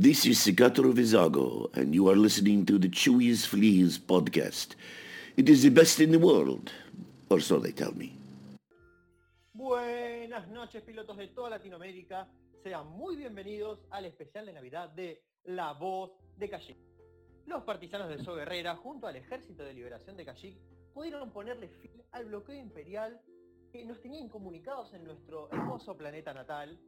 This 0.00 0.26
is 0.26 0.38
Segatoro 0.38 0.92
Vizago, 0.92 1.74
and 1.74 1.92
you 1.92 2.08
are 2.08 2.14
listening 2.14 2.64
to 2.66 2.78
the 2.78 2.88
Chewy's 2.88 3.44
Fleas 3.44 3.98
podcast. 3.98 4.76
It 5.36 5.48
is 5.48 5.64
the 5.64 5.70
best 5.70 5.98
in 5.98 6.12
the 6.12 6.20
world, 6.20 6.70
or 7.28 7.40
so 7.40 7.58
they 7.58 7.72
tell 7.72 7.90
me. 7.96 8.12
Buenas 9.52 10.46
noches, 10.50 10.84
pilotos 10.84 11.16
de 11.16 11.26
toda 11.26 11.50
Latinoamérica. 11.50 12.28
Sean 12.62 12.86
muy 12.96 13.16
bienvenidos 13.16 13.80
al 13.90 14.04
especial 14.04 14.46
de 14.46 14.52
Navidad 14.52 14.90
de 14.90 15.20
La 15.46 15.72
Voz 15.72 16.12
de 16.36 16.48
Kashyyyk. 16.48 16.78
Los 17.46 17.64
partisanos 17.64 18.08
de 18.08 18.22
So 18.22 18.36
Guerrera, 18.36 18.76
junto 18.76 19.08
al 19.08 19.16
Ejército 19.16 19.64
de 19.64 19.74
Liberación 19.74 20.16
de 20.16 20.24
Kashyyyk, 20.24 20.58
pudieron 20.94 21.32
ponerle 21.32 21.70
fin 21.82 22.00
al 22.12 22.26
bloqueo 22.26 22.54
imperial 22.54 23.20
que 23.72 23.84
nos 23.84 24.00
tenía 24.00 24.20
incomunicados 24.20 24.94
en 24.94 25.02
nuestro 25.02 25.50
hermoso 25.50 25.96
planeta 25.96 26.32
natal 26.32 26.78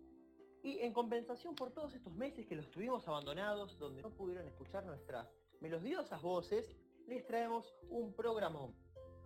y 0.62 0.78
en 0.80 0.92
compensación 0.92 1.54
por 1.54 1.72
todos 1.72 1.94
estos 1.94 2.12
meses 2.14 2.46
que 2.46 2.56
los 2.56 2.70
tuvimos 2.70 3.06
abandonados, 3.08 3.78
donde 3.78 4.02
no 4.02 4.10
pudieron 4.10 4.46
escuchar 4.46 4.84
nuestras 4.84 5.26
melodiosas 5.60 6.20
voces, 6.20 6.76
les 7.06 7.26
traemos 7.26 7.74
un 7.88 8.12
programa. 8.12 8.68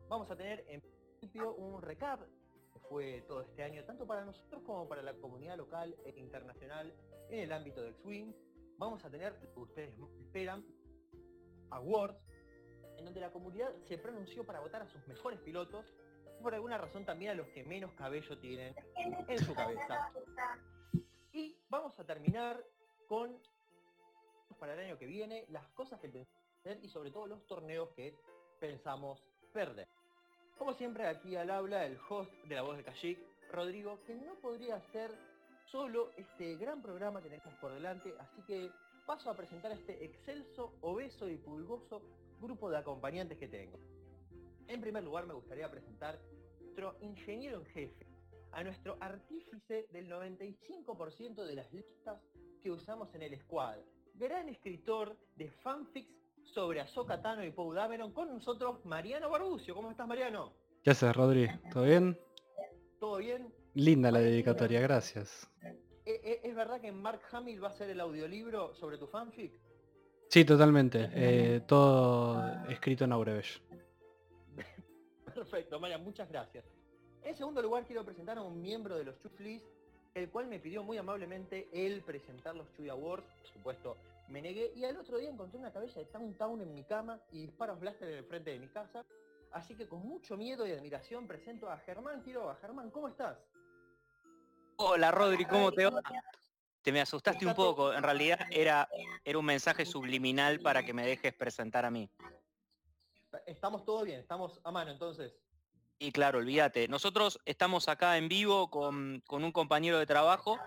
Vamos 0.09 0.31
a 0.31 0.37
tener 0.37 0.65
en 0.69 0.81
principio 0.81 1.55
un 1.55 1.83
recap 1.83 2.21
que 2.73 2.79
fue 2.89 3.23
todo 3.27 3.43
este 3.43 3.63
año, 3.63 3.85
tanto 3.85 4.07
para 4.07 4.25
nosotros 4.25 4.63
como 4.63 4.89
para 4.89 5.03
la 5.03 5.15
comunidad 5.15 5.57
local 5.57 5.97
e 6.05 6.19
internacional 6.19 6.93
en 7.29 7.41
el 7.41 7.53
ámbito 7.53 7.83
del 7.83 7.95
swing. 7.97 8.33
Vamos 8.79 9.05
a 9.05 9.11
tener, 9.11 9.33
lo 9.41 9.53
que 9.53 9.61
ustedes 9.61 9.95
esperan, 10.21 10.65
awards, 11.71 12.19
en 12.97 13.05
donde 13.05 13.21
la 13.21 13.31
comunidad 13.31 13.75
se 13.89 13.99
pronunció 13.99 14.45
para 14.45 14.61
votar 14.61 14.83
a 14.83 14.89
sus 14.89 15.07
mejores 15.09 15.41
pilotos, 15.41 15.87
y 16.39 16.43
por 16.43 16.55
alguna 16.55 16.79
razón 16.79 17.05
también 17.05 17.33
a 17.33 17.35
los 17.35 17.49
que 17.49 17.65
menos 17.65 17.93
cabello 17.95 18.39
tienen 18.39 18.75
en 19.29 19.39
su 19.39 19.55
cabeza. 19.55 20.13
Y 21.35 21.57
vamos 21.69 21.99
a 21.99 22.05
terminar 22.05 22.65
con, 23.09 23.37
para 24.61 24.75
el 24.75 24.81
año 24.87 24.97
que 24.97 25.07
viene, 25.07 25.45
las 25.49 25.67
cosas 25.71 26.01
que 26.01 26.09
pensamos 26.09 26.85
y 26.85 26.89
sobre 26.89 27.11
todo 27.11 27.27
los 27.27 27.45
torneos 27.49 27.91
que 27.91 28.15
pensamos 28.61 29.21
perder. 29.53 29.89
Como 30.57 30.73
siempre, 30.75 31.09
aquí 31.09 31.35
al 31.35 31.51
habla 31.51 31.85
el 31.85 31.99
host 32.09 32.33
de 32.45 32.55
La 32.55 32.63
Voz 32.63 32.77
de 32.77 32.85
Kashyyyk, 32.85 33.19
Rodrigo, 33.51 33.99
que 34.07 34.15
no 34.15 34.37
podría 34.37 34.77
hacer 34.77 35.11
solo 35.67 36.13
este 36.17 36.55
gran 36.55 36.81
programa 36.81 37.21
que 37.21 37.29
tenemos 37.29 37.55
por 37.55 37.73
delante, 37.73 38.15
así 38.21 38.41
que 38.43 38.71
paso 39.05 39.29
a 39.29 39.37
presentar 39.37 39.73
este 39.73 40.05
excelso, 40.05 40.75
obeso 40.83 41.29
y 41.29 41.37
pulgoso 41.37 42.01
grupo 42.41 42.71
de 42.71 42.79
acompañantes 42.79 43.39
que 43.39 43.49
tengo. 43.49 43.81
En 44.69 44.81
primer 44.81 45.03
lugar, 45.03 45.27
me 45.27 45.35
gustaría 45.35 45.69
presentar 45.69 46.17
nuestro 46.61 46.97
ingeniero 47.01 47.59
en 47.59 47.67
jefe, 47.67 48.14
a 48.55 48.63
nuestro 48.65 48.97
artífice 49.01 49.87
del 49.93 50.09
95% 50.11 51.45
de 51.45 51.55
las 51.55 51.73
listas 51.73 52.21
que 52.63 52.71
usamos 52.71 53.15
en 53.15 53.23
el 53.23 53.39
squad. 53.41 53.79
Gran 54.15 54.49
escritor 54.49 55.17
de 55.37 55.51
fanfics 55.51 56.13
sobre 56.45 56.81
Ahsoka 56.81 57.21
Tano 57.21 57.45
y 57.45 57.51
Poe 57.51 57.75
Dameron 57.75 58.13
con 58.13 58.29
nosotros, 58.29 58.85
Mariano 58.85 59.31
Barbucio. 59.31 59.75
¿Cómo 59.75 59.91
estás, 59.91 60.07
Mariano? 60.07 60.53
¿Qué 60.83 60.91
haces, 60.91 61.15
Rodri? 61.17 61.49
¿Todo 61.73 61.85
bien? 61.85 62.19
¿Todo 63.01 63.17
bien? 63.19 63.53
Linda 63.75 64.11
la 64.11 64.21
dedicatoria, 64.21 64.81
gracias. 64.81 65.51
¿E- 65.63 66.21
e- 66.23 66.41
¿Es 66.49 66.55
verdad 66.55 66.81
que 66.81 66.93
Mark 66.93 67.23
Hamill 67.33 67.63
va 67.65 67.69
a 67.69 67.71
hacer 67.71 67.91
el 67.91 67.99
audiolibro 68.01 68.75
sobre 68.75 68.99
tu 68.99 69.07
fanfic? 69.07 69.59
Sí, 70.29 70.45
totalmente. 70.45 71.09
eh, 71.13 71.61
todo 71.67 72.41
escrito 72.69 73.05
en 73.05 73.13
Aurebesh. 73.13 73.63
Perfecto, 75.35 75.81
Marian, 75.81 76.05
muchas 76.05 76.29
gracias. 76.29 76.65
En 77.25 77.35
segundo 77.35 77.63
lugar, 77.63 77.87
quiero 77.87 78.05
presentar 78.05 78.37
a 78.37 78.43
un 78.43 78.61
miembro 78.61 78.97
de 78.97 79.05
los 79.05 79.19
Chuflis, 79.19 79.63
el 80.13 80.29
cual 80.29 80.47
me 80.47 80.61
pidió 80.61 80.83
muy 80.83 80.99
amablemente 80.99 81.71
él 81.73 82.03
presentar 82.03 82.55
los 82.55 82.71
Chuy 82.77 82.91
Awards. 82.91 83.25
Por 83.41 83.51
supuesto, 83.51 83.97
me 84.29 84.43
negué 84.43 84.73
y 84.77 84.85
al 84.85 84.99
otro 84.99 85.17
día 85.17 85.31
encontré 85.31 85.59
una 85.59 85.73
cabeza 85.73 86.01
de 86.01 86.07
Town 86.07 86.35
Town 86.35 86.61
en 86.61 86.75
mi 86.75 86.85
cama 86.85 87.19
y 87.33 87.41
disparos 87.41 87.81
blaster 87.81 88.11
en 88.11 88.19
el 88.19 88.25
frente 88.25 88.51
de 88.51 88.59
mi 88.59 88.69
casa. 88.69 89.07
Así 89.53 89.75
que 89.75 89.89
con 89.89 90.07
mucho 90.07 90.37
miedo 90.37 90.67
y 90.67 90.73
admiración 90.73 91.27
presento 91.27 91.71
a 91.71 91.79
Germán 91.79 92.23
Quiroga. 92.23 92.57
Germán, 92.57 92.91
¿cómo 92.91 93.09
estás? 93.09 93.39
Hola 94.77 95.11
Rodri, 95.11 95.47
¿cómo 95.47 95.73
te 95.73 95.87
va? 95.87 96.03
Te 96.83 96.93
me 96.93 97.01
asustaste 97.01 97.47
un 97.47 97.55
poco, 97.55 97.95
en 97.95 98.03
realidad 98.03 98.41
era, 98.51 98.87
era 99.25 99.39
un 99.39 99.47
mensaje 99.47 99.87
subliminal 99.87 100.61
para 100.61 100.85
que 100.85 100.93
me 100.93 101.07
dejes 101.07 101.33
presentar 101.33 101.87
a 101.87 101.91
mí. 101.91 102.11
Estamos 103.47 103.83
todo 103.87 104.05
bien, 104.05 104.21
estamos 104.21 104.61
a 104.63 104.71
mano 104.71 104.91
entonces. 104.91 105.35
Y 105.99 106.13
claro, 106.13 106.39
olvídate, 106.39 106.89
nosotros 106.89 107.39
estamos 107.45 107.89
acá 107.89 108.19
en 108.19 108.29
vivo 108.29 108.71
con, 108.71 109.23
con 109.27 109.45
un 109.45 109.53
compañero 109.53 109.99
de 109.99 110.07
trabajo 110.07 110.59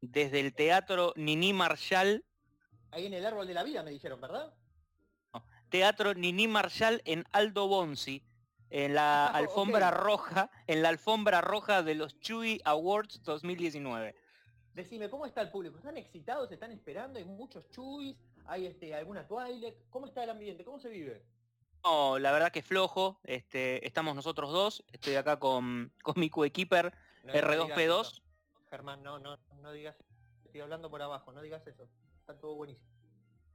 desde 0.00 0.40
el 0.40 0.54
Teatro 0.54 1.12
Nini 1.16 1.52
Marshall, 1.52 2.24
Ahí 2.90 3.06
en 3.06 3.14
el 3.14 3.26
árbol 3.26 3.46
de 3.46 3.54
la 3.54 3.62
vida 3.62 3.82
me 3.82 3.90
dijeron, 3.90 4.20
¿verdad? 4.20 4.54
Teatro 5.68 6.14
Nini 6.14 6.48
Marshall 6.48 7.02
en 7.04 7.24
Aldo 7.32 7.68
Bonzi, 7.68 8.24
en 8.70 8.94
la 8.94 9.26
Ah, 9.34 9.36
alfombra 9.36 9.90
roja, 9.90 10.50
en 10.66 10.82
la 10.82 10.88
alfombra 10.88 11.42
roja 11.42 11.82
de 11.82 11.94
los 11.94 12.18
Chewy 12.20 12.60
Awards 12.64 13.22
2019. 13.22 14.14
Decime, 14.72 15.10
¿cómo 15.10 15.26
está 15.26 15.42
el 15.42 15.50
público? 15.50 15.76
¿Están 15.76 15.98
excitados? 15.98 16.50
¿Están 16.50 16.70
esperando? 16.70 17.18
¿Hay 17.18 17.24
muchos 17.26 17.68
chuis? 17.70 18.16
¿Hay 18.46 18.66
este, 18.66 18.94
alguna 18.94 19.26
Twilight? 19.26 19.74
¿Cómo 19.90 20.06
está 20.06 20.24
el 20.24 20.30
ambiente? 20.30 20.64
¿Cómo 20.64 20.78
se 20.78 20.88
vive? 20.88 21.22
No, 21.84 22.18
la 22.18 22.32
verdad 22.32 22.52
que 22.52 22.62
flojo, 22.62 23.20
este, 23.24 23.86
estamos 23.86 24.14
nosotros 24.14 24.50
dos, 24.52 24.84
estoy 24.92 25.14
acá 25.14 25.38
con, 25.38 25.92
con 26.02 26.14
mi 26.18 26.28
coequiper 26.30 26.92
No, 27.24 27.32
no 27.32 27.32
digas 27.32 27.44
R2P2. 27.44 28.00
eso. 28.00 28.22
Germán, 28.70 29.02
no, 29.02 29.18
no, 29.18 29.38
no 29.60 29.72
digas. 29.72 29.96
Estoy 30.44 30.60
hablando 30.60 30.90
por 30.90 31.00
abajo, 31.02 31.32
no 31.32 31.40
digas 31.40 31.66
eso. 31.66 31.88
Está 32.20 32.38
todo 32.38 32.54
buenísimo. 32.54 32.86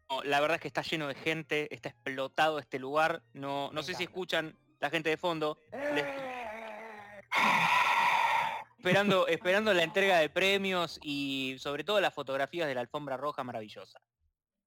No, 0.09 0.23
la 0.23 0.39
verdad 0.41 0.56
es 0.56 0.62
que 0.62 0.67
está 0.67 0.81
lleno 0.81 1.07
de 1.07 1.16
gente, 1.16 1.73
está 1.73 1.89
explotado 1.89 2.59
este 2.59 2.79
lugar. 2.79 3.23
No, 3.33 3.67
no 3.67 3.81
Me 3.81 3.83
sé 3.83 3.94
si 3.94 4.03
escuchan 4.03 4.57
la 4.79 4.89
gente 4.89 5.09
de 5.09 5.17
fondo, 5.17 5.57
¡Eh! 5.72 7.23
esperando, 8.78 9.28
esperando 9.28 9.73
la 9.73 9.83
entrega 9.83 10.17
de 10.19 10.29
premios 10.29 11.00
y 11.01 11.56
sobre 11.59 11.83
todo 11.83 12.01
las 12.01 12.13
fotografías 12.13 12.67
de 12.67 12.75
la 12.75 12.81
alfombra 12.81 13.17
roja 13.17 13.44
maravillosa. 13.44 14.01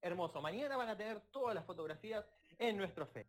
Hermoso. 0.01 0.41
Mañana 0.41 0.75
van 0.77 0.89
a 0.89 0.97
tener 0.97 1.21
todas 1.31 1.53
las 1.53 1.65
fotografías 1.65 2.25
en 2.57 2.77
nuestro 2.77 3.05
fe. 3.05 3.27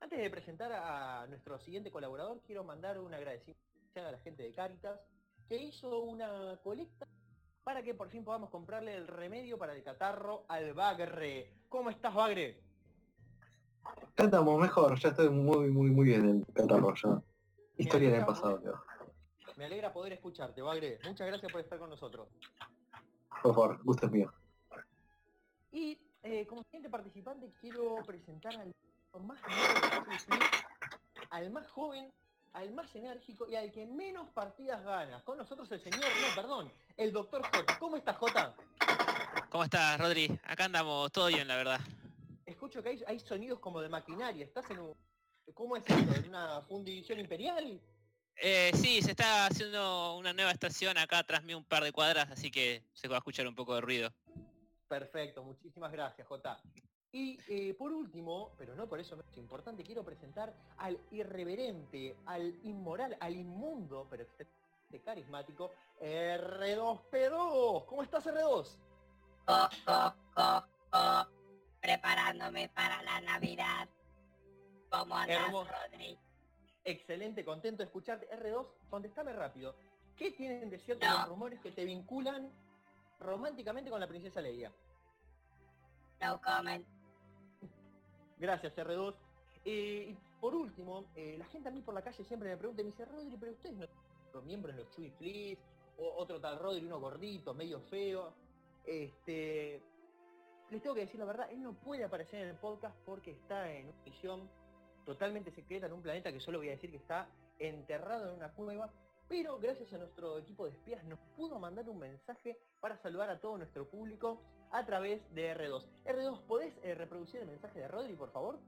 Antes 0.00 0.20
de 0.20 0.30
presentar 0.30 0.72
a 0.72 1.26
nuestro 1.26 1.58
siguiente 1.58 1.90
colaborador, 1.90 2.40
quiero 2.46 2.62
mandar 2.62 2.98
un 2.98 3.12
agradecimiento 3.12 3.60
especial 3.74 4.06
a 4.06 4.12
la 4.12 4.18
gente 4.18 4.44
de 4.44 4.52
Caritas, 4.52 5.00
que 5.48 5.56
hizo 5.56 6.02
una 6.02 6.56
colecta 6.62 7.06
para 7.64 7.82
que 7.82 7.94
por 7.94 8.08
fin 8.08 8.24
podamos 8.24 8.50
comprarle 8.50 8.94
el 8.94 9.08
remedio 9.08 9.58
para 9.58 9.74
el 9.74 9.82
catarro 9.82 10.44
al 10.48 10.72
Bagre. 10.72 11.52
¿Cómo 11.68 11.90
estás, 11.90 12.14
Bagre? 12.14 12.60
Ya 14.16 14.24
estamos 14.24 14.60
mejor, 14.60 14.98
ya 15.00 15.08
estoy 15.08 15.30
muy, 15.30 15.68
muy, 15.68 15.90
muy 15.90 16.06
bien 16.06 16.28
en 16.28 16.42
catarro 16.54 16.94
ya. 16.94 17.20
Historia 17.76 18.10
del 18.10 18.24
pasado. 18.24 18.62
Me 19.56 19.64
alegra 19.64 19.92
poder 19.92 20.12
escucharte, 20.12 20.62
Bagre. 20.62 21.00
Muchas 21.04 21.26
gracias 21.26 21.50
por 21.50 21.60
estar 21.60 21.78
con 21.78 21.90
nosotros. 21.90 22.28
Por 23.42 23.54
favor, 23.54 23.82
gusto 23.82 24.06
es 24.06 24.12
mío. 24.12 24.32
Y 25.72 25.98
eh, 26.22 26.46
como 26.46 26.62
siguiente 26.62 26.88
participante 26.88 27.52
quiero 27.60 27.96
presentar 28.06 28.56
al 28.56 28.72
más 29.18 29.40
de 29.42 30.18
Swing, 30.18 30.40
al 31.30 31.50
más 31.50 31.68
joven, 31.68 32.12
al 32.52 32.70
más 32.72 32.94
enérgico 32.94 33.48
y 33.48 33.56
al 33.56 33.70
que 33.72 33.86
menos 33.86 34.28
partidas 34.30 34.82
gana. 34.84 35.22
Con 35.24 35.38
nosotros 35.38 35.70
el 35.72 35.80
señor, 35.80 36.00
no, 36.00 36.34
perdón, 36.34 36.72
el 36.96 37.12
doctor 37.12 37.42
J. 37.42 37.78
¿Cómo 37.78 37.96
estás, 37.96 38.16
J? 38.16 38.54
¿Cómo 39.50 39.64
estás, 39.64 39.98
Rodri? 39.98 40.38
Acá 40.44 40.64
andamos 40.64 41.10
todo 41.12 41.28
bien, 41.28 41.46
la 41.46 41.56
verdad. 41.56 41.80
Escucho 42.46 42.82
que 42.82 42.90
hay, 42.90 43.04
hay 43.06 43.20
sonidos 43.20 43.58
como 43.60 43.80
de 43.80 43.88
maquinaria. 43.88 44.44
¿Estás 44.44 44.70
en 44.70 44.78
un... 44.80 44.94
¿Cómo 45.54 45.76
es 45.76 45.84
esto? 45.86 46.14
¿En 46.14 46.28
una 46.28 46.62
fundición 46.62 47.18
imperial? 47.20 47.80
Eh, 48.40 48.70
sí, 48.74 49.02
se 49.02 49.10
está 49.12 49.46
haciendo 49.46 50.14
una 50.16 50.32
nueva 50.32 50.52
estación 50.52 50.96
acá 50.96 51.18
atrás 51.18 51.42
mío 51.42 51.58
un 51.58 51.64
par 51.64 51.82
de 51.82 51.92
cuadras, 51.92 52.30
así 52.30 52.50
que 52.50 52.84
se 52.92 53.08
va 53.08 53.16
a 53.16 53.18
escuchar 53.18 53.48
un 53.48 53.54
poco 53.54 53.74
de 53.74 53.80
ruido. 53.80 54.12
Perfecto, 54.86 55.42
muchísimas 55.42 55.90
gracias, 55.90 56.26
J. 56.26 56.62
Y 57.12 57.38
eh, 57.48 57.74
por 57.74 57.92
último, 57.92 58.52
pero 58.58 58.74
no 58.74 58.86
por 58.86 59.00
eso 59.00 59.16
menos 59.16 59.36
importante, 59.38 59.82
quiero 59.82 60.04
presentar 60.04 60.54
al 60.76 61.00
irreverente, 61.10 62.16
al 62.26 62.54
inmoral, 62.64 63.16
al 63.20 63.34
inmundo, 63.34 64.06
pero 64.10 64.24
extremadamente 64.24 65.02
carismático, 65.04 65.72
R2P2. 66.00 67.86
¿Cómo 67.86 68.02
estás, 68.02 68.26
R2? 68.26 68.76
Co, 69.46 69.68
co, 69.86 70.14
co, 70.34 70.64
co, 70.90 71.26
preparándome 71.80 72.68
para 72.68 73.02
la 73.02 73.20
Navidad. 73.22 73.88
¿Cómo 74.90 75.14
andas, 75.14 75.46
Hermoso. 75.46 75.70
Rodri? 75.70 76.18
Excelente, 76.84 77.44
contento 77.44 77.78
de 77.82 77.86
escucharte. 77.86 78.28
R2, 78.30 78.66
contestame 78.90 79.32
rápido. 79.32 79.74
¿Qué 80.16 80.30
tienen 80.32 80.68
de 80.68 80.78
cierto 80.78 81.06
No. 81.06 81.18
los 81.20 81.28
rumores 81.28 81.60
que 81.60 81.70
te 81.70 81.84
vinculan 81.84 82.50
románticamente 83.20 83.90
con 83.90 84.00
la 84.00 84.06
princesa 84.06 84.40
Leia? 84.40 84.72
No 86.20 86.40
comment. 86.40 86.86
Gracias, 88.38 88.74
R2. 88.76 89.14
Eh, 89.64 90.06
y 90.10 90.16
por 90.40 90.54
último, 90.54 91.06
eh, 91.14 91.36
la 91.38 91.44
gente 91.46 91.68
a 91.68 91.72
mí 91.72 91.82
por 91.82 91.94
la 91.94 92.02
calle 92.02 92.24
siempre 92.24 92.48
me 92.48 92.56
pregunta, 92.56 92.82
me 92.82 92.90
dice, 92.90 93.04
Rodri, 93.04 93.36
pero 93.38 93.52
ustedes 93.52 93.76
no 93.76 93.86
son 94.32 94.46
miembros 94.46 94.76
de 94.76 94.82
los 94.82 94.90
Chewy 94.92 95.10
Fleas, 95.10 95.58
o 95.98 96.14
otro 96.16 96.40
tal 96.40 96.58
Rodri, 96.58 96.86
uno 96.86 97.00
gordito, 97.00 97.54
medio 97.54 97.80
feo. 97.80 98.32
Este, 98.84 99.82
les 100.70 100.82
tengo 100.82 100.94
que 100.94 101.02
decir 101.02 101.18
la 101.18 101.26
verdad, 101.26 101.50
él 101.50 101.62
no 101.62 101.72
puede 101.74 102.04
aparecer 102.04 102.42
en 102.42 102.48
el 102.50 102.56
podcast 102.56 102.96
porque 103.04 103.32
está 103.32 103.70
en 103.72 103.88
una 103.88 104.02
misión 104.04 104.48
totalmente 105.04 105.50
secreta 105.50 105.86
en 105.86 105.92
un 105.92 106.02
planeta 106.02 106.32
que 106.32 106.40
solo 106.40 106.58
voy 106.58 106.68
a 106.68 106.72
decir 106.72 106.90
que 106.90 106.98
está 106.98 107.28
enterrado 107.58 108.28
en 108.28 108.36
una 108.36 108.52
cueva, 108.52 108.90
pero 109.28 109.58
gracias 109.58 109.92
a 109.92 109.98
nuestro 109.98 110.38
equipo 110.38 110.66
de 110.66 110.72
espías 110.72 111.02
nos 111.04 111.18
pudo 111.36 111.58
mandar 111.58 111.88
un 111.88 111.98
mensaje 111.98 112.58
para 112.80 112.96
saludar 112.98 113.30
a 113.30 113.40
todo 113.40 113.58
nuestro 113.58 113.88
público 113.88 114.40
a 114.70 114.84
través 114.84 115.20
de 115.34 115.54
R2. 115.56 115.84
R2, 116.04 116.40
¿podés 116.42 116.74
eh, 116.82 116.94
reproducir 116.94 117.40
el 117.40 117.46
mensaje 117.46 117.80
de 117.80 117.88
Rodri, 117.88 118.14
por 118.14 118.30
favor? 118.30 118.58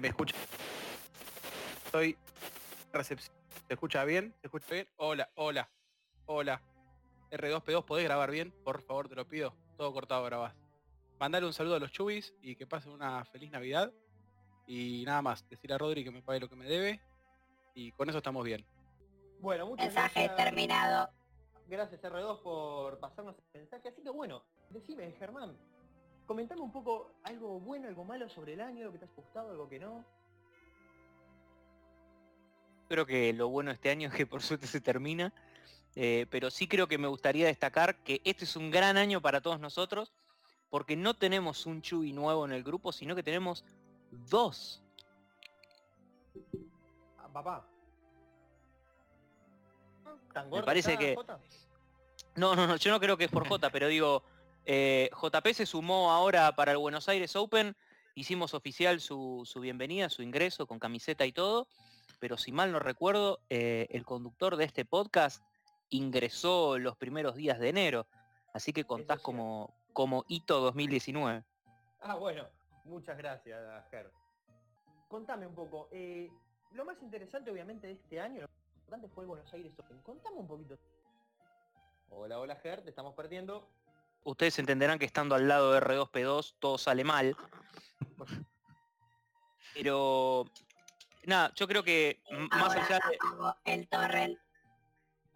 ¿Me 0.00 0.08
escucha? 0.08 0.36
Estoy 1.86 2.16
recepción. 2.92 3.34
¿Se 3.68 3.74
escucha 3.74 4.04
bien? 4.04 4.34
¿Se 4.40 4.48
escucha 4.48 4.66
bien? 4.70 4.88
Hola, 4.96 5.30
hola, 5.36 5.68
hola. 6.26 6.60
R2P2, 7.30 7.84
¿podés 7.84 8.04
grabar 8.04 8.30
bien? 8.30 8.52
Por 8.64 8.82
favor, 8.82 9.08
te 9.08 9.14
lo 9.14 9.26
pido. 9.26 9.54
Todo 9.76 9.92
cortado 9.92 10.24
grabás. 10.24 10.54
Mandale 11.18 11.46
un 11.46 11.52
saludo 11.52 11.76
a 11.76 11.78
los 11.78 11.92
chubis 11.92 12.34
y 12.42 12.56
que 12.56 12.66
pasen 12.66 12.92
una 12.92 13.24
feliz 13.24 13.50
Navidad. 13.50 13.92
Y 14.66 15.04
nada 15.06 15.22
más, 15.22 15.48
decir 15.48 15.72
a 15.72 15.78
Rodri 15.78 16.04
que 16.04 16.10
me 16.10 16.22
pague 16.22 16.40
lo 16.40 16.48
que 16.48 16.56
me 16.56 16.66
debe. 16.66 17.00
Y 17.74 17.92
con 17.92 18.08
eso 18.08 18.18
estamos 18.18 18.44
bien. 18.44 18.64
Bueno, 19.40 19.66
muchas 19.66 19.86
Mensaje 19.86 20.24
gracias. 20.26 20.44
terminado. 20.44 21.10
Gracias 21.68 22.02
R2 22.02 22.42
por 22.42 22.98
pasarnos 22.98 23.36
el 23.54 23.60
mensaje. 23.60 23.88
Así 23.88 24.02
que 24.02 24.10
bueno, 24.10 24.42
decime 24.70 25.10
Germán, 25.12 25.56
comentame 26.26 26.60
un 26.60 26.72
poco 26.72 27.12
algo 27.22 27.58
bueno, 27.60 27.88
algo 27.88 28.04
malo 28.04 28.28
sobre 28.28 28.54
el 28.54 28.60
año, 28.60 28.80
algo 28.82 28.92
que 28.92 28.98
te 28.98 29.04
has 29.06 29.14
gustado, 29.14 29.50
algo 29.50 29.68
que 29.68 29.78
no. 29.78 30.04
Creo 32.88 33.06
que 33.06 33.32
lo 33.32 33.48
bueno 33.48 33.70
de 33.70 33.74
este 33.74 33.90
año 33.90 34.08
es 34.08 34.14
que 34.14 34.26
por 34.26 34.42
suerte 34.42 34.66
se 34.66 34.80
termina. 34.80 35.32
eh, 35.96 36.26
pero 36.30 36.50
sí 36.50 36.66
creo 36.66 36.88
que 36.88 36.98
me 36.98 37.08
gustaría 37.08 37.46
destacar 37.46 37.96
que 38.02 38.20
este 38.24 38.44
es 38.44 38.56
un 38.56 38.70
gran 38.70 38.96
año 38.96 39.20
para 39.20 39.40
todos 39.40 39.60
nosotros. 39.60 40.12
Porque 40.70 40.96
no 40.96 41.14
tenemos 41.14 41.66
un 41.66 41.82
Chuy 41.82 42.12
nuevo 42.12 42.44
en 42.44 42.52
el 42.52 42.64
grupo, 42.64 42.90
sino 42.90 43.14
que 43.14 43.22
tenemos 43.22 43.64
dos. 44.10 44.82
Ah, 47.16 47.28
papá. 47.32 47.64
¿Tan 50.34 50.50
Me 50.50 50.62
parece 50.62 50.92
está, 50.92 51.00
que- 51.00 51.14
Jota? 51.14 51.38
No, 52.36 52.54
no, 52.56 52.66
no, 52.66 52.76
yo 52.76 52.90
no 52.90 52.98
creo 53.00 53.16
que 53.16 53.24
es 53.24 53.30
por 53.30 53.44
J, 53.48 53.70
pero 53.70 53.86
digo, 53.88 54.22
eh, 54.66 55.08
JP 55.12 55.46
se 55.54 55.64
sumó 55.64 56.10
ahora 56.10 56.54
para 56.56 56.72
el 56.72 56.78
Buenos 56.78 57.08
Aires 57.08 57.36
Open, 57.36 57.76
hicimos 58.16 58.52
oficial 58.52 59.00
su, 59.00 59.42
su 59.44 59.60
bienvenida, 59.60 60.10
su 60.10 60.22
ingreso 60.22 60.66
con 60.66 60.78
camiseta 60.80 61.24
y 61.24 61.32
todo, 61.32 61.68
pero 62.18 62.36
si 62.36 62.50
mal 62.52 62.72
no 62.72 62.80
recuerdo, 62.80 63.40
eh, 63.48 63.86
el 63.90 64.04
conductor 64.04 64.56
de 64.56 64.64
este 64.64 64.84
podcast 64.84 65.42
ingresó 65.90 66.78
los 66.78 66.96
primeros 66.96 67.36
días 67.36 67.60
de 67.60 67.68
enero, 67.68 68.06
así 68.52 68.72
que 68.72 68.84
contás 68.84 69.20
como, 69.20 69.72
como 69.92 70.24
hito 70.26 70.58
2019. 70.60 71.44
Ah, 72.00 72.16
bueno, 72.16 72.48
muchas 72.84 73.16
gracias, 73.16 73.60
Ger. 73.90 74.10
Contame 75.06 75.46
un 75.46 75.54
poco, 75.54 75.88
eh, 75.92 76.28
lo 76.72 76.84
más 76.84 77.00
interesante 77.02 77.50
obviamente 77.52 77.86
de 77.86 77.92
este 77.92 78.18
año, 78.20 78.46
importante 78.84 79.08
fue 79.14 79.24
el 79.24 79.28
Buenos 79.28 79.50
Aires 79.54 79.72
Open. 79.78 79.98
Contame 80.02 80.36
un 80.36 80.46
poquito. 80.46 80.78
Hola, 82.10 82.38
hola 82.38 82.56
Ger, 82.56 82.82
te 82.82 82.90
estamos 82.90 83.14
perdiendo. 83.14 83.66
Ustedes 84.24 84.58
entenderán 84.58 84.98
que 84.98 85.06
estando 85.06 85.34
al 85.34 85.48
lado 85.48 85.72
de 85.72 85.80
R2P2 85.80 86.56
todo 86.58 86.76
sale 86.76 87.02
mal. 87.02 87.34
Pero 89.72 90.44
nada, 91.24 91.50
yo 91.56 91.66
creo 91.66 91.82
que 91.82 92.20
más 92.52 92.74
Ahora 92.76 92.84
allá 92.84 93.00
de... 93.64 93.72
el 93.72 93.88
torrent. 93.88 94.38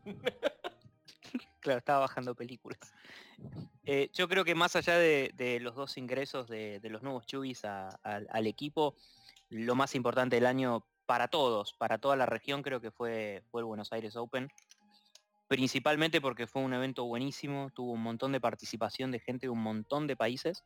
Claro, 1.61 1.79
estaba 1.81 1.99
bajando 2.00 2.35
películas. 2.37 2.79
Eh, 3.85 4.11
yo 4.15 4.29
creo 4.29 4.45
que 4.45 4.55
más 4.55 4.77
allá 4.77 4.97
de, 4.97 5.33
de 5.35 5.59
los 5.61 5.75
dos 5.75 5.99
ingresos 5.99 6.49
de, 6.49 6.79
de 6.81 6.89
los 6.89 7.03
nuevos 7.03 7.27
Chubis 7.27 7.65
a- 7.65 7.89
al 8.05 8.47
equipo, 8.47 8.95
lo 9.50 9.75
más 9.75 9.95
importante 9.97 10.37
del 10.37 10.47
año 10.47 10.87
para 11.09 11.29
todos, 11.29 11.73
para 11.73 11.97
toda 11.97 12.17
la 12.17 12.27
región, 12.27 12.61
creo 12.61 12.83
que 12.83 12.91
fue, 12.91 13.43
fue 13.51 13.63
el 13.63 13.65
Buenos 13.65 13.95
Aires 13.95 14.15
Open. 14.15 14.53
Principalmente 15.49 16.21
porque 16.21 16.47
fue 16.47 16.61
un 16.61 16.75
evento 16.75 17.07
buenísimo, 17.07 17.71
tuvo 17.75 17.93
un 17.93 18.03
montón 18.03 18.31
de 18.33 18.43
participación 18.43 19.11
de 19.11 19.19
gente 19.19 19.47
de 19.47 19.51
un 19.51 19.63
montón 19.63 20.07
de 20.07 20.17
países 20.17 20.65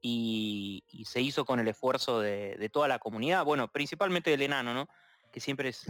y, 0.00 0.82
se 1.04 1.20
hizo 1.20 1.44
con 1.44 1.60
el 1.60 1.68
esfuerzo 1.68 2.20
de, 2.20 2.70
toda 2.72 2.88
la 2.88 2.98
comunidad, 2.98 3.44
bueno, 3.44 3.68
principalmente 3.68 4.30
del 4.30 4.40
enano, 4.40 4.72
¿no? 4.72 4.88
Que 5.30 5.40
siempre 5.40 5.68
es, 5.68 5.84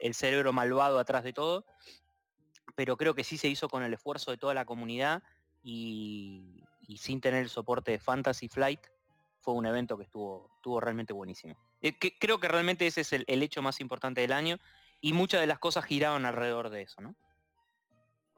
el 0.00 0.14
cerebro 0.14 0.52
malvado 0.52 0.98
atrás 0.98 1.22
de 1.22 1.32
todo 1.32 1.64
pero 2.74 2.96
creo 2.96 3.14
que 3.14 3.22
sí 3.22 3.38
se 3.38 3.46
hizo 3.46 3.68
con 3.68 3.84
el 3.84 3.94
esfuerzo 3.94 4.32
de 4.32 4.36
toda 4.36 4.52
la 4.52 4.64
comunidad 4.64 5.22
y, 5.62 6.64
y 6.80 6.96
sin 6.96 7.20
tener 7.20 7.44
el 7.44 7.48
soporte 7.48 7.92
de 7.92 8.00
Fantasy 8.00 8.48
Flight, 8.48 8.80
fue 9.44 9.54
un 9.54 9.66
evento 9.66 9.96
que 9.96 10.04
estuvo, 10.04 10.50
estuvo 10.56 10.80
realmente 10.80 11.12
buenísimo. 11.12 11.54
Eh, 11.84 11.98
que- 11.98 12.16
creo 12.18 12.40
que 12.40 12.48
realmente 12.48 12.86
ese 12.86 13.02
es 13.02 13.12
el, 13.12 13.24
el 13.28 13.42
hecho 13.42 13.60
más 13.60 13.78
importante 13.78 14.22
del 14.22 14.32
año 14.32 14.56
y 15.02 15.12
muchas 15.12 15.42
de 15.42 15.46
las 15.46 15.58
cosas 15.58 15.84
giraban 15.84 16.24
alrededor 16.24 16.70
de 16.70 16.80
eso, 16.80 17.02
¿no? 17.02 17.14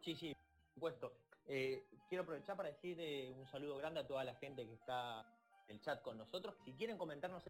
Sí, 0.02 0.16
sí, 0.16 0.34
por 0.34 0.74
supuesto. 0.74 1.12
Eh, 1.46 1.84
quiero 2.08 2.24
aprovechar 2.24 2.56
para 2.56 2.70
decir 2.70 2.96
eh, 2.98 3.32
un 3.38 3.46
saludo 3.46 3.76
grande 3.78 4.00
a 4.00 4.06
toda 4.06 4.24
la 4.24 4.34
gente 4.34 4.66
que 4.66 4.74
está 4.74 5.24
en 5.68 5.76
el 5.76 5.80
chat 5.80 6.02
con 6.02 6.18
nosotros. 6.18 6.56
Si 6.64 6.72
quieren 6.72 6.98
comentarnos 6.98 7.44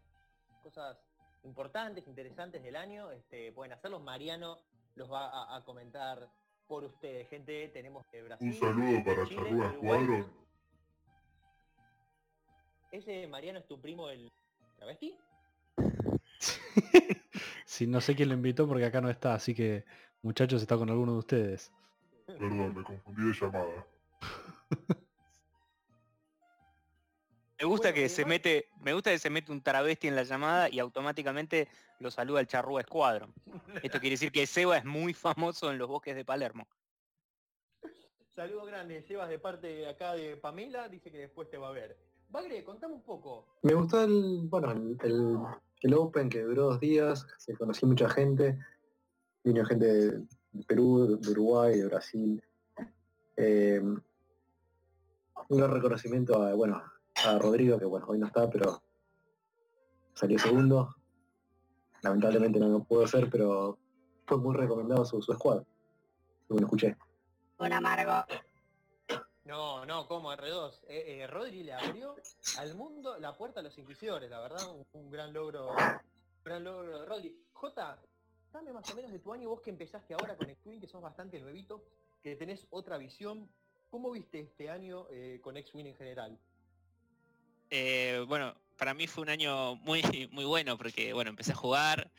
cosas 0.63 0.99
importantes, 1.45 2.07
interesantes 2.07 2.63
del 2.63 2.77
año, 2.77 3.11
este, 3.11 3.53
pueden 3.53 3.73
hacerlos. 3.73 4.03
Mariano 4.03 4.59
los 4.97 5.11
va 5.11 5.31
a, 5.31 5.57
a 5.57 5.65
comentar 5.65 6.29
por 6.67 6.85
ustedes. 6.85 7.27
Gente, 7.31 7.69
tenemos 7.69 8.05
de 8.13 8.23
Brasil. 8.23 8.49
Un 8.49 8.55
saludo 8.55 9.03
para 9.03 9.27
Charrúa. 9.27 9.67
Escuadrón. 9.73 10.31
¿Ese 12.93 13.27
Mariano 13.29 13.61
es 13.61 13.67
tu 13.67 13.81
primo 13.81 14.11
el 14.11 14.31
travesti? 14.77 15.17
Sí, 17.77 17.87
no 17.87 18.01
sé 18.01 18.17
quién 18.17 18.31
lo 18.31 18.35
invitó 18.35 18.67
porque 18.67 18.87
acá 18.87 19.03
no 19.03 19.11
está, 19.11 19.35
así 19.35 19.55
que 19.55 19.85
muchachos 20.23 20.63
está 20.63 20.79
con 20.79 20.89
alguno 20.89 21.13
de 21.13 21.19
ustedes. 21.19 21.71
Perdón, 22.27 22.75
me 22.75 22.83
confundí 22.83 23.27
de 23.29 23.33
llamada. 23.35 23.87
Me 27.61 27.67
gusta 27.67 27.93
que 27.93 28.09
se 28.09 28.25
mete, 28.25 28.71
me 28.81 28.95
gusta 28.95 29.11
que 29.11 29.19
se 29.19 29.29
mete 29.29 29.53
un 29.53 29.61
travesti 29.63 30.09
en 30.09 30.17
la 30.17 30.23
llamada 30.23 30.71
y 30.71 30.79
automáticamente 30.79 31.69
lo 32.01 32.11
saluda 32.11 32.41
el 32.41 32.47
Charrúa 32.47 32.81
Squadron. 32.81 33.35
Esto 33.83 34.01
quiere 34.01 34.15
decir 34.15 34.33
que 34.33 34.47
Seba 34.47 34.79
es 34.79 34.87
muy 34.87 35.13
famoso 35.13 35.71
en 35.71 35.77
los 35.77 35.87
bosques 35.87 36.17
de 36.17 36.25
Palermo. 36.25 36.67
Saludo 38.35 38.65
grande, 38.65 39.03
Sebas, 39.03 39.29
de 39.29 39.39
parte 39.39 39.67
de 39.67 39.87
acá 39.91 40.15
de 40.15 40.39
Pamela, 40.39 40.89
dice 40.89 41.11
que 41.13 41.19
después 41.19 41.51
te 41.51 41.59
va 41.59 41.69
a 41.69 41.73
ver. 41.73 41.99
Bagre, 42.31 42.65
contame 42.65 42.95
un 42.95 43.03
poco. 43.03 43.47
Me 43.61 43.75
gustó 43.75 44.03
el, 44.03 44.47
bueno, 44.49 44.73
el, 44.73 44.97
el- 45.03 45.39
el 45.83 45.95
Open 45.95 46.29
que 46.29 46.43
duró 46.43 46.65
dos 46.65 46.81
días, 46.81 47.27
se 47.39 47.55
conocí 47.55 47.87
mucha 47.87 48.09
gente, 48.09 48.59
vino 49.45 49.65
gente 49.65 49.87
de, 49.87 50.27
Perú, 50.67 51.19
de 51.21 51.31
Uruguay, 51.31 51.79
de 51.79 51.87
Brasil. 51.87 52.43
Eh, 53.37 53.81
un 55.49 55.71
reconocimiento 55.71 56.43
a, 56.43 56.55
bueno, 56.55 56.83
a 57.25 57.39
Rodrigo, 57.39 57.79
que 57.79 57.85
bueno, 57.85 58.07
hoy 58.09 58.19
no 58.19 58.27
está, 58.27 58.49
pero 58.51 58.83
salió 60.15 60.39
segundo. 60.39 60.97
Lamentablemente 62.03 62.59
no 62.59 62.69
lo 62.69 62.85
pudo 62.85 63.05
hacer, 63.05 63.29
pero 63.31 63.79
fue 64.27 64.39
muy 64.39 64.57
recomendado 64.57 65.05
su, 65.05 65.23
su 65.23 65.33
squad. 65.35 65.63
Según 66.49 66.65
escuché. 66.65 66.97
Un 67.59 67.73
amargo. 67.73 68.25
No, 69.47 69.87
no, 69.87 70.09
como 70.09 70.33
R2. 70.33 70.81
Eh, 70.89 71.21
eh, 71.21 71.27
Rodri 71.29 71.63
le 71.63 71.73
abrió 71.73 72.17
al 72.59 72.75
mundo 72.75 73.17
la 73.21 73.37
puerta 73.37 73.61
a 73.61 73.63
los 73.63 73.79
inquisidores, 73.79 74.29
la 74.29 74.41
verdad, 74.41 74.61
un, 74.93 75.09
gran 75.09 75.33
logro, 75.33 75.71
un 75.71 76.45
gran 76.45 76.65
logro 76.65 76.99
de 76.99 77.07
Rodri. 77.07 77.45
J, 77.53 77.99
dame 78.53 78.73
más 78.73 78.91
o 78.91 78.97
menos 78.97 79.13
de 79.13 79.21
tu 79.21 79.33
año, 79.33 79.49
vos 79.49 79.61
que 79.61 79.71
empezaste 79.71 80.15
ahora 80.15 80.37
con 80.37 80.51
X-Wing, 80.51 80.81
que 80.81 80.89
sos 80.89 81.01
bastante 81.01 81.39
nuevito, 81.39 81.85
que 82.25 82.35
tenés 82.35 82.67
otra 82.71 82.99
visión. 82.99 83.49
¿Cómo 83.89 84.11
viste 84.11 84.41
este 84.41 84.69
año 84.69 85.07
eh, 85.13 85.39
con 85.41 85.57
X-Wing 85.57 85.87
en 85.87 85.95
general? 85.95 86.39
Bueno, 88.27 88.53
para 88.77 88.95
mí 88.95 89.07
fue 89.07 89.23
un 89.23 89.29
año 89.29 89.77
muy, 89.77 90.29
muy 90.33 90.45
bueno 90.45 90.77
porque, 90.77 91.13
bueno, 91.13 91.31
empecé 91.31 91.53
a 91.53 91.57
jugar, 91.57 92.11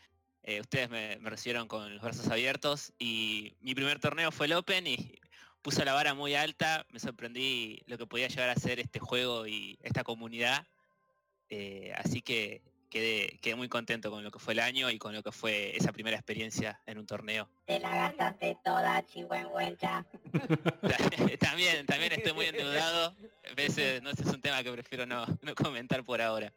ustedes 0.61 0.89
me 0.89 1.17
recibieron 1.29 1.67
con 1.67 1.93
los 1.93 2.01
brazos 2.01 2.29
abiertos 2.29 2.93
y 2.97 3.57
mi 3.59 3.75
primer 3.75 3.99
torneo 3.99 4.31
fue 4.31 4.45
el 4.45 4.53
Open 4.53 4.87
y 4.87 5.16
puso 5.67 5.83
la 5.83 5.91
vara 5.91 6.13
muy 6.13 6.33
alta, 6.33 6.85
me 6.91 6.99
sorprendí 7.01 7.81
lo 7.87 7.97
que 7.97 8.07
podía 8.07 8.29
llegar 8.29 8.49
a 8.49 8.55
ser 8.55 8.79
este 8.79 8.99
juego 8.99 9.47
y 9.47 9.77
esta 9.83 10.05
comunidad, 10.05 10.65
eh, 11.49 11.91
así 11.97 12.21
que 12.21 12.61
quedé, 12.89 13.37
quedé 13.41 13.55
muy 13.55 13.67
contento 13.67 14.09
con 14.09 14.23
lo 14.23 14.31
que 14.31 14.39
fue 14.39 14.53
el 14.53 14.61
año 14.61 14.89
y 14.89 14.97
con 14.97 15.13
lo 15.13 15.21
que 15.21 15.33
fue 15.33 15.75
esa 15.75 15.91
primera 15.91 16.15
experiencia 16.15 16.79
en 16.85 16.99
un 16.99 17.05
torneo. 17.05 17.49
Te 17.65 17.81
la 17.81 17.93
gastaste 17.93 18.57
toda, 18.63 19.05
chihuahuencha. 19.07 20.05
también, 21.41 21.85
también 21.85 22.13
estoy 22.13 22.31
muy 22.31 22.45
endeudado, 22.45 23.13
a 23.51 23.53
veces 23.53 24.01
no 24.01 24.11
ese 24.11 24.21
es 24.21 24.29
un 24.29 24.39
tema 24.39 24.63
que 24.63 24.71
prefiero 24.71 25.05
no, 25.05 25.25
no 25.41 25.53
comentar 25.53 26.01
por 26.05 26.21
ahora. 26.21 26.53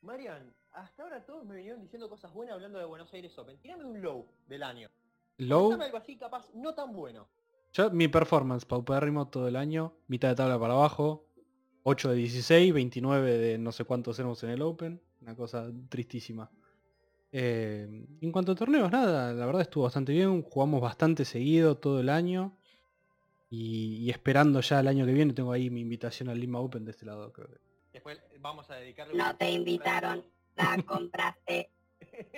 Marian, 0.00 0.54
hasta 0.72 1.02
ahora 1.02 1.22
todos 1.22 1.44
me 1.44 1.56
vinieron 1.56 1.82
diciendo 1.82 2.08
cosas 2.08 2.32
buenas 2.32 2.54
hablando 2.54 2.78
de 2.78 2.86
Buenos 2.86 3.12
Aires 3.12 3.36
Open. 3.36 3.58
Tírame 3.58 3.84
un 3.84 4.00
low 4.00 4.26
del 4.46 4.62
año. 4.62 4.88
Low, 5.36 5.64
Contame 5.64 5.84
algo 5.84 5.98
así, 5.98 6.16
capaz, 6.16 6.48
no 6.54 6.74
tan 6.74 6.94
bueno. 6.94 7.28
Yo, 7.76 7.90
mi 7.90 8.08
performance, 8.08 8.64
paupérrimo 8.64 9.28
todo 9.28 9.48
el 9.48 9.54
año, 9.54 9.92
mitad 10.08 10.30
de 10.30 10.34
tabla 10.34 10.58
para 10.58 10.72
abajo, 10.72 11.28
8 11.82 12.08
de 12.08 12.16
16, 12.16 12.72
29 12.72 13.36
de 13.36 13.58
no 13.58 13.70
sé 13.70 13.84
cuántos 13.84 14.18
éramos 14.18 14.42
en 14.44 14.48
el 14.48 14.62
Open, 14.62 14.98
una 15.20 15.36
cosa 15.36 15.70
tristísima. 15.90 16.50
Eh, 17.32 17.86
en 18.22 18.32
cuanto 18.32 18.52
a 18.52 18.54
torneos, 18.54 18.90
nada, 18.90 19.34
la 19.34 19.44
verdad 19.44 19.60
estuvo 19.60 19.84
bastante 19.84 20.12
bien, 20.12 20.40
jugamos 20.40 20.80
bastante 20.80 21.26
seguido 21.26 21.76
todo 21.76 22.00
el 22.00 22.08
año. 22.08 22.56
Y, 23.50 23.96
y 23.96 24.08
esperando 24.08 24.62
ya 24.62 24.80
el 24.80 24.88
año 24.88 25.04
que 25.04 25.12
viene, 25.12 25.34
tengo 25.34 25.52
ahí 25.52 25.68
mi 25.68 25.82
invitación 25.82 26.30
al 26.30 26.40
Lima 26.40 26.60
Open 26.60 26.86
de 26.86 26.92
este 26.92 27.04
lado, 27.04 27.30
creo 27.30 27.48
que. 27.48 27.58
Después 27.92 28.22
vamos 28.40 28.70
a 28.70 28.76
dedicarle 28.76 29.18
No 29.18 29.36
te 29.36 29.50
invitaron, 29.50 30.24
la 30.56 30.82
compraste. 30.82 31.70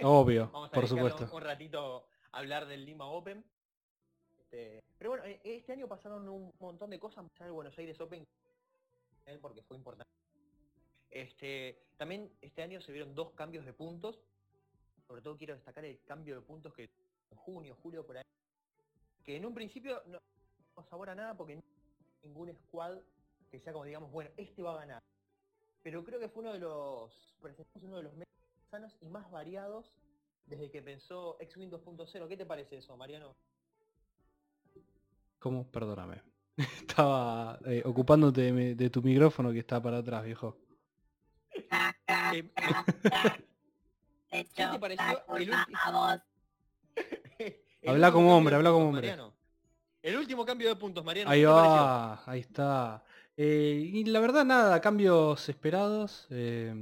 Obvio, 0.03 0.51
Vamos 0.53 0.71
a 0.71 0.73
por 0.73 0.89
supuesto. 0.89 1.27
Un, 1.27 1.37
un 1.37 1.43
ratito 1.43 2.09
a 2.33 2.39
hablar 2.39 2.67
del 2.67 2.85
Lima 2.85 3.05
Open. 3.05 3.45
Este, 4.51 4.83
pero 4.97 5.11
bueno, 5.11 5.27
eh, 5.27 5.41
este 5.45 5.73
año 5.73 5.87
pasaron 5.87 6.27
un 6.27 6.51
montón 6.59 6.89
de 6.89 6.99
cosas, 6.99 7.19
allá 7.19 7.45
del 7.45 7.53
Buenos 7.53 7.77
Aires 7.77 8.01
Open, 8.01 8.27
porque 9.43 9.63
fue 9.63 9.77
importante. 9.77 10.11
Este, 11.11 11.83
también 11.99 12.33
este 12.41 12.63
año 12.63 12.81
se 12.81 12.93
vieron 12.93 13.15
dos 13.15 13.33
cambios 13.33 13.67
de 13.67 13.75
puntos. 13.75 14.19
Sobre 15.07 15.21
todo 15.21 15.37
quiero 15.37 15.55
destacar 15.55 15.85
el 15.85 16.03
cambio 16.05 16.37
de 16.37 16.41
puntos 16.41 16.73
que 16.73 16.85
en 17.31 17.37
junio, 17.37 17.77
julio, 17.83 18.07
por 18.07 18.17
ahí. 18.17 18.25
Que 19.23 19.37
en 19.37 19.45
un 19.45 19.55
principio 19.55 20.03
no, 20.07 20.19
no 20.77 20.83
sabor 20.85 21.11
a 21.11 21.15
nada 21.15 21.37
porque 21.37 21.61
ningún 22.23 22.55
squad 22.55 22.99
que 23.51 23.59
sea 23.59 23.73
como 23.73 23.85
digamos, 23.85 24.11
bueno, 24.11 24.31
este 24.37 24.63
va 24.63 24.75
a 24.75 24.79
ganar. 24.79 25.03
Pero 25.83 26.05
creo 26.05 26.19
que 26.19 26.29
fue 26.29 26.43
uno 26.43 26.53
de 26.55 26.59
los, 26.59 27.37
presentamos 27.41 27.83
uno 27.83 27.97
de 27.99 28.03
los 28.03 28.13
menos 28.13 28.29
sanos 28.71 28.97
y 29.01 29.09
más 29.09 29.31
variados 29.31 29.93
desde 30.47 30.71
que 30.71 30.83
pensó 30.83 31.37
X-Wing 31.41 31.71
2.0. 31.71 32.29
¿Qué 32.29 32.37
te 32.37 32.47
parece 32.47 32.79
eso, 32.79 32.97
Mariano? 32.97 33.37
¿Cómo? 35.39 35.71
Perdóname. 35.71 36.23
Estaba 36.57 37.59
eh, 37.67 37.83
ocupándote 37.85 38.41
de, 38.43 38.53
mi- 38.53 38.75
de 38.75 38.91
tu 38.91 39.03
micrófono 39.03 39.53
que 39.53 39.61
está 39.61 39.81
para 39.83 39.99
atrás, 39.99 40.25
viejo. 40.25 40.57
Ja, 41.71 41.95
ja, 42.07 42.35
Eh, 42.35 42.51
ja, 42.57 42.85
ja. 43.13 43.37
Te 44.31 44.45
¿Qué 44.45 44.45
te 44.55 44.63
echo 44.63 44.81
pareció 44.81 45.05
la 45.07 45.13
el 45.13 45.19
culpa 45.25 45.59
último- 45.61 45.79
a 45.85 45.91
vos. 45.91 46.23
El 47.81 47.89
Habla 47.91 48.13
como 48.13 48.37
hombre, 48.37 48.57
habla 48.57 48.71
como 48.71 48.89
hombre. 48.89 49.09
Mariano. 49.09 49.35
El 50.03 50.17
último 50.17 50.45
cambio 50.45 50.69
de 50.69 50.77
puntos, 50.77 51.05
Mariano. 51.05 51.31
Ahí 51.31 51.45
va, 51.45 52.23
ahí 52.31 52.41
está. 52.41 53.03
Eh, 53.37 53.91
y 53.93 54.05
la 54.05 54.21
verdad 54.21 54.45
nada, 54.45 54.81
cambios 54.81 55.49
esperados. 55.49 56.27
eh, 56.31 56.75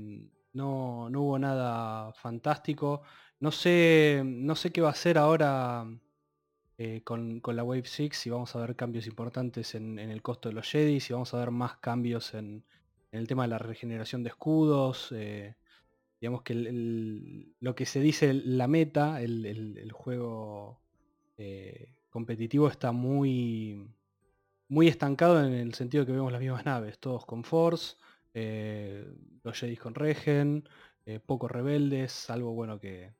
no, 0.54 1.10
no 1.10 1.20
hubo 1.22 1.38
nada 1.38 2.12
fantástico. 2.14 3.02
No 3.40 3.52
sé, 3.52 4.22
no 4.24 4.56
sé 4.56 4.72
qué 4.72 4.80
va 4.80 4.88
a 4.88 4.92
hacer 4.92 5.18
ahora 5.18 5.84
eh, 6.78 7.02
con, 7.04 7.40
con 7.40 7.56
la 7.56 7.64
Wave 7.64 7.84
6, 7.86 8.16
si 8.16 8.30
vamos 8.30 8.54
a 8.56 8.60
ver 8.60 8.76
cambios 8.76 9.06
importantes 9.06 9.74
en, 9.74 9.98
en 9.98 10.10
el 10.10 10.22
costo 10.22 10.48
de 10.48 10.54
los 10.54 10.70
Jedi, 10.70 11.00
si 11.00 11.12
vamos 11.12 11.32
a 11.34 11.38
ver 11.38 11.50
más 11.50 11.76
cambios 11.78 12.34
en, 12.34 12.64
el 13.12 13.26
tema 13.28 13.44
de 13.44 13.48
la 13.48 13.58
regeneración 13.58 14.22
de 14.22 14.28
escudos. 14.30 15.10
eh, 15.12 15.56
digamos 16.20 16.42
que 16.42 16.54
lo 17.60 17.74
que 17.74 17.86
se 17.86 18.00
dice 18.00 18.32
la 18.34 18.68
meta, 18.68 19.20
el, 19.22 19.46
el- 19.46 19.92
juego 19.92 20.80
eh, 21.38 21.94
competitivo 22.10 22.68
está 22.68 22.92
muy, 22.92 23.88
muy 24.68 24.88
estancado 24.88 25.44
en 25.44 25.52
el 25.54 25.74
sentido 25.74 26.06
que 26.06 26.12
vemos 26.12 26.32
las 26.32 26.40
mismas 26.40 26.64
naves, 26.64 26.98
todos 26.98 27.26
con 27.26 27.44
Force, 27.44 27.96
los 28.34 29.58
Jedi 29.58 29.76
con 29.76 29.94
Regen, 29.94 30.68
pocos 31.26 31.50
rebeldes, 31.50 32.12
salvo 32.12 32.52
bueno 32.52 32.78
que 32.80 33.14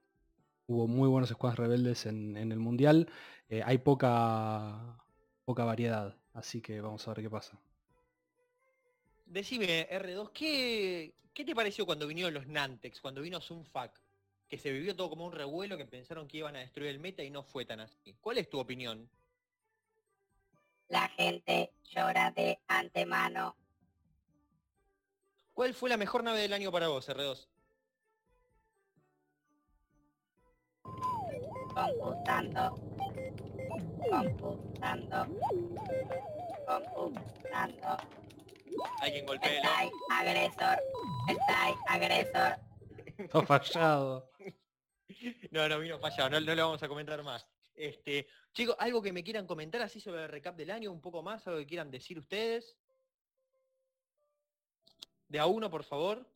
hubo 0.67 0.87
muy 0.87 1.09
buenos 1.09 1.31
squads 1.31 1.57
rebeldes 1.57 2.07
en, 2.07 2.37
en 2.37 2.53
el 2.53 2.59
mundial. 2.59 3.09
eh, 3.49 3.63
hay 3.65 3.79
poca 3.79 4.99
poca 5.45 5.65
variedad, 5.65 6.17
así 6.35 6.61
que 6.61 6.81
vamos 6.81 7.07
a 7.07 7.15
ver 7.15 7.23
qué 7.23 7.31
pasa. 7.31 7.59
Decime, 9.27 9.89
R2, 9.91 10.31
¿qué, 10.33 11.15
¿qué 11.33 11.45
te 11.45 11.55
pareció 11.55 11.87
cuando 11.87 12.07
vinieron 12.07 12.35
los 12.35 12.47
Nantex, 12.49 13.01
cuando 13.01 13.23
vino 13.23 13.41
Sunfac? 13.41 14.01
Que 14.49 14.59
se 14.59 14.73
vivió 14.73 14.95
todo 14.95 15.11
como 15.11 15.25
un 15.25 15.33
revuelo, 15.33 15.77
que 15.77 15.87
pensaron 15.87 16.29
que 16.29 16.39
iban 16.39 16.57
a 16.57 16.61
destruir 16.61 16.91
el 16.91 16.99
meta 17.01 17.23
y 17.23 17.31
no 17.31 17.43
fue 17.43 17.65
tan 17.65 17.81
así. 17.81 18.15
¿Cuál 18.21 18.39
es 18.39 18.49
tu 18.49 18.59
opinión? 18.59 19.09
La 20.89 21.09
gente 21.09 21.73
llora 21.85 22.31
de 22.31 22.59
antemano. 22.69 23.57
¿Cuál 25.55 25.75
fue 25.75 25.91
la 25.91 25.97
mejor 25.97 26.23
nave 26.23 26.41
del 26.41 26.53
año 26.53 26.71
para 26.71 26.89
vos, 26.89 27.09
R2? 27.09 27.49
Computando, 31.77 32.63
computando, 34.11 35.27
computando. 36.95 37.97
Alguien 39.01 39.27
golpéelo. 39.27 39.57
Está 39.57 39.79
ahí, 39.79 39.91
agresor, 40.11 40.79
está 41.29 41.65
ahí, 41.65 41.75
agresor. 41.89 42.57
Está 43.19 43.43
fallado. 43.43 44.31
No, 45.51 45.69
no, 45.69 45.79
vino 45.79 45.99
fallado, 45.99 46.31
no, 46.31 46.41
no 46.41 46.55
le 46.55 46.63
vamos 46.63 46.83
a 46.83 46.89
comentar 46.89 47.23
más. 47.23 47.47
Este, 47.75 48.27
chicos, 48.55 48.77
algo 48.79 49.03
que 49.03 49.13
me 49.13 49.23
quieran 49.23 49.47
comentar 49.47 49.83
así 49.83 50.01
sobre 50.01 50.25
el 50.25 50.31
recap 50.31 50.57
del 50.57 50.71
año, 50.71 50.91
un 50.91 51.01
poco 51.01 51.23
más, 51.23 51.47
algo 51.47 51.59
que 51.61 51.67
quieran 51.67 51.91
decir 51.91 52.19
ustedes. 52.19 52.77
De 55.29 55.39
a 55.39 55.47
uno, 55.47 55.71
por 55.71 55.85
favor. 55.85 56.27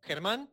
Germán. 0.00 0.50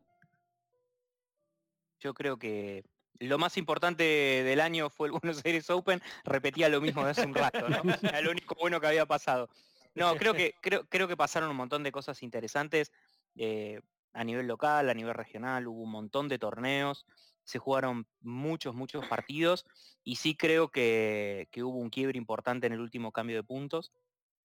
Yo 2.00 2.12
creo 2.12 2.38
que 2.38 2.84
lo 3.20 3.38
más 3.38 3.56
importante 3.56 4.04
del 4.04 4.60
año 4.60 4.90
fue 4.90 5.08
el 5.08 5.12
Buenos 5.22 5.44
Aires 5.44 5.68
Open. 5.70 6.02
Repetía 6.24 6.68
lo 6.68 6.80
mismo 6.80 7.04
de 7.04 7.10
hace 7.10 7.26
un 7.26 7.34
rato, 7.34 7.68
¿no? 7.68 7.82
Era 8.02 8.20
lo 8.20 8.30
único 8.30 8.54
bueno 8.60 8.80
que 8.80 8.86
había 8.86 9.06
pasado. 9.06 9.48
No, 9.94 10.16
creo 10.16 10.34
que, 10.34 10.54
creo, 10.60 10.84
creo 10.88 11.06
que 11.06 11.16
pasaron 11.16 11.50
un 11.50 11.56
montón 11.56 11.84
de 11.84 11.92
cosas 11.92 12.22
interesantes 12.22 12.90
eh, 13.36 13.80
a 14.12 14.24
nivel 14.24 14.46
local, 14.46 14.90
a 14.90 14.94
nivel 14.94 15.14
regional, 15.14 15.68
hubo 15.68 15.82
un 15.82 15.90
montón 15.90 16.28
de 16.28 16.38
torneos, 16.38 17.06
se 17.44 17.58
jugaron 17.58 18.06
muchos, 18.20 18.74
muchos 18.74 19.06
partidos 19.06 19.66
y 20.02 20.16
sí 20.16 20.36
creo 20.36 20.68
que, 20.68 21.48
que 21.52 21.62
hubo 21.62 21.78
un 21.78 21.90
quiebre 21.90 22.18
importante 22.18 22.66
en 22.66 22.72
el 22.72 22.80
último 22.80 23.12
cambio 23.12 23.36
de 23.36 23.44
puntos, 23.44 23.92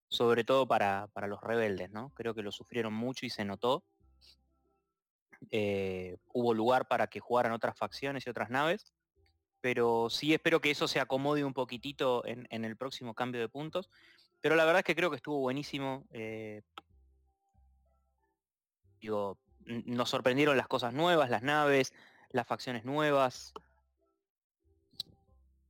sobre 0.08 0.44
todo 0.44 0.66
para, 0.66 1.08
para 1.12 1.26
los 1.26 1.40
rebeldes, 1.40 1.90
¿no? 1.90 2.10
Creo 2.14 2.34
que 2.34 2.42
lo 2.42 2.52
sufrieron 2.52 2.92
mucho 2.92 3.24
y 3.24 3.30
se 3.30 3.44
notó. 3.44 3.84
Eh, 5.50 6.18
hubo 6.32 6.52
lugar 6.52 6.88
para 6.88 7.06
que 7.06 7.20
jugaran 7.20 7.52
otras 7.52 7.76
facciones 7.76 8.26
y 8.26 8.30
otras 8.30 8.50
naves, 8.50 8.92
pero 9.60 10.08
sí 10.10 10.34
espero 10.34 10.60
que 10.60 10.70
eso 10.70 10.88
se 10.88 11.00
acomode 11.00 11.44
un 11.44 11.54
poquitito 11.54 12.24
en, 12.26 12.46
el 12.50 12.76
próximo 12.76 13.14
cambio 13.14 13.40
de 13.40 13.48
puntos. 13.48 13.90
Pero 14.40 14.56
la 14.56 14.64
verdad 14.64 14.80
es 14.80 14.84
que 14.84 14.96
creo 14.96 15.10
que 15.10 15.16
estuvo 15.16 15.38
buenísimo. 15.38 16.04
eh, 16.10 16.62
digo, 19.00 19.38
nos 19.66 20.10
sorprendieron 20.10 20.56
las 20.56 20.68
cosas 20.68 20.92
nuevas, 20.94 21.30
las 21.30 21.42
naves, 21.42 21.92
las 22.30 22.46
facciones 22.46 22.84
nuevas. 22.84 23.52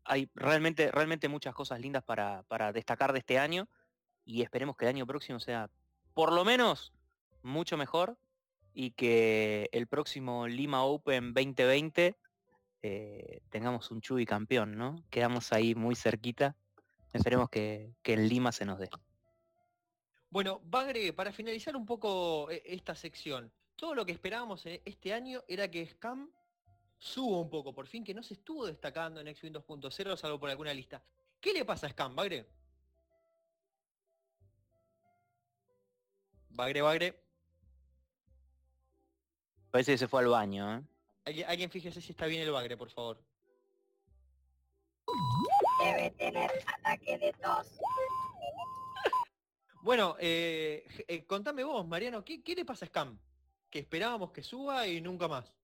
Hay 0.05 0.31
realmente, 0.35 0.91
realmente 0.91 1.29
muchas 1.29 1.55
cosas 1.55 1.81
lindas 1.81 2.03
para 2.05 2.73
destacar 2.73 3.13
de 3.13 3.19
este 3.19 3.39
año 3.39 3.69
y 4.29 4.43
esperemos 4.43 4.77
que 4.77 4.85
el 4.85 4.91
año 4.91 5.07
próximo 5.07 5.41
sea 5.41 5.71
por 6.13 6.33
lo 6.33 6.45
menos 6.45 6.93
mucho 7.43 7.77
mejor 7.77 8.19
y 8.75 8.93
que 8.93 9.69
el 9.73 9.87
próximo 9.87 10.47
Lima 10.47 10.85
Open 10.85 11.35
2020 11.35 12.17
eh, 12.83 13.41
tengamos 13.49 13.91
un 13.91 14.01
Chuy 14.01 14.25
campeón, 14.25 14.77
¿no? 14.77 14.97
Quedamos 15.11 15.53
ahí 15.53 15.75
muy 15.75 15.97
cerquita. 15.97 16.57
Esperemos 17.13 17.51
que, 17.51 17.95
que 18.03 18.13
en 18.13 18.29
Lima 18.29 18.53
se 18.53 18.65
nos 18.65 18.79
dé. 18.79 18.91
Bueno, 20.31 20.61
Bagre, 20.65 21.13
para 21.13 21.33
finalizar 21.33 21.75
un 21.75 21.87
poco 21.87 22.51
eh, 22.51 22.63
esta 22.67 22.95
sección, 22.95 23.51
todo 23.77 23.95
lo 23.95 24.05
que 24.05 24.13
esperábamos 24.13 24.65
este 24.67 25.13
año 25.13 25.43
era 25.49 25.71
que 25.71 25.87
Scam 25.87 26.31
suba 26.99 27.39
un 27.39 27.49
poco, 27.49 27.73
por 27.73 27.87
fin 27.87 28.05
que 28.05 28.13
no 28.13 28.23
se 28.23 28.35
estuvo 28.35 28.67
destacando 28.67 29.21
en 29.21 29.29
X-Wing 29.29 29.53
2.0, 29.53 30.17
salvo 30.17 30.39
por 30.39 30.51
alguna 30.51 30.75
lista. 30.75 31.03
¿Qué 31.41 31.53
le 31.53 31.65
pasa 31.65 31.87
a 31.87 31.91
Scam, 31.91 32.15
Bagre? 32.15 32.47
Bagre, 36.51 36.83
Bagre. 36.83 37.28
Parece 39.79 39.93
que 39.93 39.99
se 39.99 40.09
fue 40.09 40.23
al 40.23 40.27
baño, 40.29 40.77
¿eh? 40.77 40.83
Alguien, 41.25 41.49
alguien 41.49 41.71
fíjese 41.71 42.01
si 42.01 42.11
está 42.11 42.27
bien 42.27 42.43
el 42.43 42.51
Bagre, 42.51 42.77
por 42.77 42.91
favor. 42.91 43.23
Debe 45.85 46.11
tener 46.19 46.51
ataque 46.67 47.17
de 47.17 47.33
tos. 47.41 47.79
Bueno, 49.83 50.17
eh, 50.19 50.85
eh, 51.07 51.25
contame 51.27 51.63
vos, 51.63 51.87
Mariano, 51.87 52.25
¿qué, 52.25 52.43
qué 52.43 52.57
le 52.57 52.65
pasa 52.65 52.87
a 52.87 52.89
Scam? 52.89 53.21
Que 53.71 53.79
esperábamos 53.79 54.33
que 54.33 54.43
suba 54.43 54.85
y 54.89 55.01
nunca 55.01 55.29
más. 55.29 55.55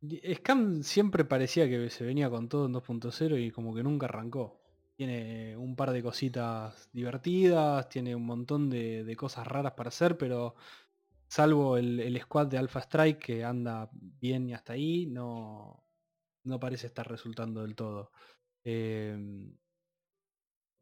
Y- 0.00 0.34
Scam 0.36 0.82
siempre 0.82 1.26
parecía 1.26 1.68
que 1.68 1.90
se 1.90 2.02
venía 2.02 2.30
con 2.30 2.48
todo 2.48 2.64
en 2.64 2.72
2.0 2.72 3.36
y 3.46 3.50
como 3.50 3.74
que 3.74 3.82
nunca 3.82 4.06
arrancó. 4.06 4.58
Tiene 4.96 5.54
un 5.58 5.76
par 5.76 5.90
de 5.90 6.02
cositas 6.02 6.88
divertidas, 6.94 7.90
tiene 7.90 8.14
un 8.14 8.24
montón 8.24 8.70
de, 8.70 9.04
de 9.04 9.16
cosas 9.16 9.46
raras 9.46 9.74
para 9.74 9.88
hacer, 9.88 10.16
pero 10.16 10.54
salvo 11.30 11.78
el, 11.78 12.00
el 12.00 12.20
squad 12.20 12.48
de 12.48 12.58
Alpha 12.58 12.80
Strike 12.80 13.20
que 13.20 13.44
anda 13.44 13.90
bien 13.94 14.48
y 14.50 14.54
hasta 14.54 14.74
ahí, 14.74 15.06
no, 15.06 15.86
no 16.44 16.60
parece 16.60 16.88
estar 16.88 17.08
resultando 17.08 17.62
del 17.62 17.76
todo. 17.76 18.12
Em, 18.64 19.56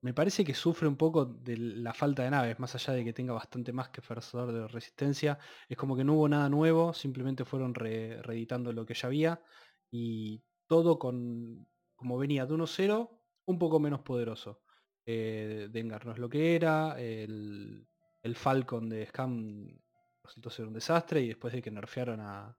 me 0.00 0.14
parece 0.14 0.44
que 0.44 0.54
sufre 0.54 0.86
un 0.86 0.96
poco 0.96 1.24
de 1.26 1.56
la 1.56 1.92
falta 1.92 2.22
de 2.22 2.30
naves, 2.30 2.58
más 2.60 2.74
allá 2.74 2.92
de 2.94 3.04
que 3.04 3.12
tenga 3.12 3.32
bastante 3.32 3.72
más 3.72 3.88
que 3.90 4.00
Fersador 4.00 4.52
de 4.52 4.68
Resistencia. 4.68 5.38
Es 5.68 5.76
como 5.76 5.96
que 5.96 6.04
no 6.04 6.14
hubo 6.14 6.28
nada 6.28 6.48
nuevo, 6.48 6.94
simplemente 6.94 7.44
fueron 7.44 7.74
re- 7.74 8.22
reeditando 8.22 8.72
lo 8.72 8.86
que 8.86 8.94
ya 8.94 9.08
había 9.08 9.42
y 9.90 10.44
todo 10.68 10.98
con, 11.00 11.66
como 11.96 12.16
venía 12.18 12.46
de 12.46 12.54
1.0, 12.54 13.22
un 13.46 13.58
poco 13.58 13.80
menos 13.80 14.02
poderoso. 14.02 14.62
Eh, 15.04 15.68
Dengar 15.70 16.06
no 16.06 16.12
es 16.12 16.18
lo 16.18 16.28
que 16.28 16.54
era, 16.54 17.00
el, 17.00 17.88
el 18.22 18.36
Falcon 18.36 18.88
de 18.88 19.06
Scam 19.06 19.80
resultó 20.28 20.50
ser 20.50 20.66
un 20.66 20.74
desastre 20.74 21.22
y 21.22 21.28
después 21.28 21.52
de 21.52 21.62
que 21.62 21.70
nerfearon 21.70 22.20
a, 22.20 22.56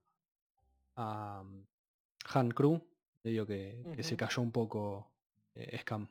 a 0.95 1.41
um, 1.41 1.65
Han 2.33 2.51
Crew, 2.51 2.81
medio 3.23 3.45
que, 3.45 3.83
que 3.95 4.03
se 4.03 4.17
cayó 4.17 4.41
un 4.41 4.51
poco 4.51 5.11
eh, 5.55 5.77
Scam. 5.79 6.09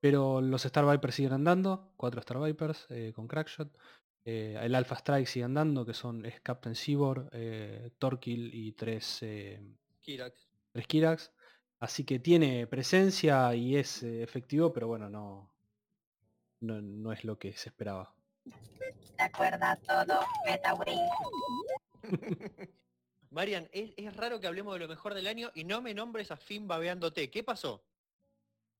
Pero 0.00 0.40
los 0.40 0.64
Star 0.64 0.86
Vipers 0.88 1.14
siguen 1.14 1.32
andando, 1.32 1.92
cuatro 1.96 2.20
Star 2.20 2.40
Vipers 2.40 2.86
eh, 2.90 3.12
con 3.14 3.26
Crackshot. 3.26 3.76
Eh, 4.24 4.58
el 4.60 4.74
Alpha 4.74 4.96
Strike 4.96 5.26
sigue 5.26 5.44
andando, 5.44 5.84
que 5.86 5.94
son 5.94 6.24
es 6.24 6.40
Captain 6.40 6.74
Seabor, 6.74 7.28
eh, 7.32 7.90
Torquil 7.98 8.52
y 8.54 8.72
tres, 8.72 9.22
eh, 9.22 9.60
Kirax. 10.00 10.48
tres 10.72 10.86
Kirax. 10.86 11.32
Así 11.78 12.04
que 12.04 12.18
tiene 12.18 12.66
presencia 12.66 13.54
y 13.54 13.76
es 13.76 14.02
efectivo, 14.02 14.72
pero 14.72 14.88
bueno, 14.88 15.08
no, 15.08 15.52
no, 16.60 16.80
no 16.80 17.12
es 17.12 17.24
lo 17.24 17.38
que 17.38 17.52
se 17.52 17.68
esperaba. 17.68 18.15
Todo. 19.86 20.20
Marian, 23.30 23.68
es, 23.72 23.92
es 23.96 24.16
raro 24.16 24.40
que 24.40 24.46
hablemos 24.46 24.74
de 24.74 24.80
lo 24.80 24.88
mejor 24.88 25.14
del 25.14 25.26
año 25.26 25.50
y 25.54 25.64
no 25.64 25.82
me 25.82 25.94
nombres 25.94 26.30
a 26.30 26.36
Finn 26.36 26.66
babeándote. 26.68 27.30
¿Qué 27.30 27.42
pasó? 27.42 27.84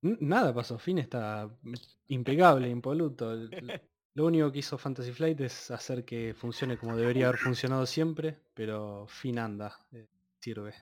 Nada 0.03 0.55
pasó, 0.55 0.79
Finn 0.79 0.99
está 0.99 1.51
impecable, 2.09 2.69
impoluto. 2.69 3.35
Lo 4.15 4.27
único 4.27 4.53
que 4.53 4.61
hizo 4.61 4.79
Fantasy 4.79 5.13
Flight 5.13 5.41
es 5.41 5.71
hacer 5.71 6.05
que 6.05 6.35
funcione 6.35 6.79
como 6.79 6.97
debería 6.97 7.29
haber 7.29 7.39
funcionado 7.39 7.85
siempre, 7.87 8.39
pero 8.55 9.07
Finn 9.09 9.39
anda, 9.39 9.79
eh, 9.93 10.07
sirve. 10.41 10.75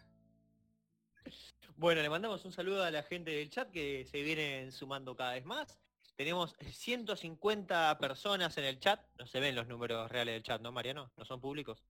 Bueno, 1.76 2.02
le 2.02 2.10
mandamos 2.10 2.44
un 2.44 2.52
saludo 2.52 2.84
a 2.84 2.90
la 2.90 3.02
gente 3.02 3.32
del 3.32 3.50
chat 3.50 3.70
que 3.70 4.04
se 4.04 4.22
vienen 4.22 4.70
sumando 4.70 5.16
cada 5.16 5.32
vez 5.32 5.44
más. 5.44 5.83
Tenemos 6.16 6.54
150 6.60 7.98
personas 7.98 8.56
en 8.58 8.64
el 8.64 8.78
chat. 8.78 9.00
No 9.18 9.26
se 9.26 9.40
ven 9.40 9.54
los 9.54 9.66
números 9.66 10.10
reales 10.10 10.34
del 10.34 10.42
chat, 10.42 10.60
¿no, 10.60 10.70
Mariano? 10.70 11.10
No 11.16 11.24
son 11.24 11.40
públicos. 11.40 11.82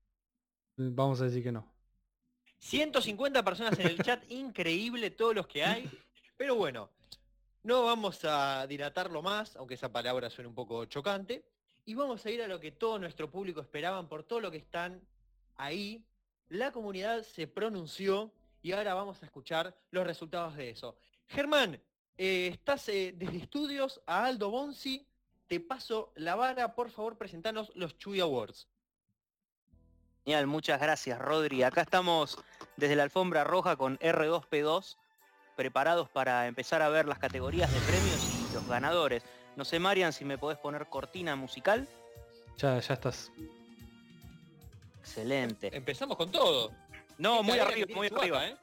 Vamos 0.77 1.21
a 1.21 1.25
decir 1.25 1.43
que 1.43 1.53
no. 1.53 1.71
150 2.59 3.43
personas 3.43 3.79
en 3.79 3.87
el 3.89 3.99
chat, 4.03 4.25
increíble 4.31 5.11
todos 5.11 5.35
los 5.35 5.47
que 5.47 5.65
hay. 5.65 5.91
Pero 6.37 6.55
bueno, 6.57 6.91
no 7.63 7.85
vamos 7.85 8.25
a 8.25 8.67
dilatarlo 8.67 9.21
más, 9.23 9.57
aunque 9.57 9.75
esa 9.75 9.93
palabra 9.93 10.31
suene 10.31 10.49
un 10.49 10.55
poco 10.55 10.87
chocante. 10.87 11.45
Y 11.85 11.95
vamos 11.95 12.25
a 12.25 12.31
ir 12.31 12.43
a 12.43 12.49
lo 12.49 12.59
que 12.61 12.73
todo 12.73 12.99
nuestro 12.99 13.31
público 13.31 13.61
esperaban 13.61 14.09
por 14.09 14.25
todo 14.25 14.41
lo 14.41 14.51
que 14.51 14.57
están 14.57 15.03
ahí. 15.57 16.03
La 16.49 16.73
comunidad 16.73 17.23
se 17.23 17.47
pronunció 17.47 18.33
y 18.63 18.73
ahora 18.73 18.95
vamos 18.95 19.23
a 19.23 19.27
escuchar 19.27 19.77
los 19.91 20.07
resultados 20.07 20.57
de 20.57 20.71
eso. 20.71 20.97
Germán, 21.27 21.79
eh, 22.19 22.49
estás 22.53 22.89
eh, 22.89 23.15
desde 23.17 23.39
estudios 23.39 24.01
a 24.07 24.27
Aldo 24.27 24.51
Bonzi. 24.51 25.07
Te 25.47 25.61
paso 25.61 26.13
la 26.17 26.35
vara, 26.35 26.75
por 26.75 26.91
favor, 26.91 27.19
presentanos 27.19 27.73
los 27.75 27.99
Chuy 27.99 28.21
Awards. 28.21 28.69
Genial, 30.25 30.47
muchas 30.47 30.81
gracias 30.81 31.19
Rodri. 31.19 31.63
Acá 31.63 31.83
estamos 31.83 32.39
desde 32.77 32.97
la 32.97 33.03
alfombra 33.03 33.45
roja 33.45 33.77
con 33.77 33.99
R2P2, 33.99 34.97
preparados 35.55 36.09
para 36.09 36.47
empezar 36.47 36.81
a 36.81 36.89
ver 36.89 37.07
las 37.07 37.19
categorías 37.19 37.71
de 37.73 37.81
premios 37.81 38.51
y 38.51 38.55
los 38.55 38.67
ganadores. 38.67 39.23
No 39.57 39.65
sé, 39.65 39.79
Marian, 39.79 40.13
si 40.13 40.25
me 40.25 40.39
podés 40.39 40.59
poner 40.59 40.87
cortina 40.89 41.37
musical. 41.37 41.87
Ya, 42.57 42.79
ya 42.81 42.95
estás. 42.95 43.31
Excelente. 45.01 45.77
Empezamos 45.77 46.17
con 46.17 46.31
todo. 46.31 46.73
No, 47.19 47.43
muy 47.43 47.59
arriba, 47.59 47.87
muy 47.95 48.09
arriba. 48.09 48.49
¿eh? 48.49 48.57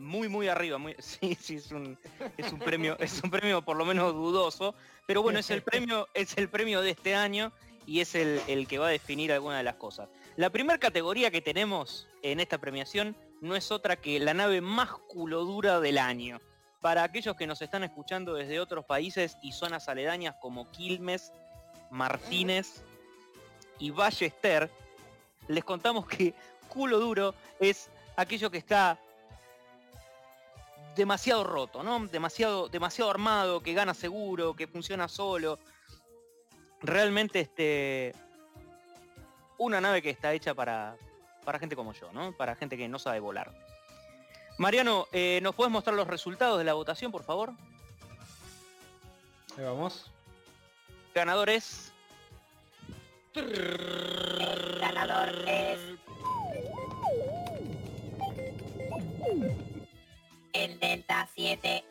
Muy, 0.00 0.28
muy 0.28 0.48
arriba. 0.48 0.78
Muy... 0.78 0.96
Sí, 0.98 1.36
sí, 1.40 1.56
es 1.56 1.70
un, 1.70 1.98
es 2.36 2.52
un 2.52 2.58
premio, 2.58 2.98
es 2.98 3.22
un 3.22 3.30
premio 3.30 3.62
por 3.62 3.76
lo 3.76 3.84
menos 3.84 4.12
dudoso. 4.12 4.74
Pero 5.06 5.22
bueno, 5.22 5.38
es 5.38 5.50
el 5.50 5.62
premio, 5.62 6.08
es 6.14 6.36
el 6.38 6.48
premio 6.48 6.80
de 6.80 6.90
este 6.90 7.14
año 7.14 7.52
y 7.86 8.00
es 8.00 8.14
el, 8.14 8.40
el 8.48 8.66
que 8.66 8.78
va 8.78 8.88
a 8.88 8.90
definir 8.90 9.32
alguna 9.32 9.58
de 9.58 9.64
las 9.64 9.76
cosas. 9.76 10.08
La 10.36 10.50
primera 10.50 10.78
categoría 10.78 11.30
que 11.30 11.40
tenemos 11.40 12.08
en 12.22 12.40
esta 12.40 12.58
premiación 12.58 13.16
no 13.40 13.56
es 13.56 13.70
otra 13.70 13.96
que 13.96 14.18
la 14.20 14.34
nave 14.34 14.60
más 14.60 14.90
culodura 14.90 15.80
del 15.80 15.98
año. 15.98 16.40
Para 16.80 17.02
aquellos 17.02 17.36
que 17.36 17.46
nos 17.46 17.60
están 17.60 17.84
escuchando 17.84 18.34
desde 18.34 18.58
otros 18.58 18.86
países 18.86 19.36
y 19.42 19.52
zonas 19.52 19.88
aledañas 19.88 20.36
como 20.40 20.70
Quilmes, 20.70 21.32
Martínez 21.90 22.82
y 23.78 23.90
Ballester, 23.90 24.70
les 25.48 25.64
contamos 25.64 26.06
que 26.06 26.32
culo 26.68 27.00
duro 27.00 27.34
es 27.58 27.90
aquello 28.16 28.50
que 28.50 28.58
está 28.58 28.98
demasiado 31.00 31.44
roto, 31.44 31.82
¿no? 31.82 32.06
Demasiado, 32.06 32.68
demasiado 32.68 33.10
armado, 33.10 33.62
que 33.62 33.72
gana 33.72 33.94
seguro, 33.94 34.54
que 34.54 34.66
funciona 34.66 35.08
solo. 35.08 35.58
Realmente 36.82 37.40
este. 37.40 38.14
Una 39.56 39.80
nave 39.80 40.02
que 40.02 40.10
está 40.10 40.32
hecha 40.32 40.54
para, 40.54 40.96
para 41.44 41.58
gente 41.58 41.74
como 41.76 41.92
yo, 41.92 42.12
¿no? 42.12 42.36
Para 42.36 42.54
gente 42.54 42.76
que 42.76 42.88
no 42.88 42.98
sabe 42.98 43.20
volar. 43.20 43.50
Mariano, 44.58 45.06
eh, 45.12 45.40
¿nos 45.42 45.54
puedes 45.54 45.72
mostrar 45.72 45.96
los 45.96 46.06
resultados 46.06 46.58
de 46.58 46.64
la 46.64 46.74
votación, 46.74 47.10
por 47.10 47.24
favor? 47.24 47.52
Ahí 49.56 49.64
vamos. 49.64 50.10
Ganadores. 51.14 51.92
El 53.34 54.78
ganador 54.80 55.28
es 55.46 55.80
el 60.52 60.78
Delta 60.78 61.28
7. 61.34 61.84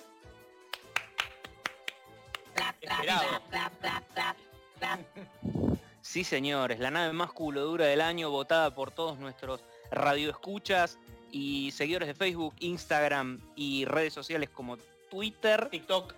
Clap, 2.55 2.79
clap, 2.79 2.99
Esperado. 2.99 3.27
clap, 3.27 3.49
clap, 3.49 3.79
clap, 3.81 4.13
clap, 4.13 4.37
clap. 4.77 4.99
Sí, 6.01 6.23
señores, 6.23 6.79
la 6.79 6.91
nave 6.91 7.13
más 7.13 7.31
culodura 7.31 7.85
del 7.85 8.01
año, 8.01 8.29
votada 8.31 8.73
por 8.73 8.91
todos 8.91 9.19
nuestros 9.19 9.63
radioescuchas 9.91 10.97
y 11.31 11.71
seguidores 11.71 12.07
de 12.07 12.13
Facebook, 12.15 12.55
Instagram 12.59 13.39
y 13.55 13.85
redes 13.85 14.13
sociales 14.13 14.49
como 14.49 14.77
Twitter. 15.09 15.69
TikTok. 15.69 16.13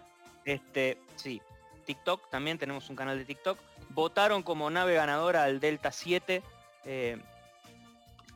Este, 0.45 0.97
sí, 1.15 1.41
TikTok, 1.85 2.29
también 2.29 2.57
tenemos 2.57 2.89
un 2.89 2.95
canal 2.95 3.17
de 3.17 3.25
TikTok. 3.25 3.57
Votaron 3.89 4.43
como 4.43 4.69
nave 4.69 4.93
ganadora 4.95 5.43
al 5.43 5.59
Delta 5.59 5.91
7. 5.91 6.41
eh, 6.85 7.17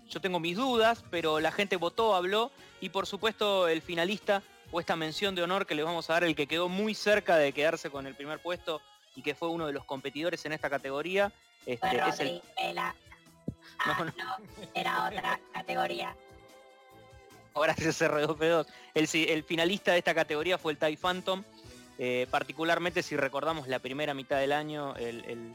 yo 0.10 0.22
tengo 0.22 0.39
mis 0.39 0.56
dudas, 0.58 1.04
pero 1.10 1.39
la 1.39 1.52
gente 1.52 1.76
votó, 1.78 2.15
habló 2.15 2.52
y 2.82 2.89
por 2.89 3.06
supuesto 3.08 3.68
el 3.68 3.82
finalista 3.82 4.41
o 4.72 4.80
esta 4.80 4.96
mención 4.96 5.36
de 5.36 5.44
honor 5.44 5.65
que 5.65 5.76
le 5.76 5.84
vamos 5.84 6.10
a 6.10 6.13
dar, 6.13 6.24
el 6.24 6.36
que 6.36 6.48
quedó 6.48 6.70
muy 6.70 6.94
cerca 6.96 7.38
de 7.38 7.52
quedarse 7.54 7.89
con 7.89 8.08
el 8.08 8.15
primer 8.15 8.39
puesto 8.39 8.82
y 9.15 9.22
que 9.22 9.34
fue 9.36 9.48
uno 9.50 9.65
de 9.68 9.74
los 9.74 9.86
competidores 9.86 10.44
en 10.46 10.54
esta 10.54 10.70
categoría, 10.70 11.32
este, 11.65 11.88
Fue 11.88 12.10
es 12.10 12.20
el... 12.20 12.28
Rodri 12.28 12.41
Vela. 12.58 12.96
Ah, 13.80 13.96
No, 14.00 14.06
no, 14.06 14.12
no. 14.18 14.38
era 14.74 15.06
otra 15.08 15.39
categoría. 15.54 16.15
Gracias 17.56 18.02
R2P2. 18.02 18.68
El, 18.94 19.08
si- 19.08 19.24
el 19.30 19.44
finalista 19.44 19.94
de 19.94 20.00
esta 20.00 20.13
categoría 20.13 20.58
fue 20.58 20.74
el 20.74 20.78
TIE 20.78 20.98
Phantom. 20.98 21.44
eh, 21.98 22.28
particularmente 22.30 23.02
si 23.02 23.15
recordamos 23.15 23.70
la 23.70 23.80
primera 23.80 24.13
mitad 24.13 24.38
del 24.39 24.52
año, 24.52 24.94
el, 24.98 25.24
el- 25.26 25.54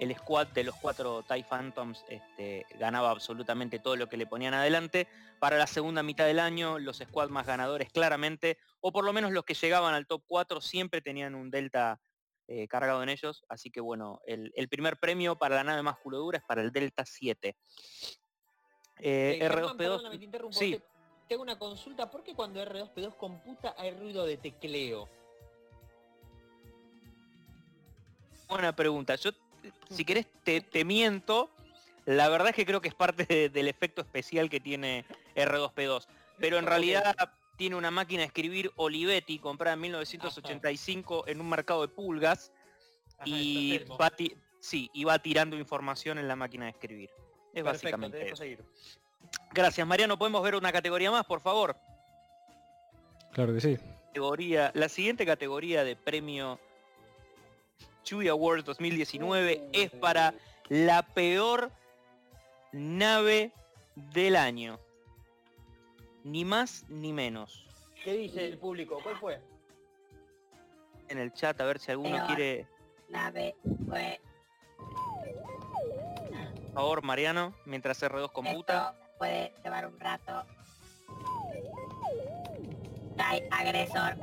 el 0.00 0.14
squad 0.16 0.48
de 0.48 0.64
los 0.64 0.74
cuatro 0.76 1.22
TIE 1.28 1.44
Phantoms 1.44 2.04
este, 2.08 2.66
ganaba 2.78 3.10
absolutamente 3.10 3.78
todo 3.78 3.96
lo 3.96 4.08
que 4.08 4.16
le 4.16 4.26
ponían 4.26 4.54
adelante. 4.54 5.06
Para 5.38 5.56
la 5.58 5.66
segunda 5.66 6.02
mitad 6.02 6.24
del 6.26 6.38
año, 6.40 6.78
los 6.78 6.98
squads 6.98 7.30
más 7.30 7.46
ganadores 7.46 7.90
claramente, 7.92 8.58
o 8.80 8.92
por 8.92 9.04
lo 9.04 9.12
menos 9.12 9.30
los 9.30 9.44
que 9.44 9.54
llegaban 9.54 9.94
al 9.94 10.06
top 10.06 10.22
4 10.26 10.60
siempre 10.60 11.00
tenían 11.02 11.34
un 11.34 11.50
Delta 11.50 12.00
eh, 12.48 12.66
cargado 12.66 13.02
en 13.02 13.10
ellos. 13.10 13.44
Así 13.48 13.70
que 13.70 13.80
bueno, 13.80 14.20
el, 14.26 14.50
el 14.56 14.68
primer 14.68 14.96
premio 14.98 15.36
para 15.36 15.56
la 15.56 15.64
nave 15.64 15.82
más 15.82 15.98
culodura 15.98 16.38
es 16.38 16.44
para 16.44 16.62
el 16.62 16.72
Delta 16.72 17.04
7. 17.04 17.48
Eh, 17.48 17.54
Eh, 19.02 19.38
Germán, 19.38 19.64
R2P2. 19.64 19.76
perdóname, 19.76 20.18
te 20.18 20.24
interrumpo. 20.24 20.58
sí. 20.58 20.72
Te, 20.72 20.82
te 21.28 21.34
hago 21.34 21.42
una 21.42 21.58
consulta. 21.58 22.10
¿Por 22.10 22.24
qué 22.24 22.34
cuando 22.34 22.60
R2P2 22.62 23.16
computa 23.16 23.74
hay 23.78 23.92
ruido 23.92 24.24
de 24.26 24.36
tecleo? 24.38 25.08
Buena 28.48 28.74
pregunta. 28.74 29.14
Yo, 29.14 29.30
si 29.90 30.04
querés, 30.04 30.26
te, 30.44 30.60
te 30.60 30.84
miento. 30.84 31.50
La 32.06 32.28
verdad 32.28 32.48
es 32.48 32.54
que 32.56 32.66
creo 32.66 32.80
que 32.80 32.88
es 32.88 32.94
parte 32.94 33.24
de- 33.24 33.48
del 33.50 33.68
efecto 33.68 34.00
especial 34.02 34.48
que 34.50 34.60
tiene 34.60 35.04
R2P2. 35.36 36.06
Pero 36.38 36.58
en 36.58 36.66
realidad 36.66 37.14
tiene 37.56 37.76
una 37.76 37.90
máquina 37.90 38.20
de 38.20 38.26
escribir 38.26 38.72
Olivetti 38.76 39.38
comprada 39.38 39.74
en 39.74 39.80
1985 39.82 41.24
en 41.26 41.40
un 41.40 41.48
mercado 41.48 41.82
de 41.82 41.88
pulgas 41.88 42.52
Ajá, 43.18 43.24
y 43.26 43.84
va, 44.00 44.10
sí, 44.60 44.90
y 44.94 45.04
va 45.04 45.18
tirando 45.18 45.56
información 45.58 46.16
en 46.18 46.26
la 46.26 46.36
máquina 46.36 46.64
de 46.64 46.70
escribir. 46.70 47.10
Es 47.52 47.62
Perfecto, 47.62 47.62
te 47.62 47.62
básicamente 47.62 48.16
dejo 48.18 48.28
eso. 48.28 48.36
seguir. 48.36 48.64
Gracias, 49.52 49.86
Mariano. 49.86 50.18
¿Podemos 50.18 50.42
ver 50.42 50.54
una 50.54 50.72
categoría 50.72 51.10
más, 51.10 51.26
por 51.26 51.40
favor? 51.40 51.76
Claro 53.32 53.52
que 53.52 53.60
sí. 53.60 53.78
categoría, 54.06 54.70
la 54.74 54.88
siguiente 54.88 55.26
categoría 55.26 55.84
de 55.84 55.94
premio 55.96 56.58
Chewy 58.02 58.28
Awards 58.28 58.64
2019 58.64 59.68
es 59.72 59.90
para 59.90 60.34
la 60.68 61.02
peor 61.02 61.70
nave 62.72 63.52
del 63.94 64.36
año. 64.36 64.78
Ni 66.24 66.44
más 66.44 66.84
ni 66.88 67.12
menos. 67.12 67.66
¿Qué 68.04 68.14
dice 68.14 68.46
el 68.46 68.58
público? 68.58 68.98
¿Cuál 69.02 69.16
fue? 69.16 69.40
En 71.08 71.18
el 71.18 71.32
chat 71.32 71.60
a 71.60 71.64
ver 71.64 71.78
si 71.78 71.90
alguno 71.90 72.16
Peor. 72.16 72.26
quiere, 72.26 72.66
Nave 73.08 73.56
fue 73.88 74.20
por 76.70 76.74
favor, 76.74 77.02
Mariano, 77.02 77.52
mientras 77.66 78.00
R2 78.02 78.30
computa. 78.32 78.90
esto 78.96 79.16
puede 79.18 79.52
llevar 79.64 79.86
un 79.86 79.98
rato. 79.98 80.44
TIE 83.16 83.48
agresor. 83.50 84.14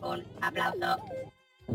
Un 0.00 0.24
aplauso. 0.40 1.02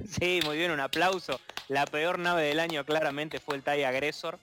Sí, 0.08 0.39
muy 0.45 0.58
bien, 0.58 0.71
un 0.71 0.80
aplauso. 0.80 1.39
La 1.67 1.86
peor 1.86 2.19
nave 2.19 2.43
del 2.43 2.60
año 2.60 2.86
claramente 2.86 3.39
fue 3.39 3.56
el 3.56 3.63
TIE 3.63 3.86
Aggressor. 3.86 4.39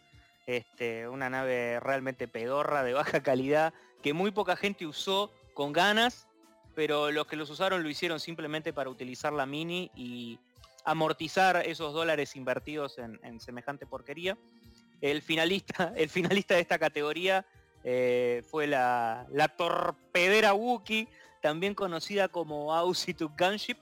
Este, 0.47 1.09
una 1.09 1.29
nave 1.29 1.81
realmente 1.81 2.29
pedorra, 2.29 2.85
de 2.85 2.93
baja 2.93 3.23
calidad, 3.23 3.75
que 4.03 4.13
muy 4.13 4.31
poca 4.31 4.57
gente 4.57 4.87
usó 4.87 5.33
con 5.55 5.73
ganas, 5.73 6.29
pero 6.75 7.11
los 7.11 7.27
que 7.27 7.37
los 7.37 7.51
usaron 7.51 7.83
lo 7.83 7.89
hicieron 7.89 8.21
simplemente 8.21 8.73
para 8.73 8.91
utilizar 8.91 9.33
la 9.33 9.47
mini 9.47 9.91
y 9.97 10.39
amortizar 10.85 11.65
esos 11.67 11.93
dólares 11.93 12.37
invertidos 12.37 12.99
en, 12.99 13.41
semejante 13.41 13.87
porquería. 13.87 14.39
El 15.01 15.23
finalista, 15.23 15.93
el 15.97 16.09
finalista 16.09 16.55
de 16.55 16.61
esta 16.61 16.79
categoría 16.79 17.45
eh, 17.83 18.45
fue 18.49 18.67
la, 18.67 19.27
la 19.33 19.49
torpedera 19.49 20.55
Wookiee, 20.55 21.09
también 21.41 21.75
conocida 21.75 22.29
como 22.29 22.75
Ausitu 22.75 23.31
Gunship, 23.37 23.79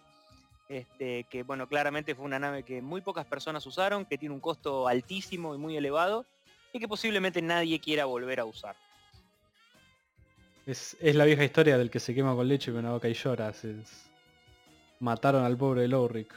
este, 0.68 1.24
que 1.24 1.42
bueno, 1.42 1.68
claramente 1.68 2.14
fue 2.14 2.24
una 2.24 2.38
nave 2.38 2.62
que 2.62 2.80
muy 2.82 3.00
pocas 3.00 3.26
personas 3.26 3.66
usaron, 3.66 4.04
que 4.06 4.18
tiene 4.18 4.34
un 4.34 4.40
costo 4.40 4.88
altísimo 4.88 5.54
y 5.54 5.58
muy 5.58 5.76
elevado, 5.76 6.24
y 6.72 6.78
que 6.80 6.88
posiblemente 6.88 7.40
nadie 7.42 7.78
quiera 7.80 8.04
volver 8.06 8.40
a 8.40 8.44
usar. 8.44 8.76
Es, 10.66 10.96
es 11.00 11.14
la 11.14 11.24
vieja 11.26 11.44
historia 11.44 11.76
del 11.76 11.90
que 11.90 12.00
se 12.00 12.14
quema 12.14 12.34
con 12.34 12.48
leche 12.48 12.70
con 12.72 12.80
una 12.80 12.92
boca 12.92 13.08
y 13.08 13.14
llora. 13.14 13.50
es- 13.50 14.10
Mataron 15.00 15.44
al 15.44 15.56
pobre 15.56 15.86
Lowrick. 15.86 16.34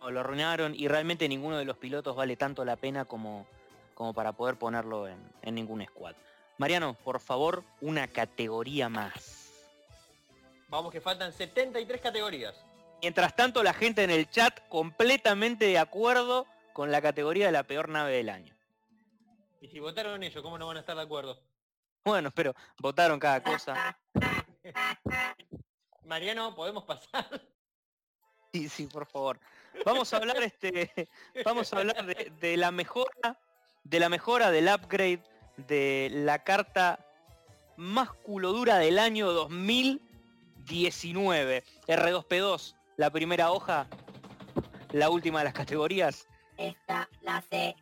No, 0.00 0.10
Lo 0.10 0.20
arruinaron 0.20 0.74
y 0.74 0.88
realmente 0.88 1.26
ninguno 1.28 1.56
de 1.56 1.64
los 1.64 1.78
pilotos 1.78 2.14
vale 2.14 2.36
tanto 2.36 2.64
la 2.64 2.76
pena 2.76 3.06
como, 3.06 3.46
como 3.94 4.12
para 4.12 4.32
poder 4.32 4.56
ponerlo 4.56 5.08
en, 5.08 5.16
en 5.42 5.54
ningún 5.54 5.82
squad. 5.86 6.14
Mariano, 6.58 6.94
por 7.02 7.18
favor, 7.20 7.64
una 7.80 8.08
categoría 8.08 8.88
más. 8.88 9.50
Vamos 10.68 10.92
que 10.92 11.00
faltan 11.00 11.32
73 11.32 12.00
categorías. 12.00 12.54
Mientras 13.02 13.36
tanto, 13.36 13.62
la 13.62 13.74
gente 13.74 14.04
en 14.04 14.10
el 14.10 14.28
chat 14.30 14.66
completamente 14.68 15.66
de 15.66 15.78
acuerdo 15.78 16.46
con 16.72 16.90
la 16.90 17.00
categoría 17.00 17.46
de 17.46 17.52
la 17.52 17.62
peor 17.62 17.88
nave 17.88 18.12
del 18.12 18.28
año. 18.28 18.54
Y 19.60 19.68
si 19.68 19.80
votaron 19.80 20.22
ellos, 20.22 20.42
¿cómo 20.42 20.58
no 20.58 20.66
van 20.66 20.76
a 20.76 20.80
estar 20.80 20.96
de 20.96 21.02
acuerdo? 21.02 21.40
Bueno, 22.04 22.30
pero 22.30 22.54
votaron 22.78 23.18
cada 23.18 23.42
cosa. 23.42 23.98
Mariano, 26.04 26.54
¿podemos 26.54 26.84
pasar? 26.84 27.40
Sí, 28.52 28.68
sí, 28.68 28.86
por 28.86 29.06
favor. 29.06 29.40
Vamos 29.84 30.12
a 30.12 30.18
hablar 30.18 30.42
este. 30.42 31.08
Vamos 31.44 31.72
a 31.72 31.78
hablar 31.78 32.06
de, 32.06 32.32
de 32.40 32.56
la 32.56 32.70
mejora. 32.70 33.40
De 33.82 34.00
la 34.00 34.08
mejora 34.08 34.50
del 34.50 34.68
upgrade 34.68 35.22
de 35.56 36.08
la 36.12 36.44
carta 36.44 37.00
más 37.76 38.12
culodura 38.12 38.78
del 38.78 38.98
año 38.98 39.30
2019. 39.32 41.64
R2P2, 41.86 42.74
la 42.96 43.10
primera 43.10 43.50
hoja, 43.50 43.86
la 44.92 45.10
última 45.10 45.40
de 45.40 45.44
las 45.46 45.54
categorías. 45.54 46.26
Esta, 46.56 47.08
la 47.22 47.42
C, 47.42 47.74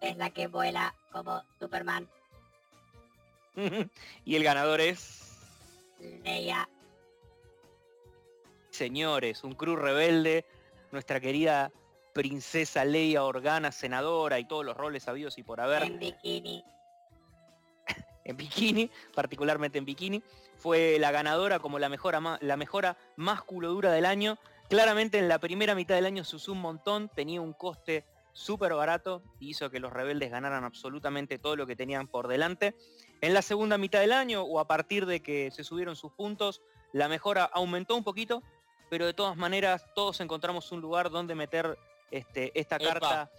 es 0.00 0.16
la 0.16 0.30
que 0.30 0.46
vuela 0.46 0.94
como 1.12 1.42
Superman. 1.58 2.08
y 4.24 4.36
el 4.36 4.44
ganador 4.44 4.80
es. 4.80 5.22
Leia, 6.24 6.68
Señores, 8.76 9.42
un 9.42 9.54
crew 9.54 9.74
rebelde, 9.74 10.44
nuestra 10.92 11.18
querida 11.18 11.72
princesa 12.12 12.84
Leia 12.84 13.24
Organa, 13.24 13.72
senadora 13.72 14.38
y 14.38 14.44
todos 14.44 14.66
los 14.66 14.76
roles 14.76 15.08
habidos 15.08 15.38
y 15.38 15.42
por 15.42 15.62
haber. 15.62 15.82
en 15.82 15.98
bikini. 15.98 16.62
en 18.24 18.36
bikini, 18.36 18.90
particularmente 19.14 19.78
en 19.78 19.86
bikini, 19.86 20.22
fue 20.66 20.98
la 20.98 21.12
ganadora 21.12 21.60
como 21.60 21.78
la 21.78 21.88
mejora, 21.88 22.38
la 22.40 22.56
mejora 22.56 22.96
más 23.14 23.40
culodura 23.40 23.92
del 23.92 24.04
año. 24.04 24.36
Claramente 24.68 25.16
en 25.16 25.28
la 25.28 25.38
primera 25.38 25.76
mitad 25.76 25.94
del 25.94 26.06
año 26.06 26.24
se 26.24 26.34
usó 26.34 26.50
un 26.50 26.60
montón, 26.60 27.08
tenía 27.08 27.40
un 27.40 27.52
coste 27.52 28.04
súper 28.32 28.74
barato 28.74 29.22
y 29.38 29.50
hizo 29.50 29.70
que 29.70 29.78
los 29.78 29.92
rebeldes 29.92 30.32
ganaran 30.32 30.64
absolutamente 30.64 31.38
todo 31.38 31.54
lo 31.54 31.68
que 31.68 31.76
tenían 31.76 32.08
por 32.08 32.26
delante. 32.26 32.74
En 33.20 33.32
la 33.32 33.42
segunda 33.42 33.78
mitad 33.78 34.00
del 34.00 34.12
año 34.12 34.42
o 34.42 34.58
a 34.58 34.66
partir 34.66 35.06
de 35.06 35.20
que 35.22 35.52
se 35.52 35.62
subieron 35.62 35.94
sus 35.94 36.10
puntos, 36.10 36.60
la 36.92 37.06
mejora 37.06 37.44
aumentó 37.44 37.94
un 37.94 38.02
poquito, 38.02 38.42
pero 38.90 39.06
de 39.06 39.14
todas 39.14 39.36
maneras 39.36 39.84
todos 39.94 40.18
encontramos 40.20 40.72
un 40.72 40.80
lugar 40.80 41.10
donde 41.10 41.36
meter 41.36 41.78
este, 42.10 42.50
esta 42.58 42.74
Epa. 42.74 42.86
carta. 42.88 43.30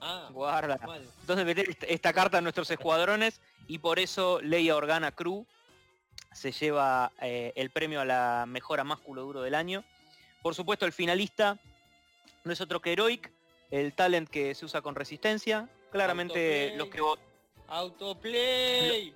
Ah, 0.00 0.28
Guarda 0.30 0.78
donde 1.26 1.44
meter 1.44 1.68
esta- 1.68 1.86
esta 1.86 2.12
carta 2.12 2.38
a 2.38 2.40
nuestros 2.42 2.70
escuadrones 2.70 3.40
y 3.66 3.78
por 3.80 3.98
eso 3.98 4.40
Leia 4.40 4.76
Organa 4.76 5.10
Crew 5.10 5.46
se 6.36 6.52
lleva 6.52 7.12
eh, 7.20 7.52
el 7.56 7.70
premio 7.70 8.00
a 8.00 8.04
la 8.04 8.44
mejora 8.46 8.84
más 8.84 9.00
culo 9.00 9.22
duro 9.22 9.40
del 9.42 9.54
año. 9.54 9.84
Por 10.42 10.54
supuesto 10.54 10.84
el 10.86 10.92
finalista 10.92 11.58
no 12.44 12.52
es 12.52 12.60
otro 12.60 12.80
que 12.80 12.92
Heroic, 12.92 13.32
el 13.70 13.92
talent 13.94 14.28
que 14.28 14.54
se 14.54 14.64
usa 14.64 14.82
con 14.82 14.94
resistencia. 14.94 15.68
Claramente 15.90 16.72
Autoplay. 16.72 16.76
los 16.78 16.88
que 16.88 17.00
vo- 17.00 17.18
Autoplay. 17.68 19.14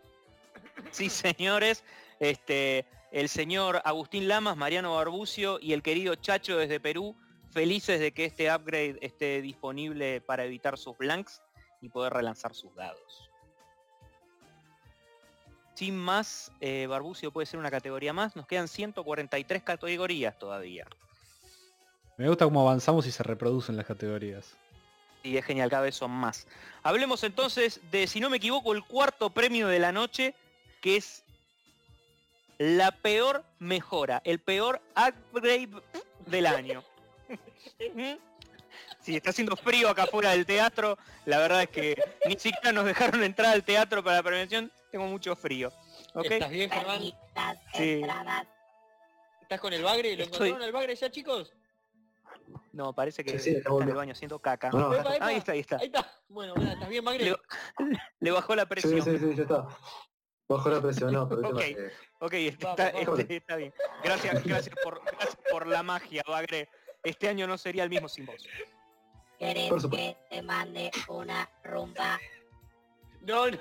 Sí, 0.91 1.11
señores. 1.11 1.85
Este, 2.19 2.87
el 3.13 3.29
señor 3.29 3.81
Agustín 3.85 4.27
Lamas, 4.29 4.57
Mariano 4.57 4.95
Barbucio 4.95 5.59
y 5.61 5.73
el 5.73 5.83
querido 5.83 6.15
Chacho 6.17 6.57
desde 6.57 6.81
Perú, 6.81 7.15
felices 7.53 8.01
de 8.01 8.13
que 8.13 8.25
este 8.25 8.53
upgrade 8.53 8.99
esté 9.03 9.41
disponible 9.43 10.21
para 10.21 10.45
evitar 10.45 10.79
sus 10.79 10.97
blanks 10.99 11.43
y 11.81 11.89
poder 11.89 12.13
relanzar 12.13 12.55
sus 12.55 12.75
dados. 12.75 13.30
Sin 15.81 15.97
más, 15.97 16.53
eh, 16.61 16.87
Barbucio 16.87 17.31
puede 17.31 17.47
ser 17.47 17.59
una 17.59 17.71
categoría 17.71 18.13
más. 18.13 18.37
Nos 18.37 18.47
quedan 18.47 18.69
143 18.69 19.63
categorías 19.63 20.39
todavía. 20.39 20.87
Me 22.19 22.29
gusta 22.29 22.45
cómo 22.45 22.61
avanzamos 22.61 23.07
y 23.07 23.11
se 23.11 23.23
reproducen 23.23 23.79
las 23.79 23.87
categorías. 23.87 24.59
Y 25.23 25.39
es 25.39 25.45
genial, 25.47 25.71
cada 25.71 25.85
vez 25.85 25.95
son 25.95 26.11
más. 26.11 26.47
Hablemos 26.83 27.25
entonces 27.25 27.81
de, 27.91 28.07
si 28.07 28.21
no 28.21 28.29
me 28.29 28.37
equivoco, 28.37 28.75
el 28.75 28.85
cuarto 28.85 29.31
premio 29.31 29.69
de 29.69 29.79
la 29.79 29.91
noche, 29.91 30.35
que 30.83 30.97
es 30.97 31.25
la 32.59 32.91
peor 32.91 33.43
mejora, 33.59 34.21
el 34.27 34.39
peor 34.39 34.83
upgrade 34.91 35.71
del 36.27 36.45
año. 36.45 36.85
Sí, 39.01 39.17
está 39.17 39.31
haciendo 39.31 39.57
frío 39.57 39.89
acá 39.89 40.03
afuera 40.03 40.33
del 40.33 40.45
teatro. 40.45 40.99
La 41.25 41.39
verdad 41.39 41.63
es 41.63 41.71
que 41.71 41.97
ni 42.27 42.35
siquiera 42.39 42.71
nos 42.71 42.85
dejaron 42.85 43.25
entrar 43.25 43.55
al 43.55 43.65
teatro 43.65 44.05
para 44.05 44.17
la 44.17 44.23
prevención. 44.23 44.71
Tengo 44.91 45.07
mucho 45.07 45.37
frío. 45.37 45.73
¿Ok? 46.15 46.27
¿Estás 46.31 46.51
bien, 46.51 46.71
Germán? 46.71 47.03
Sí. 47.75 48.03
¿Estás 49.43 49.61
con 49.61 49.73
el 49.73 49.83
bagre? 49.83 50.17
¿Lo 50.17 50.25
Estoy- 50.25 50.49
encontraron 50.49 50.63
al 50.63 50.73
bagre 50.73 50.95
ya, 50.97 51.11
chicos? 51.11 51.53
No, 52.73 52.93
parece 52.93 53.25
que 53.25 53.39
Sí, 53.39 53.51
sí, 53.53 53.57
está 53.57 53.71
en 53.81 53.89
el 53.89 53.95
baño 53.95 54.13
haciendo 54.13 54.39
caca. 54.41 54.71
No, 54.71 54.79
no, 54.91 54.95
Epa, 54.95 55.17
epa. 55.17 55.27
Ahí 55.27 55.37
está, 55.37 55.53
ahí 55.53 55.61
está. 55.61 55.77
Ahí 55.79 55.87
está. 55.87 56.07
Bueno, 56.29 56.55
mirá, 56.57 56.73
¿estás 56.73 56.89
bien, 56.89 57.05
bagre? 57.05 57.25
Le, 57.25 57.37
le 58.21 58.31
bajó 58.31 58.55
la 58.57 58.63
Sí, 58.63 58.69
presión. 58.69 59.03
sí, 59.03 59.19
sí, 59.19 59.35
ya 59.37 59.43
está. 59.43 59.67
Bajo 60.49 60.69
la 60.69 60.81
presión, 60.81 61.13
no, 61.13 61.29
pero 61.29 61.49
Ok. 61.49 61.61
es 61.61 61.77
que- 61.77 61.91
Ok, 62.21 62.33
está, 62.35 62.89
este, 62.89 63.37
está 63.37 63.57
bien. 63.57 63.73
Gracias, 64.03 64.45
gracias 64.45 64.75
por, 64.83 65.01
gracias 65.05 65.39
por 65.51 65.67
la 65.67 65.83
magia, 65.85 66.23
Bagre. 66.27 66.69
Este 67.05 67.29
año 67.29 67.47
no 67.47 67.57
sería 67.57 67.85
el 67.85 67.91
mismo 67.91 68.09
sin 68.09 68.27
vos. 68.27 68.45
¿Querés 69.39 69.71
que 69.91 70.17
te 70.29 70.43
mande 70.43 70.91
una 71.09 71.49
rumba? 71.63 72.19
No, 73.23 73.49
no. 73.51 73.59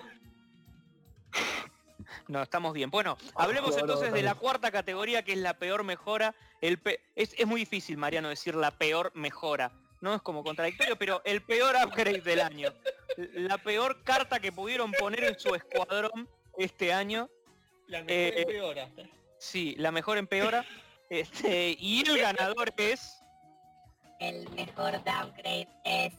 No, 2.28 2.42
estamos 2.42 2.74
bien. 2.74 2.90
Bueno, 2.90 3.18
hablemos 3.36 3.72
No, 3.72 3.78
no, 3.78 3.82
entonces 3.82 4.12
de 4.14 4.24
la 4.24 4.36
cuarta 4.36 4.72
categoría, 4.72 5.24
que 5.24 5.34
es 5.34 5.38
la 5.40 5.54
peor 5.56 5.84
mejora. 5.84 6.34
El 6.62 6.80
pe- 6.80 7.02
es, 7.16 7.34
es 7.38 7.46
muy 7.46 7.62
difícil, 7.62 7.98
Mariano, 7.98 8.30
decir 8.30 8.56
la 8.56 8.72
peor 8.72 9.12
mejora. 9.16 9.72
No 10.02 10.16
es 10.16 10.22
como 10.22 10.44
contradictorio, 10.44 10.96
pero 10.98 11.22
el 11.26 11.42
peor 11.42 11.76
upgrade 11.84 12.22
del 12.22 12.40
año. 12.42 12.74
La 13.34 13.58
peor 13.58 14.02
carta 14.04 14.40
que 14.40 14.52
pudieron 14.52 14.92
poner 14.94 15.24
en 15.26 15.40
su 15.40 15.54
escuadrón 15.56 16.30
este 16.58 16.94
año. 16.94 17.30
La 17.88 18.00
mejor 18.04 18.12
Eh, 18.12 18.42
empeora. 18.42 18.90
Sí, 19.38 19.76
la 19.78 19.92
mejor 19.92 20.18
empeora. 20.18 20.66
Este, 21.10 21.76
y 21.80 22.08
el 22.08 22.20
ganador 22.20 22.74
es... 22.78 23.18
El 24.20 24.48
mejor 24.52 25.04
downgrade 25.04 25.68
es 25.86 26.14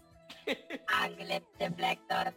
Angle 0.88 1.42
Deflector. 1.58 2.34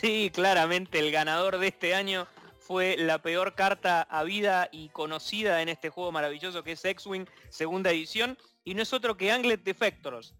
Sí, 0.00 0.30
claramente 0.32 0.98
el 0.98 1.10
ganador 1.10 1.58
de 1.58 1.68
este 1.68 1.94
año 1.94 2.26
fue 2.58 2.96
la 2.96 3.20
peor 3.20 3.54
carta 3.54 4.02
habida 4.10 4.68
y 4.70 4.90
conocida 4.90 5.62
en 5.62 5.68
este 5.68 5.88
juego 5.90 6.12
maravilloso 6.12 6.62
que 6.62 6.72
es 6.72 6.84
X-Wing 6.84 7.26
segunda 7.48 7.90
edición 7.90 8.38
y 8.64 8.74
no 8.74 8.82
es 8.82 8.92
otro 8.92 9.16
que 9.16 9.32
Anglet 9.32 9.62
Defectors. 9.64 10.34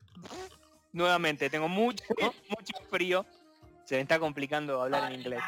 Nuevamente, 0.93 1.51
tengo 1.51 1.69
mucho, 1.69 2.05
mucho 2.49 2.75
frío. 2.91 3.27
Se 3.85 3.97
me 3.97 4.03
está 4.03 4.19
complicando 4.19 4.83
hablar 4.83 5.11
en 5.11 5.21
inglés. 5.21 5.43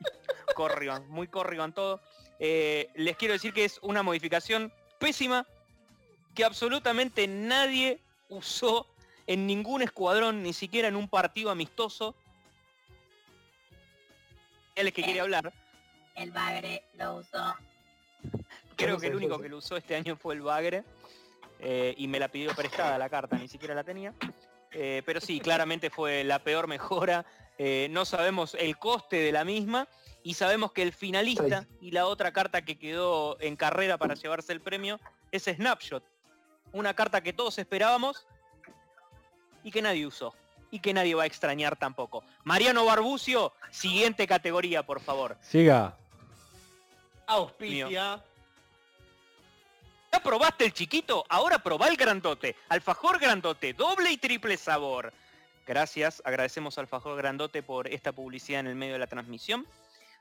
Corrigan, 0.56 1.08
muy 1.08 1.28
Corrigan 1.28 1.72
todo. 1.72 2.00
Eh, 2.38 2.90
les 2.94 3.16
quiero 3.16 3.34
decir 3.34 3.52
que 3.52 3.64
es 3.64 3.78
una 3.82 4.02
modificación 4.02 4.72
pésima 4.98 5.46
que 6.34 6.44
absolutamente 6.44 7.28
nadie 7.28 8.00
usó 8.28 8.86
en 9.26 9.46
ningún 9.46 9.82
escuadrón, 9.82 10.42
ni 10.42 10.52
siquiera 10.52 10.88
en 10.88 10.96
un 10.96 11.08
partido 11.08 11.50
amistoso. 11.50 12.16
Él 14.74 14.88
es 14.88 14.94
que 14.94 15.02
quiere 15.02 15.20
hablar. 15.20 15.52
El 16.14 16.30
bagre 16.30 16.84
lo 16.94 17.16
usó. 17.16 17.54
Creo 18.76 18.98
que 18.98 19.08
el 19.08 19.16
único 19.16 19.38
que 19.38 19.48
lo 19.48 19.58
usó 19.58 19.76
este 19.76 19.94
año 19.94 20.16
fue 20.16 20.34
el 20.34 20.42
Bagre. 20.42 20.84
eh, 21.64 21.94
y 21.96 22.08
me 22.08 22.18
la 22.18 22.26
pidió 22.26 22.52
prestada 22.56 22.98
la 22.98 23.08
carta, 23.08 23.36
ni 23.38 23.46
siquiera 23.46 23.72
la 23.74 23.84
tenía. 23.84 24.12
Eh, 24.72 25.02
pero 25.06 25.20
sí, 25.20 25.38
claramente 25.38 25.90
fue 25.90 26.24
la 26.24 26.40
peor 26.40 26.66
mejora. 26.66 27.24
Eh, 27.56 27.86
no 27.90 28.04
sabemos 28.04 28.56
el 28.58 28.76
coste 28.78 29.16
de 29.16 29.30
la 29.30 29.44
misma. 29.44 29.86
Y 30.24 30.34
sabemos 30.34 30.72
que 30.72 30.82
el 30.82 30.92
finalista 30.92 31.66
y 31.80 31.90
la 31.90 32.06
otra 32.06 32.32
carta 32.32 32.62
que 32.62 32.78
quedó 32.78 33.40
en 33.40 33.56
carrera 33.56 33.98
para 33.98 34.14
llevarse 34.14 34.52
el 34.52 34.60
premio 34.60 35.00
es 35.32 35.44
Snapshot. 35.44 36.04
Una 36.72 36.94
carta 36.94 37.20
que 37.22 37.32
todos 37.32 37.58
esperábamos 37.58 38.26
y 39.64 39.70
que 39.70 39.82
nadie 39.82 40.06
usó. 40.06 40.32
Y 40.72 40.80
que 40.80 40.92
nadie 40.92 41.14
va 41.14 41.22
a 41.22 41.26
extrañar 41.26 41.76
tampoco. 41.76 42.24
Mariano 42.42 42.84
Barbucio, 42.84 43.52
siguiente 43.70 44.26
categoría, 44.26 44.82
por 44.82 45.00
favor. 45.00 45.36
Siga. 45.40 45.96
Auspicia. 47.26 48.20
¿Ya 50.12 50.22
probaste 50.22 50.64
el 50.64 50.72
chiquito? 50.72 51.24
Ahora 51.28 51.62
probá 51.62 51.86
el 51.86 51.96
grandote. 51.96 52.56
Alfajor 52.68 53.20
grandote, 53.20 53.72
doble 53.72 54.10
y 54.10 54.16
triple 54.16 54.56
sabor. 54.56 55.12
Gracias, 55.66 56.20
agradecemos 56.24 56.76
al 56.76 56.82
Alfajor 56.82 57.16
Grandote 57.16 57.62
por 57.62 57.86
esta 57.86 58.12
publicidad 58.12 58.60
en 58.60 58.66
el 58.66 58.74
medio 58.74 58.94
de 58.94 58.98
la 58.98 59.06
transmisión. 59.06 59.64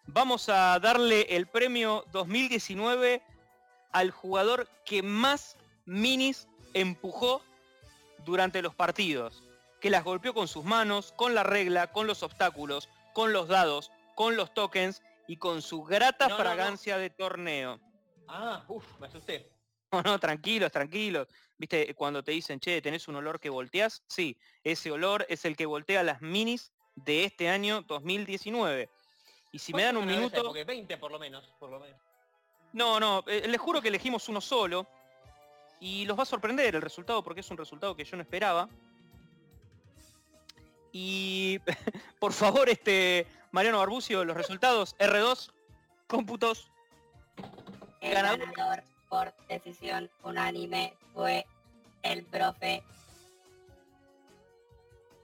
Vamos 0.06 0.50
a 0.50 0.78
darle 0.80 1.22
el 1.36 1.48
premio 1.48 2.06
2019 2.12 3.22
al 3.92 4.12
jugador 4.12 4.68
que 4.86 5.02
más 5.02 5.58
minis 5.86 6.48
empujó 6.74 7.42
durante 8.24 8.62
los 8.62 8.76
partidos. 8.76 9.44
Que 9.82 9.90
las 9.90 10.04
golpeó 10.04 10.34
con 10.34 10.48
sus 10.48 10.64
manos, 10.64 11.12
con 11.18 11.36
la 11.36 11.44
regla, 11.44 11.92
con 11.92 12.08
los 12.08 12.24
obstáculos, 12.24 12.88
con 13.14 13.34
los 13.34 13.48
dados, 13.48 13.92
con 14.16 14.38
los 14.38 14.54
tokens 14.54 15.02
y 15.28 15.38
con 15.38 15.62
su 15.62 15.84
grata 15.84 16.28
No, 16.28 16.38
no, 16.38 16.38
no. 16.38 16.44
fragancia 16.44 16.98
de 16.98 17.10
torneo. 17.10 17.80
Ah, 18.28 18.64
uff, 18.68 18.86
me 19.00 19.08
asusté. 19.08 19.52
No, 19.92 20.02
no, 20.04 20.20
tranquilos, 20.20 20.72
tranquilos. 20.72 21.28
Viste, 21.58 21.94
cuando 21.96 22.24
te 22.24 22.32
dicen, 22.32 22.60
che, 22.60 22.82
¿tenés 22.82 23.08
un 23.08 23.18
olor 23.18 23.40
que 23.40 23.50
volteás? 23.50 24.04
Sí, 24.08 24.38
ese 24.64 24.90
olor 24.90 25.26
es 25.28 25.44
el 25.44 25.58
que 25.58 25.66
voltea 25.66 26.02
las 26.02 26.22
minis 26.22 26.72
de 26.96 27.26
este 27.26 27.50
año 27.50 27.82
2019. 27.82 28.90
Y 29.52 29.60
si 29.60 29.74
me 29.74 29.84
dan 29.84 29.98
un 29.98 30.06
minuto... 30.06 30.44
Porque 30.44 30.64
20 30.64 30.98
por 30.98 31.12
lo 31.12 31.20
menos, 31.20 31.46
por 31.60 31.70
lo 31.70 31.80
menos. 31.80 32.00
No, 32.74 33.00
no, 33.00 33.24
eh, 33.28 33.48
les 33.48 33.60
juro 33.60 33.82
que 33.82 33.90
elegimos 33.90 34.30
uno 34.30 34.40
solo. 34.40 34.88
Y 35.82 36.06
los 36.06 36.18
va 36.18 36.24
a 36.24 36.28
sorprender 36.28 36.76
el 36.76 36.82
resultado 36.82 37.24
porque 37.24 37.42
es 37.42 37.50
un 37.52 37.58
resultado 37.58 37.96
que 37.96 38.06
yo 38.06 38.16
no 38.16 38.24
esperaba. 38.24 38.70
Y 40.92 41.60
por 42.20 42.34
favor, 42.34 42.70
este 42.70 43.28
Mariano 43.52 43.80
Barbucio, 43.80 44.24
los 44.26 44.36
resultados 44.36 44.96
R2, 44.98 45.52
cómputos. 46.08 46.72
El 48.02 48.14
Ganador. 48.14 48.40
ganador 48.40 48.84
por 49.10 49.34
decisión 49.48 50.10
unánime 50.24 50.94
fue 51.14 51.46
el 52.04 52.24
profe. 52.24 52.84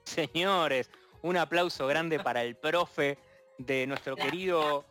Señores, 0.04 0.90
un 1.22 1.36
aplauso 1.36 1.86
grande 1.86 2.20
para 2.20 2.42
el 2.42 2.54
profe 2.54 3.18
de 3.58 3.86
nuestro 3.86 4.16
querido 4.16 4.84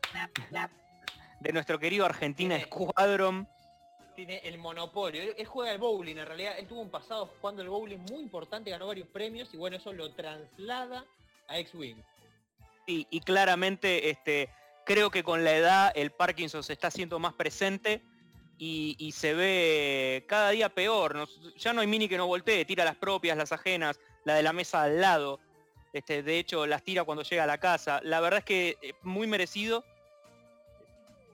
de 1.40 1.54
nuestro 1.54 1.80
querido 1.80 2.06
Argentina 2.06 2.60
Squadron. 2.60 3.48
Tiene 4.18 4.40
el 4.44 4.58
monopolio. 4.58 5.22
Él, 5.22 5.36
él 5.38 5.46
juega 5.46 5.72
al 5.72 5.78
bowling, 5.78 6.18
en 6.18 6.26
realidad. 6.26 6.58
Él 6.58 6.68
tuvo 6.68 6.82
un 6.82 6.90
pasado 6.90 7.30
jugando 7.40 7.62
el 7.62 7.70
bowling 7.70 8.00
muy 8.12 8.20
importante, 8.20 8.72
ganó 8.72 8.88
varios 8.88 9.08
premios 9.08 9.54
y 9.54 9.58
bueno, 9.58 9.78
eso 9.78 9.94
lo 9.94 10.12
traslada 10.12 11.06
a 11.48 11.60
X-Wing. 11.60 11.98
Y, 12.88 13.06
y 13.12 13.20
claramente 13.22 14.10
este, 14.10 14.50
creo 14.88 15.12
que 15.12 15.24
con 15.24 15.44
la 15.44 15.56
edad 15.56 15.92
el 15.96 16.10
Parkinson 16.10 16.64
se 16.64 16.74
está 16.74 16.88
haciendo 16.88 17.20
más 17.20 17.34
presente 17.34 18.02
y, 18.58 19.12
se 19.12 19.36
ve 19.36 20.26
cada 20.28 20.50
día 20.50 20.70
peor. 20.70 21.14
No- 21.14 21.28
ya 21.56 21.74
no 21.74 21.82
hay 21.82 21.88
mini 21.88 22.10
que 22.10 22.18
no 22.18 22.26
voltee, 22.26 22.66
tira 22.66 22.84
las 22.84 22.96
propias, 22.96 23.38
las 23.38 23.52
ajenas, 23.52 24.00
la 24.24 24.34
de 24.34 24.42
la 24.42 24.52
mesa 24.52 24.82
al 24.82 25.00
lado. 25.00 25.40
Este, 25.94 26.24
de 26.24 26.40
hecho, 26.40 26.66
las 26.66 26.82
tira 26.82 27.04
cuando 27.04 27.24
llega 27.24 27.44
a 27.44 27.48
la 27.48 27.60
casa. 27.60 28.02
La 28.04 28.20
verdad 28.20 28.40
es 28.40 28.46
que 28.46 28.78
eh, 28.82 28.94
muy 29.04 29.28
merecido. 29.28 29.86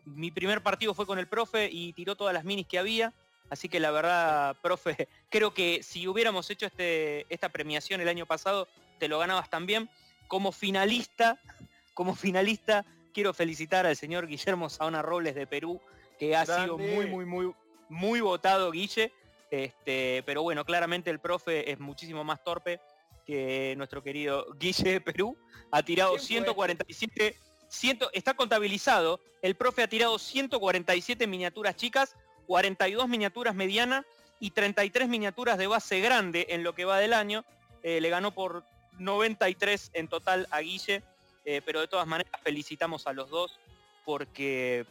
Mi 0.06 0.32
primer 0.32 0.62
partido 0.62 0.94
fue 0.94 1.06
con 1.06 1.20
el 1.20 1.28
profe 1.28 1.70
y 1.72 1.94
tiró 1.94 2.16
todas 2.16 2.34
las 2.34 2.44
minis 2.44 2.68
que 2.68 2.80
había. 2.80 3.14
Así 3.50 3.70
que 3.70 3.80
la 3.80 3.92
verdad, 3.92 4.56
profe, 4.62 5.08
creo 5.30 5.54
que 5.54 5.84
si 5.84 6.08
hubiéramos 6.08 6.50
hecho 6.50 6.66
este, 6.66 7.26
esta 7.34 7.50
premiación 7.50 8.02
el 8.02 8.10
año 8.10 8.26
pasado, 8.26 8.68
te 9.00 9.08
lo 9.08 9.20
ganabas 9.20 9.50
también. 9.50 9.90
Como 10.28 10.52
finalista, 10.52 11.40
como 11.94 12.16
finalista, 12.16 12.86
quiero 13.14 13.34
felicitar 13.34 13.86
al 13.86 13.96
señor 13.96 14.28
Guillermo 14.28 14.70
Saona 14.70 15.02
Robles 15.02 15.36
de 15.36 15.48
Perú, 15.48 15.80
que 16.20 16.36
ha 16.36 16.46
sido 16.46 16.78
muy, 16.78 17.06
muy, 17.06 17.26
muy, 17.26 17.54
muy 17.90 18.22
votado, 18.22 18.72
Guille. 18.72 19.12
Este, 19.52 20.24
pero 20.26 20.42
bueno, 20.42 20.66
claramente 20.66 21.12
el 21.12 21.20
profe 21.20 21.72
es 21.72 21.80
muchísimo 21.80 22.24
más 22.24 22.44
torpe 22.44 22.80
que 23.26 23.76
nuestro 23.78 24.02
querido 24.02 24.48
Guille 24.56 24.94
de 24.94 25.02
Perú. 25.02 25.38
Ha 25.72 25.84
tirado 25.84 26.12
¿Quién 26.16 26.22
fue? 26.22 26.28
147, 26.28 27.38
100 27.74 28.00
está 28.14 28.36
contabilizado. 28.36 29.20
El 29.42 29.56
profe 29.56 29.84
ha 29.84 29.88
tirado 29.88 30.20
147 30.20 31.26
miniaturas 31.28 31.76
chicas, 31.76 32.16
42 32.46 33.10
miniaturas 33.10 33.56
medianas 33.56 34.06
y 34.40 34.52
33 34.52 35.10
miniaturas 35.10 35.58
de 35.58 35.68
base 35.68 36.00
grande 36.00 36.46
en 36.50 36.64
lo 36.64 36.76
que 36.76 36.86
va 36.86 37.00
del 37.00 37.14
año. 37.14 37.44
Eh, 37.82 38.00
le 38.00 38.10
ganó 38.10 38.32
por 38.32 38.64
93 39.00 39.92
en 39.94 40.08
total 40.08 40.48
a 40.52 40.60
Guille, 40.60 41.02
eh, 41.46 41.62
pero 41.66 41.82
de 41.82 41.88
todas 41.88 42.06
maneras 42.06 42.32
felicitamos 42.44 43.08
a 43.08 43.14
los 43.14 43.30
dos 43.30 43.60
porque 44.06 44.86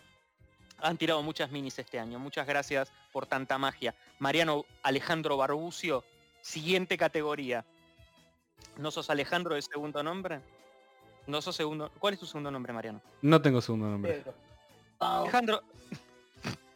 han 0.78 0.96
tirado 0.96 1.22
muchas 1.22 1.50
minis 1.50 1.78
este 1.78 2.00
año. 2.00 2.18
Muchas 2.18 2.46
gracias 2.46 2.90
por 3.12 3.26
tanta 3.26 3.58
magia. 3.58 3.94
Mariano 4.18 4.66
Alejandro 4.82 5.36
Barbucio, 5.36 6.04
siguiente 6.40 6.98
categoría. 6.98 7.64
¿No 8.76 8.90
sos 8.90 9.08
Alejandro 9.08 9.54
de 9.54 9.62
segundo 9.62 10.02
nombre? 10.02 10.40
No 11.26 11.40
sos 11.40 11.54
segundo. 11.56 11.90
¿Cuál 11.98 12.14
es 12.14 12.20
tu 12.20 12.26
segundo 12.26 12.50
nombre, 12.50 12.72
Mariano? 12.72 13.00
No 13.22 13.40
tengo 13.40 13.60
segundo 13.60 13.86
nombre. 13.88 14.12
Pedro. 14.14 14.34
Pau, 14.98 15.22
Alejandro. 15.22 15.62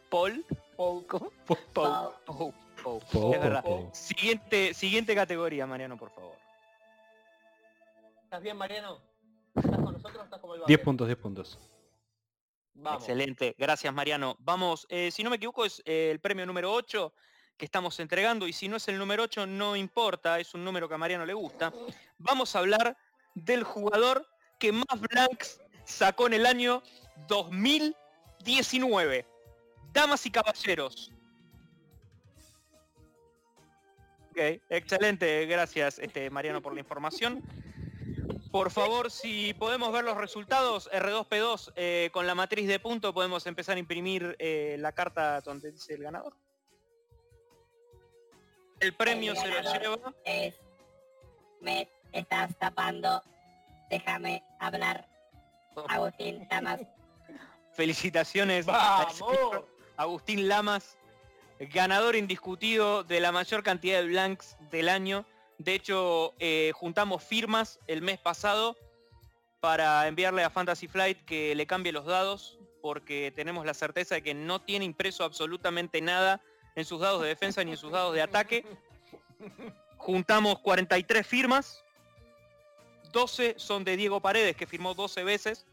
Paul. 0.09 0.45
Pau. 0.75 1.05
¿Cómo? 1.07 1.31
Po- 1.45 1.57
Pau. 1.73 2.13
Pau. 2.25 2.53
Pau. 2.83 2.99
po- 3.11 3.33
Es 3.33 3.41
verdad. 3.41 3.63
Siguiente, 3.93 4.73
siguiente 4.73 5.13
categoría, 5.15 5.65
Mariano, 5.67 5.97
por 5.97 6.09
favor. 6.11 6.35
¿Estás 8.23 8.41
bien, 8.41 8.57
Mariano? 8.57 8.99
¿Estás 9.55 9.75
con 9.81 9.93
nosotros 9.93 10.17
o 10.17 10.23
estás 10.23 10.39
como 10.39 10.53
el 10.55 10.59
10 10.61 10.67
Bagre? 10.67 10.83
puntos, 10.83 11.07
10 11.07 11.17
puntos. 11.19 11.59
Vamos. 12.79 13.01
Excelente, 13.01 13.55
gracias 13.57 13.91
Mariano. 13.91 14.35
Vamos, 14.39 14.85
eh, 14.89 15.09
si 15.11 15.23
no 15.23 15.31
me 15.31 15.37
equivoco 15.37 15.65
es 15.65 15.81
eh, 15.85 16.09
el 16.11 16.19
premio 16.19 16.45
número 16.45 16.71
8 16.71 17.11
que 17.57 17.65
estamos 17.65 17.99
entregando 17.99 18.47
y 18.47 18.53
si 18.53 18.67
no 18.67 18.75
es 18.77 18.87
el 18.87 18.99
número 18.99 19.23
8 19.23 19.47
no 19.47 19.75
importa, 19.75 20.39
es 20.39 20.53
un 20.53 20.63
número 20.63 20.87
que 20.87 20.93
a 20.93 20.97
Mariano 20.99 21.25
le 21.25 21.33
gusta. 21.33 21.73
Vamos 22.19 22.55
a 22.55 22.59
hablar 22.59 22.95
del 23.33 23.63
jugador 23.63 24.27
que 24.59 24.71
más 24.71 24.99
blanks 24.99 25.59
sacó 25.85 26.27
en 26.27 26.33
el 26.33 26.45
año 26.45 26.83
2019. 27.27 29.25
Damas 29.93 30.25
y 30.25 30.31
caballeros. 30.31 31.11
Ok, 34.31 34.37
excelente, 34.69 35.45
gracias 35.45 35.99
este, 35.99 36.29
Mariano 36.29 36.61
por 36.61 36.73
la 36.73 36.79
información. 36.79 37.41
Por 38.51 38.71
favor, 38.71 39.11
si 39.11 39.53
podemos 39.53 39.91
ver 39.91 40.03
los 40.03 40.15
resultados, 40.17 40.89
R2P2, 40.91 41.73
eh, 41.75 42.09
con 42.13 42.27
la 42.27 42.35
matriz 42.35 42.67
de 42.67 42.79
punto 42.79 43.13
podemos 43.13 43.45
empezar 43.45 43.75
a 43.75 43.79
imprimir 43.79 44.35
eh, 44.39 44.77
la 44.79 44.91
carta 44.91 45.41
donde 45.41 45.71
dice 45.71 45.95
el 45.95 46.03
ganador. 46.03 46.33
El 48.79 48.93
premio 48.93 49.33
El 49.33 49.37
se 49.37 49.47
lo 49.47 49.61
lleva. 49.61 50.13
es... 50.23 50.55
Me 51.59 51.89
estás 52.11 52.55
tapando. 52.57 53.23
Déjame 53.89 54.43
hablar. 54.59 55.07
Agustín 55.89 56.47
Damas. 56.49 56.81
Felicitaciones 57.73 58.65
Agustín 59.97 60.47
Lamas, 60.47 60.97
ganador 61.59 62.15
indiscutido 62.15 63.03
de 63.03 63.19
la 63.19 63.31
mayor 63.31 63.63
cantidad 63.63 63.99
de 63.99 64.07
blanks 64.07 64.57
del 64.71 64.89
año. 64.89 65.25
De 65.57 65.73
hecho, 65.73 66.35
eh, 66.39 66.71
juntamos 66.75 67.23
firmas 67.23 67.79
el 67.87 68.01
mes 68.03 68.19
pasado 68.19 68.77
para 69.59 70.07
enviarle 70.07 70.43
a 70.43 70.51
Fantasy 70.51 70.87
Flight 70.87 71.25
que 71.25 71.55
le 71.55 71.65
cambie 71.65 71.91
los 71.91 72.05
dados 72.05 72.59
porque 72.81 73.33
tenemos 73.35 73.65
la 73.65 73.73
certeza 73.73 74.15
de 74.15 74.21
que 74.21 74.33
no 74.35 74.61
tiene 74.61 74.85
impreso 74.85 75.23
absolutamente 75.23 75.99
nada 75.99 76.41
en 76.75 76.85
sus 76.85 77.01
dados 77.01 77.21
de 77.23 77.29
defensa 77.29 77.63
ni 77.63 77.71
en 77.71 77.77
sus 77.77 77.91
dados 77.91 78.13
de 78.13 78.21
ataque. 78.21 78.65
Juntamos 79.97 80.59
43 80.59 81.25
firmas, 81.25 81.83
12 83.11 83.55
son 83.57 83.83
de 83.83 83.97
Diego 83.97 84.19
Paredes, 84.19 84.55
que 84.55 84.67
firmó 84.67 84.93
12 84.93 85.23
veces, 85.23 85.65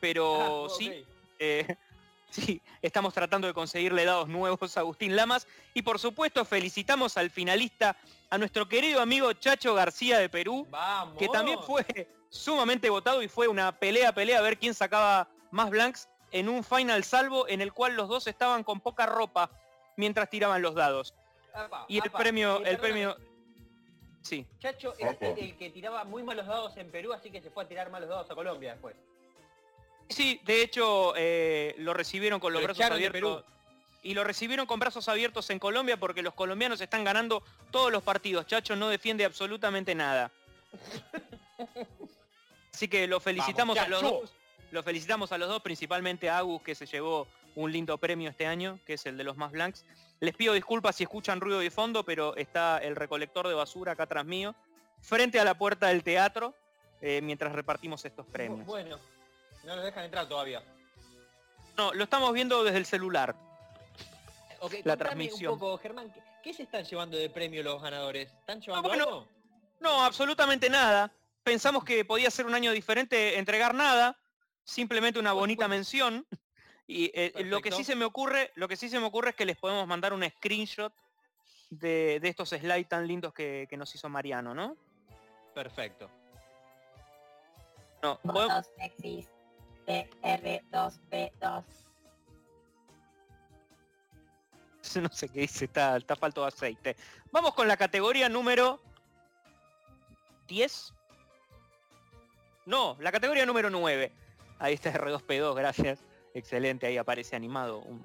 pero 0.00 0.66
Ah, 0.66 0.74
sí, 0.76 1.04
eh, 1.38 1.76
sí, 2.30 2.60
estamos 2.80 3.14
tratando 3.14 3.46
de 3.46 3.54
conseguirle 3.54 4.04
dados 4.04 4.28
nuevos 4.28 4.76
a 4.76 4.80
Agustín 4.80 5.16
Lamas. 5.16 5.46
Y 5.74 5.82
por 5.82 5.98
supuesto 5.98 6.44
felicitamos 6.44 7.16
al 7.16 7.30
finalista, 7.30 7.96
a 8.30 8.38
nuestro 8.38 8.68
querido 8.68 9.00
amigo 9.00 9.32
Chacho 9.34 9.74
García 9.74 10.18
de 10.18 10.28
Perú, 10.28 10.66
Vamos. 10.70 11.18
que 11.18 11.28
también 11.28 11.58
fue 11.62 11.84
sumamente 12.30 12.88
votado 12.90 13.22
y 13.22 13.28
fue 13.28 13.48
una 13.48 13.78
pelea, 13.78 14.12
pelea 14.12 14.38
a 14.38 14.42
ver 14.42 14.58
quién 14.58 14.74
sacaba 14.74 15.28
más 15.50 15.68
blanks 15.70 16.08
en 16.30 16.48
un 16.48 16.64
final 16.64 17.04
salvo 17.04 17.46
en 17.46 17.60
el 17.60 17.72
cual 17.72 17.94
los 17.94 18.08
dos 18.08 18.26
estaban 18.26 18.64
con 18.64 18.80
poca 18.80 19.04
ropa 19.06 19.50
mientras 19.96 20.30
tiraban 20.30 20.62
los 20.62 20.74
dados. 20.74 21.14
Apa, 21.54 21.84
Y 21.88 21.98
el 21.98 22.08
apa, 22.08 22.18
premio, 22.18 22.64
el 22.64 22.78
premio... 22.78 23.16
Sí, 24.22 24.46
Chacho 24.60 24.94
es 24.98 25.10
Apa. 25.10 25.26
el, 25.26 25.56
que 25.56 25.70
tiraba 25.70 26.04
muy 26.04 26.22
malos 26.22 26.46
dados 26.46 26.76
en 26.76 26.90
Perú, 26.90 27.12
así 27.12 27.30
que 27.30 27.40
se 27.40 27.50
fue 27.50 27.64
a 27.64 27.68
tirar 27.68 27.90
malos 27.90 28.08
dados 28.08 28.30
a 28.30 28.34
Colombia 28.34 28.72
después. 28.72 28.94
sí, 30.08 30.40
de 30.44 30.62
hecho 30.62 31.14
eh, 31.16 31.74
lo 31.78 31.92
recibieron 31.92 32.38
con 32.38 32.52
los 32.52 32.62
Lo 32.62 32.68
brazos 32.68 32.84
abiertos. 32.84 33.44
Y 34.04 34.14
lo 34.14 34.24
recibieron 34.24 34.66
con 34.66 34.80
brazos 34.80 35.08
abiertos 35.08 35.48
en 35.50 35.60
Colombia 35.60 35.96
porque 35.96 36.22
los 36.22 36.34
colombianos 36.34 36.80
están 36.80 37.04
ganando 37.04 37.40
todos 37.70 37.92
los 37.92 38.02
partidos. 38.02 38.48
Chacho 38.48 38.74
no 38.74 38.88
defiende 38.88 39.24
absolutamente 39.24 39.94
nada. 39.94 40.32
Así 42.74 42.88
que 42.88 43.06
lo 43.06 43.20
felicitamos 43.20 43.78
a 43.78 43.86
los 43.86 44.02
dos. 44.02 44.32
Lo 44.72 44.82
felicitamos 44.82 45.30
a 45.30 45.38
los 45.38 45.48
dos, 45.48 45.62
principalmente 45.62 46.28
a 46.28 46.38
Agus 46.38 46.62
que 46.62 46.74
se 46.74 46.86
llevó 46.86 47.28
un 47.54 47.72
lindo 47.72 47.98
premio 47.98 48.30
este 48.30 48.46
año, 48.46 48.78
que 48.86 48.94
es 48.94 49.06
el 49.06 49.16
de 49.16 49.24
los 49.24 49.36
más 49.36 49.52
blanks. 49.52 49.84
Les 50.20 50.34
pido 50.34 50.54
disculpas 50.54 50.96
si 50.96 51.04
escuchan 51.04 51.40
ruido 51.40 51.58
de 51.60 51.70
fondo, 51.70 52.04
pero 52.04 52.36
está 52.36 52.78
el 52.78 52.96
recolector 52.96 53.48
de 53.48 53.54
basura 53.54 53.92
acá 53.92 54.04
atrás 54.04 54.24
mío, 54.24 54.54
frente 55.00 55.40
a 55.40 55.44
la 55.44 55.54
puerta 55.54 55.88
del 55.88 56.02
teatro, 56.02 56.54
eh, 57.00 57.20
mientras 57.22 57.52
repartimos 57.52 58.04
estos 58.04 58.26
premios. 58.26 58.64
Bueno, 58.66 58.98
no 59.64 59.76
los 59.76 59.84
dejan 59.84 60.04
entrar 60.04 60.28
todavía. 60.28 60.62
No, 61.76 61.92
lo 61.92 62.04
estamos 62.04 62.32
viendo 62.32 62.62
desde 62.64 62.78
el 62.78 62.86
celular. 62.86 63.34
La 64.84 64.96
transmisión. 64.96 65.54
un 65.54 65.58
poco, 65.58 65.78
Germán, 65.78 66.12
¿qué, 66.12 66.22
qué 66.42 66.54
se 66.54 66.62
están 66.62 66.84
llevando 66.84 67.16
de 67.16 67.28
premio 67.28 67.62
los 67.64 67.82
ganadores? 67.82 68.30
¿Están 68.32 68.60
llevando 68.60 68.88
bueno, 68.88 69.04
algo? 69.04 69.28
No, 69.80 70.04
absolutamente 70.04 70.70
nada. 70.70 71.12
Pensamos 71.42 71.82
que 71.82 72.04
podía 72.04 72.30
ser 72.30 72.46
un 72.46 72.54
año 72.54 72.70
diferente 72.70 73.38
entregar 73.38 73.74
nada, 73.74 74.16
simplemente 74.64 75.18
una 75.18 75.32
bonita 75.32 75.66
mención. 75.66 76.24
Y 76.86 77.10
eh, 77.14 77.32
lo 77.44 77.60
que 77.60 77.70
sí 77.72 77.84
se 77.84 77.94
me 77.94 78.04
ocurre, 78.04 78.50
lo 78.54 78.68
que 78.68 78.76
sí 78.76 78.88
se 78.88 78.98
me 78.98 79.06
ocurre 79.06 79.30
es 79.30 79.36
que 79.36 79.44
les 79.44 79.56
podemos 79.56 79.86
mandar 79.86 80.12
un 80.12 80.24
screenshot 80.28 80.92
de, 81.70 82.18
de 82.20 82.28
estos 82.28 82.50
slides 82.50 82.88
tan 82.88 83.06
lindos 83.06 83.32
que, 83.32 83.66
que 83.70 83.76
nos 83.76 83.94
hizo 83.94 84.08
Mariano, 84.08 84.52
¿no? 84.54 84.76
Perfecto. 85.54 86.10
No, 88.02 88.18
podemos- 88.20 88.48
Votos 88.48 88.70
sexys 88.78 89.28
de 89.86 90.10
R2P2. 90.22 91.64
no 95.00 95.08
sé 95.10 95.28
qué 95.28 95.40
dice, 95.42 95.66
está, 95.66 95.96
está 95.96 96.16
falto 96.16 96.42
de 96.42 96.48
aceite. 96.48 96.96
Vamos 97.30 97.54
con 97.54 97.68
la 97.68 97.76
categoría 97.76 98.28
número 98.28 98.80
10. 100.48 100.92
No, 102.66 102.96
la 103.00 103.12
categoría 103.12 103.46
número 103.46 103.70
9. 103.70 104.12
Ahí 104.58 104.74
está 104.74 104.92
R2P2, 104.92 105.54
gracias. 105.54 106.04
Excelente, 106.34 106.86
ahí 106.86 106.96
aparece 106.96 107.36
animado 107.36 107.78
un 107.80 108.04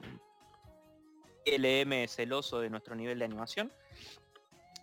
LM 1.45 2.07
celoso 2.07 2.59
de 2.59 2.69
nuestro 2.69 2.95
nivel 2.95 3.19
de 3.19 3.25
animación. 3.25 3.71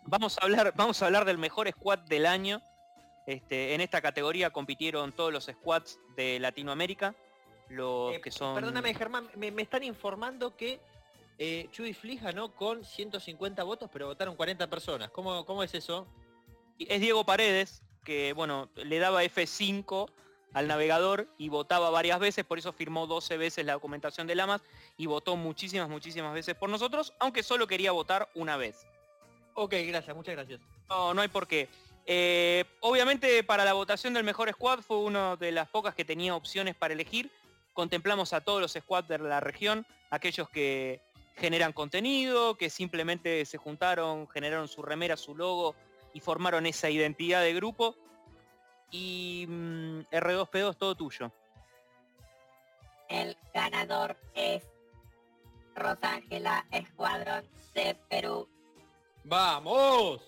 Vamos 0.07 0.39
a 0.39 0.45
hablar, 0.45 0.73
vamos 0.77 1.03
a 1.03 1.07
hablar 1.07 1.25
del 1.25 1.39
mejor 1.39 1.69
squad 1.71 1.99
del 2.01 2.27
año. 2.27 2.63
Este, 3.27 3.75
en 3.75 3.81
esta 3.81 4.01
categoría 4.03 4.51
compitieron 4.51 5.13
todos 5.13 5.33
los 5.33 5.45
squads 5.45 5.99
de 6.17 6.39
Latinoamérica. 6.39 7.15
Los 7.69 8.15
Eh, 8.15 8.21
que 8.21 8.31
son. 8.31 8.55
Perdóname, 8.55 8.95
Germán, 8.95 9.29
me, 9.37 9.51
me 9.51 9.63
están 9.63 9.83
informando 9.83 10.57
que 10.57 10.81
eh, 11.39 11.69
Chuy 11.73 11.95
Flick 11.95 12.23
ganó 12.23 12.55
con 12.55 12.85
150 12.85 13.63
votos, 13.65 13.91
pero 13.93 14.07
votaron 14.07 14.37
40 14.37 14.69
personas. 14.69 15.11
¿Cómo, 15.11 15.45
cómo 15.45 15.63
es 15.63 15.75
eso? 15.75 16.07
es 16.79 17.01
Diego 17.01 17.25
Paredes, 17.25 17.83
que 18.05 18.33
bueno, 18.33 18.69
le 18.77 18.99
daba 18.99 19.23
F5 19.23 20.11
al 20.55 20.69
navegador 20.69 21.29
y 21.37 21.49
votaba 21.49 21.91
varias 21.91 22.19
veces, 22.21 22.45
por 22.45 22.59
eso 22.59 22.73
firmó 22.73 23.07
12 23.07 23.37
veces 23.37 23.67
la 23.67 23.75
documentación 23.75 24.27
de 24.27 24.37
Lamas 24.37 24.63
y 24.97 25.07
votó 25.07 25.37
muchísimas, 25.37 25.89
muchísimas 25.89 26.33
veces 26.33 26.55
por 26.55 26.71
nosotros, 26.71 27.13
aunque 27.19 27.43
solo 27.43 27.67
quería 27.67 27.93
votar 27.93 28.29
una 28.35 28.57
vez. 28.57 28.87
Ok, 29.55 29.75
gracias, 29.87 30.17
muchas 30.17 30.35
gracias. 30.35 30.61
No, 30.89 31.13
no 31.13 31.21
hay 31.21 31.29
por 31.29 31.47
qué. 31.47 31.69
Eh, 32.07 32.65
obviamente 32.81 33.43
para 33.45 33.65
la 33.65 33.73
votación 33.73 34.15
del 34.15 34.25
mejor 34.25 34.51
squad 34.53 34.81
fue 34.81 34.99
una 34.99 35.37
de 35.37 35.53
las 35.53 35.69
pocas 35.69 35.95
que 35.95 36.05
tenía 36.05 36.35
opciones 36.35 36.75
para 36.75 36.95
elegir. 36.95 37.31
Contemplamos 37.73 38.33
a 38.33 38.41
todos 38.41 38.61
los 38.61 38.73
squads 38.73 39.09
de 39.09 39.19
la 39.19 39.41
región, 39.41 39.85
aquellos 40.11 40.49
que 40.49 41.01
generan 41.37 41.73
contenido, 41.73 42.57
que 42.57 42.71
simplemente 42.71 43.45
se 43.45 43.59
juntaron, 43.59 44.29
generaron 44.29 44.69
su 44.69 44.83
remera, 44.83 45.17
su 45.17 45.35
logo 45.35 45.75
y 46.13 46.21
formaron 46.21 46.67
esa 46.67 46.91
identidad 46.91 47.43
de 47.43 47.55
grupo. 47.55 47.97
Y 48.91 49.47
mm, 49.49 50.01
R2P2 50.13 50.77
todo 50.77 50.95
tuyo. 50.95 51.33
El 53.09 53.37
ganador 53.53 54.17
es 54.35 54.63
Rosángela 55.75 56.67
Escuadrón 56.71 57.45
de 57.75 57.97
Perú. 58.09 58.49
¡Vamos! 59.25 60.23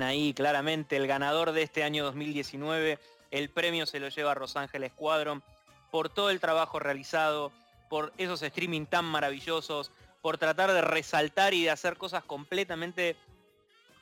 Ahí 0.00 0.34
claramente 0.34 0.96
el 0.96 1.06
ganador 1.06 1.52
de 1.52 1.62
este 1.62 1.84
año 1.84 2.04
2019, 2.04 2.98
el 3.30 3.48
premio 3.50 3.86
se 3.86 4.00
lo 4.00 4.08
lleva 4.08 4.34
Rosángela 4.34 4.88
Squadron 4.88 5.42
por 5.90 6.08
todo 6.08 6.30
el 6.30 6.40
trabajo 6.40 6.80
realizado, 6.80 7.52
por 7.88 8.12
esos 8.18 8.42
streaming 8.42 8.86
tan 8.86 9.04
maravillosos, 9.04 9.92
por 10.20 10.38
tratar 10.38 10.72
de 10.72 10.80
resaltar 10.80 11.54
y 11.54 11.64
de 11.64 11.70
hacer 11.70 11.96
cosas 11.96 12.24
completamente 12.24 13.16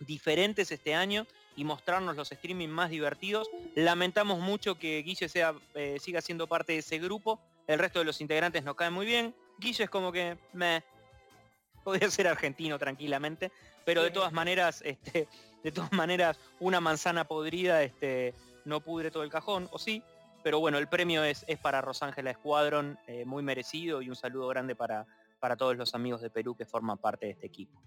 diferentes 0.01 0.71
este 0.73 0.95
año 0.95 1.27
y 1.57 1.65
mostrarnos 1.65 2.17
los 2.17 2.33
streaming 2.33 2.69
más 2.69 2.91
divertidos. 2.91 3.49
Lamentamos 3.75 4.41
mucho 4.41 4.79
que 4.79 5.03
Guille 5.03 5.29
sea, 5.29 5.55
eh, 5.75 5.99
siga 6.01 6.21
siendo 6.21 6.47
parte 6.47 6.73
de 6.73 6.79
ese 6.79 6.99
grupo. 6.99 7.41
El 7.67 7.79
resto 7.79 7.99
de 7.99 8.05
los 8.05 8.21
integrantes 8.21 8.65
nos 8.65 8.75
caen 8.75 8.93
muy 8.93 9.07
bien. 9.07 9.35
Guille 9.59 9.85
es 9.85 9.91
como 9.91 10.13
que 10.13 10.39
me 10.53 10.83
podría 11.85 12.11
ser 12.11 12.29
argentino 12.29 12.79
tranquilamente, 12.79 13.51
pero 13.85 14.03
de 14.03 14.11
todas 14.11 14.33
maneras, 14.33 14.83
este, 14.85 15.29
de 15.63 15.73
todas 15.73 15.93
maneras, 15.93 16.39
una 16.61 16.81
manzana 16.81 17.25
podrida 17.25 17.83
este, 17.83 18.35
no 18.65 18.81
pudre 18.81 19.11
todo 19.11 19.23
el 19.23 19.31
cajón, 19.31 19.69
o 19.73 19.79
sí. 19.79 20.03
Pero 20.43 20.59
bueno, 20.59 20.79
el 20.79 20.89
premio 20.89 21.23
es, 21.23 21.45
es 21.47 21.59
para 21.59 21.81
Rosángela 21.81 22.33
Squadron, 22.35 22.99
eh, 23.07 23.25
muy 23.25 23.45
merecido 23.45 24.03
y 24.03 24.09
un 24.09 24.17
saludo 24.17 24.49
grande 24.49 24.75
para, 24.75 25.07
para 25.39 25.57
todos 25.57 25.77
los 25.77 25.95
amigos 25.95 26.21
de 26.21 26.31
Perú 26.31 26.57
que 26.57 26.67
forman 26.67 26.99
parte 26.99 27.27
de 27.27 27.33
este 27.33 27.47
equipo. 27.47 27.81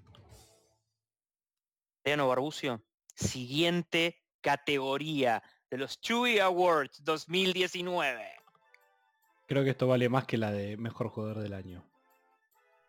Mariano 2.05 2.27
Barbucio, 2.27 2.81
siguiente 3.15 4.21
categoría 4.41 5.41
de 5.69 5.77
los 5.77 5.99
Chewy 5.99 6.39
Awards 6.39 7.03
2019. 7.03 8.35
Creo 9.47 9.63
que 9.63 9.71
esto 9.71 9.87
vale 9.87 10.09
más 10.09 10.25
que 10.25 10.37
la 10.37 10.51
de 10.51 10.77
mejor 10.77 11.09
jugador 11.09 11.39
del 11.39 11.53
año. 11.53 11.83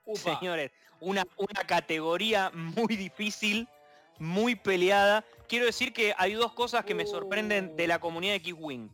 Upa. 0.04 0.38
Señores, 0.38 0.70
una, 1.00 1.24
una 1.36 1.64
categoría 1.64 2.50
muy 2.54 2.96
difícil, 2.96 3.68
muy 4.18 4.54
peleada. 4.54 5.24
Quiero 5.48 5.66
decir 5.66 5.92
que 5.92 6.14
hay 6.16 6.34
dos 6.34 6.52
cosas 6.52 6.84
que 6.84 6.94
me 6.94 7.06
sorprenden 7.06 7.76
de 7.76 7.86
la 7.86 7.98
comunidad 7.98 8.32
de 8.32 8.36
X-Wing. 8.36 8.88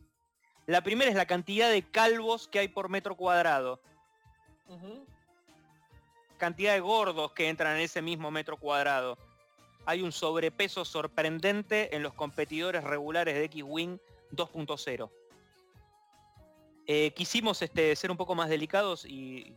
La 0.65 0.81
primera 0.81 1.09
es 1.09 1.17
la 1.17 1.25
cantidad 1.25 1.69
de 1.69 1.83
calvos 1.83 2.47
que 2.47 2.59
hay 2.59 2.67
por 2.67 2.89
metro 2.89 3.15
cuadrado. 3.15 3.81
Cantidad 6.37 6.73
de 6.73 6.79
gordos 6.79 7.33
que 7.33 7.49
entran 7.49 7.75
en 7.75 7.81
ese 7.81 8.01
mismo 8.01 8.31
metro 8.31 8.57
cuadrado. 8.57 9.17
Hay 9.85 10.01
un 10.01 10.11
sobrepeso 10.11 10.85
sorprendente 10.85 11.95
en 11.95 12.03
los 12.03 12.13
competidores 12.13 12.83
regulares 12.83 13.35
de 13.35 13.45
X-Wing 13.45 13.97
2.0. 14.31 15.09
Eh, 16.85 17.11
quisimos 17.11 17.61
este, 17.61 17.95
ser 17.95 18.11
un 18.11 18.17
poco 18.17 18.35
más 18.35 18.49
delicados 18.49 19.05
y, 19.05 19.55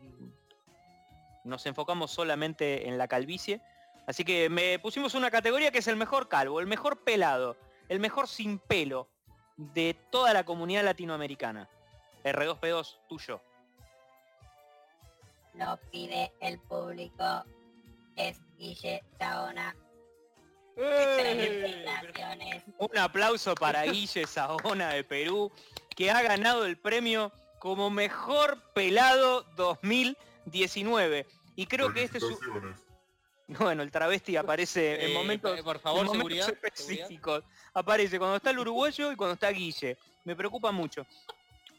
nos 1.47 1.65
enfocamos 1.67 2.11
solamente 2.11 2.89
en 2.89 2.99
la 2.99 3.09
calvicie. 3.09 3.61
Así 4.07 4.25
que 4.25 4.49
me 4.49 4.79
pusimos 4.79 5.15
una 5.15 5.31
categoría 5.31 5.71
que 5.71 5.79
es 5.79 5.89
el 5.89 5.97
mejor 5.97 6.29
calvo, 6.29 6.61
el 6.61 6.67
mejor 6.67 7.03
pelado, 7.05 7.57
el 7.89 8.01
mejor 8.01 8.29
sin 8.29 8.59
pelo 8.59 9.09
de 9.57 9.97
toda 10.11 10.33
la 10.35 10.45
comunidad 10.45 10.85
latinoamericana. 10.85 11.69
R2P2, 12.25 12.99
tuyo. 13.09 13.41
Lo 15.55 15.79
pide 15.91 16.33
el 16.41 16.59
público. 16.59 17.45
Es 18.17 18.41
Guille. 18.59 19.03
Un 22.79 22.99
aplauso 22.99 23.55
para 23.55 23.85
Guille 23.85 24.27
Saona 24.27 24.91
de 24.91 25.05
Perú, 25.05 25.51
que 25.95 26.11
ha 26.11 26.23
ganado 26.23 26.67
el 26.67 26.77
premio 26.77 27.33
como 27.59 27.91
mejor 27.91 28.61
pelado 28.75 29.43
2019. 29.57 31.27
Y 31.57 31.67
creo 31.67 31.93
que 31.93 32.03
este 32.03 32.19
es 32.19 32.25
un... 32.25 32.37
Felicitaciones. 32.37 32.87
Bueno, 33.49 33.83
el 33.83 33.91
travesti 33.91 34.37
aparece 34.37 35.05
en 35.05 35.11
Eh, 35.13 35.15
momentos, 35.15 35.61
por 35.63 35.79
favor, 35.79 36.01
en 36.01 36.07
momentos 36.07 36.47
seguridad, 36.47 36.51
específicos. 36.51 37.45
Aparece 37.75 38.19
cuando 38.19 38.37
está 38.37 38.51
el 38.51 38.59
uruguayo 38.59 39.13
y 39.13 39.17
cuando 39.17 39.35
está 39.35 39.51
Guille. 39.51 39.97
Me 40.25 40.35
preocupa 40.35 40.73
mucho. 40.73 41.07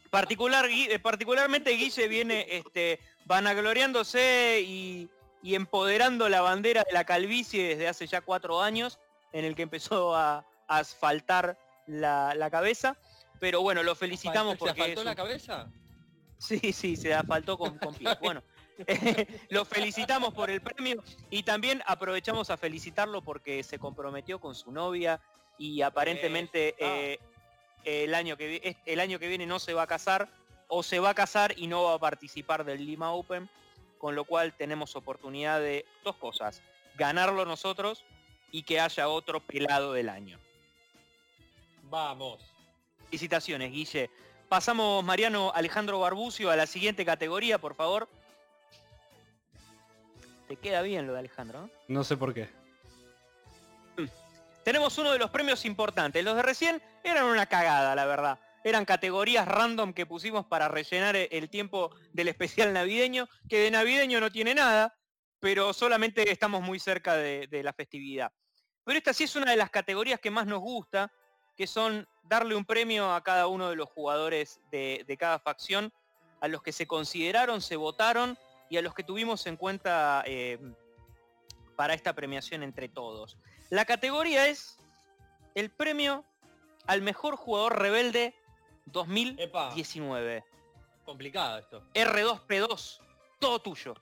Particular, 0.09 0.65
eh, 0.69 0.97
particularmente 0.99 1.71
Guille 1.71 2.07
viene 2.07 2.45
este, 2.49 2.99
vanagloriándose 3.25 4.61
y, 4.65 5.09
y 5.47 5.55
empoderando 5.55 6.27
la 6.27 6.41
bandera 6.41 6.83
de 6.83 6.91
la 6.91 7.05
calvicie 7.05 7.69
desde 7.69 7.87
hace 7.87 8.05
ya 8.05 8.19
cuatro 8.19 8.61
años, 8.61 8.99
en 9.31 9.45
el 9.45 9.55
que 9.55 9.61
empezó 9.61 10.13
a, 10.13 10.39
a 10.67 10.77
asfaltar 10.77 11.57
la, 11.85 12.35
la 12.35 12.51
cabeza. 12.51 12.97
Pero 13.39 13.61
bueno, 13.61 13.81
lo 13.81 13.95
felicitamos 13.95 14.55
¿Se 14.55 14.57
porque... 14.57 14.81
asfaltó 14.81 14.99
es 14.99 15.05
la 15.05 15.15
cabeza? 15.15 15.71
Sí, 16.37 16.73
sí, 16.73 16.97
se 16.97 17.13
asfaltó 17.13 17.57
con, 17.57 17.77
con 17.77 17.95
pies. 17.95 18.17
Bueno, 18.21 18.43
lo 19.49 19.63
felicitamos 19.63 20.33
por 20.33 20.49
el 20.49 20.59
premio 20.59 21.01
y 21.29 21.43
también 21.43 21.81
aprovechamos 21.85 22.49
a 22.49 22.57
felicitarlo 22.57 23.21
porque 23.21 23.63
se 23.63 23.79
comprometió 23.79 24.41
con 24.41 24.53
su 24.53 24.73
novia 24.73 25.21
y 25.57 25.81
aparentemente 25.81 26.75
eh, 26.77 27.19
el, 27.85 28.13
año 28.15 28.35
que, 28.35 28.75
el 28.85 28.99
año 28.99 29.17
que 29.17 29.29
viene 29.29 29.45
no 29.45 29.59
se 29.59 29.73
va 29.73 29.83
a 29.83 29.87
casar 29.87 30.27
o 30.67 30.83
se 30.83 30.99
va 30.99 31.11
a 31.11 31.15
casar 31.15 31.57
y 31.57 31.67
no 31.67 31.83
va 31.83 31.93
a 31.93 31.99
participar 31.99 32.65
del 32.65 32.85
Lima 32.85 33.13
Open, 33.13 33.49
con 33.97 34.15
lo 34.15 34.25
cual 34.25 34.53
tenemos 34.53 34.95
oportunidad 34.95 35.59
de 35.59 35.85
dos 36.03 36.15
cosas, 36.15 36.61
ganarlo 36.95 37.45
nosotros 37.45 38.03
y 38.51 38.63
que 38.63 38.79
haya 38.79 39.07
otro 39.09 39.39
pelado 39.39 39.93
del 39.93 40.09
año. 40.09 40.39
Vamos. 41.83 42.39
Felicitaciones, 43.05 43.71
Guille. 43.71 44.09
Pasamos, 44.49 45.03
Mariano 45.03 45.51
Alejandro 45.53 45.99
Barbucio, 45.99 46.49
a 46.49 46.55
la 46.55 46.67
siguiente 46.67 47.05
categoría, 47.05 47.57
por 47.57 47.75
favor. 47.75 48.07
Te 50.47 50.55
queda 50.55 50.81
bien 50.81 51.05
lo 51.05 51.13
de 51.13 51.19
Alejandro, 51.19 51.61
¿no? 51.61 51.69
No 51.87 52.03
sé 52.03 52.15
por 52.15 52.33
qué. 52.33 52.49
Tenemos 54.63 54.97
uno 54.97 55.11
de 55.11 55.19
los 55.19 55.29
premios 55.29 55.63
importantes. 55.65 56.23
Los 56.23 56.35
de 56.35 56.41
recién 56.41 56.81
eran 57.03 57.25
una 57.25 57.45
cagada, 57.45 57.95
la 57.95 58.05
verdad. 58.05 58.39
Eran 58.67 58.83
categorías 58.83 59.47
random 59.47 59.93
que 59.93 60.05
pusimos 60.05 60.45
para 60.45 60.67
rellenar 60.67 61.15
e- 61.15 61.29
el 61.31 61.49
tiempo 61.49 61.95
del 62.11 62.27
especial 62.27 62.73
navideño, 62.73 63.29
que 63.47 63.59
de 63.59 63.71
navideño 63.71 64.19
no 64.19 64.29
tiene 64.29 64.53
nada, 64.53 64.93
pero 65.39 65.71
solamente 65.71 66.29
estamos 66.29 66.61
muy 66.61 66.77
cerca 66.77 67.15
de, 67.15 67.63
la 67.63 67.71
festividad. 67.71 68.29
Pero 68.83 68.97
esta 68.97 69.13
sí 69.13 69.23
es 69.23 69.37
una 69.37 69.51
de 69.51 69.55
las 69.55 69.69
categorías 69.69 70.19
que 70.19 70.31
más 70.31 70.47
nos 70.47 70.59
gusta, 70.59 71.09
que 71.55 71.65
son 71.65 72.05
darle 72.23 72.55
un 72.55 72.65
premio 72.65 73.13
a 73.13 73.23
cada 73.23 73.47
uno 73.47 73.69
de 73.69 73.77
los 73.77 73.87
jugadores 73.87 74.59
de, 74.69 75.05
de 75.07 75.15
cada 75.15 75.39
facción, 75.39 75.93
a 76.41 76.49
los 76.49 76.61
que 76.61 76.73
se 76.73 76.87
consideraron, 76.87 77.61
se 77.61 77.77
votaron 77.77 78.37
y 78.69 78.75
a 78.75 78.81
los 78.81 78.93
que 78.93 79.03
tuvimos 79.03 79.47
en 79.47 79.55
cuenta 79.55 80.23
eh, 80.25 80.59
para 81.77 81.93
esta 81.93 82.11
premiación 82.11 82.63
entre 82.63 82.89
todos. 82.89 83.37
La 83.69 83.85
categoría 83.85 84.49
es 84.49 84.77
el 85.55 85.69
premio 85.69 86.25
al 86.85 87.01
mejor 87.01 87.37
jugador 87.37 87.79
rebelde 87.79 88.35
2019. 88.91 90.43
Complicado 91.05 91.59
esto. 91.59 91.83
R2P2, 91.93 92.99
todo 93.39 93.59
tuyo. 93.59 93.95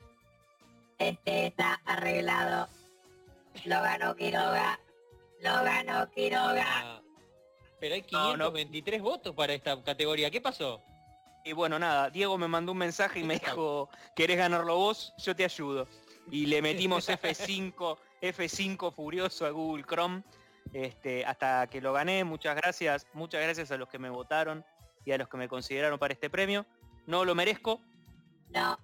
Este 0.98 1.48
está 1.48 1.82
arreglado. 1.86 2.68
Lo 3.66 3.82
ganó 3.82 4.16
Quiroga. 4.16 4.80
Lo 5.42 5.54
ganó 5.64 6.10
Quiroga. 6.12 6.66
Ah, 6.66 7.02
pero 7.80 7.96
hay 7.96 8.06
No, 8.12 8.38
no. 8.38 8.52
523 8.52 9.02
votos 9.02 9.36
para 9.36 9.54
esta 9.54 9.82
categoría. 9.84 10.32
¿Qué 10.32 10.42
pasó? 10.42 10.82
Y 11.44 11.54
bueno, 11.54 11.78
nada, 11.78 12.10
Diego 12.10 12.38
me 12.38 12.48
mandó 12.48 12.72
un 12.72 12.80
mensaje 12.80 13.20
y 13.20 13.24
me 13.24 13.36
dijo, 13.40 13.90
¿querés 14.16 14.38
ganarlo 14.38 14.76
vos? 14.76 15.14
Yo 15.18 15.36
te 15.36 15.46
ayudo. 15.46 15.88
Y 16.32 16.48
le 16.48 16.62
metimos 16.62 17.08
F5, 17.10 17.98
F5 18.22 18.92
furioso 18.92 19.46
a 19.46 19.52
Google 19.52 19.84
Chrome, 19.84 20.24
este, 20.74 21.24
hasta 21.24 21.68
que 21.68 21.82
lo 21.82 21.94
gané. 21.94 22.24
Muchas 22.24 22.56
gracias, 22.56 23.06
muchas 23.14 23.44
gracias 23.44 23.70
a 23.70 23.78
los 23.78 23.90
que 23.90 24.00
me 24.00 24.10
votaron 24.10 24.66
y 25.06 25.12
a 25.12 25.18
los 25.18 25.30
que 25.30 25.38
me 25.38 25.48
consideraron 25.48 26.00
para 26.00 26.14
este 26.14 26.30
premio. 26.30 26.66
No 27.06 27.24
lo 27.24 27.36
merezco, 27.36 27.80
No. 28.50 28.78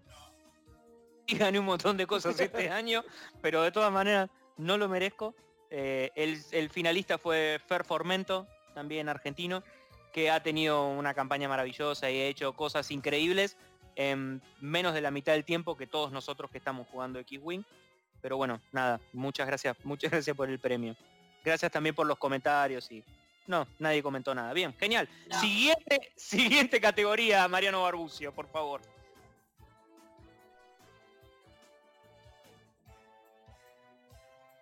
y 1.26 1.38
gané 1.38 1.60
un 1.60 1.66
montón 1.66 1.98
de 1.98 2.06
cosas 2.06 2.40
este 2.40 2.70
año, 2.70 3.04
pero 3.42 3.62
de 3.64 3.72
todas 3.72 3.92
maneras 3.92 4.30
no 4.58 4.78
lo 4.78 4.88
merezco. 4.88 5.34
Eh, 5.70 6.12
el, 6.16 6.40
el 6.52 6.70
finalista 6.70 7.18
fue 7.18 7.60
Fer 7.66 7.84
Formento, 7.86 8.48
también 8.74 9.10
argentino, 9.10 9.64
que 10.14 10.30
ha 10.30 10.44
tenido 10.44 10.88
una 10.90 11.14
campaña 11.14 11.48
maravillosa 11.48 12.12
y 12.12 12.20
ha 12.20 12.26
hecho 12.26 12.54
cosas 12.54 12.92
increíbles 12.92 13.58
en 13.96 14.42
menos 14.60 14.94
de 14.94 15.02
la 15.02 15.12
mitad 15.12 15.34
del 15.34 15.46
tiempo 15.46 15.76
que 15.78 15.88
todos 15.88 16.12
nosotros 16.12 16.52
que 16.52 16.58
estamos 16.58 16.88
jugando 16.92 17.20
X-Wing. 17.20 17.64
Pero 18.22 18.38
bueno, 18.38 18.62
nada, 18.72 19.00
muchas 19.14 19.48
gracias, 19.48 19.78
muchas 19.84 20.12
gracias 20.12 20.36
por 20.36 20.50
el 20.50 20.60
premio. 20.60 20.96
Gracias 21.44 21.72
también 21.72 21.96
por 21.96 22.06
los 22.06 22.18
comentarios 22.18 22.92
y... 22.92 23.04
No, 23.52 23.68
nadie 23.80 24.02
comentó 24.02 24.34
nada. 24.34 24.54
Bien, 24.54 24.74
genial. 24.80 25.10
No. 25.28 25.38
Siguiente, 25.42 26.14
siguiente 26.16 26.80
categoría, 26.80 27.46
Mariano 27.50 27.84
Barbucio, 27.84 28.34
por 28.34 28.48
favor. 28.48 28.80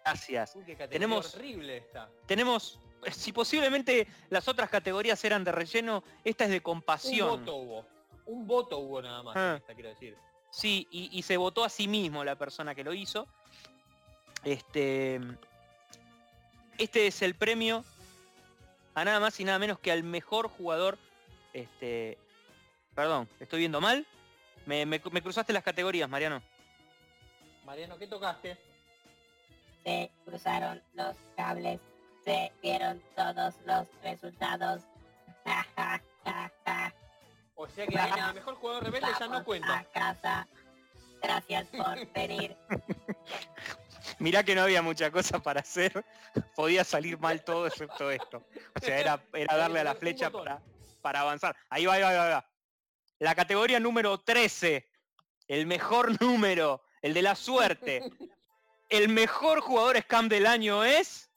Gracias. 0.03 0.55
Uy, 0.55 0.63
qué 0.63 0.73
categoría 0.73 0.89
Tenemos- 0.99 1.35
horrible 1.35 1.77
esta. 1.77 2.09
Tenemos, 2.25 2.79
eh, 3.03 3.11
si 3.11 3.31
posiblemente 3.31 4.07
las 4.29 4.47
otras 4.47 4.69
categorías 4.69 5.23
eran 5.23 5.43
de 5.43 5.51
relleno, 5.51 6.03
esta 6.23 6.45
es 6.45 6.49
de 6.49 6.57
Un 6.57 6.63
compasión. 6.63 7.29
voto 7.29 7.55
hubo. 7.57 7.85
Un 8.25 8.47
voto 8.47 8.77
hubo 8.79 9.01
nada 9.01 9.21
más. 9.23 9.35
Ah. 9.37 9.55
esta, 9.57 9.73
quiero 9.73 9.89
decir. 9.89 10.17
Sí, 10.51 10.87
y, 10.89 11.09
y 11.17 11.21
se 11.21 11.37
votó 11.37 11.63
a 11.63 11.69
sí 11.69 11.87
mismo 11.87 12.23
la 12.23 12.35
persona 12.35 12.73
que 12.73 12.83
lo 12.83 12.93
hizo. 12.93 13.27
Este, 14.43 15.19
este 16.77 17.07
es 17.07 17.21
el 17.21 17.35
premio 17.35 17.83
a 18.99 19.05
nada 19.05 19.19
más 19.19 19.39
y 19.39 19.43
nada 19.43 19.59
menos 19.59 19.79
que 19.79 19.91
al 19.91 20.03
mejor 20.03 20.47
jugador. 20.49 20.97
Este, 21.53 22.17
perdón, 22.95 23.27
estoy 23.39 23.59
viendo 23.59 23.81
mal. 23.81 24.05
Me, 24.65 24.85
me- 24.85 25.01
me 25.11 25.21
cruzaste 25.21 25.53
las 25.53 25.63
categorías, 25.63 26.09
Mariano. 26.09 26.41
Mariano, 27.65 27.97
¿qué 27.97 28.07
tocaste? 28.07 28.57
Se 29.83 30.11
cruzaron 30.25 30.81
los 30.93 31.15
cables. 31.35 31.79
Se 32.25 32.51
vieron 32.61 33.01
todos 33.15 33.55
los 33.65 33.87
resultados. 34.03 34.83
O 37.55 37.67
sea 37.67 37.87
que 37.87 37.97
Bueno, 37.97 38.27
el 38.29 38.33
mejor 38.35 38.55
jugador 38.55 38.83
rebelde 38.83 39.07
ya 39.19 39.27
no 39.27 39.43
cuenta. 39.43 39.79
a 39.79 39.83
casa. 39.85 40.47
Gracias 41.21 41.67
por 41.69 42.11
venir. 42.13 42.55
Mirá 44.19 44.43
que 44.43 44.53
no 44.53 44.63
había 44.63 44.81
mucha 44.81 45.09
cosa 45.11 45.39
para 45.39 45.61
hacer. 45.61 46.05
Podía 46.55 46.83
salir 46.83 47.17
mal 47.17 47.43
todo 47.43 47.67
excepto 47.67 48.11
esto. 48.11 48.45
O 48.75 48.79
sea, 48.79 48.99
era, 48.99 49.23
era 49.33 49.57
darle 49.57 49.79
a 49.79 49.85
la 49.85 49.95
flecha 49.95 50.29
para, 50.29 50.61
para 51.01 51.21
avanzar. 51.21 51.55
Ahí 51.69 51.85
va, 51.85 51.93
ahí 51.93 52.01
va, 52.01 52.09
ahí 52.09 52.17
va. 52.17 52.45
La 53.19 53.35
categoría 53.35 53.79
número 53.79 54.19
13. 54.19 54.85
El 55.47 55.65
mejor 55.65 56.21
número. 56.21 56.83
El 57.01 57.13
de 57.13 57.21
la 57.21 57.35
suerte. 57.35 58.03
El 58.89 59.09
mejor 59.09 59.61
jugador 59.61 59.97
scam 60.01 60.27
del 60.27 60.47
año 60.47 60.83
es... 60.83 61.29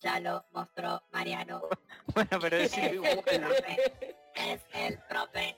Ya 0.00 0.20
lo 0.20 0.44
mostró 0.52 1.02
Mariano. 1.12 1.62
Bueno, 2.14 2.38
pero 2.40 2.56
Es 2.56 2.76
el 2.76 3.00
profe. 3.00 4.16
Es 4.34 4.60
el 4.72 4.98
profe. 5.08 5.56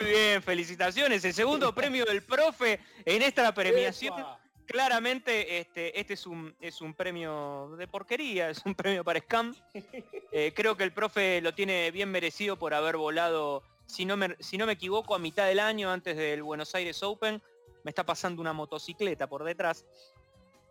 Muy 0.00 0.10
bien, 0.10 0.42
felicitaciones. 0.42 1.24
El 1.24 1.32
segundo 1.32 1.72
premio 1.74 2.04
del 2.04 2.22
profe 2.22 2.80
en 3.04 3.22
esta 3.22 3.54
premiación. 3.54 4.18
¡Epa! 4.18 4.43
Claramente 4.66 5.58
este, 5.58 5.98
este 5.98 6.14
es, 6.14 6.26
un, 6.26 6.54
es 6.60 6.80
un 6.80 6.94
premio 6.94 7.74
de 7.76 7.86
porquería, 7.86 8.50
es 8.50 8.64
un 8.64 8.74
premio 8.74 9.04
para 9.04 9.20
Scam. 9.20 9.54
Eh, 10.36 10.52
creo 10.52 10.76
que 10.76 10.82
el 10.82 10.92
profe 10.92 11.40
lo 11.40 11.54
tiene 11.54 11.92
bien 11.92 12.10
merecido 12.10 12.58
por 12.58 12.74
haber 12.74 12.96
volado, 12.96 13.62
si 13.86 14.04
no, 14.04 14.16
me, 14.16 14.34
si 14.40 14.58
no 14.58 14.66
me 14.66 14.72
equivoco, 14.72 15.14
a 15.14 15.20
mitad 15.20 15.46
del 15.46 15.60
año 15.60 15.92
antes 15.92 16.16
del 16.16 16.42
Buenos 16.42 16.74
Aires 16.74 17.04
Open. 17.04 17.40
Me 17.84 17.90
está 17.92 18.04
pasando 18.04 18.42
una 18.42 18.52
motocicleta 18.52 19.28
por 19.28 19.44
detrás. 19.44 19.84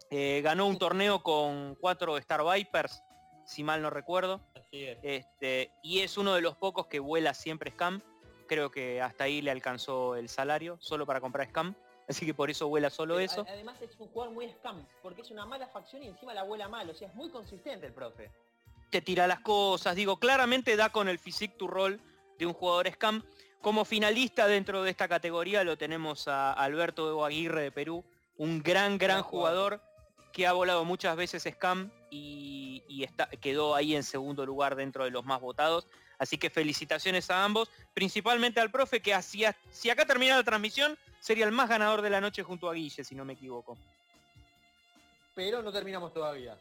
Eh, 0.10 0.42
ganó 0.44 0.68
un 0.68 0.78
torneo 0.78 1.24
con 1.24 1.76
cuatro 1.76 2.18
Star 2.18 2.42
Vipers, 2.44 3.02
si 3.46 3.64
mal 3.64 3.82
no 3.82 3.90
recuerdo. 3.90 4.42
Así 4.54 4.84
es. 4.84 4.98
Este, 5.02 5.72
y 5.82 6.02
es 6.02 6.18
uno 6.18 6.34
de 6.36 6.42
los 6.42 6.58
pocos 6.58 6.88
que 6.88 7.00
vuela 7.00 7.34
siempre 7.34 7.72
Scam. 7.72 8.02
Creo 8.48 8.70
que 8.70 9.02
hasta 9.02 9.24
ahí 9.24 9.42
le 9.42 9.52
alcanzó 9.52 10.18
el 10.18 10.28
salario, 10.28 10.78
solo 10.82 11.06
para 11.06 11.22
comprar 11.22 11.48
Scam. 11.48 11.74
Así 12.08 12.26
que 12.26 12.34
por 12.34 12.50
eso 12.50 12.68
vuela 12.68 12.90
solo 12.90 13.16
Pero 13.16 13.26
eso. 13.26 13.46
Además 13.48 13.82
es 13.82 13.98
un 14.00 14.08
jugador 14.10 14.34
muy 14.34 14.50
scam, 14.50 14.86
porque 15.02 15.22
es 15.22 15.32
una 15.32 15.46
mala 15.46 15.68
facción 15.68 16.04
y 16.04 16.08
encima 16.08 16.34
la 16.34 16.42
abuela 16.42 16.68
mal, 16.68 16.90
o 16.90 16.94
sea, 16.94 17.08
es 17.08 17.16
muy 17.16 17.30
consistente 17.30 17.88
el 17.88 17.94
profe. 17.94 18.30
te 18.90 19.02
tira 19.02 19.26
las 19.26 19.40
cosas. 19.40 19.96
Digo, 19.96 20.18
claramente 20.18 20.76
da 20.76 20.90
con 20.90 21.08
el 21.08 21.18
physique 21.18 21.56
to 21.58 21.68
roll 21.68 22.00
de 22.38 22.46
un 22.46 22.54
jugador 22.54 22.88
scam. 22.92 23.24
Como 23.62 23.86
finalista 23.86 24.46
dentro 24.48 24.84
de 24.84 24.92
esta 24.92 25.08
categoría 25.08 25.64
lo 25.64 25.78
tenemos 25.78 26.28
a 26.28 26.52
Alberto 26.52 27.10
Evo 27.10 27.26
Aguirre 27.26 27.62
de 27.62 27.72
Perú, 27.72 28.04
un 28.38 28.62
gran, 28.62 28.98
gran 28.98 29.24
jugador. 29.24 29.80
jugador 29.80 29.94
que 30.34 30.48
ha 30.48 30.54
volado 30.54 30.84
muchas 30.84 31.16
veces 31.16 31.48
Scam 31.50 31.92
y, 32.10 32.84
y 32.88 33.04
está, 33.04 33.28
quedó 33.28 33.76
ahí 33.76 33.96
en 33.96 34.04
segundo 34.04 34.46
lugar 34.46 34.76
dentro 34.76 35.06
de 35.06 35.12
los 35.12 35.24
más 35.24 35.40
votados. 35.40 35.88
Así 36.20 36.38
que 36.38 36.50
felicitaciones 36.50 37.30
a 37.30 37.44
ambos, 37.44 37.70
principalmente 37.94 38.60
al 38.60 38.72
profe 38.72 39.02
que 39.02 39.14
hacía, 39.14 39.56
si 39.72 39.90
acá 39.90 40.06
termina 40.06 40.38
la 40.38 40.44
transmisión, 40.44 40.98
sería 41.20 41.46
el 41.46 41.52
más 41.52 41.70
ganador 41.70 42.02
de 42.02 42.10
la 42.10 42.22
noche 42.22 42.44
junto 42.44 42.70
a 42.70 42.74
Guille, 42.74 43.04
si 43.04 43.16
no 43.16 43.26
me 43.26 43.34
equivoco. 43.34 43.78
Pero 45.36 45.62
no 45.62 45.72
terminamos 45.72 46.14
todavía. 46.14 46.58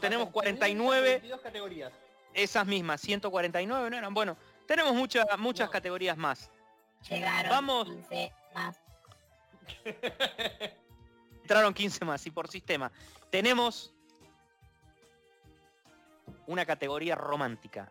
Tenemos 0.00 0.26
Faltan 0.26 0.32
49, 0.32 1.08
22 1.10 1.40
categorías. 1.40 1.92
esas 2.34 2.66
mismas, 2.66 3.00
149 3.00 3.90
no 3.90 3.96
eran. 3.96 4.12
Bueno, 4.12 4.36
tenemos 4.66 4.92
muchas 4.94 5.24
muchas 5.38 5.68
No. 5.68 5.72
categorías 5.72 6.16
más. 6.16 6.50
Llegaron 7.08 7.50
Vamos. 7.50 7.88
15 7.88 8.32
más. 8.54 8.76
Entraron 11.42 11.72
15 11.72 12.04
más 12.04 12.26
y 12.26 12.30
por 12.30 12.48
sistema. 12.48 12.90
Tenemos 13.30 13.92
una 16.46 16.66
categoría 16.66 17.14
romántica 17.14 17.90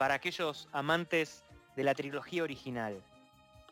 para 0.00 0.14
aquellos 0.14 0.66
amantes 0.72 1.44
de 1.76 1.84
la 1.84 1.94
trilogía 1.94 2.42
original. 2.42 3.02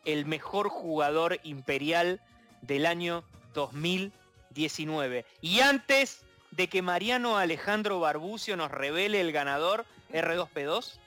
El 0.05 0.27
mejor 0.27 0.69
jugador 0.69 1.39
imperial 1.41 2.21
del 2.61 2.85
año 2.85 3.23
2019. 3.55 5.25
Y 5.41 5.61
antes 5.61 6.23
de 6.51 6.67
que 6.67 6.83
Mariano 6.83 7.39
Alejandro 7.39 7.99
Barbucio 7.99 8.55
nos 8.57 8.69
revele 8.69 9.21
el 9.21 9.31
ganador 9.31 9.87
R2P2, 10.11 10.99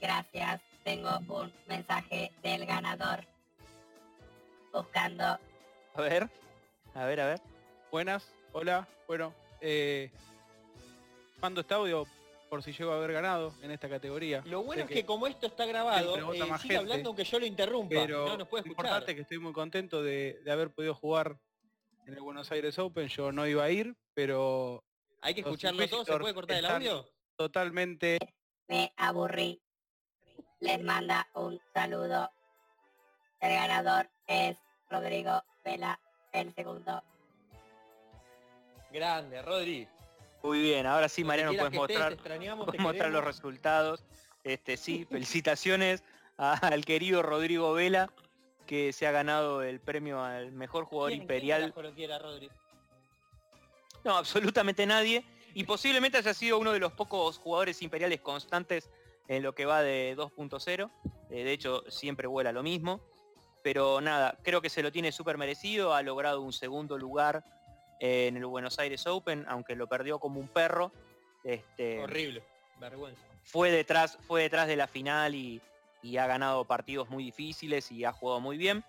Gracias. 0.00 0.60
Tengo 0.84 1.18
un 1.26 1.52
mensaje 1.66 2.30
del 2.44 2.66
ganador. 2.66 3.26
Buscando. 4.72 5.24
a 5.24 6.00
ver, 6.00 6.30
a 6.94 7.04
ver, 7.04 7.20
a 7.20 7.26
ver. 7.26 7.40
Buenas, 7.90 8.32
hola, 8.52 8.86
bueno, 9.08 9.34
eh, 9.60 10.08
mando 11.40 11.62
este 11.62 11.74
audio 11.74 12.06
por 12.52 12.62
si 12.62 12.70
llego 12.70 12.92
a 12.92 12.96
haber 12.96 13.14
ganado 13.14 13.54
en 13.62 13.70
esta 13.70 13.88
categoría. 13.88 14.42
Lo 14.44 14.62
bueno 14.62 14.86
Sé 14.86 14.92
es 14.92 15.00
que 15.00 15.06
como 15.06 15.26
esto 15.26 15.46
está 15.46 15.64
grabado, 15.64 16.34
eh, 16.34 16.36
sigue 16.38 16.58
gente, 16.58 16.76
hablando 16.76 17.08
aunque 17.08 17.24
yo 17.24 17.38
lo 17.38 17.46
interrumpa. 17.46 17.88
pero 17.88 18.26
no 18.26 18.36
nos 18.36 18.46
puede 18.46 18.62
lo 18.64 18.66
escuchar. 18.72 18.84
importante 18.88 19.12
es 19.12 19.16
que 19.16 19.22
estoy 19.22 19.38
muy 19.38 19.54
contento 19.54 20.02
de, 20.02 20.38
de 20.44 20.52
haber 20.52 20.70
podido 20.70 20.94
jugar 20.94 21.38
en 22.06 22.12
el 22.12 22.20
Buenos 22.20 22.52
Aires 22.52 22.78
Open. 22.78 23.08
Yo 23.08 23.32
no 23.32 23.46
iba 23.46 23.64
a 23.64 23.70
ir, 23.70 23.96
pero 24.12 24.84
Hay 25.22 25.32
que 25.32 25.40
escucharlo 25.40 25.88
todo. 25.88 26.04
¿Se 26.04 26.18
puede 26.18 26.34
cortar 26.34 26.58
el 26.58 26.66
audio? 26.66 27.08
totalmente 27.36 28.18
Me 28.68 28.92
aburrí. 28.98 29.58
Les 30.60 30.84
manda 30.84 31.26
un 31.32 31.58
saludo. 31.72 32.30
El 33.40 33.54
ganador 33.54 34.10
es 34.26 34.58
Rodrigo 34.90 35.42
Vela, 35.64 35.98
el 36.34 36.54
segundo. 36.54 37.02
Grande, 38.92 39.40
Rodri. 39.40 39.88
Muy 40.42 40.60
bien, 40.60 40.86
ahora 40.86 41.08
sí 41.08 41.22
Mariano 41.24 41.52
puedes 41.56 41.72
mostrar 41.72 42.16
Puedes 42.16 42.80
mostrar 42.80 43.10
los 43.10 43.24
resultados. 43.24 44.04
Este 44.44 44.76
sí, 44.76 45.04
felicitaciones 45.10 46.02
al 46.36 46.84
querido 46.84 47.22
Rodrigo 47.22 47.72
Vela, 47.72 48.10
que 48.66 48.92
se 48.92 49.06
ha 49.06 49.12
ganado 49.12 49.62
el 49.62 49.80
premio 49.80 50.22
al 50.22 50.50
mejor 50.52 50.84
jugador 50.84 51.10
¿Quién- 51.10 51.20
quién 51.20 51.22
imperial. 51.24 51.60
carajo 51.60 51.82
lo 51.82 51.94
quiera, 51.94 52.18
Rodri? 52.18 52.50
No, 54.04 54.16
absolutamente 54.16 54.84
nadie. 54.86 55.24
Y 55.54 55.64
posiblemente 55.64 56.18
haya 56.18 56.34
sido 56.34 56.58
uno 56.58 56.72
de 56.72 56.80
los 56.80 56.92
pocos 56.92 57.38
jugadores 57.38 57.80
imperiales 57.82 58.20
constantes 58.20 58.90
en 59.28 59.42
lo 59.44 59.54
que 59.54 59.64
va 59.64 59.82
de 59.82 60.16
2.0. 60.16 60.90
Eh, 61.30 61.44
de 61.44 61.52
hecho, 61.52 61.84
siempre 61.88 62.26
vuela 62.26 62.50
lo 62.50 62.62
mismo. 62.64 63.00
Pero 63.62 64.00
nada, 64.00 64.36
creo 64.42 64.60
que 64.60 64.68
se 64.68 64.82
lo 64.82 64.90
tiene 64.90 65.12
súper 65.12 65.38
merecido. 65.38 65.94
Ha 65.94 66.02
logrado 66.02 66.40
un 66.40 66.52
segundo 66.52 66.98
lugar 66.98 67.44
eh, 68.02 68.26
en 68.26 68.36
el 68.36 68.44
Buenos 68.46 68.80
Aires 68.80 69.06
Open, 69.06 69.44
aunque 69.48 69.76
lo 69.76 69.86
perdió 69.86 70.18
como 70.18 70.40
un 70.40 70.48
perro. 70.48 70.90
Este, 71.44 72.00
Horrible. 72.00 72.42
Vergüenza. 72.80 73.22
fue 73.44 73.70
detrás, 73.70 74.18
fue 74.26 74.42
detrás 74.42 74.66
de 74.66 74.74
la 74.74 74.88
final 74.88 75.36
y, 75.36 75.60
y 76.02 76.16
ha 76.16 76.26
ganado 76.26 76.64
partidos 76.64 77.08
muy 77.10 77.22
difíciles 77.22 77.92
y 77.92 78.04
ha 78.04 78.10
jugado 78.10 78.40
muy 78.40 78.56
bien. 78.56 78.82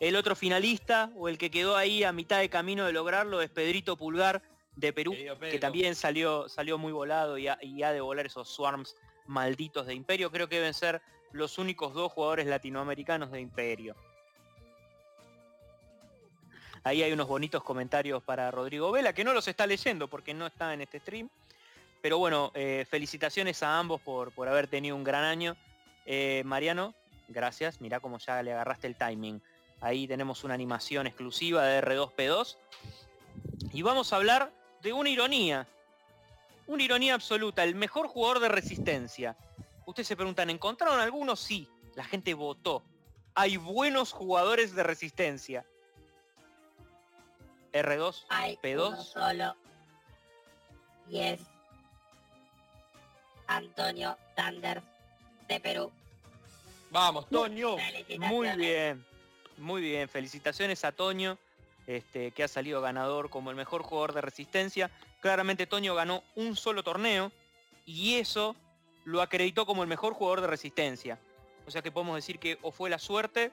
El 0.00 0.16
otro 0.16 0.36
finalista, 0.36 1.10
o 1.16 1.30
el 1.30 1.38
que 1.38 1.50
quedó 1.50 1.76
ahí 1.76 2.04
a 2.04 2.12
mitad 2.12 2.40
de 2.40 2.50
camino 2.50 2.84
de 2.84 2.92
lograrlo, 2.92 3.40
es 3.40 3.48
Pedrito 3.48 3.96
Pulgar 3.96 4.42
de 4.76 4.92
Perú, 4.92 5.16
que 5.40 5.58
también 5.58 5.94
salió, 5.94 6.46
salió 6.50 6.76
muy 6.76 6.92
volado 6.92 7.38
y 7.38 7.48
ha, 7.48 7.58
y 7.62 7.82
ha 7.82 7.92
de 7.92 8.02
volar 8.02 8.26
esos 8.26 8.50
swarms 8.50 8.96
malditos 9.26 9.86
de 9.86 9.94
Imperio. 9.94 10.30
Creo 10.30 10.46
que 10.46 10.56
deben 10.56 10.74
ser 10.74 11.00
los 11.32 11.56
únicos 11.56 11.94
dos 11.94 12.12
jugadores 12.12 12.46
latinoamericanos 12.46 13.32
de 13.32 13.40
Imperio. 13.40 13.96
Ahí 16.84 17.02
hay 17.02 17.12
unos 17.12 17.28
bonitos 17.28 17.62
comentarios 17.62 18.22
para 18.22 18.50
Rodrigo 18.50 18.90
Vela, 18.92 19.12
que 19.12 19.24
no 19.24 19.32
los 19.32 19.48
está 19.48 19.66
leyendo 19.66 20.08
porque 20.08 20.34
no 20.34 20.46
está 20.46 20.72
en 20.74 20.80
este 20.80 21.00
stream. 21.00 21.28
Pero 22.00 22.18
bueno, 22.18 22.52
eh, 22.54 22.86
felicitaciones 22.88 23.62
a 23.62 23.78
ambos 23.78 24.00
por, 24.00 24.32
por 24.32 24.48
haber 24.48 24.68
tenido 24.68 24.94
un 24.94 25.04
gran 25.04 25.24
año. 25.24 25.56
Eh, 26.06 26.42
Mariano, 26.44 26.94
gracias. 27.28 27.80
Mirá 27.80 28.00
cómo 28.00 28.18
ya 28.18 28.42
le 28.42 28.52
agarraste 28.52 28.86
el 28.86 28.96
timing. 28.96 29.42
Ahí 29.80 30.06
tenemos 30.06 30.44
una 30.44 30.54
animación 30.54 31.06
exclusiva 31.06 31.64
de 31.64 31.82
R2P2. 31.82 32.56
Y 33.72 33.82
vamos 33.82 34.12
a 34.12 34.16
hablar 34.16 34.52
de 34.82 34.92
una 34.92 35.10
ironía. 35.10 35.66
Una 36.66 36.82
ironía 36.82 37.14
absoluta. 37.14 37.64
El 37.64 37.74
mejor 37.74 38.08
jugador 38.08 38.40
de 38.40 38.48
resistencia. 38.48 39.36
Ustedes 39.86 40.08
se 40.08 40.16
preguntan, 40.16 40.50
¿encontraron 40.50 41.00
algunos? 41.00 41.40
Sí. 41.40 41.68
La 41.94 42.04
gente 42.04 42.34
votó. 42.34 42.84
Hay 43.34 43.56
buenos 43.56 44.12
jugadores 44.12 44.74
de 44.74 44.82
resistencia. 44.82 45.64
R2, 47.72 48.24
Hay 48.28 48.56
P2. 48.56 48.88
uno 48.88 49.02
solo. 49.02 49.56
Y 51.08 51.20
es 51.20 51.40
Antonio 53.46 54.16
Sanders 54.36 54.82
de 55.48 55.60
Perú. 55.60 55.90
Vamos, 56.90 57.28
Toño. 57.28 57.76
Muy 58.18 58.48
bien, 58.56 59.04
muy 59.56 59.82
bien. 59.82 60.08
Felicitaciones 60.08 60.84
a 60.84 60.92
Toño, 60.92 61.38
este, 61.86 62.30
que 62.30 62.44
ha 62.44 62.48
salido 62.48 62.80
ganador 62.80 63.30
como 63.30 63.50
el 63.50 63.56
mejor 63.56 63.82
jugador 63.82 64.12
de 64.12 64.20
resistencia. 64.20 64.90
Claramente 65.20 65.66
Toño 65.66 65.94
ganó 65.94 66.22
un 66.36 66.56
solo 66.56 66.82
torneo 66.82 67.32
y 67.84 68.16
eso 68.16 68.54
lo 69.04 69.22
acreditó 69.22 69.66
como 69.66 69.82
el 69.82 69.88
mejor 69.88 70.14
jugador 70.14 70.42
de 70.42 70.46
resistencia. 70.46 71.18
O 71.66 71.70
sea 71.70 71.82
que 71.82 71.90
podemos 71.90 72.16
decir 72.16 72.38
que 72.38 72.58
o 72.62 72.70
fue 72.70 72.88
la 72.88 72.98
suerte, 72.98 73.50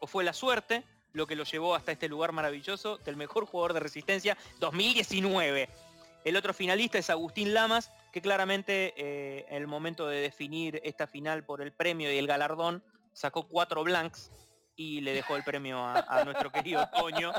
o 0.00 0.06
fue 0.06 0.24
la 0.24 0.32
suerte 0.32 0.82
lo 1.12 1.26
que 1.26 1.36
lo 1.36 1.44
llevó 1.44 1.74
hasta 1.74 1.92
este 1.92 2.08
lugar 2.08 2.32
maravilloso 2.32 2.98
del 2.98 3.16
mejor 3.16 3.46
jugador 3.46 3.74
de 3.74 3.80
resistencia 3.80 4.36
2019. 4.60 5.68
El 6.24 6.36
otro 6.36 6.54
finalista 6.54 6.98
es 6.98 7.10
Agustín 7.10 7.52
Lamas, 7.52 7.90
que 8.12 8.22
claramente 8.22 8.94
eh, 8.96 9.46
en 9.48 9.56
el 9.56 9.66
momento 9.66 10.06
de 10.06 10.20
definir 10.20 10.80
esta 10.84 11.06
final 11.06 11.44
por 11.44 11.60
el 11.60 11.72
premio 11.72 12.12
y 12.12 12.18
el 12.18 12.26
galardón, 12.26 12.82
sacó 13.12 13.48
cuatro 13.48 13.82
blanks 13.82 14.30
y 14.76 15.00
le 15.00 15.12
dejó 15.12 15.36
el 15.36 15.42
premio 15.42 15.78
a, 15.78 16.00
a 16.00 16.24
nuestro 16.24 16.50
querido 16.50 16.88
Toño. 16.96 17.32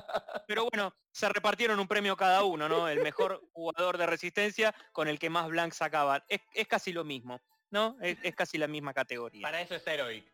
Pero 0.48 0.68
bueno, 0.70 0.94
se 1.12 1.30
repartieron 1.30 1.80
un 1.80 1.88
premio 1.88 2.16
cada 2.16 2.44
uno, 2.44 2.68
¿no? 2.68 2.88
El 2.88 3.02
mejor 3.02 3.42
jugador 3.54 3.98
de 3.98 4.06
resistencia 4.06 4.76
con 4.92 5.08
el 5.08 5.18
que 5.18 5.30
más 5.30 5.48
blanks 5.48 5.78
sacaban. 5.78 6.24
Es, 6.28 6.42
es 6.54 6.68
casi 6.68 6.92
lo 6.92 7.04
mismo, 7.04 7.42
¿no? 7.72 7.98
Es, 8.02 8.18
es 8.22 8.36
casi 8.36 8.58
la 8.58 8.68
misma 8.68 8.94
categoría. 8.94 9.42
Para 9.42 9.62
eso 9.62 9.76
está 9.76 9.94
Heroic. 9.94 10.26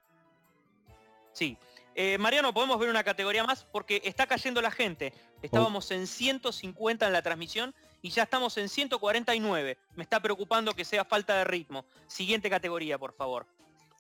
Sí. 1.34 1.58
Eh, 2.02 2.18
Mariano, 2.18 2.54
podemos 2.54 2.80
ver 2.80 2.90
una 2.90 3.04
categoría 3.04 3.44
más 3.44 3.66
porque 3.66 4.02
está 4.06 4.26
cayendo 4.26 4.62
la 4.62 4.72
gente. 4.72 5.14
Estábamos 5.42 5.92
en 5.92 6.08
150 6.08 7.06
en 7.06 7.12
la 7.12 7.22
transmisión 7.22 7.76
y 8.02 8.12
ya 8.12 8.24
estamos 8.24 8.58
en 8.58 8.70
149. 8.70 9.78
Me 9.98 10.04
está 10.04 10.22
preocupando 10.22 10.74
que 10.74 10.86
sea 10.86 11.04
falta 11.04 11.36
de 11.40 11.44
ritmo. 11.44 11.84
Siguiente 12.08 12.50
categoría, 12.50 12.98
por 12.98 13.12
favor. 13.12 13.48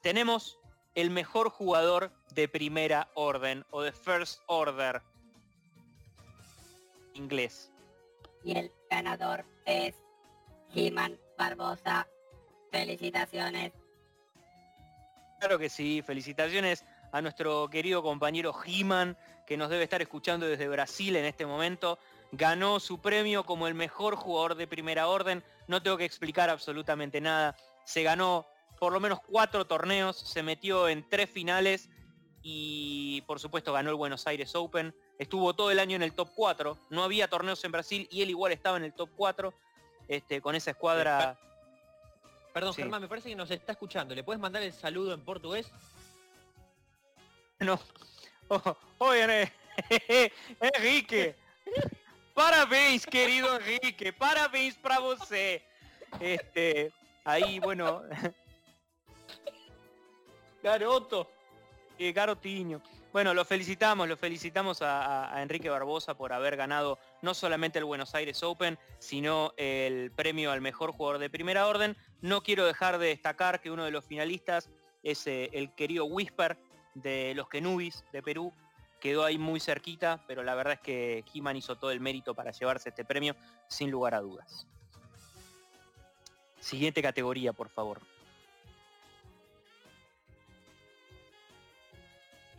Tenemos 0.02 0.60
el 0.95 1.10
mejor 1.10 1.50
jugador 1.50 2.14
de 2.32 2.47
primera 2.47 3.10
orden 3.16 3.66
o 3.70 3.82
de 3.82 3.91
first 3.91 4.43
order. 4.45 5.02
Inglés. 7.16 7.70
Y 8.45 8.58
el 8.58 8.72
ganador 8.89 9.43
es 9.66 9.93
Jiman 10.72 11.20
Barbosa. 11.38 12.08
Felicitaciones. 12.72 13.74
Claro 15.39 15.60
que 15.60 15.70
sí, 15.70 16.02
felicitaciones 16.02 16.86
a 17.12 17.22
nuestro 17.22 17.70
querido 17.70 18.01
compañero 18.03 18.53
He-Man, 18.66 19.18
que 19.45 19.57
nos 19.57 19.70
debe 19.70 19.84
estar 19.84 20.01
escuchando 20.01 20.45
desde 20.45 20.68
Brasil 20.68 21.16
en 21.16 21.26
este 21.26 21.45
momento. 21.45 21.97
Ganó 22.32 22.80
su 22.80 23.01
premio 23.01 23.43
como 23.45 23.68
el 23.68 23.74
mejor 23.74 24.16
jugador 24.16 24.55
de 24.55 24.68
primera 24.68 25.07
orden. 25.07 25.43
No 25.68 25.82
tengo 25.82 25.97
que 25.97 26.05
explicar 26.05 26.49
absolutamente 26.49 27.20
nada. 27.22 27.55
Se 27.86 28.03
ganó 28.03 28.45
por 28.80 28.93
lo 28.93 28.99
menos 28.99 29.20
cuatro 29.22 29.66
torneos, 29.66 30.18
se 30.18 30.43
metió 30.43 30.88
en 30.88 31.07
tres 31.10 31.30
finales 31.30 31.89
y 32.41 33.22
por 33.22 33.39
supuesto 33.39 33.74
ganó 33.74 33.89
el 33.89 33.95
Buenos 33.95 34.28
Aires 34.28 34.55
Open. 34.55 34.95
Estuvo 35.18 35.53
todo 35.53 35.72
el 35.72 35.80
año 35.80 35.95
en 35.95 36.03
el 36.03 36.14
top 36.14 36.30
4. 36.36 36.78
No 36.91 37.03
había 37.03 37.28
torneos 37.28 37.64
en 37.66 37.72
Brasil 37.72 38.07
y 38.12 38.22
él 38.22 38.30
igual 38.30 38.51
estaba 38.51 38.78
en 38.78 38.84
el 38.84 38.93
top 38.93 39.10
4 39.18 39.53
este, 40.07 40.41
con 40.41 40.55
esa 40.55 40.72
escuadra. 40.72 41.38
Perdón, 42.53 42.74
Sí. 42.74 42.82
Germán, 42.82 43.01
me 43.01 43.07
parece 43.07 43.30
que 43.30 43.36
nos 43.36 43.51
está 43.51 43.74
escuchando. 43.74 44.16
¿Le 44.16 44.24
puedes 44.24 44.39
mandar 44.39 44.64
el 44.64 44.74
saludo 44.74 45.14
en 45.14 45.22
portugués? 45.22 45.72
No. 47.60 47.80
Oh, 49.01 49.14
né? 49.14 49.49
Enrique. 50.60 51.34
Parabéns, 52.34 53.05
querido 53.05 53.55
Enrique. 53.55 54.12
Parabéns 54.12 54.76
para 54.76 54.99
você. 54.99 55.64
Este, 56.20 56.91
ahí, 57.24 57.60
bueno. 57.60 58.01
Garoto. 60.64 61.32
Eh, 61.97 62.12
garotiño. 62.12 62.82
Bueno, 63.14 63.34
lo 63.34 63.45
felicitamos, 63.45 64.10
lo 64.10 64.18
felicitamos 64.18 64.82
a 64.82 65.41
Enrique 65.41 65.70
Barbosa 65.70 66.16
por 66.16 66.34
haber 66.34 66.57
ganado 66.57 66.99
no 67.22 67.34
solamente 67.34 67.80
el 67.80 67.86
Buenos 67.86 68.14
Aires 68.16 68.43
Open, 68.43 68.78
sino 68.99 69.53
el 69.57 70.12
premio 70.12 70.51
al 70.51 70.62
mejor 70.62 70.91
jugador 70.91 71.20
de 71.20 71.30
primera 71.30 71.68
orden. 71.68 71.97
No 72.22 72.41
quiero 72.41 72.66
dejar 72.66 72.97
de 72.97 73.07
destacar 73.07 73.62
que 73.62 73.72
uno 73.72 73.86
de 73.86 73.91
los 73.91 74.05
finalistas 74.05 74.70
es 75.03 75.26
eh, 75.28 75.49
el 75.53 75.74
querido 75.74 76.05
Whisper 76.05 76.57
de 77.02 77.34
los 77.36 77.50
Kenubis 77.50 78.04
de 78.12 78.22
Perú. 78.22 78.54
Quedó 79.00 79.24
ahí 79.24 79.38
muy 79.38 79.60
cerquita, 79.60 80.24
pero 80.28 80.43
la 80.43 80.56
verdad 80.56 80.74
es 80.74 80.80
que 80.82 81.24
He-Man 81.34 81.56
hizo 81.56 81.78
todo 81.78 81.91
el 81.91 82.00
mérito 82.00 82.36
para 82.36 82.52
llevarse 82.52 82.89
este 82.89 83.06
premio 83.06 83.36
sin 83.68 83.89
lugar 83.89 84.14
a 84.14 84.20
dudas. 84.20 84.68
Siguiente 86.60 87.02
categoría, 87.02 87.54
por 87.54 87.70
favor. 87.70 88.02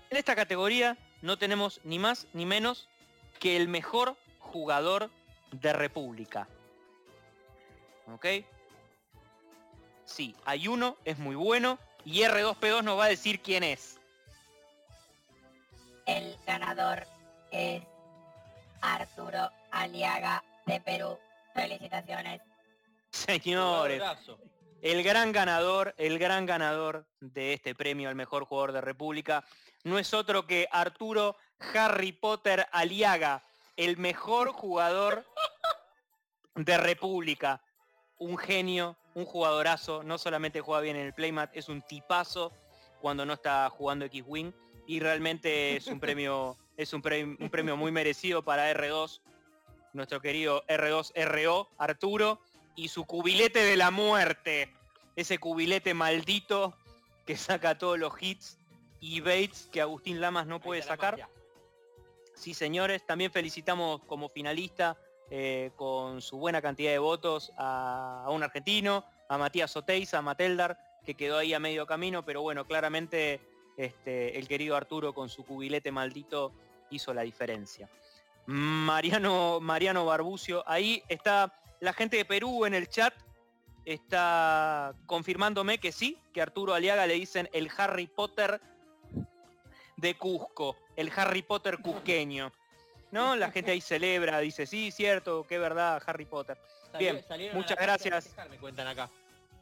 En 0.09 0.16
esta 0.16 0.34
categoría 0.34 0.97
no 1.22 1.38
tenemos 1.38 1.80
ni 1.84 1.99
más 1.99 2.26
ni 2.32 2.47
menos 2.47 2.88
que 3.38 3.57
el 3.57 3.68
mejor 3.68 4.16
jugador 4.38 5.11
de 5.53 5.72
República. 5.72 6.49
¿Ok? 8.12 8.26
Sí, 10.05 10.34
hay 10.45 10.66
uno, 10.66 10.97
es 11.05 11.18
muy 11.18 11.36
bueno, 11.36 11.78
y 12.05 12.22
R2P2 12.22 12.82
nos 12.82 12.99
va 12.99 13.05
a 13.05 13.09
decir 13.09 13.41
quién 13.41 13.62
es. 13.62 13.99
El 16.11 16.37
ganador 16.45 17.07
es 17.53 17.85
Arturo 18.81 19.49
Aliaga 19.71 20.43
de 20.67 20.81
Perú. 20.81 21.17
Felicitaciones. 21.55 22.41
Señores, 23.13 24.03
el 24.83 25.05
gran 25.05 25.31
ganador, 25.31 25.95
el 25.99 26.19
gran 26.19 26.47
ganador 26.47 27.07
de 27.21 27.53
este 27.53 27.77
premio 27.77 28.09
al 28.09 28.17
mejor 28.17 28.45
jugador 28.45 28.73
de 28.73 28.81
República, 28.81 29.45
no 29.85 30.01
es 30.01 30.13
otro 30.13 30.49
que 30.49 30.67
Arturo 30.73 31.37
Harry 31.75 32.11
Potter 32.11 32.67
Aliaga, 32.73 33.45
el 33.77 33.97
mejor 33.97 34.51
jugador 34.51 35.25
de 36.57 36.77
República. 36.77 37.63
Un 38.19 38.37
genio, 38.37 38.97
un 39.15 39.27
jugadorazo, 39.27 40.03
no 40.03 40.19
solamente 40.19 40.61
juega 40.61 40.81
bien 40.81 40.97
en 40.97 41.07
el 41.07 41.15
playmat, 41.15 41.57
es 41.57 41.69
un 41.69 41.83
tipazo 41.83 42.53
cuando 43.01 43.25
no 43.25 43.35
está 43.35 43.71
jugando 43.71 44.07
X-Wing 44.07 44.53
y 44.91 44.99
realmente 44.99 45.76
es 45.76 45.86
un 45.86 46.01
premio, 46.01 46.57
es 46.76 46.93
un 46.93 47.01
premio, 47.01 47.36
un 47.38 47.49
premio 47.49 47.76
muy 47.76 47.93
merecido 47.93 48.43
para 48.43 48.72
R2, 48.72 49.20
nuestro 49.93 50.20
querido 50.20 50.64
R2RO, 50.66 51.68
Arturo, 51.78 52.41
y 52.74 52.88
su 52.88 53.05
cubilete 53.05 53.62
de 53.62 53.76
la 53.76 53.93
muerte. 53.93 54.72
Ese 55.14 55.38
cubilete 55.38 55.95
maldito 55.95 56.76
que 57.24 57.36
saca 57.36 57.78
todos 57.78 58.01
los 58.01 58.20
hits 58.20 58.59
y 58.99 59.20
baits 59.20 59.68
que 59.70 59.80
Agustín 59.80 60.20
Lamas 60.20 60.49
no 60.49 60.61
puede 60.61 60.82
sacar. 60.82 61.12
magia. 61.12 61.28
Sí, 62.34 62.53
señores, 62.53 63.07
también 63.07 63.30
felicitamos 63.30 64.03
como 64.09 64.28
finalista 64.28 64.99
eh, 65.30 65.70
con 65.76 66.20
su 66.20 66.36
buena 66.38 66.61
cantidad 66.61 66.91
de 66.91 66.99
votos 66.99 67.53
a, 67.57 68.24
a 68.26 68.30
un 68.30 68.43
argentino, 68.43 69.05
a 69.28 69.38
Matías 69.38 69.76
Oteiza, 69.76 70.18
a 70.18 70.22
Mateldar, 70.22 70.76
que 71.05 71.14
quedó 71.14 71.38
ahí 71.38 71.55
a 71.55 71.61
medio 71.61 71.86
camino, 71.86 72.24
pero 72.24 72.43
bueno, 72.43 72.66
claramente 72.66 73.41
este, 73.85 74.39
el 74.39 74.47
querido 74.47 74.76
Arturo 74.76 75.12
con 75.14 75.28
su 75.28 75.45
cubilete 75.45 75.91
maldito 75.91 76.53
hizo 76.91 77.14
la 77.14 77.22
diferencia. 77.22 77.89
Mariano, 78.47 79.61
Mariano 79.61 80.05
Barbucio, 80.05 80.62
ahí 80.66 81.03
está 81.09 81.53
la 81.81 81.93
gente 81.93 82.16
de 82.16 82.24
Perú 82.24 82.66
en 82.66 82.74
el 82.74 82.89
chat, 82.89 83.14
está 83.85 84.95
confirmándome 85.07 85.78
que 85.78 85.93
sí, 85.93 86.18
que 86.33 86.43
Arturo 86.43 86.74
Aliaga 86.74 87.07
le 87.07 87.14
dicen 87.14 87.49
el 87.53 87.70
Harry 87.76 88.07
Potter 88.07 88.61
de 89.97 90.14
Cusco, 90.16 90.76
el 90.97 91.11
Harry 91.16 91.43
Potter 91.43 91.78
cusqueño. 91.78 92.53
¿No? 93.12 93.35
La 93.35 93.51
gente 93.51 93.72
ahí 93.72 93.81
celebra, 93.81 94.39
dice, 94.39 94.66
sí, 94.66 94.93
cierto, 94.93 95.45
qué 95.49 95.59
verdad, 95.59 96.01
Harry 96.07 96.26
Potter. 96.26 96.57
Salió- 96.93 97.12
Bien, 97.12 97.51
muchas 97.55 97.76
gracias. 97.76 98.24
festejar, 98.24 98.49
me 98.49 98.57
cuentan 98.59 98.87
acá. 98.87 99.11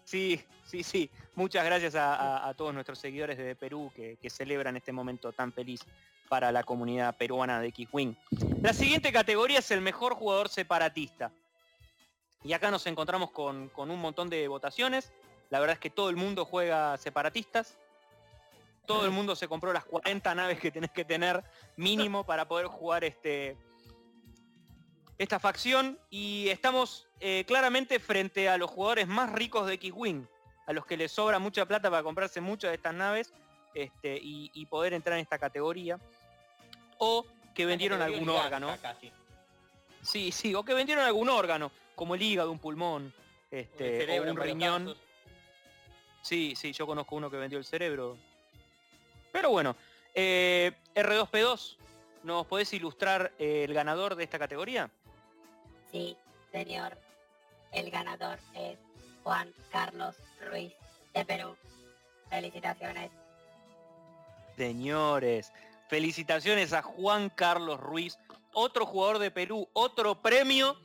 Sí, 0.08 0.42
sí, 0.64 0.82
sí. 0.82 1.10
Muchas 1.34 1.66
gracias 1.66 1.94
a, 1.94 2.50
todos 2.56 2.72
nuestros 2.72 2.98
seguidores 2.98 3.36
de 3.36 3.54
Perú 3.54 3.92
que, 3.94 4.16
que 4.16 4.30
celebran 4.30 4.74
este 4.74 4.90
momento 4.90 5.32
tan 5.32 5.52
feliz 5.52 5.82
para 6.30 6.50
la 6.50 6.62
comunidad 6.64 7.14
peruana 7.18 7.60
de 7.60 7.68
X-Wing. 7.68 8.14
La 8.62 8.72
siguiente 8.72 9.12
categoría 9.12 9.58
es 9.58 9.70
el 9.70 9.82
mejor 9.82 10.14
jugador 10.14 10.48
separatista. 10.48 11.30
Y 12.42 12.54
acá 12.54 12.70
nos 12.70 12.86
encontramos 12.86 13.32
con, 13.32 13.68
con 13.68 13.90
un 13.90 14.00
montón 14.00 14.30
de 14.30 14.48
votaciones. 14.48 15.12
La 15.50 15.60
verdad 15.60 15.74
es 15.74 15.80
que 15.80 15.90
todo 15.90 16.08
el 16.08 16.16
mundo 16.16 16.46
juega 16.46 16.96
separatistas. 16.96 17.76
Todo 18.86 19.04
el 19.04 19.10
mundo 19.10 19.36
se 19.36 19.46
compró 19.46 19.74
las 19.74 19.84
40 19.84 20.34
naves 20.34 20.58
que 20.58 20.70
tenés 20.70 20.90
que 20.90 21.04
tener 21.04 21.44
mínimo 21.76 22.24
para 22.24 22.48
poder 22.48 22.68
jugar 22.68 23.04
este, 23.04 23.58
esta 25.18 25.38
facción 25.38 25.98
y 26.10 26.48
estamos 26.48 27.06
eh, 27.20 27.44
claramente 27.46 27.98
frente 27.98 28.48
a 28.48 28.56
los 28.56 28.70
jugadores 28.70 29.08
más 29.08 29.32
ricos 29.32 29.66
de 29.66 29.74
X-Wing, 29.74 30.26
a 30.66 30.72
los 30.72 30.86
que 30.86 30.96
les 30.96 31.10
sobra 31.10 31.38
mucha 31.38 31.66
plata 31.66 31.90
para 31.90 32.02
comprarse 32.02 32.40
muchas 32.40 32.70
de 32.70 32.76
estas 32.76 32.94
naves 32.94 33.32
este, 33.74 34.16
y, 34.16 34.50
y 34.54 34.66
poder 34.66 34.94
entrar 34.94 35.18
en 35.18 35.22
esta 35.22 35.38
categoría. 35.38 35.98
O 36.98 37.26
que 37.54 37.66
vendieron 37.66 38.00
algún 38.00 38.28
órgano. 38.28 38.76
Casi. 38.80 39.10
Sí, 40.02 40.30
sí, 40.30 40.54
o 40.54 40.64
que 40.64 40.74
vendieron 40.74 41.04
algún 41.04 41.28
órgano, 41.28 41.72
como 41.96 42.14
el 42.14 42.22
hígado, 42.22 42.52
un 42.52 42.60
pulmón, 42.60 43.12
este, 43.50 43.98
cerebro 43.98 44.30
o 44.30 44.34
un 44.34 44.40
riñón. 44.40 44.84
casos. 44.86 44.98
Sí, 46.22 46.54
sí, 46.56 46.72
yo 46.72 46.86
conozco 46.86 47.16
uno 47.16 47.30
que 47.30 47.36
vendió 47.36 47.58
el 47.58 47.64
cerebro. 47.64 48.16
Pero 49.32 49.50
bueno, 49.50 49.74
eh, 50.14 50.72
R2P2, 50.94 51.76
¿nos 52.22 52.46
podés 52.46 52.72
ilustrar 52.72 53.32
eh, 53.38 53.64
el 53.64 53.74
ganador 53.74 54.14
de 54.14 54.24
esta 54.24 54.38
categoría? 54.38 54.90
Sí, 55.90 56.16
señor. 56.52 56.96
El 57.72 57.90
ganador 57.90 58.38
es 58.54 58.78
Juan 59.22 59.52
Carlos 59.70 60.16
Ruiz 60.50 60.72
de 61.14 61.24
Perú. 61.24 61.56
Felicitaciones. 62.30 63.10
Señores, 64.56 65.52
felicitaciones 65.88 66.72
a 66.72 66.82
Juan 66.82 67.30
Carlos 67.30 67.80
Ruiz, 67.80 68.18
otro 68.52 68.86
jugador 68.86 69.18
de 69.18 69.30
Perú, 69.30 69.68
otro 69.72 70.20
premio 70.20 70.76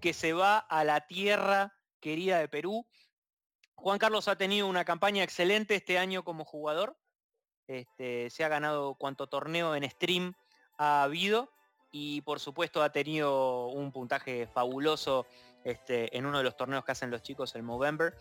que 0.00 0.12
se 0.12 0.32
va 0.32 0.58
a 0.58 0.84
la 0.84 1.06
tierra 1.06 1.74
querida 2.00 2.38
de 2.38 2.48
Perú. 2.48 2.86
Juan 3.74 3.98
Carlos 3.98 4.28
ha 4.28 4.36
tenido 4.36 4.66
una 4.66 4.84
campaña 4.84 5.22
excelente 5.22 5.74
este 5.76 5.98
año 5.98 6.24
como 6.24 6.44
jugador. 6.44 6.96
Este, 7.66 8.30
se 8.30 8.44
ha 8.44 8.48
ganado 8.48 8.94
cuanto 8.94 9.26
torneo 9.26 9.74
en 9.74 9.88
stream 9.90 10.34
ha 10.78 11.02
habido 11.02 11.52
y 11.90 12.20
por 12.22 12.40
supuesto 12.40 12.82
ha 12.82 12.90
tenido 12.90 13.66
un 13.68 13.92
puntaje 13.92 14.46
fabuloso 14.46 15.26
este, 15.64 16.16
en 16.16 16.26
uno 16.26 16.38
de 16.38 16.44
los 16.44 16.56
torneos 16.56 16.84
que 16.84 16.92
hacen 16.92 17.10
los 17.10 17.22
chicos, 17.22 17.54
el 17.54 17.62
Movember. 17.62 18.14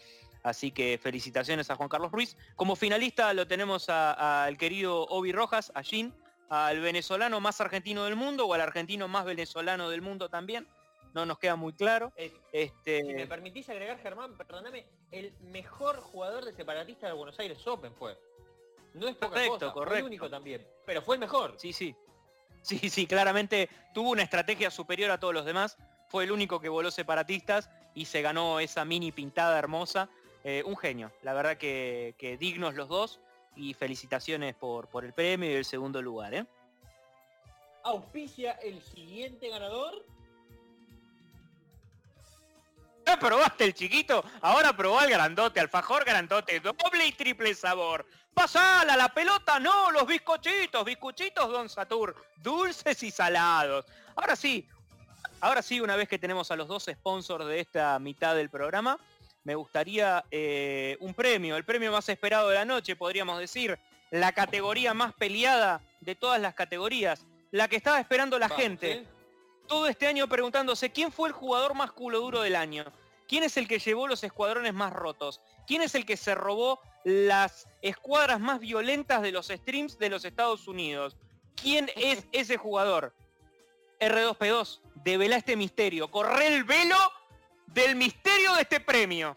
Así 0.43 0.72
que 0.72 0.97
felicitaciones 1.01 1.70
a 1.70 1.76
Juan 1.76 1.89
Carlos 1.89 2.11
Ruiz. 2.11 2.38
Como 2.55 2.76
finalista 2.76 3.34
lo 3.34 3.47
tenemos 3.47 3.89
al 3.89 4.57
querido 4.57 5.03
Obi 5.07 5.32
Rojas, 5.32 5.72
a 5.76 5.84
Jin, 5.84 6.13
al 6.49 6.80
venezolano 6.80 7.39
más 7.41 7.59
argentino 7.59 8.05
del 8.05 8.15
mundo 8.15 8.45
o 8.47 8.53
al 8.53 8.61
argentino 8.61 9.07
más 9.07 9.26
venezolano 9.26 9.89
del 9.89 10.01
mundo 10.01 10.30
también. 10.30 10.68
No 11.13 11.26
nos 11.26 11.39
queda 11.39 11.55
muy 11.55 11.74
claro. 11.74 12.13
Eh, 12.15 12.32
Este, 12.51 13.01
Si 13.03 13.13
me 13.13 13.28
permitís 13.28 13.68
agregar, 13.70 13.97
Germán, 13.99 14.38
perdóname, 14.38 14.86
el 15.11 15.34
mejor 15.41 15.99
jugador 15.99 16.45
de 16.45 16.53
separatista 16.53 17.07
de 17.07 17.13
Buenos 17.13 17.38
Aires 17.39 17.65
Open 17.68 17.93
fue. 17.95 18.18
No 18.93 19.07
es 19.07 19.15
poca 19.15 19.30
Correcto, 19.30 19.53
cosa, 19.53 19.65
fue 19.72 19.82
correcto. 19.82 19.99
el 19.99 20.05
único 20.05 20.30
también, 20.30 20.65
pero 20.86 21.01
fue 21.01 21.15
el 21.15 21.20
mejor. 21.20 21.55
Sí, 21.57 21.74
sí. 21.74 21.95
Sí, 22.62 22.89
sí, 22.89 23.08
claramente 23.08 23.70
tuvo 23.93 24.12
una 24.12 24.24
estrategia 24.24 24.70
superior 24.70 25.12
a 25.12 25.20
todos 25.20 25.34
los 25.34 25.45
demás. 25.45 25.78
Fue 26.08 26.24
el 26.24 26.32
único 26.32 26.60
que 26.60 26.70
voló 26.70 26.91
separatistas 26.91 27.70
y 27.93 28.05
se 28.05 28.22
ganó 28.22 28.60
esa 28.60 28.86
mini 28.86 29.12
pintada 29.12 29.58
hermosa. 29.58 30.10
Eh, 30.43 30.64
un 30.66 30.78
genio. 30.78 31.12
La 31.24 31.34
verdad 31.34 31.58
que, 31.58 32.16
que 32.18 32.38
dignos 32.38 32.76
los 32.76 32.88
dos. 32.88 33.20
Y 33.55 33.74
felicitaciones 33.74 34.53
por, 34.53 34.88
por 34.88 35.03
el 35.03 35.14
premio 35.14 35.49
y 35.49 35.55
el 35.55 35.66
segundo 35.66 36.01
lugar. 36.01 36.34
¿eh? 36.34 36.45
Auspicia 37.84 38.51
el 38.64 38.82
siguiente 38.82 39.49
ganador. 39.49 40.05
¿Ya 43.08 43.18
probaste 43.18 43.64
el 43.64 43.74
chiquito? 43.74 44.24
Ahora 44.41 44.76
probá 44.76 45.05
el 45.05 45.12
grandote, 45.12 45.62
alfajor 45.62 46.03
grandote, 46.03 46.60
doble 46.60 47.08
y 47.08 47.14
triple 47.14 47.55
sabor. 47.55 48.05
Pasala, 48.38 48.95
la 48.95 49.09
pelota 49.09 49.59
no, 49.59 49.91
los 49.91 50.05
bizcochitos, 50.05 50.85
bizcochitos 50.85 51.49
Don 51.49 51.67
Satur, 51.67 52.15
dulces 52.35 53.01
y 53.01 53.09
salados. 53.09 53.83
Ahora 54.15 54.35
sí, 54.35 54.63
ahora 55.41 55.63
sí, 55.63 55.81
una 55.81 55.95
vez 55.95 56.07
que 56.07 56.19
tenemos 56.19 56.51
a 56.51 56.55
los 56.55 56.67
dos 56.67 56.85
sponsors 56.85 57.47
de 57.47 57.59
esta 57.59 57.97
mitad 57.97 58.35
del 58.35 58.51
programa, 58.51 58.99
me 59.43 59.55
gustaría 59.55 60.23
eh, 60.29 60.97
un 60.99 61.15
premio, 61.15 61.57
el 61.57 61.65
premio 61.65 61.91
más 61.91 62.07
esperado 62.09 62.49
de 62.49 62.53
la 62.53 62.65
noche, 62.65 62.95
podríamos 62.95 63.39
decir, 63.39 63.79
la 64.11 64.31
categoría 64.33 64.93
más 64.93 65.13
peleada 65.15 65.81
de 66.01 66.13
todas 66.13 66.39
las 66.39 66.53
categorías. 66.53 67.25
la 67.49 67.67
que 67.67 67.75
estaba 67.75 67.99
esperando 67.99 68.38
la 68.38 68.49
Vamos, 68.49 68.61
gente. 68.61 68.91
¿eh? 68.91 69.07
Todo 69.67 69.88
este 69.88 70.05
año 70.05 70.27
preguntándose 70.27 70.91
quién 70.91 71.11
fue 71.11 71.29
el 71.29 71.33
jugador 71.33 71.73
más 71.73 71.91
culo 71.91 72.19
duro 72.19 72.41
del 72.41 72.55
año. 72.55 72.85
¿Quién 73.27 73.43
es 73.43 73.57
el 73.57 73.67
que 73.67 73.79
llevó 73.79 74.07
los 74.07 74.23
escuadrones 74.23 74.75
más 74.75 74.93
rotos? 74.93 75.41
¿Quién 75.68 75.82
es 75.82 75.93
el 75.95 76.05
que 76.05 76.18
se 76.18 76.34
robó 76.34 76.80
las 77.03 77.68
escuadras 77.82 78.39
más 78.39 78.59
violentas 78.59 79.22
de 79.22 79.32
los 79.32 79.47
streams 79.47 79.99
de 79.99 80.09
los 80.09 80.26
Estados 80.26 80.68
Unidos? 80.68 81.15
¿Quién 81.61 81.91
es 81.95 82.26
ese 82.32 82.57
jugador? 82.57 83.13
R2P2, 83.99 84.80
devela 85.03 85.36
este 85.38 85.55
misterio. 85.55 86.09
Corre 86.09 86.47
el 86.47 86.63
velo 86.63 86.95
del 87.68 87.95
misterio 87.95 88.53
de 88.55 88.61
este 88.61 88.80
premio. 88.80 89.36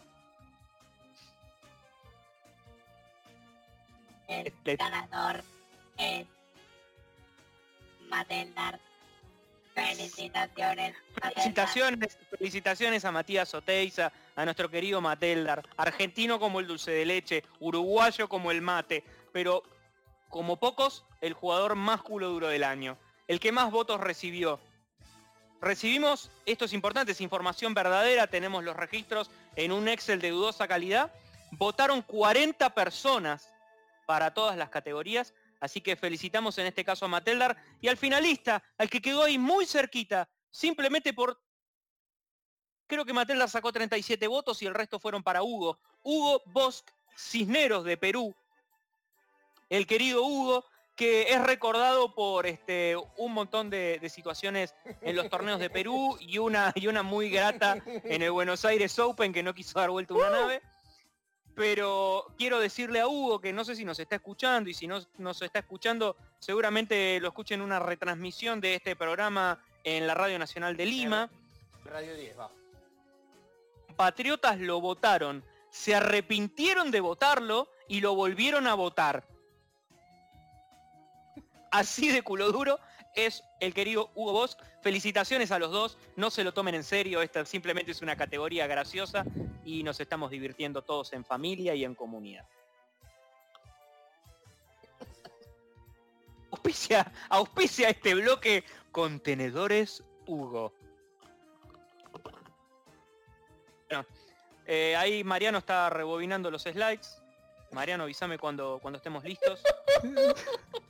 El 4.28 4.46
Este- 4.46 4.76
ganador 4.76 5.42
es 5.98 6.26
Mateldar. 8.08 8.78
Felicitaciones. 9.88 10.96
Felicitaciones, 11.22 12.18
felicitaciones 12.38 13.04
a 13.04 13.12
Matías 13.12 13.54
Oteiza, 13.54 14.12
a 14.36 14.44
nuestro 14.44 14.70
querido 14.70 15.00
Mateldar, 15.00 15.62
argentino 15.76 16.38
como 16.38 16.60
el 16.60 16.66
dulce 16.66 16.90
de 16.90 17.06
leche, 17.06 17.44
uruguayo 17.60 18.28
como 18.28 18.50
el 18.50 18.60
mate, 18.60 19.04
pero 19.32 19.62
como 20.28 20.58
pocos, 20.58 21.04
el 21.20 21.32
jugador 21.32 21.74
más 21.74 22.02
culo 22.02 22.28
duro 22.28 22.48
del 22.48 22.64
año, 22.64 22.96
el 23.26 23.40
que 23.40 23.52
más 23.52 23.70
votos 23.70 24.00
recibió. 24.00 24.60
Recibimos, 25.60 26.30
esto 26.46 26.64
es 26.64 26.72
importante, 26.72 27.12
es 27.12 27.20
información 27.20 27.74
verdadera, 27.74 28.26
tenemos 28.26 28.64
los 28.64 28.76
registros 28.76 29.30
en 29.56 29.72
un 29.72 29.88
Excel 29.88 30.20
de 30.20 30.30
dudosa 30.30 30.68
calidad, 30.68 31.12
votaron 31.52 32.02
40 32.02 32.70
personas 32.74 33.52
para 34.06 34.32
todas 34.32 34.56
las 34.56 34.70
categorías, 34.70 35.34
así 35.60 35.80
que 35.80 35.96
felicitamos 35.96 36.58
en 36.58 36.66
este 36.66 36.84
caso 36.84 37.04
a 37.04 37.08
Mateldar 37.08 37.56
y 37.80 37.88
al 37.88 37.96
finalista, 37.96 38.62
al 38.78 38.90
que 38.90 39.00
quedó 39.00 39.24
ahí 39.24 39.38
muy 39.38 39.66
cerquita, 39.66 40.28
simplemente 40.50 41.12
por... 41.12 41.40
Creo 42.86 43.04
que 43.04 43.12
Mateldar 43.12 43.48
sacó 43.48 43.72
37 43.72 44.26
votos 44.26 44.60
y 44.62 44.66
el 44.66 44.74
resto 44.74 44.98
fueron 44.98 45.22
para 45.22 45.42
Hugo. 45.42 45.78
Hugo 46.02 46.42
Bosch 46.46 46.82
Cisneros 47.16 47.84
de 47.84 47.96
Perú. 47.96 48.34
El 49.68 49.86
querido 49.86 50.24
Hugo, 50.24 50.64
que 50.96 51.32
es 51.32 51.40
recordado 51.40 52.14
por 52.14 52.46
este, 52.46 52.96
un 53.16 53.32
montón 53.32 53.70
de, 53.70 53.98
de 54.00 54.08
situaciones 54.08 54.74
en 55.02 55.14
los 55.14 55.28
torneos 55.28 55.60
de 55.60 55.70
Perú 55.70 56.16
y 56.20 56.38
una, 56.38 56.72
y 56.74 56.88
una 56.88 57.04
muy 57.04 57.30
grata 57.30 57.76
en 57.86 58.22
el 58.22 58.32
Buenos 58.32 58.64
Aires 58.64 58.98
Open 58.98 59.32
que 59.32 59.44
no 59.44 59.54
quiso 59.54 59.78
dar 59.78 59.90
vuelta 59.90 60.14
una 60.14 60.30
nave. 60.30 60.62
Pero 61.54 62.26
quiero 62.38 62.60
decirle 62.60 63.00
a 63.00 63.08
Hugo 63.08 63.40
que 63.40 63.52
no 63.52 63.64
sé 63.64 63.74
si 63.74 63.84
nos 63.84 63.98
está 63.98 64.16
escuchando 64.16 64.70
y 64.70 64.74
si 64.74 64.86
no 64.86 65.00
nos 65.18 65.42
está 65.42 65.58
escuchando, 65.58 66.16
seguramente 66.38 67.18
lo 67.20 67.28
escuchen 67.28 67.60
en 67.60 67.66
una 67.66 67.78
retransmisión 67.78 68.60
de 68.60 68.76
este 68.76 68.96
programa 68.96 69.62
en 69.84 70.06
la 70.06 70.14
Radio 70.14 70.38
Nacional 70.38 70.76
de 70.76 70.86
Lima. 70.86 71.30
Radio 71.84 72.14
10, 72.14 72.38
va. 72.38 72.50
Patriotas 73.96 74.58
lo 74.58 74.80
votaron, 74.80 75.44
se 75.70 75.94
arrepintieron 75.94 76.90
de 76.90 77.00
votarlo 77.00 77.68
y 77.88 78.00
lo 78.00 78.14
volvieron 78.14 78.66
a 78.66 78.74
votar. 78.74 79.26
Así 81.70 82.10
de 82.10 82.22
culo 82.22 82.50
duro 82.50 82.80
es 83.14 83.44
el 83.60 83.74
querido 83.74 84.10
Hugo 84.14 84.32
Bosch. 84.32 84.56
Felicitaciones 84.82 85.52
a 85.52 85.58
los 85.58 85.70
dos, 85.70 85.98
no 86.16 86.30
se 86.30 86.44
lo 86.44 86.52
tomen 86.52 86.74
en 86.74 86.84
serio, 86.84 87.22
esta 87.22 87.44
simplemente 87.44 87.90
es 87.92 88.02
una 88.02 88.16
categoría 88.16 88.66
graciosa 88.66 89.24
y 89.64 89.82
nos 89.82 90.00
estamos 90.00 90.30
divirtiendo 90.30 90.82
todos 90.82 91.12
en 91.12 91.24
familia 91.24 91.74
y 91.74 91.84
en 91.84 91.94
comunidad. 91.94 92.46
Auspicia, 96.50 97.12
auspicia 97.28 97.90
este 97.90 98.14
bloque 98.14 98.64
Contenedores 98.90 100.02
Hugo. 100.26 100.72
Bueno, 103.88 104.06
eh, 104.66 104.94
ahí 104.96 105.24
Mariano 105.24 105.58
está 105.58 105.90
rebobinando 105.90 106.50
los 106.50 106.62
slides. 106.62 107.22
Mariano, 107.72 108.04
avísame 108.04 108.38
cuando, 108.38 108.78
cuando 108.80 108.96
estemos 108.96 109.22
listos. 109.24 109.62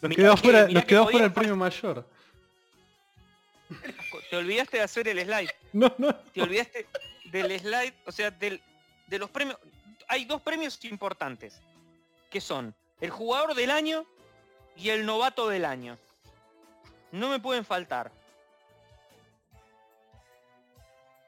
Quedó 0.00 0.34
que- 0.34 0.40
fuera, 0.42 0.62
nos 0.68 0.82
que 0.82 0.86
quedó 0.86 1.04
fuera 1.08 1.24
el 1.26 1.32
premio 1.32 1.56
mayor. 1.56 2.06
Te 4.30 4.36
olvidaste 4.36 4.76
de 4.78 4.82
hacer 4.82 5.08
el 5.08 5.20
slide. 5.24 5.50
No, 5.72 5.92
no. 5.98 6.14
Te 6.14 6.42
olvidaste 6.42 6.86
del 7.26 7.58
slide, 7.60 7.94
o 8.06 8.12
sea, 8.12 8.30
del, 8.30 8.60
de 9.06 9.18
los 9.18 9.30
premios. 9.30 9.58
Hay 10.08 10.24
dos 10.24 10.40
premios 10.40 10.82
importantes, 10.84 11.60
que 12.30 12.40
son 12.40 12.74
el 13.00 13.10
jugador 13.10 13.54
del 13.54 13.70
año 13.70 14.06
y 14.76 14.88
el 14.90 15.04
novato 15.04 15.48
del 15.48 15.64
año. 15.64 15.98
No 17.12 17.28
me 17.28 17.38
pueden 17.40 17.64
faltar. 17.64 18.10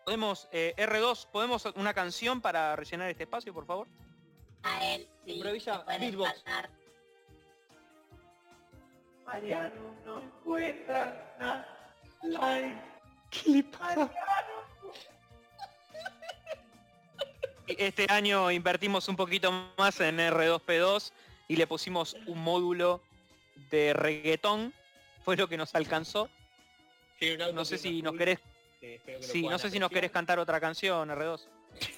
Podemos, 0.04 0.48
eh, 0.52 0.74
R2, 0.78 1.26
¿podemos 1.26 1.66
una 1.74 1.92
canción 1.92 2.40
para 2.40 2.74
rellenar 2.76 3.10
este 3.10 3.24
espacio, 3.24 3.52
por 3.52 3.66
favor? 3.66 3.86
A 4.62 4.84
él 4.94 5.06
sí 5.24 5.32
Improvisa 5.32 5.84
le 9.34 9.70
pueden 10.44 10.84
beatbox. 10.86 11.16
faltar. 11.38 12.88
¿Qué 13.30 13.50
le 13.50 13.62
pasa? 13.64 14.10
Este 17.66 18.06
año 18.08 18.50
invertimos 18.50 19.08
un 19.08 19.16
poquito 19.16 19.52
más 19.76 20.00
en 20.00 20.18
R2P2 20.18 21.12
y 21.48 21.56
le 21.56 21.66
pusimos 21.66 22.16
un 22.26 22.42
módulo 22.42 23.02
de 23.70 23.92
reggaetón. 23.92 24.72
Fue 25.22 25.36
lo 25.36 25.48
que 25.48 25.58
nos 25.58 25.74
alcanzó. 25.74 26.30
No 27.52 27.64
sé 27.64 27.76
si 27.76 28.00
nos 28.00 28.16
querés, 28.16 28.38
sí, 29.20 29.42
no 29.42 29.58
sé 29.58 29.70
si 29.70 29.78
nos 29.78 29.90
querés 29.90 30.10
cantar 30.10 30.38
otra 30.38 30.60
canción, 30.60 31.10
R2. 31.10 31.48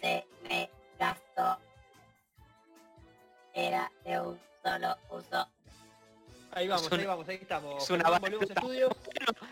Se 0.01 0.27
me 0.49 0.71
gastó. 0.99 1.59
Era 3.55 3.93
de 4.05 4.21
un 4.21 4.41
solo 4.65 4.97
uso. 5.11 5.49
Ahí 6.53 6.67
vamos, 6.69 6.87
Es 6.87 6.93
una- 6.93 7.01
ahí 7.03 7.07
vamos, 7.07 7.29
ahí 7.29 7.39
estamos. 7.41 7.83
es 7.85 7.91
una 7.91 8.11
volvemos. 8.11 8.97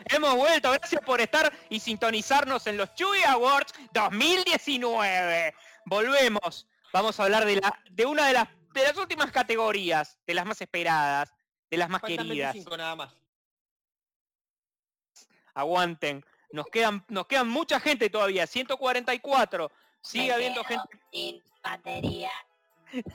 Hemos 0.07 0.35
vuelto, 0.35 0.73
gracias 0.73 1.01
por 1.05 1.21
estar 1.21 1.53
y 1.71 1.79
sintonizarnos 1.81 2.67
en 2.67 2.77
los 2.77 2.93
Chewy 2.95 3.23
Awards 3.27 3.73
2019. 3.93 5.55
Volvemos. 5.85 6.67
Vamos 6.93 7.19
a 7.21 7.25
hablar 7.25 7.45
de 7.45 7.57
la 7.57 7.79
de 7.91 8.07
una 8.07 8.27
de 8.27 8.33
las 8.33 8.49
de 8.75 8.83
las 8.83 8.97
últimas 8.97 9.31
categorías, 9.31 10.19
de 10.27 10.35
las 10.35 10.45
más 10.47 10.61
esperadas, 10.61 11.33
de 11.71 11.77
las 11.77 11.89
más 11.89 12.01
Faltan 12.01 12.27
queridas. 12.27 12.53
25 12.53 12.77
nada 12.77 12.97
más. 12.97 13.15
Aguanten. 15.55 16.25
Nos 16.53 16.67
quedan 16.67 17.05
nos 17.09 17.27
quedan 17.27 17.49
mucha 17.49 17.79
gente 17.81 18.09
todavía, 18.11 18.47
144. 18.47 19.71
Sigue 20.01 20.29
Me 20.29 20.33
habiendo 20.35 20.65
gente 20.65 20.99
Sin 21.13 21.43
batería. 21.63 22.31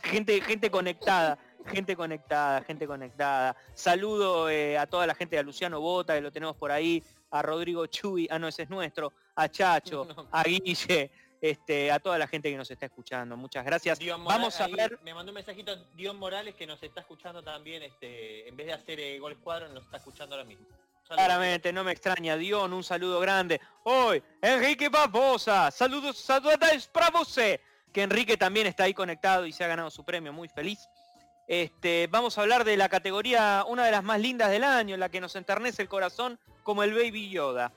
gente, 0.04 0.40
gente 0.42 0.70
conectada, 0.70 1.38
gente 1.66 1.96
conectada, 1.96 2.62
gente 2.64 2.88
conectada. 2.88 3.56
Saludo 3.74 4.50
eh, 4.50 4.78
a 4.78 4.86
toda 4.88 5.08
la 5.08 5.16
gente, 5.16 5.38
a 5.38 5.44
Luciano 5.44 5.80
Bota, 5.80 6.16
que 6.16 6.22
lo 6.22 6.32
tenemos 6.32 6.56
por 6.56 6.72
ahí, 6.72 7.04
a 7.32 7.42
Rodrigo 7.42 7.86
Chuy, 7.88 8.28
ah 8.30 8.38
no, 8.40 8.48
ese 8.48 8.64
es 8.64 8.70
nuestro, 8.70 9.12
a 9.36 9.50
Chacho, 9.50 10.06
No. 10.16 10.28
a 10.32 10.44
Guille, 10.44 11.12
este, 11.42 11.92
a 11.92 12.00
toda 12.00 12.18
la 12.18 12.28
gente 12.28 12.50
que 12.50 12.58
nos 12.58 12.70
está 12.70 12.86
escuchando. 12.86 13.36
Muchas 13.36 13.66
gracias. 13.66 14.00
Vamos 14.24 14.60
a 14.62 14.68
ver, 14.68 15.00
Me 15.04 15.14
mandó 15.14 15.32
un 15.32 15.36
mensajito 15.36 15.76
Dion 15.96 16.18
Morales 16.18 16.56
que 16.56 16.66
nos 16.68 16.82
está 16.82 17.02
escuchando 17.02 17.42
también, 17.44 17.84
este, 17.84 18.48
en 18.48 18.56
vez 18.56 18.68
de 18.68 18.74
hacer 18.74 19.00
eh, 19.00 19.20
Gol 19.20 19.36
Squadron, 19.36 19.74
nos 19.74 19.84
está 19.84 19.98
escuchando 19.98 20.36
ahora 20.36 20.48
mismo. 20.48 20.66
Saludos. 21.06 21.26
claramente, 21.26 21.74
no 21.74 21.84
me 21.84 21.92
extraña, 21.92 22.38
Dion, 22.38 22.72
un 22.72 22.84
saludo 22.84 23.20
grande. 23.20 23.60
Hoy, 23.84 24.24
Enrique 24.42 24.88
Barbosa, 24.88 25.70
saludos, 25.70 26.18
saludos 26.18 26.88
para 26.88 27.10
você, 27.10 27.60
que 27.92 28.04
Enrique 28.04 28.38
también 28.38 28.68
está 28.68 28.86
ahí 28.86 28.94
conectado 28.94 29.46
y 29.46 29.52
se 29.52 29.66
ha 29.66 29.68
ganado 29.68 29.92
su 29.92 30.06
premio, 30.06 30.32
muy 30.32 30.48
feliz. 30.48 30.88
Este, 31.48 32.08
vamos 32.10 32.38
a 32.38 32.42
hablar 32.42 32.64
de 32.64 32.78
la 32.78 32.90
categoría, 32.90 33.66
una 33.68 33.86
de 33.86 33.92
las 33.92 34.04
más 34.04 34.20
lindas 34.20 34.50
del 34.50 34.64
año, 34.64 34.98
la 34.98 35.10
que 35.10 35.22
nos 35.22 35.36
enternece 35.36 35.82
el 35.82 35.90
corazón 35.90 36.40
como 36.64 36.84
el 36.84 36.94
Baby 36.94 37.30
Yoda. 37.30 37.74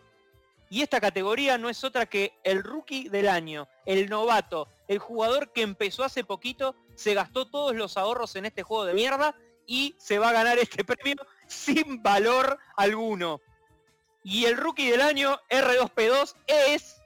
Y 0.69 0.83
esta 0.83 1.01
categoría 1.01 1.59
no 1.59 1.69
es 1.69 1.85
otra 1.85 2.07
que 2.07 2.33
el 2.43 2.63
rookie 2.63 3.09
del 3.09 3.29
año, 3.29 3.69
el 3.85 4.09
novato, 4.09 4.69
el 4.89 4.99
jugador 4.99 5.53
que 5.53 5.63
empezó 5.63 6.05
hace 6.05 6.25
poquito, 6.25 6.75
se 6.95 7.15
gastó 7.15 7.47
todos 7.47 7.75
los 7.75 7.97
ahorros 7.97 8.35
en 8.37 8.47
este 8.47 8.63
juego 8.63 8.85
de 8.85 8.95
mierda 8.95 9.37
y 9.67 9.95
se 9.99 10.19
va 10.19 10.31
a 10.31 10.33
ganar 10.33 10.59
este 10.59 10.85
premio 10.85 11.25
sin 11.47 12.03
valor 12.03 12.59
alguno. 12.77 13.41
Y 14.25 14.45
el 14.47 14.57
rookie 14.57 14.91
del 14.91 15.03
año, 15.03 15.41
R2P2, 15.51 16.35
es 16.49 17.01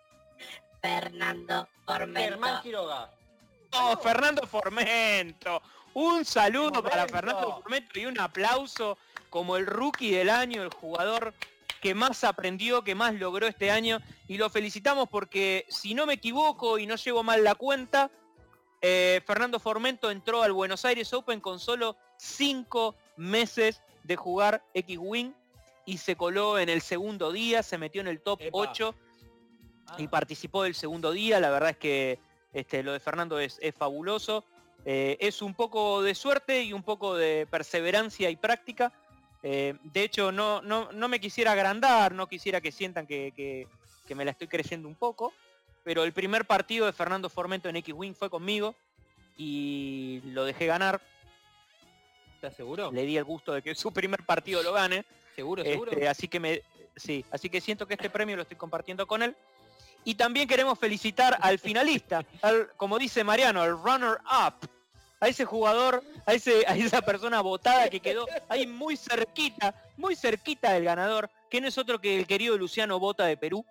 Fernando 0.81 1.69
Formento. 1.85 2.21
Germán 2.21 2.63
Quiroga. 2.63 3.11
oh, 3.73 3.97
Fernando 3.99 4.47
Formento. 4.47 5.61
Un 5.95 6.25
saludo 6.25 6.83
para. 6.83 7.07
Fernando 7.09 7.61
Formento 7.61 7.99
y 7.99 8.07
un 8.07 8.19
aplauso 8.21 8.99
como 9.29 9.57
el 9.57 9.67
rookie 9.67 10.13
del 10.13 10.31
año, 10.31 10.63
el 10.63 10.71
jugador 10.71 11.35
que 11.81 11.95
más 11.95 12.25
aprendió, 12.25 12.83
que 12.83 12.95
más 12.95 13.15
logró 13.15 13.47
este 13.47 13.71
año. 13.71 14.01
Y 14.29 14.37
lo 14.37 14.51
felicitamos 14.51 15.09
porque, 15.09 15.67
si 15.69 15.95
no 15.95 16.07
me 16.07 16.15
equivoco 16.15 16.79
y 16.79 16.87
no 16.87 16.97
llevo 16.97 17.23
mal 17.23 17.43
la 17.43 17.55
cuenta, 17.55 18.11
eh, 18.83 19.21
Fernando 19.27 19.59
Formento 19.59 20.11
entró 20.11 20.43
al 20.43 20.53
Buenos 20.53 20.85
Aires 20.85 21.13
Open 21.13 21.41
con 21.41 21.59
solo 21.59 21.97
cinco 22.17 22.95
meses 23.17 23.83
de 24.05 24.17
jugar 24.17 24.65
X-Wing. 24.75 25.33
y 25.87 25.99
se 25.99 26.15
coló 26.15 26.59
en 26.59 26.69
el 26.69 26.83
segundo 26.83 27.33
día, 27.33 27.63
se 27.63 27.79
metió 27.79 28.01
en 28.01 28.09
el 28.09 28.21
top 28.21 28.41
Epa. 28.43 28.59
8 28.59 28.95
y 29.99 30.07
Ah, 30.07 30.11
participó 30.11 30.63
del 30.63 30.75
segundo 30.75 31.11
día. 31.13 31.41
La 31.41 31.51
verdad 31.51 31.71
es 31.71 31.77
que 31.77 32.19
este, 32.53 32.83
lo 32.83 32.93
de 32.93 33.01
Fernando 33.01 33.39
es, 33.39 33.59
es 33.61 33.75
fabuloso. 33.75 34.45
Eh, 34.85 35.17
es 35.21 35.43
un 35.43 35.55
poco 35.55 36.03
de 36.03 36.15
suerte 36.15 36.63
y 36.63 36.73
un 36.73 36.83
poco 36.83 37.15
de 37.17 37.47
perseverancia 37.51 38.31
y 38.31 38.37
práctica. 38.37 38.93
Eh, 39.43 39.75
de 39.83 40.03
hecho, 40.03 40.33
no, 40.33 40.61
no, 40.63 40.91
no 40.93 41.09
me 41.09 41.21
quisiera 41.21 41.53
agrandar, 41.53 42.13
no 42.15 42.27
quisiera 42.29 42.61
que 42.61 42.73
sientan 42.73 43.07
que, 43.07 43.33
que- 43.37 43.67
que 44.07 44.15
me 44.15 44.25
la 44.25 44.33
estoy 44.33 44.49
creyendo 44.49 44.89
un 44.89 44.97
poco. 44.97 45.33
Pero 45.85 46.03
el 46.05 46.13
primer 46.13 46.45
partido 46.45 46.85
de 46.87 46.93
Fernando 46.93 47.31
Formento 47.31 47.69
en 47.69 47.77
X-Wing 47.77 48.15
fue 48.15 48.29
conmigo 48.29 48.75
y 49.39 50.21
lo 50.25 50.45
dejé 50.45 50.67
ganar. 50.67 51.01
¿Estás 52.35 52.55
seguro? 52.57 52.91
Le 52.93 53.03
di 53.05 53.17
el 53.17 53.25
gusto 53.25 53.53
de 53.53 53.63
que 53.63 53.75
su 53.75 53.93
primer 53.93 54.25
partido 54.25 54.63
lo 54.63 54.73
gane. 54.73 55.05
¿Seguro, 55.37 55.63
seguro? 55.63 55.93
Este, 55.93 56.09
así 56.09 56.29
que 56.29 56.41
me 56.41 56.63
sí, 56.97 57.25
así 57.31 57.49
que 57.49 57.61
siento 57.61 57.87
que 57.87 57.95
este 57.95 58.11
premio 58.11 58.37
lo 58.37 58.43
estoy 58.43 58.57
compartiendo 58.57 59.07
con 59.07 59.23
él. 59.23 59.35
Y 60.05 60.15
también 60.15 60.49
queremos 60.49 60.79
felicitar 60.79 61.37
al 61.41 61.59
finalista, 61.59 62.25
al, 62.43 62.71
como 62.77 62.99
dice 62.99 63.23
Mariano, 63.25 63.61
al 63.63 63.73
runner 63.83 64.19
up, 64.47 64.69
a 65.21 65.29
ese 65.29 65.45
jugador, 65.45 66.03
a 66.27 66.33
ese, 66.33 66.65
a 66.67 66.75
esa 66.75 67.03
persona 67.03 67.41
votada 67.43 67.89
que 67.91 68.01
quedó 68.01 68.27
ahí 68.49 68.67
muy 68.67 68.97
cerquita, 68.97 69.75
muy 69.97 70.17
cerquita 70.17 70.73
del 70.73 70.85
ganador, 70.85 71.31
que 71.51 71.61
no 71.61 71.69
es 71.69 71.77
otro 71.77 72.01
que 72.01 72.19
el 72.19 72.27
querido 72.27 72.57
Luciano 72.57 72.99
Bota 72.99 73.27
de 73.27 73.37
Perú, 73.37 73.65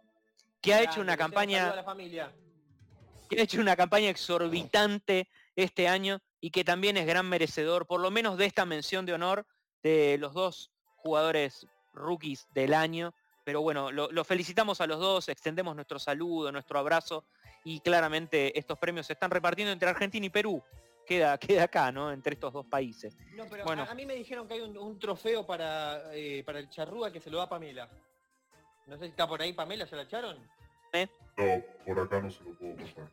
que 0.61 0.73
ha 0.73 0.83
hecho 0.83 1.01
una 1.01 1.17
campaña 1.17 1.73
que 3.29 3.39
ha 3.39 3.43
hecho 3.43 3.61
una 3.61 3.75
campaña 3.75 4.09
exorbitante 4.09 5.27
este 5.55 5.87
año 5.87 6.19
y 6.41 6.49
que 6.49 6.63
también 6.63 6.97
es 6.97 7.05
gran 7.05 7.27
merecedor, 7.27 7.85
por 7.85 7.99
lo 7.99 8.09
menos 8.09 8.37
de 8.37 8.45
esta 8.45 8.65
mención 8.65 9.05
de 9.05 9.13
honor 9.13 9.45
de 9.83 10.17
los 10.19 10.33
dos 10.33 10.71
jugadores 10.97 11.67
rookies 11.93 12.47
del 12.53 12.73
año. 12.73 13.13
Pero 13.43 13.61
bueno, 13.61 13.91
lo, 13.91 14.11
lo 14.11 14.23
felicitamos 14.23 14.81
a 14.81 14.87
los 14.87 14.99
dos, 14.99 15.29
extendemos 15.29 15.75
nuestro 15.75 15.99
saludo, 15.99 16.51
nuestro 16.51 16.79
abrazo 16.79 17.23
y 17.63 17.79
claramente 17.81 18.57
estos 18.57 18.79
premios 18.79 19.07
se 19.07 19.13
están 19.13 19.31
repartiendo 19.31 19.71
entre 19.71 19.89
Argentina 19.89 20.25
y 20.25 20.29
Perú. 20.29 20.63
Queda, 21.09 21.37
queda 21.39 21.63
acá, 21.63 21.91
¿no? 21.91 22.11
Entre 22.11 22.35
estos 22.35 22.53
dos 22.53 22.67
países. 22.67 23.17
No, 23.35 23.45
pero 23.49 23.63
Bueno. 23.65 23.81
a, 23.81 23.85
a 23.91 23.95
mí 23.95 24.05
me 24.05 24.13
dijeron 24.13 24.47
que 24.47 24.53
hay 24.53 24.61
un, 24.61 24.77
un 24.77 24.99
trofeo 24.99 25.43
para, 25.43 26.13
eh, 26.15 26.43
para 26.45 26.59
el 26.59 26.69
charrúa 26.69 27.11
que 27.11 27.19
se 27.19 27.31
lo 27.31 27.37
da 27.39 27.45
a 27.45 27.49
Pamela. 27.49 27.89
No 28.85 28.95
sé 28.97 29.05
si 29.05 29.09
está 29.09 29.27
por 29.27 29.41
ahí 29.41 29.53
Pamela, 29.53 29.87
¿se 29.87 29.95
la 29.95 30.03
echaron? 30.03 30.37
No, 30.93 31.63
por 31.85 31.99
acá 32.05 32.21
no 32.21 32.29
se 32.29 32.43
lo 32.43 32.53
puedo 32.53 32.75
pasar. 32.75 33.09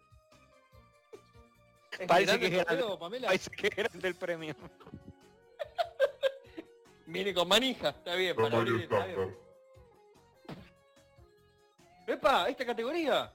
¿Es 1.99 2.07
Parece 2.07 2.27
grande 2.33 2.49
que 2.51 2.55
el 2.55 2.61
es 2.61 2.65
grande. 2.67 2.83
trofeo, 2.83 2.99
Pamela? 2.99 3.27
Parece 3.29 3.51
que 3.51 3.71
era 3.81 3.91
el 4.03 4.15
premio. 4.15 4.55
Viene 7.07 7.33
con 7.33 7.49
manija, 7.49 7.89
está 7.91 8.15
bien, 8.15 8.37
No 8.37 8.43
para 8.43 8.59
abrir, 8.59 8.83
está 8.83 9.07
bien. 9.07 9.17
Stamper. 9.19 9.47
¡Epa! 12.09 12.49
¿Esta 12.49 12.67
categoría? 12.67 13.33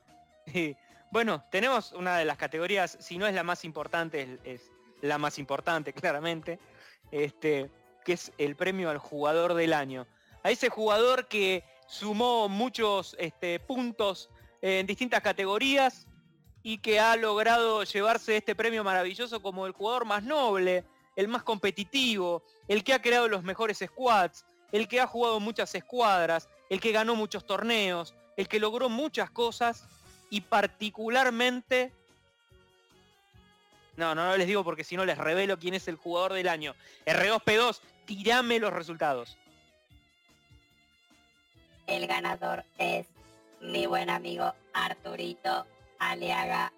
Bueno, 1.11 1.43
tenemos 1.51 1.91
una 1.91 2.17
de 2.17 2.25
las 2.25 2.37
categorías, 2.37 2.97
si 3.01 3.17
no 3.17 3.27
es 3.27 3.33
la 3.33 3.43
más 3.43 3.65
importante, 3.65 4.39
es, 4.45 4.71
la 5.01 5.17
más 5.17 5.37
importante, 5.37 5.93
claramente, 5.93 6.57
este, 7.11 7.69
que 8.05 8.13
es 8.13 8.31
el 8.37 8.55
premio 8.55 8.89
al 8.89 8.97
jugador 8.97 9.53
del 9.53 9.73
año. 9.73 10.07
A 10.43 10.49
ese 10.49 10.69
jugador 10.69 11.27
que 11.27 11.63
sumó 11.87 12.47
muchos 12.47 13.15
este, 13.19 13.59
puntos 13.59 14.29
en 14.61 14.87
distintas 14.87 15.21
categorías 15.21 16.07
y 16.63 16.77
que 16.77 16.99
ha 16.99 17.15
logrado 17.17 17.83
llevarse 17.83 18.37
este 18.37 18.55
premio 18.55 18.83
maravilloso 18.83 19.41
como 19.41 19.65
el 19.65 19.73
jugador 19.73 20.05
más 20.05 20.23
noble, 20.23 20.85
el 21.17 21.27
más 21.27 21.43
competitivo, 21.43 22.43
el 22.67 22.83
que 22.83 22.93
ha 22.93 23.01
creado 23.01 23.27
los 23.27 23.43
mejores 23.43 23.79
squads, 23.85 24.45
el 24.71 24.87
que 24.87 25.01
ha 25.01 25.07
jugado 25.07 25.39
muchas 25.41 25.75
escuadras, 25.75 26.47
el 26.69 26.79
que 26.79 26.93
ganó 26.93 27.15
muchos 27.15 27.45
torneos, 27.45 28.15
el 28.37 28.47
que 28.47 28.59
logró 28.59 28.87
muchas 28.87 29.29
cosas 29.29 29.85
y 30.31 30.41
particularmente... 30.41 31.91
No, 33.97 34.15
no, 34.15 34.25
no 34.25 34.37
les 34.37 34.47
digo 34.47 34.63
porque 34.63 34.85
si 34.85 34.95
no 34.95 35.05
les 35.05 35.17
revelo 35.17 35.59
quién 35.59 35.75
es 35.75 35.87
el 35.87 35.97
jugador 35.97 36.33
del 36.33 36.47
año. 36.47 36.73
R2P2, 37.05 37.81
tirame 38.05 38.57
los 38.57 38.73
resultados. 38.73 39.37
El 41.85 42.07
ganador 42.07 42.63
es 42.77 43.05
mi 43.59 43.85
buen 43.85 44.09
amigo 44.09 44.55
Arturito 44.73 45.67
Aliaga. 45.99 46.71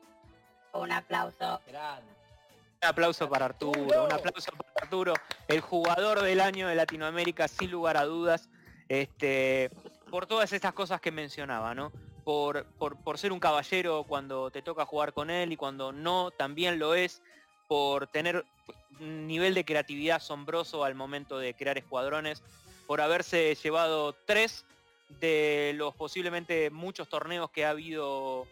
Un 0.73 0.91
aplauso. 0.91 1.61
Un 1.67 2.87
aplauso 2.89 3.29
para 3.29 3.45
Arturo, 3.45 4.05
un 4.05 4.11
aplauso 4.11 4.51
para 4.51 4.71
Arturo, 4.81 5.13
el 5.47 5.61
jugador 5.61 6.23
del 6.23 6.41
año 6.41 6.67
de 6.67 6.75
Latinoamérica 6.75 7.47
sin 7.47 7.69
lugar 7.69 7.95
a 7.95 8.05
dudas, 8.05 8.49
este, 8.89 9.69
por 10.09 10.25
todas 10.25 10.51
estas 10.51 10.73
cosas 10.73 10.99
que 10.99 11.11
mencionaba, 11.11 11.75
¿no? 11.75 11.91
Por, 12.23 12.65
por, 12.77 13.17
ser 13.17 13.33
un 13.33 13.39
caballero 13.39 14.05
cuando 14.07 14.49
te 14.49 14.61
toca 14.61 14.85
jugar 14.85 15.13
con 15.13 15.29
él 15.29 15.51
y 15.51 15.57
cuando 15.57 15.91
no, 15.91 16.31
también 16.31 16.79
lo 16.79 16.95
es, 16.95 17.21
por 17.67 18.07
tener 18.07 18.45
un 18.99 19.27
nivel 19.27 19.53
de 19.53 19.65
creatividad 19.65 20.17
asombroso 20.17 20.85
al 20.85 20.95
momento 20.95 21.37
de 21.37 21.53
crear 21.53 21.77
escuadrones, 21.77 22.41
por 22.87 23.01
haberse 23.01 23.55
llevado 23.55 24.13
tres 24.25 24.65
de 25.19 25.73
los 25.75 25.93
posiblemente 25.95 26.69
muchos 26.69 27.09
torneos 27.09 27.49
que 27.51 27.65
ha 27.65 27.71
habido 27.71 28.47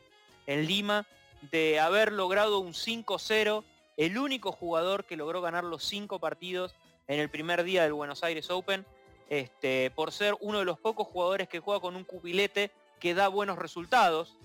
en 0.47 0.65
Lima, 0.65 1.05
de 1.51 1.79
haber 1.79 2.11
logrado 2.11 2.59
un 2.59 2.73
5-0 2.73 3.63
el 3.97 4.17
único 4.17 4.51
jugador 4.51 5.05
que 5.05 5.17
logró 5.17 5.41
ganar 5.41 5.63
los 5.63 5.83
cinco 5.83 6.19
partidos 6.19 6.75
en 7.07 7.19
el 7.19 7.29
primer 7.29 7.63
día 7.63 7.83
del 7.83 7.93
Buenos 7.93 8.23
Aires 8.23 8.49
Open, 8.49 8.85
este, 9.29 9.91
por 9.91 10.11
ser 10.11 10.35
uno 10.39 10.59
de 10.59 10.65
los 10.65 10.79
pocos 10.79 11.07
jugadores 11.07 11.47
que 11.47 11.59
juega 11.59 11.79
con 11.79 11.95
un 11.95 12.03
cubilete 12.03 12.71
que 13.01 13.13
da 13.13 13.27
buenos 13.27 13.57
resultados. 13.57 14.37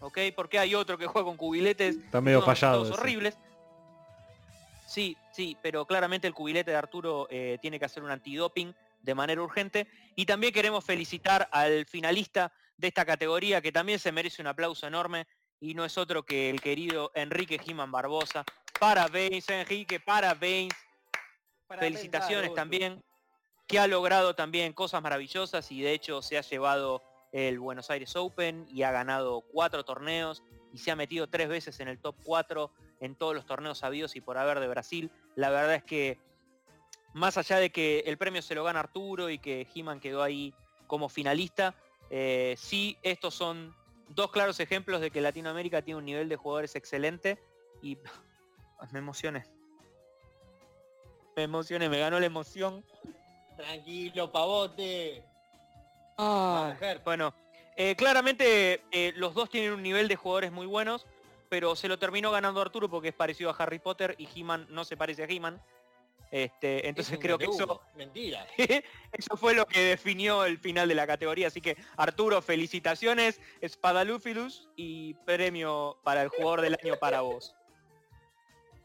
¿Ok? 0.00 0.18
Porque 0.34 0.58
hay 0.58 0.74
otro 0.74 0.98
que 0.98 1.06
juega 1.06 1.26
con 1.26 1.36
cubiletes 1.36 1.96
Está 1.96 2.20
medio 2.20 2.42
fallado. 2.42 2.82
horribles. 2.92 3.36
Sí, 4.86 5.16
sí, 5.32 5.56
pero 5.62 5.84
claramente 5.86 6.26
el 6.26 6.34
cubilete 6.34 6.70
de 6.70 6.76
Arturo 6.76 7.28
eh, 7.30 7.58
tiene 7.60 7.78
que 7.78 7.84
hacer 7.84 8.02
un 8.02 8.10
antidoping 8.10 8.74
de 9.02 9.14
manera 9.14 9.42
urgente. 9.42 9.86
Y 10.16 10.26
también 10.26 10.52
queremos 10.52 10.84
felicitar 10.84 11.48
al 11.52 11.86
finalista 11.86 12.52
de 12.76 12.88
esta 12.88 13.04
categoría, 13.04 13.60
que 13.60 13.72
también 13.72 13.98
se 13.98 14.12
merece 14.12 14.42
un 14.42 14.48
aplauso 14.48 14.86
enorme, 14.86 15.26
y 15.60 15.74
no 15.74 15.84
es 15.84 15.96
otro 15.98 16.24
que 16.24 16.50
el 16.50 16.60
querido 16.60 17.10
Enrique 17.14 17.58
Giman 17.58 17.90
Barbosa. 17.90 18.44
Parabéns, 18.78 19.48
Enrique, 19.48 20.00
parabéns. 20.00 20.74
Para 21.66 21.80
Felicitaciones 21.82 22.50
pensar, 22.50 22.54
también, 22.54 23.02
que 23.66 23.78
ha 23.78 23.86
logrado 23.86 24.34
también 24.34 24.72
cosas 24.72 25.02
maravillosas 25.02 25.70
y 25.72 25.80
de 25.82 25.92
hecho 25.92 26.22
se 26.22 26.38
ha 26.38 26.42
llevado 26.42 27.02
el 27.36 27.58
Buenos 27.58 27.90
Aires 27.90 28.16
Open 28.16 28.66
y 28.70 28.82
ha 28.82 28.90
ganado 28.90 29.42
cuatro 29.42 29.84
torneos 29.84 30.42
y 30.72 30.78
se 30.78 30.90
ha 30.90 30.96
metido 30.96 31.26
tres 31.26 31.50
veces 31.50 31.78
en 31.80 31.88
el 31.88 31.98
top 31.98 32.16
4 32.24 32.72
en 33.00 33.14
todos 33.14 33.34
los 33.34 33.44
torneos 33.44 33.76
sabidos 33.76 34.16
y 34.16 34.22
por 34.22 34.38
haber 34.38 34.58
de 34.58 34.68
Brasil. 34.68 35.10
La 35.34 35.50
verdad 35.50 35.74
es 35.74 35.84
que 35.84 36.18
más 37.12 37.36
allá 37.36 37.58
de 37.58 37.68
que 37.68 38.04
el 38.06 38.16
premio 38.16 38.40
se 38.40 38.54
lo 38.54 38.64
gana 38.64 38.80
Arturo 38.80 39.28
y 39.28 39.38
que 39.38 39.68
He-Man 39.74 40.00
quedó 40.00 40.22
ahí 40.22 40.54
como 40.86 41.10
finalista, 41.10 41.74
eh, 42.08 42.54
sí 42.56 42.96
estos 43.02 43.34
son 43.34 43.76
dos 44.08 44.30
claros 44.30 44.58
ejemplos 44.58 45.02
de 45.02 45.10
que 45.10 45.20
Latinoamérica 45.20 45.82
tiene 45.82 45.98
un 45.98 46.06
nivel 46.06 46.30
de 46.30 46.36
jugadores 46.36 46.74
excelente 46.74 47.38
y 47.82 47.98
me 48.92 48.98
emocioné. 48.98 49.44
Me 51.36 51.42
emocioné, 51.42 51.90
me 51.90 51.98
ganó 51.98 52.18
la 52.18 52.24
emoción. 52.24 52.82
Tranquilo, 53.58 54.32
pavote. 54.32 55.35
Ah, 56.18 56.70
mujer. 56.72 57.00
bueno, 57.04 57.34
eh, 57.76 57.94
claramente 57.96 58.82
eh, 58.90 59.12
los 59.16 59.34
dos 59.34 59.50
tienen 59.50 59.72
un 59.72 59.82
nivel 59.82 60.08
de 60.08 60.16
jugadores 60.16 60.50
muy 60.50 60.66
buenos, 60.66 61.06
pero 61.48 61.76
se 61.76 61.88
lo 61.88 61.98
terminó 61.98 62.30
ganando 62.30 62.60
Arturo 62.60 62.88
porque 62.88 63.08
es 63.08 63.14
parecido 63.14 63.50
a 63.50 63.54
Harry 63.54 63.78
Potter 63.78 64.14
y 64.18 64.28
He-Man 64.34 64.66
no 64.70 64.84
se 64.84 64.96
parece 64.96 65.24
a 65.24 65.26
He-Man. 65.26 65.60
Este, 66.30 66.88
entonces 66.88 67.14
Es 67.14 67.20
creo 67.20 67.38
que 67.38 67.44
eso. 67.44 67.80
Mentira. 67.94 68.46
eso 69.12 69.36
fue 69.36 69.54
lo 69.54 69.64
que 69.66 69.80
definió 69.80 70.44
el 70.44 70.58
final 70.58 70.88
de 70.88 70.94
la 70.94 71.06
categoría. 71.06 71.46
Así 71.48 71.60
que 71.60 71.76
Arturo, 71.96 72.42
felicitaciones, 72.42 73.40
Espadalúfilus 73.60 74.68
y 74.74 75.14
premio 75.24 75.98
para 76.02 76.22
el 76.22 76.28
jugador 76.28 76.62
del 76.62 76.76
año 76.82 76.96
para 76.96 77.20
vos. 77.20 77.54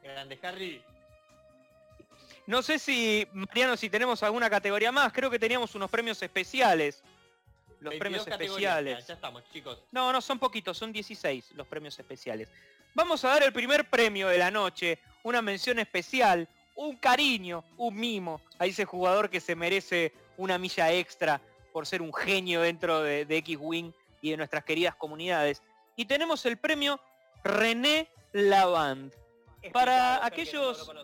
Grande 0.04 0.38
Harry. 0.44 0.84
No 2.48 2.62
sé 2.62 2.80
si, 2.80 3.28
Mariano, 3.34 3.78
si 3.78 3.90
tenemos 3.90 4.22
alguna 4.24 4.50
categoría 4.50 4.92
más. 4.92 5.14
Creo 5.14 5.30
que 5.30 5.40
teníamos 5.40 5.74
unos 5.76 5.90
premios 5.90 6.22
especiales. 6.22 7.04
Los 7.82 7.92
22 7.92 8.00
premios 8.00 8.28
especiales. 8.28 9.08
Ya, 9.08 9.14
estamos, 9.16 9.44
chicos. 9.52 9.80
No, 9.92 10.12
no, 10.14 10.22
son 10.22 10.40
poquitos, 10.40 10.78
son 10.78 10.92
16 10.94 11.52
los 11.56 11.68
premios 11.68 11.98
especiales. 12.00 12.48
Vamos 12.94 13.24
a 13.26 13.30
dar 13.30 13.44
el 13.44 13.52
primer 13.54 13.90
premio 13.90 14.28
de 14.28 14.38
la 14.38 14.52
noche, 14.52 15.00
una 15.24 15.42
mención 15.42 15.80
especial, 15.80 16.48
un 16.76 16.96
cariño, 16.98 17.64
un 17.78 17.96
mimo 17.96 18.42
a 18.60 18.66
ese 18.66 18.86
jugador 18.86 19.30
que 19.30 19.40
se 19.42 19.56
merece 19.56 20.14
una 20.38 20.58
milla 20.58 20.92
extra 20.92 21.42
por 21.74 21.86
ser 21.88 22.02
un 22.02 22.14
genio 22.14 22.62
dentro 22.62 23.02
de, 23.02 23.26
de 23.26 23.38
X-Wing 23.38 23.92
y 24.22 24.32
de 24.32 24.38
nuestras 24.38 24.64
queridas 24.64 24.96
comunidades. 24.96 25.62
Y 25.96 26.06
tenemos 26.06 26.46
el 26.46 26.58
premio 26.58 27.00
René 27.44 28.10
Lavand. 28.34 29.14
Para 29.72 30.24
aquellos- 30.26 30.88
no. 30.88 31.02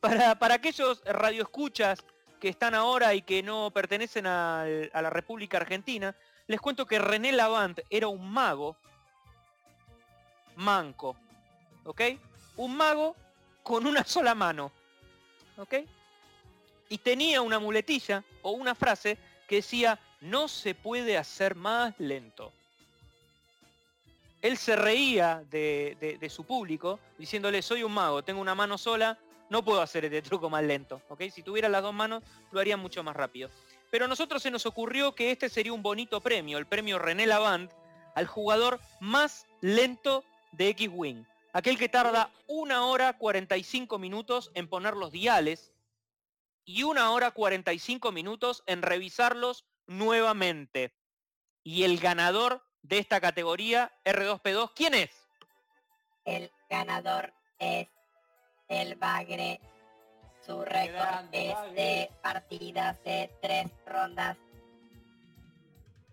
Para, 0.00 0.38
para 0.38 0.54
aquellos 0.56 1.02
radioescuchas 1.04 2.04
que 2.44 2.50
están 2.50 2.74
ahora 2.74 3.14
y 3.14 3.22
que 3.22 3.42
no 3.42 3.70
pertenecen 3.70 4.26
a 4.26 4.66
la 4.92 5.08
República 5.08 5.56
Argentina, 5.56 6.14
les 6.46 6.60
cuento 6.60 6.84
que 6.84 6.98
René 6.98 7.32
Lavant 7.32 7.80
era 7.88 8.08
un 8.08 8.30
mago 8.30 8.76
manco, 10.56 11.16
¿ok? 11.84 12.02
Un 12.56 12.76
mago 12.76 13.16
con 13.62 13.86
una 13.86 14.04
sola 14.04 14.34
mano, 14.34 14.70
¿ok? 15.56 15.74
Y 16.90 16.98
tenía 16.98 17.40
una 17.40 17.58
muletilla 17.58 18.22
o 18.42 18.50
una 18.50 18.74
frase 18.74 19.16
que 19.48 19.56
decía, 19.56 19.98
no 20.20 20.46
se 20.46 20.74
puede 20.74 21.16
hacer 21.16 21.54
más 21.54 21.94
lento. 21.96 22.52
Él 24.42 24.58
se 24.58 24.76
reía 24.76 25.42
de- 25.48 26.18
de 26.20 26.28
su 26.28 26.44
público 26.44 27.00
diciéndole, 27.16 27.62
soy 27.62 27.84
un 27.84 27.92
mago, 27.92 28.22
tengo 28.22 28.42
una 28.42 28.54
mano 28.54 28.76
sola, 28.76 29.16
no 29.50 29.64
puedo 29.64 29.80
hacer 29.80 30.04
este 30.04 30.22
truco 30.28 30.50
más 30.50 30.62
lento, 30.62 31.00
¿ok? 31.08 31.22
Si 31.32 31.42
tuviera 31.42 31.68
las 31.68 31.82
dos 31.82 31.94
manos, 31.94 32.22
lo 32.50 32.60
haría 32.60 32.76
mucho 32.76 33.02
más 33.02 33.16
rápido. 33.16 33.50
Pero 33.90 34.06
a 34.06 34.08
nosotros 34.08 34.42
se 34.42 34.50
nos 34.50 34.66
ocurrió 34.66 35.14
que 35.14 35.30
este 35.30 35.48
sería 35.48 35.72
un 35.72 35.82
bonito 35.82 36.20
premio, 36.20 36.58
el 36.58 36.66
premio 36.66 36.98
René 36.98 37.26
Lavant, 37.26 37.70
al 38.14 38.26
jugador 38.26 38.80
más 39.00 39.46
lento 39.60 40.24
de 40.52 40.68
X-Wing. 40.70 41.24
Aquel 41.52 41.78
que 41.78 41.88
tarda 41.88 42.30
una 42.48 42.86
hora 42.86 43.16
45 43.16 43.98
minutos 43.98 44.50
en 44.54 44.68
poner 44.68 44.96
los 44.96 45.12
diales 45.12 45.72
y 46.64 46.82
una 46.82 47.12
hora 47.12 47.30
45 47.30 48.10
minutos 48.10 48.64
en 48.66 48.82
revisarlos 48.82 49.64
nuevamente. 49.86 50.92
Y 51.62 51.84
el 51.84 51.98
ganador 51.98 52.64
de 52.82 52.98
esta 52.98 53.20
categoría 53.20 53.92
R2P2, 54.04 54.72
¿quién 54.74 54.94
es? 54.94 55.10
El 56.24 56.50
ganador 56.68 57.32
es 57.58 57.88
el 58.68 58.94
Bagre. 58.96 59.60
Su 60.44 60.62
récord 60.62 61.24
es 61.32 61.56
de 61.74 62.10
partidas 62.22 63.02
de 63.04 63.30
tres 63.40 63.70
rondas. 63.86 64.36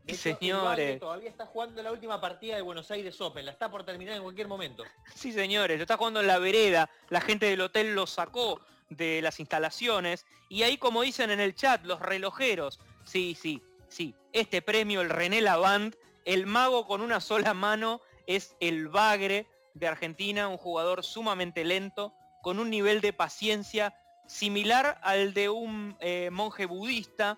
Sí, 0.08 0.16
señores. 0.16 1.00
Todavía 1.00 1.30
está 1.30 1.46
jugando 1.46 1.82
la 1.84 1.92
última 1.92 2.20
partida 2.20 2.56
de 2.56 2.62
Buenos 2.62 2.90
Aires 2.92 3.20
Open. 3.22 3.46
La 3.46 3.52
está 3.52 3.70
por 3.70 3.84
terminar 3.84 4.16
en 4.16 4.24
cualquier 4.24 4.48
momento. 4.48 4.84
Sí, 5.16 5.32
señores, 5.32 5.78
lo 5.78 5.84
está 5.84 5.98
jugando 5.98 6.22
en 6.22 6.28
la 6.28 6.40
vereda. 6.40 6.90
La 7.10 7.22
gente 7.22 7.46
del 7.48 7.62
hotel 7.62 7.94
lo 7.94 8.08
sacó 8.08 8.62
de 8.90 9.22
las 9.22 9.40
instalaciones. 9.40 10.26
Y 10.50 10.64
ahí, 10.64 10.78
como 10.78 11.02
dicen 11.02 11.32
en 11.32 11.40
el 11.40 11.54
chat, 11.56 11.84
los 11.86 12.00
relojeros. 12.00 12.80
Sí, 13.04 13.38
sí, 13.40 13.62
sí. 13.88 14.16
Este 14.34 14.62
premio, 14.62 15.02
el 15.02 15.10
René 15.10 15.42
Lavant, 15.42 15.96
el 16.26 16.46
mago 16.46 16.88
con 16.88 17.02
una 17.02 17.20
sola 17.20 17.54
mano, 17.54 18.02
es 18.28 18.56
el 18.60 18.88
Bagre 18.88 19.48
de 19.74 19.88
Argentina, 19.88 20.48
un 20.48 20.58
jugador 20.58 21.04
sumamente 21.04 21.64
lento, 21.64 22.14
con 22.42 22.60
un 22.60 22.70
nivel 22.70 23.02
de 23.02 23.14
paciencia 23.14 23.96
similar 24.28 25.00
al 25.04 25.34
de 25.34 25.50
un 25.50 25.98
eh, 26.00 26.30
monje 26.32 26.66
budista 26.66 27.38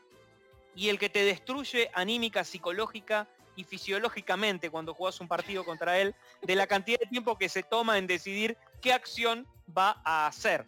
y 0.76 0.90
el 0.90 1.00
que 1.00 1.10
te 1.10 1.24
destruye 1.24 1.90
anímica, 1.94 2.44
psicológica 2.44 3.28
y 3.56 3.64
fisiológicamente 3.64 4.70
cuando 4.70 4.94
jugás 4.94 5.20
un 5.20 5.28
partido 5.28 5.64
contra 5.64 6.00
él, 6.00 6.16
de 6.42 6.56
la 6.56 6.68
cantidad 6.68 7.00
de 7.00 7.06
tiempo 7.06 7.38
que 7.38 7.50
se 7.50 7.64
toma 7.64 7.98
en 7.98 8.08
decidir 8.08 8.58
qué 8.82 8.94
acción 8.94 9.48
va 9.76 10.02
a 10.04 10.28
hacer. 10.28 10.66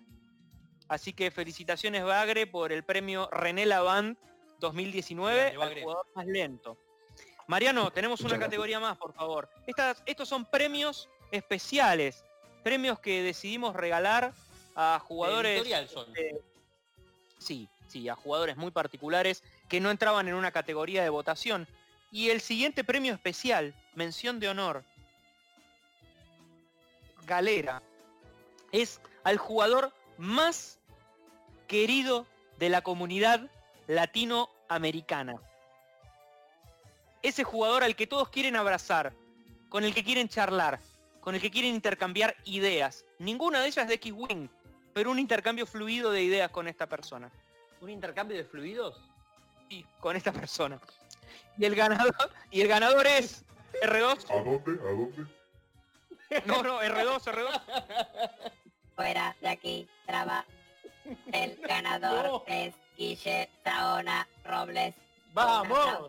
Así 0.87 1.13
que 1.13 1.31
felicitaciones 1.31 2.03
Bagre 2.03 2.45
por 2.45 2.71
el 2.71 2.83
premio 2.83 3.27
René 3.31 3.65
Lavant 3.65 4.17
2019 4.59 5.51
Grande, 5.51 5.63
al 5.63 5.81
jugador 5.81 6.07
más 6.15 6.25
lento. 6.27 6.77
Mariano, 7.47 7.91
tenemos 7.91 8.21
una 8.21 8.39
categoría 8.39 8.79
más, 8.79 8.97
por 8.97 9.13
favor. 9.13 9.49
Estas, 9.67 10.01
estos 10.05 10.27
son 10.27 10.45
premios 10.45 11.09
especiales, 11.31 12.23
premios 12.65 12.97
que 12.97 13.21
decidimos 13.21 13.75
regalar 13.75 14.33
a 14.75 14.99
jugadores 14.99 15.61
son. 15.87 16.07
eh, 16.17 16.41
sí, 17.37 17.69
sí, 17.87 18.09
a 18.09 18.15
jugadores 18.15 18.57
muy 18.57 18.71
particulares 18.71 19.43
que 19.69 19.79
no 19.79 19.91
entraban 19.91 20.27
en 20.27 20.33
una 20.33 20.49
categoría 20.49 21.03
de 21.03 21.09
votación. 21.09 21.67
Y 22.11 22.31
el 22.31 22.41
siguiente 22.41 22.83
premio 22.83 23.13
especial, 23.13 23.75
mención 23.93 24.39
de 24.39 24.49
honor, 24.49 24.83
Galera, 27.27 27.83
es 28.71 28.99
al 29.23 29.37
jugador 29.37 29.93
más 30.17 30.79
querido 31.67 32.25
de 32.57 32.69
la 32.69 32.81
comunidad 32.81 33.47
latinoamericana. 33.85 35.35
Ese 37.21 37.43
jugador 37.43 37.83
al 37.83 37.95
que 37.95 38.07
todos 38.07 38.29
quieren 38.29 38.55
abrazar, 38.55 39.13
con 39.69 39.83
el 39.83 39.93
que 39.93 40.03
quieren 40.03 40.29
charlar, 40.29 40.79
con 41.25 41.33
el 41.33 41.41
que 41.41 41.49
quieren 41.49 41.73
intercambiar 41.73 42.35
ideas. 42.45 43.03
Ninguna 43.17 43.59
de 43.59 43.67
ellas 43.67 43.87
de 43.87 43.95
X-Wing, 43.95 44.47
pero 44.93 45.09
un 45.09 45.17
intercambio 45.17 45.65
fluido 45.65 46.11
de 46.11 46.21
ideas 46.21 46.51
con 46.51 46.67
esta 46.67 46.85
persona. 46.87 47.31
¿Un 47.81 47.89
intercambio 47.89 48.37
de 48.37 48.43
fluidos? 48.45 49.01
Sí, 49.67 49.83
con 49.99 50.15
esta 50.15 50.31
persona. 50.31 50.79
Y 51.57 51.65
el 51.65 51.73
ganador, 51.75 52.13
y 52.51 52.61
el 52.61 52.67
ganador 52.67 53.07
es 53.07 53.43
R2. 53.81 54.29
¿A 54.29 54.43
dónde? 54.43 54.71
¿A 54.81 54.91
dónde? 54.91 55.25
No, 56.45 56.61
no, 56.61 56.81
R2, 56.83 57.19
R2. 57.23 57.61
Fuera 58.95 59.35
de 59.41 59.47
aquí, 59.49 59.87
traba. 60.05 60.45
El 61.33 61.55
ganador 61.67 62.25
No. 62.25 62.43
es 62.45 62.75
Guille 62.95 63.49
Saona 63.63 64.27
Robles. 64.43 64.93
¡Vamos! 65.33 66.07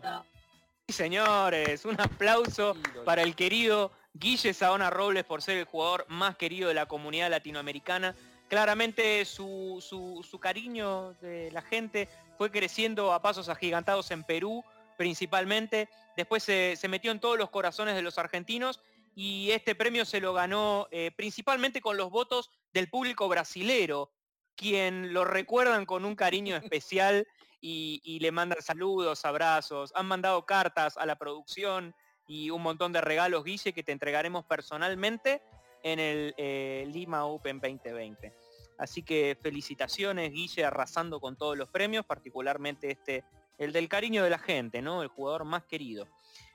Sí, 0.87 0.93
señores, 0.93 1.85
un 1.85 1.99
aplauso 1.99 2.75
para 3.03 3.23
el 3.23 3.35
querido 3.35 3.91
Guille 4.19 4.53
Saona 4.53 4.89
Robles 4.89 5.23
por 5.25 5.41
ser 5.41 5.57
el 5.57 5.65
jugador 5.65 6.05
más 6.09 6.35
querido 6.37 6.69
de 6.69 6.73
la 6.73 6.85
comunidad 6.87 7.29
latinoamericana. 7.29 8.15
Claramente 8.47 9.25
su, 9.25 9.83
su- 9.85 10.25
su 10.29 10.39
cariño 10.39 11.13
de 11.21 11.51
la 11.51 11.61
gente 11.61 12.07
fue 12.37 12.49
creciendo 12.51 13.13
a 13.13 13.21
pasos 13.21 13.49
agigantados 13.49 14.09
en 14.11 14.23
Perú 14.23 14.63
principalmente. 14.97 15.89
Después 16.15 16.43
se, 16.43 16.75
se 16.75 16.87
metió 16.87 17.11
en 17.11 17.19
todos 17.19 17.37
los 17.37 17.49
corazones 17.49 17.95
de 17.95 18.01
los 18.01 18.17
argentinos 18.17 18.79
y 19.15 19.51
este 19.51 19.75
premio 19.75 20.05
se 20.05 20.19
lo 20.21 20.33
ganó 20.33 20.87
eh, 20.91 21.11
principalmente 21.15 21.81
con 21.81 21.97
los 21.97 22.09
votos 22.09 22.49
del 22.73 22.89
público 22.89 23.27
brasilero, 23.27 24.11
quien 24.55 25.13
lo 25.13 25.25
recuerdan 25.25 25.85
con 25.85 26.05
un 26.05 26.15
cariño 26.15 26.55
especial 26.63 27.27
y, 27.61 28.01
y 28.03 28.19
le 28.19 28.31
mandan 28.31 28.61
saludos, 28.61 29.25
abrazos, 29.25 29.91
han 29.95 30.05
mandado 30.07 30.45
cartas 30.45 30.97
a 30.97 31.05
la 31.05 31.17
producción 31.17 31.93
y 32.27 32.49
un 32.49 32.61
montón 32.61 32.91
de 32.91 33.01
regalos, 33.01 33.43
Guille, 33.43 33.73
que 33.73 33.83
te 33.83 33.91
entregaremos 33.91 34.45
personalmente 34.45 35.41
en 35.83 35.99
el 35.99 36.35
eh, 36.37 36.85
Lima 36.87 37.25
Open 37.25 37.59
2020. 37.59 38.33
Así 38.77 39.01
que 39.01 39.37
felicitaciones, 39.41 40.31
Guille, 40.31 40.65
arrasando 40.65 41.19
con 41.19 41.35
todos 41.35 41.57
los 41.57 41.69
premios, 41.69 42.05
particularmente 42.05 42.91
este, 42.91 43.23
el 43.57 43.71
del 43.71 43.89
cariño 43.89 44.23
de 44.23 44.29
la 44.29 44.37
gente, 44.37 44.81
¿no? 44.81 45.01
El 45.01 45.07
jugador 45.07 45.45
más 45.45 45.63
querido. 45.63 46.07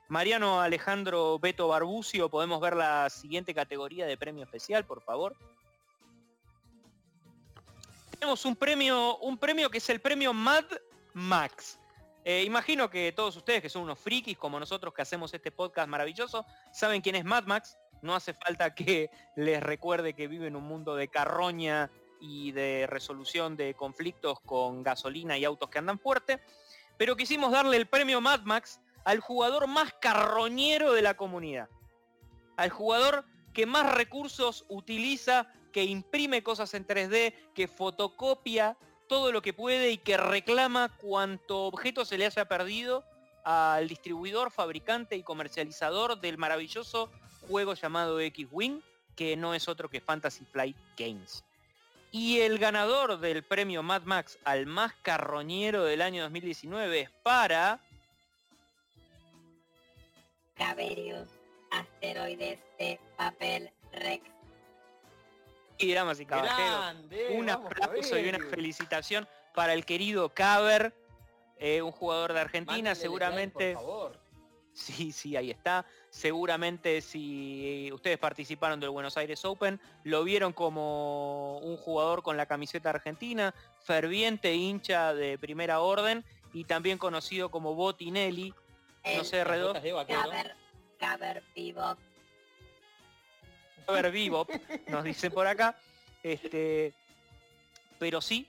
Mariano 0.07 0.61
Alejandro 0.61 1.39
Beto 1.39 1.67
Barbucio, 1.67 2.29
podemos 2.29 2.61
ver 2.61 2.75
la 2.75 3.09
siguiente 3.09 3.53
categoría 3.53 4.05
de 4.05 4.17
premio 4.17 4.43
especial, 4.43 4.85
por 4.85 5.01
favor. 5.01 5.35
Tenemos 8.11 8.45
un 8.45 8.55
premio, 8.55 9.17
un 9.17 9.37
premio 9.37 9.69
que 9.69 9.79
es 9.79 9.89
el 9.89 9.99
premio 9.99 10.33
Mad 10.33 10.65
Max. 11.13 11.79
Eh, 12.25 12.43
imagino 12.43 12.89
que 12.89 13.11
todos 13.11 13.35
ustedes 13.35 13.61
que 13.61 13.69
son 13.69 13.83
unos 13.83 13.99
frikis 13.99 14.37
como 14.37 14.59
nosotros 14.59 14.93
que 14.93 15.01
hacemos 15.01 15.33
este 15.33 15.51
podcast 15.51 15.89
maravilloso, 15.89 16.45
saben 16.71 17.01
quién 17.01 17.15
es 17.15 17.25
Mad 17.25 17.43
Max. 17.43 17.77
No 18.01 18.15
hace 18.15 18.33
falta 18.33 18.73
que 18.73 19.09
les 19.35 19.61
recuerde 19.61 20.13
que 20.13 20.27
vive 20.27 20.47
en 20.47 20.55
un 20.55 20.63
mundo 20.63 20.95
de 20.95 21.09
carroña 21.09 21.91
y 22.21 22.53
de 22.53 22.87
resolución 22.87 23.57
de 23.57 23.73
conflictos 23.73 24.39
con 24.39 24.83
gasolina 24.83 25.37
y 25.37 25.43
autos 25.43 25.69
que 25.69 25.79
andan 25.79 25.99
fuerte. 25.99 26.39
Pero 26.97 27.17
quisimos 27.17 27.51
darle 27.51 27.75
el 27.75 27.87
premio 27.87 28.21
Mad 28.21 28.41
Max 28.43 28.79
al 29.03 29.19
jugador 29.19 29.67
más 29.67 29.93
carroñero 29.99 30.93
de 30.93 31.01
la 31.01 31.15
comunidad. 31.15 31.67
Al 32.55 32.69
jugador 32.69 33.25
que 33.51 33.65
más 33.65 33.93
recursos 33.93 34.65
utiliza, 34.69 35.51
que 35.73 35.83
imprime 35.83 36.43
cosas 36.43 36.73
en 36.75 36.87
3D, 36.87 37.33
que 37.53 37.67
fotocopia 37.67 38.77
todo 39.07 39.31
lo 39.31 39.41
que 39.41 39.53
puede 39.53 39.91
y 39.91 39.97
que 39.97 40.17
reclama 40.17 40.89
cuanto 40.97 41.63
objeto 41.65 42.05
se 42.05 42.17
le 42.17 42.25
haya 42.25 42.45
perdido 42.45 43.03
al 43.43 43.87
distribuidor, 43.87 44.51
fabricante 44.51 45.15
y 45.15 45.23
comercializador 45.23 46.19
del 46.19 46.37
maravilloso 46.37 47.11
juego 47.47 47.73
llamado 47.73 48.19
X-Wing, 48.19 48.81
que 49.15 49.35
no 49.35 49.53
es 49.53 49.67
otro 49.67 49.89
que 49.89 50.01
Fantasy 50.01 50.45
Flight 50.45 50.77
Games. 50.97 51.43
Y 52.11 52.39
el 52.39 52.59
ganador 52.59 53.19
del 53.19 53.43
premio 53.43 53.81
Mad 53.81 54.03
Max 54.03 54.37
al 54.43 54.65
más 54.65 54.93
carroñero 55.01 55.83
del 55.83 56.01
año 56.01 56.23
2019 56.23 57.01
es 57.01 57.09
para... 57.23 57.79
Caberius, 60.55 61.27
asteroides 61.71 62.59
de 62.77 62.99
papel 63.17 63.71
Rex. 63.91 64.23
Y 65.83 65.93
damas 65.93 66.19
y 66.19 66.25
caballeros, 66.25 66.57
¡Grande! 66.57 67.27
un 67.37 67.49
aplauso 67.49 68.17
y 68.17 68.29
una 68.29 68.39
felicitación 68.39 69.27
para 69.53 69.73
el 69.73 69.85
querido 69.85 70.29
Caber, 70.29 70.93
eh, 71.57 71.81
un 71.81 71.91
jugador 71.91 72.33
de 72.33 72.39
Argentina, 72.39 72.89
like, 72.89 72.95
seguramente 72.95 73.73
por 73.73 73.83
favor. 73.83 74.23
Sí, 74.73 75.11
sí, 75.11 75.35
ahí 75.35 75.51
está. 75.51 75.85
Seguramente 76.09 77.01
si 77.01 77.91
ustedes 77.93 78.17
participaron 78.17 78.79
del 78.79 78.89
Buenos 78.89 79.17
Aires 79.17 79.45
Open, 79.45 79.79
lo 80.03 80.23
vieron 80.23 80.51
como 80.51 81.59
un 81.59 81.77
jugador 81.77 82.23
con 82.23 82.37
la 82.37 82.47
camiseta 82.47 82.89
argentina, 82.89 83.53
ferviente 83.81 84.55
hincha 84.55 85.13
de 85.13 85.37
primera 85.37 85.79
orden 85.79 86.25
y 86.53 86.65
también 86.65 86.97
conocido 86.97 87.49
como 87.51 87.75
Botinelli. 87.75 88.53
No 89.15 89.23
sé, 89.23 89.45
R2, 89.45 89.67
Botas 89.67 89.83
de 89.83 89.93
vaquero. 89.93 90.21
Caber, 90.21 90.55
Caber 90.97 91.43
Vivo. 91.55 91.97
Ver 93.91 94.11
vivo, 94.11 94.47
nos 94.87 95.03
dicen 95.03 95.31
por 95.31 95.47
acá. 95.47 95.75
Este, 96.21 96.93
pero 97.99 98.21
sí, 98.21 98.47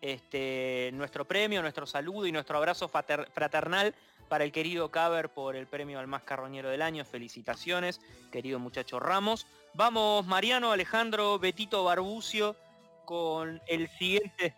este, 0.00 0.90
nuestro 0.94 1.24
premio, 1.26 1.60
nuestro 1.62 1.86
saludo 1.86 2.26
y 2.26 2.32
nuestro 2.32 2.56
abrazo 2.56 2.88
frater- 2.88 3.28
fraternal 3.32 3.94
para 4.28 4.44
el 4.44 4.52
querido 4.52 4.90
Caber 4.90 5.28
por 5.28 5.56
el 5.56 5.66
premio 5.66 5.98
al 5.98 6.06
más 6.06 6.22
carroñero 6.22 6.70
del 6.70 6.82
año. 6.82 7.04
Felicitaciones, 7.04 8.00
querido 8.30 8.58
muchacho 8.58 9.00
Ramos. 9.00 9.46
Vamos, 9.74 10.26
Mariano, 10.26 10.72
Alejandro, 10.72 11.38
Betito 11.38 11.84
Barbucio, 11.84 12.56
con 13.04 13.60
el 13.66 13.88
siguiente, 13.98 14.54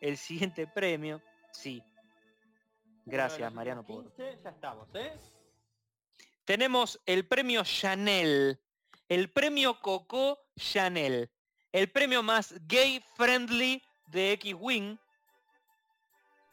el 0.00 0.16
siguiente 0.16 0.66
premio. 0.66 1.22
Sí. 1.52 1.82
Gracias, 3.04 3.52
Mariano, 3.52 3.82
los 3.82 3.86
por, 3.96 4.04
15, 4.14 4.38
ya 4.44 4.50
estamos, 4.50 4.88
¿eh? 4.94 5.12
tenemos 6.44 7.00
el 7.06 7.26
premio 7.26 7.64
Chanel, 7.64 8.60
el 9.12 9.28
premio 9.28 9.78
Coco 9.78 10.38
Chanel, 10.56 11.30
el 11.70 11.90
premio 11.90 12.22
más 12.22 12.54
gay 12.66 13.04
friendly 13.14 13.82
de 14.06 14.32
X-Wing. 14.32 14.96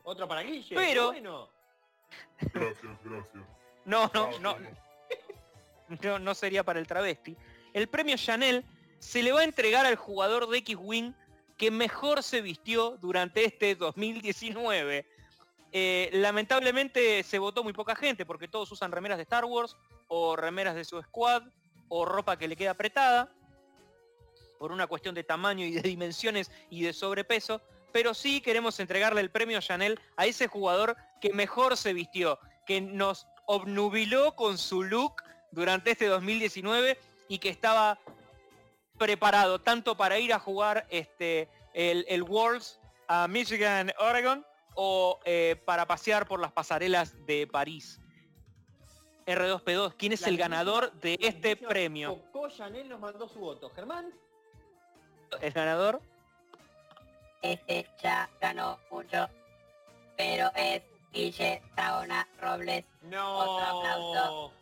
Otro 0.03 0.27
para 0.27 0.41
Guille. 0.41 0.75
Pero- 0.75 1.05
bueno. 1.07 1.49
Gracias, 2.41 2.97
gracias. 3.05 3.43
No, 3.85 4.11
no, 4.13 4.29
no, 6.03 6.19
no 6.19 6.35
sería 6.35 6.65
para 6.65 6.81
el 6.81 6.87
travesti. 6.87 7.37
El 7.71 7.87
premio 7.87 8.17
Chanel 8.17 8.65
se 8.97 9.23
le 9.23 9.31
va 9.31 9.39
a 9.39 9.45
entregar 9.45 9.85
al 9.85 9.95
jugador 9.95 10.49
de 10.49 10.57
X-Wing 10.57 11.13
que 11.55 11.71
mejor 11.71 12.23
se 12.23 12.41
vistió 12.41 12.97
durante 12.97 13.45
este 13.45 13.75
2019. 13.75 15.05
Eh, 15.71 16.09
lamentablemente 16.11 17.23
se 17.23 17.39
votó 17.39 17.63
muy 17.63 17.71
poca 17.71 17.95
gente 17.95 18.25
porque 18.25 18.49
todos 18.49 18.69
usan 18.73 18.91
remeras 18.91 19.17
de 19.17 19.23
Star 19.23 19.45
Wars 19.45 19.77
o 20.09 20.35
remeras 20.35 20.75
de 20.75 20.83
su 20.83 21.01
squad 21.01 21.43
o 21.89 22.05
ropa 22.05 22.37
que 22.37 22.47
le 22.47 22.55
queda 22.55 22.71
apretada 22.71 23.31
por 24.57 24.71
una 24.71 24.87
cuestión 24.87 25.15
de 25.15 25.23
tamaño 25.23 25.65
y 25.65 25.71
de 25.71 25.81
dimensiones 25.81 26.51
y 26.69 26.83
de 26.83 26.93
sobrepeso, 26.93 27.61
pero 27.91 28.13
sí 28.13 28.41
queremos 28.41 28.79
entregarle 28.79 29.21
el 29.21 29.31
premio 29.31 29.59
Chanel 29.61 29.99
a 30.15 30.25
ese 30.25 30.47
jugador 30.47 30.95
que 31.21 31.33
mejor 31.33 31.77
se 31.77 31.93
vistió, 31.93 32.39
que 32.65 32.81
nos 32.81 33.27
obnubiló 33.45 34.35
con 34.35 34.57
su 34.57 34.83
look 34.83 35.23
durante 35.51 35.91
este 35.91 36.05
2019 36.05 36.99
y 37.27 37.39
que 37.39 37.49
estaba 37.49 37.99
preparado 38.97 39.59
tanto 39.59 39.95
para 39.97 40.19
ir 40.19 40.33
a 40.33 40.39
jugar 40.39 40.85
este, 40.89 41.49
el, 41.73 42.05
el 42.07 42.23
Worlds 42.23 42.79
a 43.07 43.27
Michigan, 43.27 43.91
Oregon, 43.97 44.45
o 44.75 45.19
eh, 45.25 45.61
para 45.65 45.85
pasear 45.85 46.27
por 46.27 46.39
las 46.39 46.51
pasarelas 46.51 47.13
de 47.25 47.47
París. 47.47 47.99
R2P2, 49.29 49.93
¿quién 49.97 50.13
es 50.13 50.21
La 50.21 50.29
el 50.29 50.37
ganador 50.37 50.91
de 50.93 51.17
este 51.21 51.55
premio? 51.55 52.21
Coco 52.31 52.49
Chanel 52.49 52.89
nos 52.89 52.99
mandó 52.99 53.27
su 53.27 53.39
voto. 53.39 53.69
Germán, 53.75 54.13
El 55.41 55.51
ganador, 55.53 56.01
Este 57.41 57.87
ya 58.01 58.29
ganó 58.41 58.79
mucho. 58.91 59.29
Pero 60.17 60.51
es 60.55 60.81
Guille 61.13 61.61
Saona 61.75 62.27
Robles. 62.41 62.85
Otro 63.05 63.59
aplauso. 63.59 64.25
no. 64.25 64.59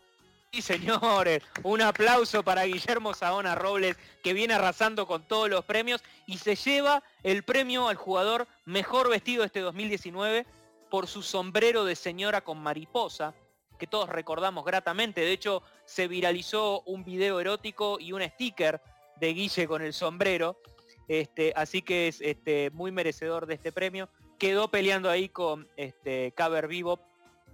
Sí, 0.51 0.61
señores, 0.61 1.43
un 1.63 1.81
aplauso 1.81 2.41
para 2.41 2.63
Guillermo 2.63 3.13
Saona 3.13 3.53
Robles, 3.53 3.97
que 4.23 4.33
viene 4.33 4.53
arrasando 4.53 5.05
con 5.05 5.23
todos 5.23 5.49
los 5.49 5.65
premios 5.65 6.03
y 6.25 6.37
se 6.37 6.55
lleva 6.55 7.03
el 7.23 7.43
premio 7.43 7.89
al 7.89 7.97
jugador 7.97 8.47
mejor 8.65 9.09
vestido 9.09 9.41
de 9.41 9.47
este 9.47 9.59
2019 9.59 10.45
por 10.89 11.07
su 11.07 11.21
sombrero 11.21 11.83
de 11.83 11.95
señora 11.95 12.41
con 12.41 12.59
mariposa, 12.59 13.33
que 13.77 13.87
todos 13.87 14.09
recordamos 14.09 14.65
gratamente. 14.65 15.21
De 15.21 15.31
hecho, 15.31 15.63
se 15.85 16.07
viralizó 16.07 16.81
un 16.81 17.03
video 17.03 17.39
erótico 17.39 17.97
y 17.99 18.11
un 18.11 18.21
sticker 18.21 18.81
de 19.17 19.33
Guille 19.33 19.67
con 19.67 19.81
el 19.81 19.93
sombrero. 19.93 20.59
Este, 21.07 21.53
así 21.55 21.81
que 21.81 22.07
es 22.09 22.19
este, 22.21 22.69
muy 22.71 22.91
merecedor 22.91 23.45
de 23.45 23.53
este 23.55 23.71
premio. 23.71 24.09
Quedó 24.37 24.67
peleando 24.69 25.09
ahí 25.09 25.29
con 25.29 25.67
este, 25.77 26.31
Caber 26.33 26.67
Vivo 26.67 26.99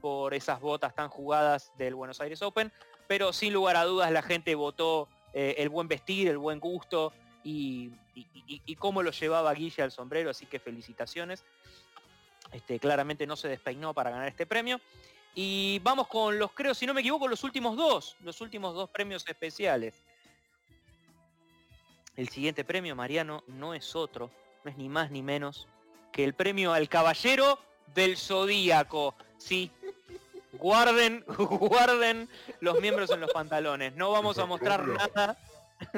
por 0.02 0.34
esas 0.34 0.60
botas 0.60 0.94
tan 0.96 1.08
jugadas 1.10 1.72
del 1.78 1.96
Buenos 1.96 2.20
Aires 2.20 2.42
Open, 2.42 2.74
pero 3.08 3.32
sin 3.32 3.54
lugar 3.54 3.76
a 3.78 3.86
dudas 3.86 4.12
la 4.12 4.22
gente 4.22 4.54
votó 4.56 5.08
eh, 5.34 5.56
el 5.60 5.70
buen 5.70 5.88
vestir, 5.88 6.28
el 6.28 6.38
buen 6.38 6.60
gusto 6.60 7.14
y, 7.44 7.92
y- 8.16 8.62
y- 8.66 8.76
cómo 8.76 9.02
lo 9.02 9.12
llevaba 9.12 9.54
Guille 9.54 9.82
al 9.84 9.92
sombrero, 9.92 10.30
así 10.30 10.46
que 10.46 10.60
felicitaciones. 10.60 11.46
Este, 12.52 12.80
claramente 12.80 13.26
no 13.26 13.36
se 13.36 13.48
despeinó 13.48 13.94
para 13.94 14.10
ganar 14.12 14.28
este 14.28 14.46
premio. 14.46 14.80
Y 15.36 15.80
vamos 15.80 16.08
con 16.08 16.38
los, 16.38 16.52
creo, 16.52 16.74
si 16.74 16.86
no 16.86 16.94
me 16.94 17.02
equivoco, 17.02 17.28
los 17.28 17.44
últimos 17.44 17.76
dos, 17.76 18.16
los 18.22 18.40
últimos 18.42 18.76
dos 18.76 18.90
premios 18.90 19.26
especiales. 19.28 20.04
El 22.16 22.30
siguiente 22.30 22.64
premio, 22.64 22.96
Mariano, 22.96 23.44
no 23.48 23.74
es 23.74 23.96
otro, 23.96 24.30
no 24.64 24.70
es 24.70 24.78
ni 24.78 24.90
más 24.90 25.10
ni 25.10 25.24
menos 25.24 25.68
que 26.12 26.24
el 26.24 26.34
premio 26.34 26.72
al 26.72 26.88
Caballero 26.88 27.58
del 27.96 28.18
Zodíaco. 28.18 29.16
Sí, 29.38 29.72
guarden, 30.54 31.26
guarden 31.38 32.30
los 32.62 32.80
miembros 32.80 33.10
en 33.10 33.20
los 33.20 33.32
pantalones. 33.34 33.96
No 33.96 34.12
vamos 34.12 34.38
a 34.38 34.46
mostrar 34.46 34.88
nada. 34.88 35.38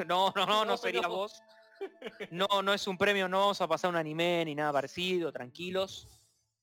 No, 0.04 0.32
no, 0.34 0.46
no, 0.46 0.64
no 0.64 0.76
sería 0.76 1.06
vos. 1.06 1.44
No, 2.30 2.48
no 2.60 2.74
es 2.74 2.88
un 2.88 2.98
premio, 2.98 3.28
no 3.28 3.38
vamos 3.38 3.60
a 3.60 3.68
pasar 3.68 3.88
un 3.90 3.94
anime 3.94 4.44
ni 4.44 4.54
nada 4.56 4.72
parecido, 4.72 5.30
tranquilos. 5.30 6.08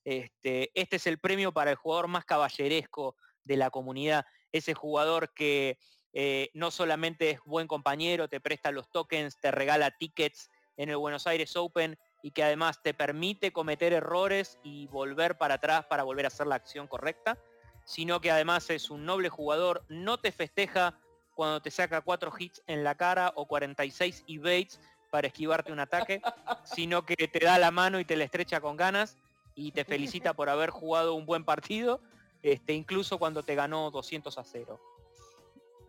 Este, 0.04 0.72
este 0.74 0.98
es 0.98 1.08
el 1.08 1.18
premio 1.18 1.52
para 1.54 1.72
el 1.72 1.78
jugador 1.78 2.08
más 2.08 2.26
caballeresco 2.26 3.16
de 3.44 3.58
la 3.58 3.70
comunidad. 3.70 4.26
Ese 4.52 4.74
jugador 4.74 5.34
que 5.34 5.78
eh, 6.14 6.50
no 6.54 6.72
solamente 6.72 7.32
es 7.32 7.40
buen 7.46 7.68
compañero, 7.68 8.28
te 8.28 8.40
presta 8.40 8.72
los 8.72 8.90
tokens, 8.92 9.40
te 9.40 9.52
regala 9.52 9.92
tickets 9.92 10.50
en 10.78 10.90
el 10.90 10.98
Buenos 10.98 11.28
Aires 11.28 11.56
Open 11.56 11.98
y 12.22 12.32
que 12.32 12.44
además 12.44 12.82
te 12.82 12.94
permite 12.94 13.52
cometer 13.52 13.94
errores 13.94 14.60
y 14.64 14.88
volver 14.88 15.38
para 15.38 15.56
atrás 15.56 15.86
para 15.86 16.04
volver 16.04 16.26
a 16.26 16.28
hacer 16.28 16.48
la 16.48 16.56
acción 16.56 16.88
correcta, 16.88 17.38
sino 17.86 18.22
que 18.22 18.32
además 18.32 18.70
es 18.70 18.90
un 18.90 19.06
noble 19.06 19.30
jugador, 19.30 19.86
no 19.90 20.20
te 20.20 20.32
festeja 20.32 21.00
cuando 21.36 21.62
te 21.62 21.72
saca 21.72 22.02
cuatro 22.02 22.32
hits 22.38 22.62
en 22.68 22.84
la 22.84 22.96
cara 22.96 23.34
o 23.36 23.48
46 23.48 24.24
evades 24.28 24.80
para 25.10 25.28
esquivarte 25.28 25.72
un 25.72 25.80
ataque, 25.80 26.22
sino 26.64 27.06
que 27.06 27.28
te 27.28 27.40
da 27.40 27.58
la 27.58 27.72
mano 27.72 28.00
y 28.00 28.06
te 28.06 28.16
la 28.16 28.24
estrecha 28.24 28.62
con 28.62 28.78
ganas 28.78 29.18
y 29.56 29.72
te 29.72 29.86
felicita 29.86 30.34
por 30.34 30.50
haber 30.50 30.70
jugado 30.70 31.14
un 31.14 31.26
buen 31.26 31.46
partido, 31.46 32.02
este, 32.42 32.74
incluso 32.74 33.18
cuando 33.20 33.44
te 33.44 33.56
ganó 33.56 33.92
200 33.92 34.38
a 34.38 34.44
0. 34.44 34.80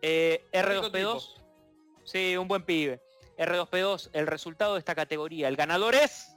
Eh, 0.01 0.45
Rico 0.51 0.87
R2P2, 0.87 1.35
sí, 2.03 2.37
un 2.37 2.47
buen 2.47 2.63
pibe. 2.63 3.01
R2P2, 3.37 4.09
el 4.13 4.27
resultado 4.27 4.73
de 4.73 4.79
esta 4.79 4.95
categoría, 4.95 5.47
el 5.47 5.55
ganador 5.55 5.95
es... 5.95 6.35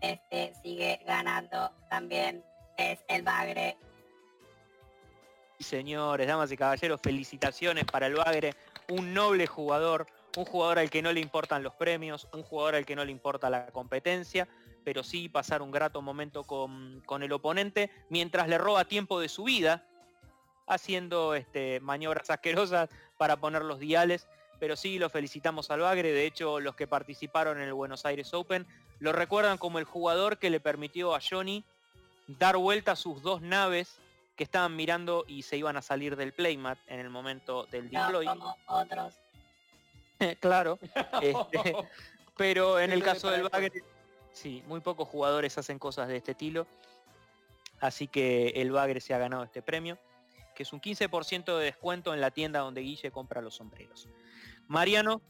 Este 0.00 0.52
sigue 0.62 1.00
ganando 1.06 1.72
también. 1.90 2.44
Es 2.76 3.00
el 3.08 3.22
Bagre. 3.22 3.76
Sí, 5.58 5.64
Señores, 5.64 6.28
damas 6.28 6.52
y 6.52 6.56
caballeros, 6.56 7.00
felicitaciones 7.00 7.84
para 7.84 8.06
el 8.06 8.14
Bagre, 8.14 8.54
un 8.88 9.12
noble 9.12 9.48
jugador, 9.48 10.06
un 10.36 10.44
jugador 10.44 10.78
al 10.78 10.88
que 10.88 11.02
no 11.02 11.12
le 11.12 11.18
importan 11.18 11.64
los 11.64 11.74
premios, 11.74 12.28
un 12.32 12.44
jugador 12.44 12.76
al 12.76 12.86
que 12.86 12.94
no 12.94 13.04
le 13.04 13.10
importa 13.10 13.50
la 13.50 13.66
competencia, 13.66 14.46
pero 14.84 15.02
sí 15.02 15.28
pasar 15.28 15.62
un 15.62 15.70
grato 15.70 16.02
momento 16.02 16.44
con, 16.44 17.02
con 17.06 17.22
el 17.22 17.32
oponente 17.32 17.90
mientras 18.08 18.48
le 18.48 18.58
roba 18.58 18.84
tiempo 18.84 19.20
de 19.20 19.28
su 19.28 19.44
vida, 19.44 19.84
haciendo 20.66 21.34
este, 21.34 21.80
maniobras 21.80 22.30
asquerosas 22.30 22.88
para 23.16 23.36
poner 23.36 23.62
los 23.62 23.78
diales. 23.78 24.26
Pero 24.60 24.76
sí, 24.76 24.98
lo 24.98 25.08
felicitamos 25.08 25.70
al 25.70 25.80
Bagre. 25.80 26.12
De 26.12 26.26
hecho, 26.26 26.60
los 26.60 26.74
que 26.74 26.86
participaron 26.86 27.58
en 27.58 27.68
el 27.68 27.74
Buenos 27.74 28.04
Aires 28.04 28.34
Open 28.34 28.66
lo 28.98 29.12
recuerdan 29.12 29.58
como 29.58 29.78
el 29.78 29.84
jugador 29.84 30.38
que 30.38 30.50
le 30.50 30.60
permitió 30.60 31.14
a 31.14 31.20
Johnny 31.20 31.64
dar 32.26 32.56
vuelta 32.56 32.92
a 32.92 32.96
sus 32.96 33.22
dos 33.22 33.40
naves 33.40 33.98
que 34.36 34.44
estaban 34.44 34.76
mirando 34.76 35.24
y 35.26 35.42
se 35.42 35.56
iban 35.56 35.76
a 35.76 35.82
salir 35.82 36.16
del 36.16 36.32
playmat 36.32 36.78
en 36.86 37.00
el 37.00 37.10
momento 37.10 37.66
del 37.66 37.90
No 37.90 38.04
deploy. 38.04 38.26
como 38.26 38.56
otros. 38.66 39.14
claro. 40.40 40.78
este, 41.22 41.76
pero 42.36 42.78
en 42.78 42.92
el 42.92 43.02
caso 43.02 43.30
del 43.30 43.48
Bagre, 43.48 43.82
sí, 44.32 44.62
muy 44.66 44.80
pocos 44.80 45.08
jugadores 45.08 45.58
hacen 45.58 45.78
cosas 45.78 46.08
de 46.08 46.16
este 46.16 46.32
estilo. 46.32 46.66
Así 47.80 48.08
que 48.08 48.48
el 48.56 48.72
Bagre 48.72 49.00
se 49.00 49.14
ha 49.14 49.18
ganado 49.18 49.44
este 49.44 49.62
premio, 49.62 49.98
que 50.54 50.64
es 50.64 50.72
un 50.72 50.80
15% 50.80 51.56
de 51.56 51.64
descuento 51.64 52.12
en 52.12 52.20
la 52.20 52.30
tienda 52.30 52.60
donde 52.60 52.80
Guille 52.80 53.10
compra 53.10 53.40
los 53.40 53.54
sombreros. 53.54 54.08
Mariano, 54.66 55.22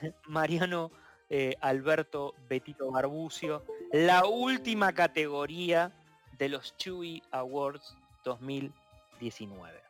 Mariano 0.26 0.90
eh, 1.30 1.56
Alberto 1.60 2.34
Betito 2.48 2.90
Barbucio, 2.90 3.64
la 3.92 4.24
última 4.24 4.92
categoría 4.92 5.92
de 6.38 6.48
los 6.48 6.76
Chewy 6.76 7.22
Awards 7.30 7.96
2019. 8.24 9.80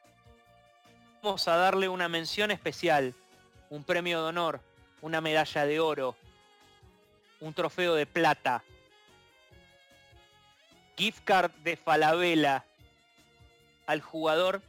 Vamos 1.23 1.49
a 1.49 1.57
darle 1.57 1.89
una 1.89 2.09
mención 2.09 2.51
especial, 2.51 3.15
un 3.71 3.83
premio 3.85 4.23
de 4.23 4.29
honor, 4.29 4.61
una 5.01 5.21
medalla 5.21 5.67
de 5.67 5.81
oro, 5.81 6.17
un 7.41 7.55
trofeo 7.55 7.95
de 7.95 8.07
plata, 8.07 8.63
gift 10.97 11.25
card 11.25 11.53
de 11.63 11.77
Falabella 11.77 12.65
al 13.87 14.01
jugador 14.01 14.63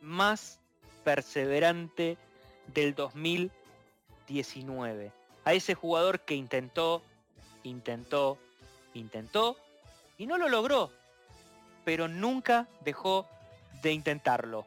más 0.00 0.60
perseverante 1.04 2.16
del 2.68 2.94
2019. 2.94 5.12
A 5.44 5.52
ese 5.52 5.74
jugador 5.74 6.20
que 6.20 6.34
intentó, 6.34 7.02
intentó, 7.64 8.38
intentó 8.94 9.56
y 10.18 10.26
no 10.26 10.38
lo 10.38 10.48
logró, 10.48 10.92
pero 11.84 12.06
nunca 12.08 12.66
dejó 12.84 13.28
de 13.82 13.92
intentarlo. 13.92 14.64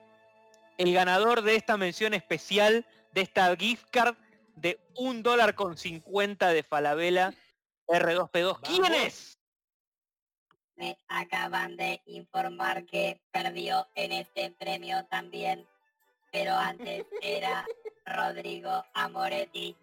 El 0.77 0.93
ganador 0.93 1.41
de 1.41 1.55
esta 1.55 1.77
mención 1.77 2.13
especial, 2.13 2.85
de 3.13 3.21
esta 3.21 3.55
gift 3.55 3.85
card 3.91 4.17
de 4.55 4.79
un 4.95 5.23
dólar 5.23 5.55
con 5.55 5.77
50 5.77 6.49
de 6.49 6.63
Falabella 6.63 7.33
R2P2. 7.87 8.59
¿Quién 8.61 8.93
es? 8.93 9.37
Me 10.75 10.97
acaban 11.07 11.77
de 11.77 12.01
informar 12.05 12.85
que 12.85 13.21
perdió 13.31 13.87
en 13.95 14.11
este 14.11 14.51
premio 14.51 15.05
también. 15.05 15.65
Pero 16.31 16.53
antes 16.53 17.05
era 17.21 17.65
Rodrigo 18.05 18.83
Amoretti. 18.93 19.75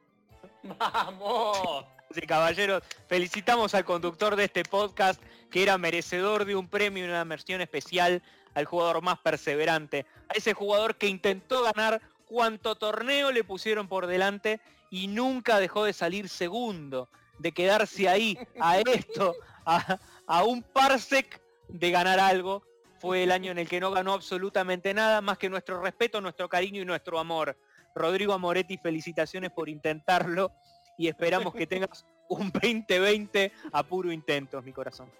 ¡Vamos! 0.62 1.86
Sí, 2.10 2.20
caballeros, 2.22 2.82
felicitamos 3.08 3.74
al 3.74 3.86
conductor 3.86 4.36
de 4.36 4.44
este 4.44 4.64
podcast 4.64 5.22
que 5.50 5.62
era 5.62 5.78
merecedor 5.78 6.44
de 6.44 6.54
un 6.54 6.68
premio 6.68 7.06
y 7.06 7.08
una 7.08 7.24
mención 7.24 7.62
especial 7.62 8.22
al 8.54 8.66
jugador 8.66 9.02
más 9.02 9.18
perseverante, 9.18 10.04
a 10.28 10.34
ese 10.34 10.52
jugador 10.52 10.96
que 10.96 11.06
intentó 11.06 11.62
ganar 11.62 12.02
cuanto 12.32 12.76
torneo 12.76 13.30
le 13.30 13.44
pusieron 13.44 13.88
por 13.88 14.06
delante 14.06 14.60
y 14.90 15.06
nunca 15.06 15.60
dejó 15.60 15.84
de 15.84 15.92
salir 15.92 16.30
segundo, 16.30 17.10
de 17.38 17.52
quedarse 17.52 18.08
ahí, 18.08 18.38
a 18.58 18.78
esto, 18.78 19.34
a, 19.66 19.98
a 20.26 20.44
un 20.44 20.62
parsec 20.62 21.40
de 21.68 21.90
ganar 21.90 22.18
algo. 22.18 22.62
Fue 22.98 23.24
el 23.24 23.32
año 23.32 23.52
en 23.52 23.58
el 23.58 23.68
que 23.68 23.80
no 23.80 23.90
ganó 23.90 24.14
absolutamente 24.14 24.94
nada, 24.94 25.20
más 25.20 25.36
que 25.36 25.50
nuestro 25.50 25.82
respeto, 25.82 26.20
nuestro 26.20 26.48
cariño 26.48 26.80
y 26.80 26.84
nuestro 26.86 27.18
amor. 27.18 27.56
Rodrigo 27.94 28.32
Amoretti, 28.32 28.78
felicitaciones 28.78 29.50
por 29.50 29.68
intentarlo 29.68 30.52
y 30.96 31.08
esperamos 31.08 31.54
que 31.54 31.66
tengas 31.66 32.06
un 32.28 32.50
2020 32.50 33.52
a 33.72 33.82
puro 33.82 34.10
intentos, 34.10 34.64
mi 34.64 34.72
corazón. 34.72 35.10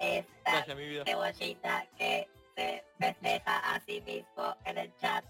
Esta 0.00 0.26
Gracias, 0.44 0.76
mi 0.76 0.88
vida. 0.88 1.04
cebollita 1.04 1.86
que 1.96 2.28
se 2.56 2.84
festeja 2.98 3.74
a 3.74 3.80
sí 3.80 4.00
mismo 4.00 4.56
en 4.64 4.78
el 4.78 4.96
chat. 4.96 5.24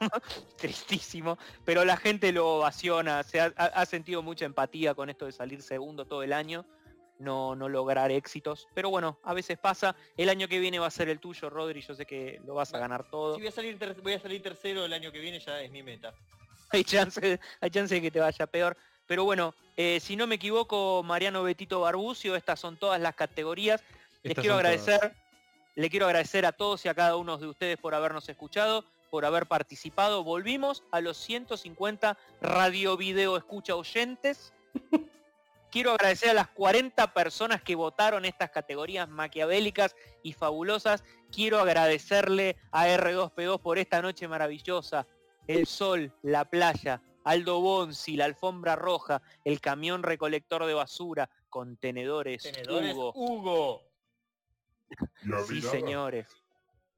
Tristísimo, 0.56 1.38
pero 1.64 1.84
la 1.84 1.96
gente 1.96 2.32
lo 2.32 2.56
ovaciona, 2.56 3.22
se 3.22 3.40
ha, 3.40 3.86
sentido 3.86 4.22
mucha 4.22 4.44
empatía 4.44 4.94
con 4.94 5.10
esto 5.10 5.26
de 5.26 5.32
salir 5.32 5.62
segundo 5.62 6.06
todo 6.06 6.22
el 6.22 6.32
año, 6.32 6.64
no, 7.18 7.54
no 7.54 7.68
lograr 7.68 8.10
éxitos, 8.10 8.68
pero 8.74 8.90
bueno, 8.90 9.18
a 9.22 9.34
veces 9.34 9.58
pasa, 9.58 9.96
el 10.16 10.28
año 10.28 10.48
que 10.48 10.58
viene 10.58 10.78
va 10.78 10.86
a 10.86 10.90
ser 10.90 11.08
el 11.08 11.18
tuyo, 11.18 11.48
Rodri, 11.48 11.80
yo 11.80 11.94
sé 11.94 12.04
que 12.04 12.40
lo 12.44 12.54
vas 12.54 12.74
a 12.74 12.78
ganar 12.78 13.08
todo, 13.10 13.34
Si 13.34 13.40
voy 13.40 13.48
a 13.48 13.52
salir 13.52 13.78
ter- 13.78 14.00
voy 14.02 14.12
a 14.12 14.20
salir 14.20 14.42
tercero 14.42 14.84
el 14.84 14.92
año 14.92 15.10
que 15.12 15.20
viene, 15.20 15.40
ya 15.40 15.60
es 15.60 15.70
mi 15.70 15.82
meta. 15.82 16.14
hay 16.70 16.84
chance, 16.84 17.40
hay 17.60 17.70
chance 17.70 17.94
de 17.94 18.02
que 18.02 18.10
te 18.10 18.20
vaya 18.20 18.46
peor, 18.46 18.76
pero 19.06 19.24
bueno, 19.24 19.54
eh, 19.76 20.00
si 20.00 20.16
no 20.16 20.26
me 20.26 20.34
equivoco, 20.34 21.02
Mariano 21.04 21.42
Betito 21.42 21.80
Barbucio, 21.80 22.34
estas 22.34 22.58
son 22.60 22.76
todas 22.76 23.00
las 23.00 23.14
categorías, 23.14 23.82
les 24.22 24.32
Estas 24.32 24.42
quiero 24.42 24.56
son 24.56 24.64
todas. 24.64 24.88
agradecer, 24.88 25.16
le 25.74 25.90
quiero 25.90 26.06
agradecer 26.06 26.44
a 26.46 26.52
todos 26.52 26.84
y 26.84 26.88
a 26.88 26.94
cada 26.94 27.16
uno 27.16 27.36
de 27.38 27.46
ustedes 27.46 27.78
por 27.78 27.94
habernos 27.94 28.28
escuchado, 28.28 28.84
por 29.16 29.24
haber 29.24 29.46
participado. 29.46 30.22
Volvimos 30.24 30.84
a 30.90 31.00
los 31.00 31.16
150 31.16 32.18
radio 32.42 32.98
video 32.98 33.38
escucha 33.38 33.74
oyentes. 33.74 34.52
Quiero 35.70 35.92
agradecer 35.92 36.28
a 36.28 36.34
las 36.34 36.48
40 36.48 37.14
personas 37.14 37.62
que 37.62 37.76
votaron 37.76 38.26
estas 38.26 38.50
categorías 38.50 39.08
maquiavélicas 39.08 39.96
y 40.22 40.34
fabulosas. 40.34 41.02
Quiero 41.32 41.60
agradecerle 41.60 42.58
a 42.72 42.88
R2P2 42.88 43.58
por 43.58 43.78
esta 43.78 44.02
noche 44.02 44.28
maravillosa. 44.28 45.06
El 45.46 45.66
sol, 45.66 46.12
la 46.20 46.44
playa, 46.44 47.00
Aldo 47.24 47.62
Bonzi, 47.62 48.16
la 48.16 48.26
alfombra 48.26 48.76
roja, 48.76 49.22
el 49.44 49.62
camión 49.62 50.02
recolector 50.02 50.66
de 50.66 50.74
basura, 50.74 51.30
contenedores, 51.48 52.42
Tenedores 52.42 52.94
Hugo. 52.94 53.12
Hugo. 53.14 53.82
Sí, 55.48 55.62
señores. 55.62 56.26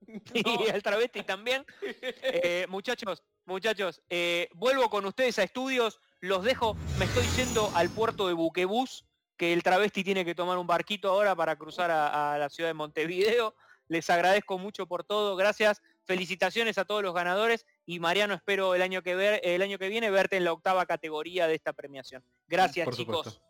Y 0.35 0.71
el 0.71 0.83
travesti 0.83 1.23
también. 1.23 1.65
Eh, 1.83 2.67
muchachos, 2.69 3.23
muchachos, 3.45 4.03
eh, 4.09 4.49
vuelvo 4.55 4.89
con 4.91 5.05
ustedes 5.07 5.39
a 5.39 5.43
estudios, 5.43 6.01
los 6.21 6.45
dejo, 6.45 6.77
me 6.99 7.05
estoy 7.05 7.25
yendo 7.37 7.71
al 7.75 7.91
puerto 7.91 8.27
de 8.27 8.35
Buquebús, 8.35 9.05
que 9.37 9.53
el 9.53 9.63
travesti 9.63 10.03
tiene 10.05 10.25
que 10.25 10.35
tomar 10.35 10.59
un 10.59 10.67
barquito 10.67 11.11
ahora 11.11 11.35
para 11.37 11.57
cruzar 11.57 11.91
a, 11.91 12.35
a 12.35 12.39
la 12.39 12.49
ciudad 12.49 12.71
de 12.71 12.75
Montevideo. 12.75 13.55
Les 13.89 14.11
agradezco 14.11 14.59
mucho 14.59 14.87
por 14.87 15.05
todo, 15.05 15.35
gracias, 15.37 15.81
felicitaciones 16.05 16.79
a 16.79 16.85
todos 16.85 17.03
los 17.03 17.15
ganadores 17.15 17.65
y 17.87 18.01
Mariano 18.01 18.35
espero 18.35 18.75
el 18.75 18.83
año 18.83 19.03
que 19.03 19.15
ver, 19.15 19.41
el 19.45 19.63
año 19.63 19.79
que 19.79 19.89
viene 19.89 20.11
verte 20.11 20.37
en 20.37 20.45
la 20.45 20.53
octava 20.53 20.85
categoría 20.87 21.47
de 21.47 21.55
esta 21.55 21.73
premiación. 21.73 22.23
Gracias 22.47 22.85
Por 22.85 22.97
chicos. 22.97 23.17
supuesto. 23.19 23.48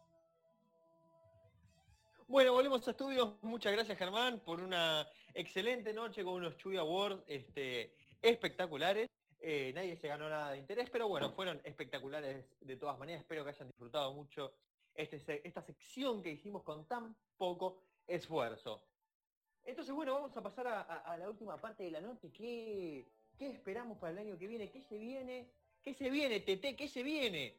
Bueno, 2.28 2.52
volvemos 2.52 2.86
a 2.86 2.90
estudios. 2.90 3.42
Muchas 3.42 3.72
gracias 3.72 3.96
Germán 3.98 4.40
por 4.40 4.60
una 4.60 5.08
excelente 5.34 5.92
noche 5.94 6.22
con 6.22 6.34
unos 6.34 6.56
Chuy 6.58 6.76
Awards 6.76 7.22
este, 7.26 7.94
espectaculares. 8.20 9.08
Eh, 9.40 9.72
nadie 9.74 9.96
se 9.96 10.08
ganó 10.08 10.28
nada 10.28 10.50
de 10.52 10.58
interés, 10.58 10.90
pero 10.90 11.08
bueno, 11.08 11.30
fueron 11.30 11.60
espectaculares 11.64 12.44
de 12.60 12.76
todas 12.76 12.98
maneras. 12.98 13.22
Espero 13.22 13.44
que 13.44 13.50
hayan 13.50 13.68
disfrutado 13.68 14.12
mucho 14.12 14.52
este 14.94 15.16
esta 15.46 15.62
sección 15.62 16.22
que 16.22 16.32
hicimos 16.32 16.62
con 16.64 16.86
tan 16.86 17.16
poco 17.38 17.82
esfuerzo. 18.06 18.82
Entonces, 19.64 19.94
bueno, 19.94 20.14
vamos 20.14 20.36
a 20.36 20.42
pasar 20.42 20.66
a, 20.66 20.80
a- 20.82 21.12
a 21.12 21.16
la 21.16 21.30
última 21.30 21.58
parte 21.60 21.84
de 21.84 21.90
la 21.92 22.00
noche. 22.00 22.30
¿Qué, 22.32 23.06
¿Qué 23.38 23.48
esperamos 23.48 23.96
para 23.98 24.12
el 24.12 24.18
año 24.18 24.36
que 24.38 24.46
viene? 24.46 24.70
¿Qué 24.70 24.82
se 24.82 24.98
viene? 24.98 25.50
¿Qué 25.82 25.94
se 25.94 26.10
viene, 26.10 26.40
Tete? 26.40 26.76
¿Qué 26.76 26.88
se 26.88 27.02
viene? 27.02 27.54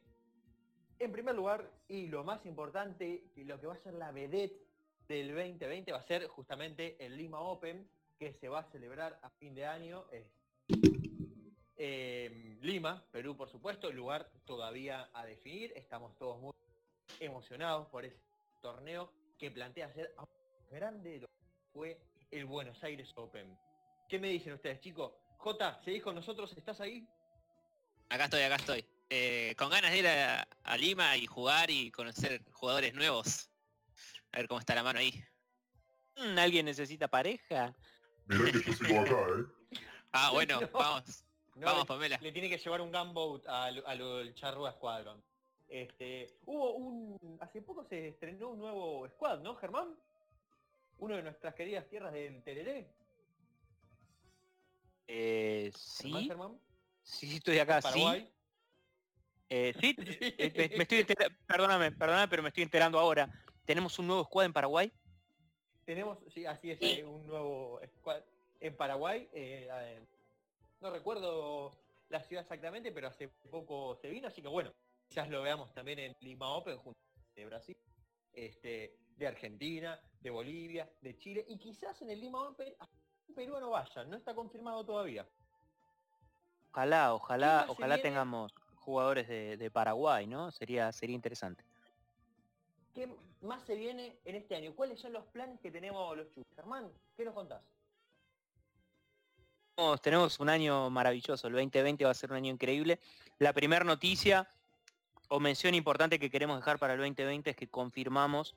En 1.00 1.12
primer 1.12 1.34
lugar, 1.34 1.66
y 1.88 2.08
lo 2.08 2.24
más 2.24 2.44
importante, 2.44 3.24
lo 3.36 3.58
que 3.58 3.66
va 3.66 3.72
a 3.72 3.78
ser 3.78 3.94
la 3.94 4.12
vedette 4.12 4.60
del 5.08 5.34
2020 5.34 5.92
va 5.92 5.98
a 5.98 6.02
ser 6.02 6.26
justamente 6.28 6.94
el 7.00 7.16
Lima 7.16 7.40
Open, 7.40 7.88
que 8.18 8.34
se 8.34 8.50
va 8.50 8.60
a 8.60 8.70
celebrar 8.70 9.18
a 9.22 9.30
fin 9.30 9.54
de 9.54 9.64
año. 9.64 10.04
en 11.78 12.60
Lima, 12.60 13.02
Perú, 13.10 13.34
por 13.34 13.48
supuesto, 13.48 13.88
el 13.88 13.96
lugar 13.96 14.30
todavía 14.44 15.08
a 15.14 15.24
definir. 15.24 15.72
Estamos 15.74 16.18
todos 16.18 16.38
muy 16.38 16.52
emocionados 17.18 17.88
por 17.88 18.04
ese 18.04 18.20
torneo 18.60 19.10
que 19.38 19.50
plantea 19.50 19.90
ser 19.94 20.12
aún 20.18 20.28
grande 20.70 21.12
de 21.12 21.18
lo 21.20 21.28
que 21.28 21.72
fue 21.72 21.98
el 22.30 22.44
Buenos 22.44 22.84
Aires 22.84 23.10
Open. 23.14 23.56
¿Qué 24.06 24.18
me 24.18 24.28
dicen 24.28 24.52
ustedes, 24.52 24.80
chicos? 24.80 25.14
Jota, 25.38 25.80
¿seguís 25.82 26.02
con 26.02 26.14
nosotros? 26.14 26.52
¿Estás 26.58 26.78
ahí? 26.82 27.08
Acá 28.10 28.24
estoy, 28.24 28.42
acá 28.42 28.56
estoy. 28.56 28.89
Eh, 29.12 29.54
con 29.58 29.70
ganas 29.70 29.90
de 29.90 29.98
ir 29.98 30.06
a, 30.06 30.46
a 30.62 30.76
Lima 30.76 31.16
y 31.16 31.26
jugar 31.26 31.68
y 31.68 31.90
conocer 31.90 32.42
jugadores 32.52 32.94
nuevos. 32.94 33.50
A 34.32 34.38
ver 34.38 34.46
cómo 34.46 34.60
está 34.60 34.74
la 34.76 34.84
mano 34.84 35.00
ahí. 35.00 35.12
Mm, 36.16 36.38
¿Alguien 36.38 36.66
necesita 36.66 37.08
pareja? 37.08 37.74
Mirá 38.26 38.52
que 38.52 38.62
yo 38.62 38.72
sigo 38.72 39.00
acá, 39.00 39.12
¿eh? 39.12 39.80
Ah, 40.12 40.30
bueno, 40.32 40.60
No. 40.60 40.68
vamos. 40.72 41.24
No, 41.56 41.66
Vamos, 41.66 41.86
Pamela. 41.86 42.18
Le 42.20 42.32
tiene 42.32 42.48
que 42.48 42.58
llevar 42.58 42.80
un 42.80 42.90
gunboat 42.92 43.46
al, 43.48 43.82
al 43.84 44.34
Charrúa 44.34 44.72
Squadron. 44.72 45.22
Este, 45.68 46.26
hubo 46.46 46.74
un. 46.74 47.38
Hace 47.40 47.62
poco 47.62 47.84
se 47.84 48.08
estrenó 48.08 48.50
un 48.50 48.58
nuevo 48.58 49.08
squad, 49.08 49.40
¿no, 49.40 49.56
Germán? 49.56 49.94
Uno 50.98 51.16
de 51.16 51.22
nuestras 51.22 51.54
queridas 51.54 51.88
tierras 51.88 52.12
del 52.12 52.42
Tereré. 52.42 52.88
Eh, 55.08 55.72
sí, 55.76 56.12
Germán. 56.26 56.58
sí, 57.02 57.36
estoy 57.36 57.58
acá, 57.58 57.82
sí. 57.82 58.28
Eh, 59.50 59.74
sí, 59.80 59.96
eh, 60.38 60.52
me, 60.56 60.76
me 60.76 60.82
estoy 60.84 61.04
perdóname, 61.46 61.90
perdóname, 61.90 62.28
pero 62.28 62.42
me 62.42 62.48
estoy 62.48 62.62
enterando 62.62 62.98
ahora. 62.98 63.28
¿Tenemos 63.64 63.98
un 63.98 64.06
nuevo 64.06 64.24
squad 64.24 64.46
en 64.46 64.52
Paraguay? 64.52 64.92
Tenemos, 65.84 66.18
sí, 66.32 66.46
así 66.46 66.70
es, 66.70 66.78
eh, 66.80 67.04
un 67.04 67.26
nuevo 67.26 67.80
squad 67.98 68.22
en 68.60 68.76
Paraguay. 68.76 69.28
eh, 69.32 70.00
no 70.80 70.90
recuerdo 70.90 71.72
la 72.08 72.22
ciudad 72.22 72.42
exactamente, 72.42 72.92
pero 72.92 73.08
hace 73.08 73.28
poco 73.50 73.96
se 73.96 74.08
vino, 74.08 74.28
así 74.28 74.40
que 74.40 74.48
bueno, 74.48 74.72
quizás 75.08 75.28
lo 75.28 75.42
veamos 75.42 75.74
también 75.74 75.98
en 75.98 76.16
Lima 76.20 76.48
Open 76.54 76.78
junto 76.78 76.98
de 77.34 77.44
Brasil, 77.44 77.76
este, 78.32 78.96
de 79.16 79.26
Argentina, 79.26 80.00
de 80.20 80.30
Bolivia, 80.30 80.88
de 81.00 81.18
Chile, 81.18 81.44
y 81.48 81.58
quizás 81.58 82.00
en 82.02 82.10
el 82.10 82.20
Lima 82.20 82.48
Open 82.48 82.72
un 83.28 83.34
peruano 83.34 83.70
vaya, 83.70 84.04
no 84.04 84.16
está 84.16 84.32
confirmado 84.32 84.84
todavía. 84.84 85.26
Ojalá, 86.70 87.14
ojalá, 87.14 87.66
ojalá 87.68 87.96
viene? 87.96 88.10
tengamos 88.10 88.54
jugadores 88.80 89.28
de, 89.28 89.56
de 89.56 89.70
Paraguay, 89.70 90.26
¿no? 90.26 90.50
Sería, 90.50 90.92
sería 90.92 91.14
interesante. 91.14 91.64
¿Qué 92.94 93.08
más 93.42 93.62
se 93.62 93.76
viene 93.76 94.18
en 94.24 94.36
este 94.36 94.56
año? 94.56 94.74
¿Cuáles 94.74 95.00
son 95.00 95.12
los 95.12 95.24
planes 95.26 95.60
que 95.60 95.70
tenemos 95.70 96.16
los 96.16 96.28
chicos? 96.30 96.46
Germán, 96.56 96.90
¿qué 97.16 97.24
nos 97.24 97.34
contás? 97.34 97.62
tenemos, 99.76 100.02
tenemos 100.02 100.40
un 100.40 100.48
año 100.50 100.90
maravilloso, 100.90 101.46
el 101.46 101.54
2020 101.54 102.04
va 102.04 102.10
a 102.10 102.14
ser 102.14 102.30
un 102.30 102.36
año 102.36 102.52
increíble. 102.52 103.00
La 103.38 103.52
primera 103.52 103.84
noticia 103.84 104.48
o 105.28 105.40
mención 105.40 105.74
importante 105.74 106.18
que 106.18 106.30
queremos 106.30 106.58
dejar 106.58 106.78
para 106.78 106.94
el 106.94 106.98
2020 106.98 107.50
es 107.50 107.56
que 107.56 107.68
confirmamos 107.68 108.56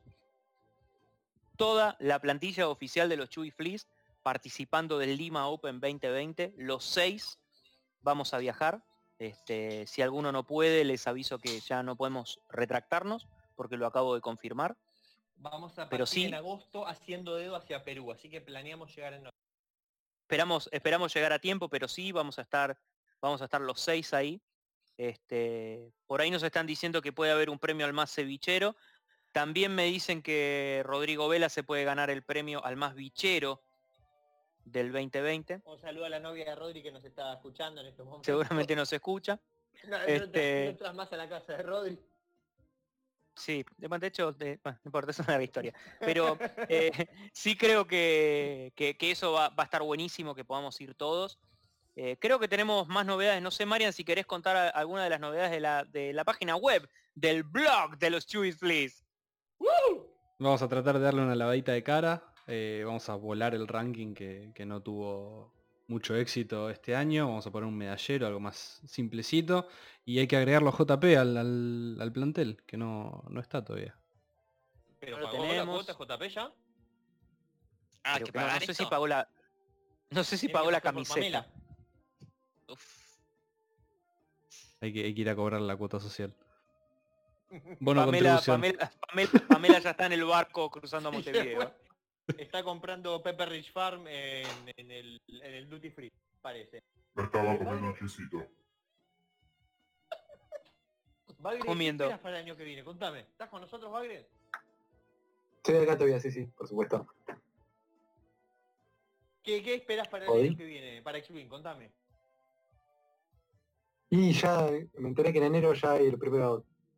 toda 1.56 1.96
la 2.00 2.20
plantilla 2.20 2.68
oficial 2.68 3.08
de 3.08 3.18
los 3.18 3.30
Chewy 3.30 3.52
Fleas 3.52 3.88
participando 4.24 4.98
del 4.98 5.18
Lima 5.18 5.48
Open 5.48 5.80
2020. 5.80 6.56
Los 6.58 6.84
seis 6.84 7.38
vamos 8.02 8.34
a 8.34 8.40
viajar. 8.40 8.84
Este, 9.24 9.88
si 9.88 10.02
alguno 10.02 10.34
no 10.34 10.46
puede, 10.46 10.84
les 10.84 11.08
aviso 11.08 11.40
que 11.40 11.62
ya 11.62 11.82
no 11.82 11.96
podemos 11.96 12.42
retractarnos 12.50 13.26
porque 13.56 13.78
lo 13.78 13.88
acabo 13.88 14.16
de 14.16 14.20
confirmar. 14.22 14.76
Vamos 15.36 15.80
a 15.80 15.88
Pero 15.88 16.04
partir 16.06 16.24
sí- 16.24 16.26
en 16.28 16.34
agosto 16.34 16.86
haciendo 16.86 17.36
dedo 17.36 17.56
hacia 17.56 17.86
Perú, 17.86 18.12
así 18.12 18.30
que 18.30 18.42
planeamos 18.42 18.94
llegar 18.94 19.14
en 19.14 19.30
Esperamos, 20.28 20.68
esperamos 20.74 21.14
llegar 21.14 21.32
a 21.32 21.40
tiempo, 21.40 21.70
pero 21.70 21.88
sí 21.88 22.12
vamos 22.12 22.38
a 22.38 22.42
estar, 22.42 22.78
vamos 23.22 23.42
a 23.42 23.46
estar 23.46 23.62
los 23.62 23.80
seis 23.80 24.14
ahí. 24.14 24.42
Este, 24.98 25.94
por 26.06 26.20
ahí 26.20 26.30
nos 26.30 26.44
están 26.44 26.68
diciendo 26.68 27.02
que 27.02 27.14
puede 27.14 27.32
haber 27.32 27.50
un 27.50 27.60
premio 27.60 27.86
al 27.86 27.94
más 27.94 28.14
cevichero. 28.14 28.76
También 29.32 29.74
me 29.74 29.86
dicen 29.86 30.22
que 30.22 30.82
Rodrigo 30.86 31.30
Vela 31.30 31.48
se 31.50 31.64
puede 31.64 31.86
ganar 31.86 32.10
el 32.10 32.24
premio 32.24 32.64
al 32.66 32.76
más 32.76 32.94
bichero 32.94 33.62
del 34.66 34.92
2020. 34.92 35.62
Un 35.66 35.80
saludo 35.80 36.06
a 36.06 36.10
la 36.10 36.20
novia 36.20 36.46
de 36.46 36.56
Rodri 36.56 36.82
que 36.84 36.92
nos 36.92 37.04
está 37.06 37.34
escuchando 37.34 37.82
en 37.82 37.88
estos 37.88 38.06
momentos. 38.06 38.26
Seguramente 38.26 38.76
nos 38.76 38.92
escucha. 38.94 39.40
No, 39.88 39.98
este- 39.98 40.16
entras- 40.16 40.64
no 40.66 40.70
entras 40.70 40.96
más 40.96 41.14
a 41.14 41.18
la 41.18 41.28
casa 41.28 41.54
de 41.58 41.64
Rodri. 41.64 42.00
Sí, 43.36 43.66
de, 43.78 43.88
de 44.00 44.08
hecho, 44.08 44.32
de- 44.32 44.60
bueno, 44.64 44.80
no 44.84 44.90
importa, 44.90 45.12
es 45.12 45.20
una 45.20 45.30
larga 45.30 45.44
historia. 45.44 45.74
Pero 46.00 46.38
eh, 46.70 46.92
sí 47.34 47.58
creo 47.58 47.86
que, 47.88 48.72
que- 48.76 48.96
que 48.96 49.12
eso 49.12 49.32
va, 49.32 49.50
va 49.50 49.64
a 49.64 49.66
estar 49.66 49.82
buenísimo, 49.82 50.36
que 50.36 50.46
podamos 50.46 50.80
ir 50.80 50.94
todos. 50.94 51.40
Eh, 51.96 52.18
creo 52.20 52.40
que 52.40 52.48
tenemos 52.48 52.88
más 52.88 53.06
novedades. 53.06 53.42
No 53.42 53.50
sé, 53.52 53.66
Marian, 53.66 53.92
si 53.94 54.04
querés 54.06 54.26
contar 54.28 54.56
a- 54.56 54.70
alguna 54.70 55.04
de 55.04 55.10
las 55.10 55.20
novedades 55.20 55.52
de 55.52 55.60
la, 55.60 55.84
de 55.86 56.14
la 56.14 56.24
página 56.24 56.56
web, 56.56 56.88
del 57.16 57.44
blog 57.44 57.98
de 57.98 58.10
los 58.12 58.28
Chewy 58.28 58.52
Fleas. 58.52 59.04
Vamos 60.40 60.62
a 60.62 60.68
tratar 60.68 60.96
de 61.00 61.04
darle 61.06 61.22
una 61.24 61.36
lavadita 61.36 61.72
de 61.72 61.84
cara. 61.84 62.33
Eh, 62.48 62.84
vamos 62.86 63.08
a 63.10 63.16
volar 63.16 63.56
el 63.56 63.68
ranking 63.68 64.14
que, 64.14 64.52
que 64.54 64.66
no 64.66 64.82
tuvo 64.82 65.54
mucho 65.88 66.16
éxito 66.16 66.70
este 66.70 66.96
año. 66.96 67.28
Vamos 67.28 67.46
a 67.48 67.52
poner 67.52 67.68
un 67.68 67.78
medallero, 67.78 68.28
algo 68.28 68.40
más 68.40 68.82
simplecito. 68.88 69.68
Y 70.06 70.20
hay 70.20 70.28
que 70.28 70.36
agregarlo 70.38 70.70
a 70.70 70.74
JP 70.74 71.04
al, 71.18 71.38
al- 71.38 71.98
al 72.02 72.12
plantel, 72.12 72.62
que 72.66 72.78
no, 72.78 73.24
no 73.30 73.40
está 73.42 73.64
todavía. 73.64 73.98
Pero 75.00 75.22
pagó 75.22 75.46
la 75.46 75.66
cuota 75.66 75.94
JP 75.94 76.30
ya. 76.30 76.52
Ah, 78.06 78.16
Creo 78.16 78.26
que 78.28 78.32
que 78.34 78.40
no, 78.40 78.60
sé 78.60 78.74
si 78.74 78.86
pagó 78.86 79.08
la. 79.08 79.28
No 80.10 80.24
sé 80.24 80.38
si 80.38 80.48
pagó 80.50 80.70
la 80.72 80.82
camiseta. 80.82 81.16
Pamela. 81.16 81.48
Uf. 82.68 83.04
Hay 84.82 84.92
que, 84.94 85.06
hay 85.06 85.16
que 85.16 85.22
ir 85.22 85.30
a 85.30 85.36
cobrar 85.36 85.62
la 85.62 85.76
cuota 85.78 86.00
social. 86.00 86.36
Bono 87.80 88.06
Pamela. 88.06 88.42
Pamela, 88.46 88.92
Pamela- 89.08 89.48
Pamela 89.48 89.80
ya 89.80 89.92
está 89.92 90.06
en 90.08 90.14
el 90.14 90.26
barco 90.26 90.70
cruzando 90.70 91.10
a 91.10 91.12
Montevideo. 91.14 91.74
Está 92.38 92.64
comprando 92.64 93.22
Pepper 93.22 93.50
Rich 93.50 93.72
Farm 93.74 94.08
en, 94.08 94.48
en 94.78 94.92
el, 94.92 95.22
en 95.28 95.54
el 95.54 95.70
Duty 95.70 95.90
Free, 95.90 96.12
parece. 96.42 96.82
Me 97.16 97.24
estaba 97.24 97.58
comiendo 97.58 97.88
un 97.88 97.96
chisito. 97.96 98.48
Bagre, 101.38 101.60
¿qué 101.60 101.66
Comiendo. 101.68 102.04
esperas 102.06 102.22
para 102.22 102.38
el 102.40 102.46
año 102.46 102.56
que 102.56 102.64
viene? 102.64 102.84
Contame. 102.86 103.20
¿Estás 103.22 103.50
con 103.50 103.60
nosotros, 103.62 103.92
Bagre? 103.92 104.26
Estoy 105.58 105.76
acá 105.76 105.98
todavía, 105.98 106.20
sí, 106.22 106.32
sí, 106.32 106.46
por 106.46 106.68
supuesto. 106.68 107.06
¿Qué, 109.44 109.62
qué 109.62 109.76
esperas 109.76 110.08
para 110.08 110.24
el 110.24 110.32
Hoy. 110.32 110.48
año 110.48 110.58
que 110.58 110.66
viene? 110.66 111.02
Para 111.02 111.18
X-Wing, 111.18 111.50
contame. 111.50 111.92
Y 114.10 114.32
ya 114.32 114.70
me 115.00 115.10
enteré 115.10 115.34
que 115.34 115.40
en 115.40 115.46
enero 115.46 115.74
ya 115.74 115.94
hay 115.94 116.10
la 116.12 116.18
primera, 116.18 116.50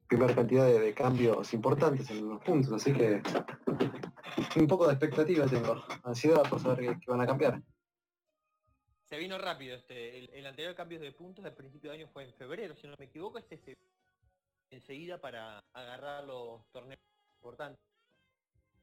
primera 0.08 0.36
cantidad 0.36 0.66
de, 0.68 0.80
de 0.80 0.94
cambios 0.94 1.52
importantes 1.54 2.10
en 2.12 2.30
los 2.30 2.44
puntos, 2.44 2.72
así 2.74 2.94
que 2.94 3.22
un 4.56 4.68
poco 4.68 4.88
de 4.88 4.94
expectativa 4.94 5.46
tengo. 5.46 5.84
Ansiedad 6.04 6.48
por 6.50 6.60
saber 6.60 6.98
qué 7.00 7.12
van 7.12 7.22
a 7.22 7.28
cambiar. 7.28 7.62
Se 9.06 9.18
vino 9.18 9.38
rápido 9.38 9.76
este. 9.76 10.38
El, 10.38 10.46
anterior 10.46 10.76
cambio 10.76 11.00
de 11.00 11.12
puntos 11.12 11.44
del 11.44 11.54
principio 11.54 11.92
de 11.92 11.98
año 11.98 12.08
fue 12.08 12.24
en 12.24 12.34
febrero, 12.34 12.76
si 12.76 12.88
no 12.88 12.96
me 12.98 13.06
equivoco, 13.06 13.38
este 13.38 13.58
se 13.58 13.78
enseguida 14.72 15.20
para 15.22 15.60
agarrar 15.74 16.24
los 16.24 16.66
torneos 16.72 17.00
importantes. 17.38 17.80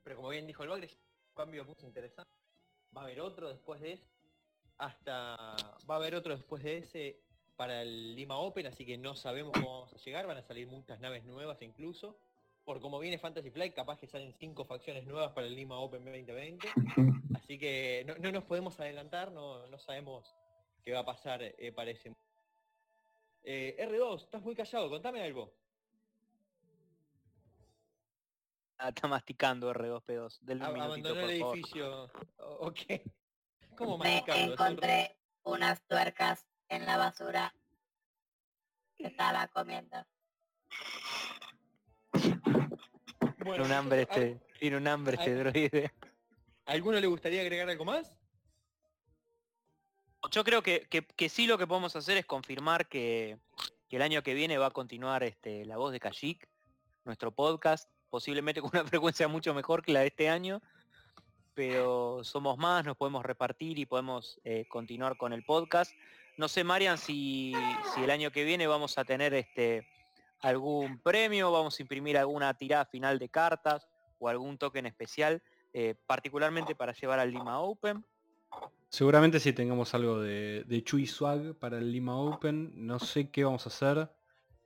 Pero 0.02 0.16
como 0.16 0.28
bien 0.28 0.46
dijo 0.46 0.62
el 0.62 0.68
Bagre, 0.68 0.88
cambio 1.34 1.64
muy 1.64 1.74
interesante. 1.82 2.30
Va 2.96 3.02
a 3.02 3.04
haber 3.04 3.20
otro 3.20 3.48
después 3.48 3.80
de 3.80 3.92
ese. 3.94 4.06
Hasta 4.78 5.36
va 5.88 5.94
a 5.94 5.96
haber 5.96 6.14
otro 6.14 6.34
después 6.34 6.62
de 6.62 6.78
ese 6.78 7.20
para 7.56 7.82
el 7.82 8.16
Lima 8.16 8.36
Open, 8.38 8.66
así 8.66 8.86
que 8.86 8.96
no 8.96 9.14
sabemos 9.14 9.52
cómo 9.52 9.80
vamos 9.80 9.92
a 9.92 9.98
llegar, 9.98 10.26
van 10.26 10.38
a 10.38 10.42
salir 10.42 10.66
muchas 10.66 11.00
naves 11.00 11.24
nuevas 11.24 11.60
incluso. 11.62 12.18
Por 12.64 12.80
como 12.80 13.00
viene 13.00 13.18
Fantasy 13.18 13.50
Flight, 13.50 13.74
capaz 13.74 13.98
que 13.98 14.06
salen 14.06 14.32
cinco 14.38 14.64
facciones 14.64 15.04
nuevas 15.04 15.32
para 15.32 15.46
el 15.48 15.54
Lima 15.56 15.78
Open 15.80 16.04
2020. 16.04 16.68
Así 17.34 17.58
que 17.58 18.04
no, 18.06 18.14
no 18.16 18.30
nos 18.30 18.44
podemos 18.44 18.78
adelantar, 18.78 19.32
no, 19.32 19.66
no 19.66 19.78
sabemos 19.78 20.32
qué 20.84 20.92
va 20.92 21.00
a 21.00 21.04
pasar, 21.04 21.42
eh, 21.42 21.72
parece. 21.72 22.14
Eh, 23.42 23.76
R2, 23.80 24.22
estás 24.22 24.42
muy 24.42 24.54
callado, 24.54 24.88
contame 24.88 25.22
algo. 25.22 25.52
Ah, 28.78 28.90
está 28.90 29.08
masticando 29.08 29.72
R2P2. 29.72 30.38
Del 30.40 30.62
abandonó 30.62 31.14
por 31.20 31.30
el 31.30 31.38
favor. 31.40 31.56
edificio. 31.56 32.10
O- 32.38 32.66
Ok. 32.68 32.78
¿Cómo 33.76 33.98
Me 33.98 34.04
masticando? 34.20 34.52
Encontré 34.52 35.16
unas 35.44 35.82
tuercas 35.88 36.46
en 36.68 36.86
la 36.86 36.96
basura 36.96 37.52
que 38.96 39.06
estaba 39.08 39.48
comiendo. 39.48 39.96
Bueno, 42.44 42.64
Tiene 43.44 43.62
un 43.64 43.72
hambre 43.72 43.96
¿al- 43.98 44.22
este, 44.22 44.40
tiene 44.58 44.76
un 44.76 44.88
hambre 44.88 45.16
este 45.18 45.30
al- 45.32 45.38
droide. 45.38 45.92
¿Alguno 46.66 47.00
le 47.00 47.06
gustaría 47.06 47.40
agregar 47.40 47.68
algo 47.68 47.84
más? 47.84 48.12
Yo 50.30 50.44
creo 50.44 50.62
que, 50.62 50.86
que- 50.88 51.04
que 51.04 51.28
sí 51.28 51.46
lo 51.46 51.58
que 51.58 51.66
podemos 51.66 51.94
hacer 51.96 52.16
es 52.16 52.24
confirmar 52.26 52.88
que, 52.88 53.38
que 53.88 53.96
el 53.96 54.02
año 54.02 54.22
que 54.22 54.34
viene 54.34 54.58
va 54.58 54.66
a 54.66 54.70
continuar 54.70 55.22
este, 55.24 55.64
La 55.64 55.76
Voz 55.76 55.92
de 55.92 56.00
Kajik, 56.00 56.48
nuestro 57.04 57.32
podcast, 57.32 57.90
posiblemente 58.08 58.60
con 58.60 58.70
una 58.72 58.84
frecuencia 59.00 59.26
mucho 59.28 59.52
mejor 59.54 59.82
que 59.82 59.92
la 59.92 60.00
de 60.00 60.06
este 60.06 60.28
año, 60.28 60.62
pero 61.54 62.22
somos 62.24 62.56
más, 62.56 62.84
nos 62.84 62.96
podemos 62.96 63.24
repartir 63.24 63.78
y 63.78 63.86
podemos 63.86 64.40
eh, 64.44 64.64
continuar 64.68 65.16
con 65.16 65.32
el 65.32 65.44
podcast. 65.44 65.92
No 66.38 66.48
sé, 66.48 66.64
Marian, 66.64 66.96
si, 66.96 67.52
si 67.94 68.04
el 68.04 68.10
año 68.10 68.30
que 68.30 68.44
viene 68.44 68.66
vamos 68.66 68.96
a 68.96 69.04
tener 69.04 69.34
este, 69.34 69.86
algún 70.42 70.98
premio, 70.98 71.50
vamos 71.50 71.78
a 71.78 71.82
imprimir 71.82 72.18
alguna 72.18 72.52
tirada 72.54 72.84
final 72.84 73.18
de 73.18 73.28
cartas 73.28 73.88
o 74.18 74.28
algún 74.28 74.58
token 74.58 74.86
especial, 74.86 75.42
eh, 75.72 75.94
particularmente 76.06 76.74
para 76.74 76.92
llevar 76.92 77.18
al 77.18 77.30
Lima 77.30 77.60
Open. 77.60 78.04
Seguramente 78.88 79.40
si 79.40 79.52
tengamos 79.54 79.94
algo 79.94 80.20
de, 80.20 80.64
de 80.64 81.06
Swag 81.06 81.54
para 81.54 81.78
el 81.78 81.90
Lima 81.90 82.16
Open. 82.16 82.72
No 82.74 82.98
sé 82.98 83.30
qué 83.30 83.44
vamos 83.44 83.64
a 83.66 83.70
hacer. 83.70 84.10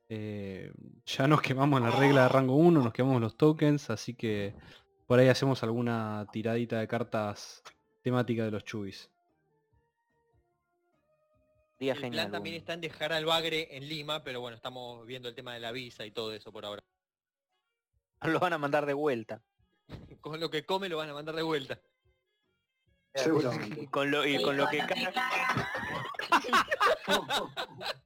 Eh, 0.09 0.73
ya 1.05 1.29
nos 1.29 1.43
quemamos 1.43 1.81
la 1.81 1.91
regla 1.91 2.23
de 2.23 2.29
rango 2.29 2.57
1, 2.57 2.83
nos 2.83 2.93
quemamos 2.93 3.21
los 3.21 3.37
tokens, 3.37 3.91
así 3.91 4.15
que 4.15 4.55
por 5.07 5.19
ahí 5.19 5.29
hacemos 5.29 5.63
alguna 5.63 6.27
tiradita 6.33 6.79
de 6.79 6.89
cartas 6.89 7.63
temática 8.03 8.45
de 8.45 8.51
los 8.51 8.65
Chuis. 8.65 9.11
Día 11.79 11.93
el 11.93 11.99
genial. 11.99 12.25
plan 12.27 12.33
también 12.33 12.55
un- 12.55 12.59
está 12.61 12.73
en 12.73 12.81
dejar 12.81 13.13
al 13.13 13.25
Bagre 13.27 13.77
en 13.77 13.87
Lima, 13.89 14.25
pero 14.25 14.41
bueno, 14.41 14.57
estamos 14.57 15.05
viendo 15.07 15.29
el 15.29 15.35
tema 15.35 15.53
de 15.55 15.61
la 15.61 15.73
visa 15.73 16.07
y 16.07 16.11
todo 16.11 16.33
eso 16.33 16.51
por 16.53 16.65
ahora. 16.65 16.83
Lo 18.23 18.41
van 18.41 18.55
a 18.55 18.59
mandar 18.59 18.87
de 18.87 18.95
vuelta. 18.95 19.43
Con 20.21 20.41
lo 20.41 20.51
que 20.51 20.65
come 20.65 20.89
lo 20.89 20.97
van 20.97 21.11
a 21.11 21.15
mandar 21.15 21.35
de 21.37 21.43
vuelta. 21.43 21.79
Seguramente. 23.15 23.83
Y 23.83 23.87
con 23.87 24.11
lo, 24.11 24.27
y 24.27 24.43
con 24.43 24.57
lo 24.59 24.69
que 24.69 24.79
caga. 24.79 25.71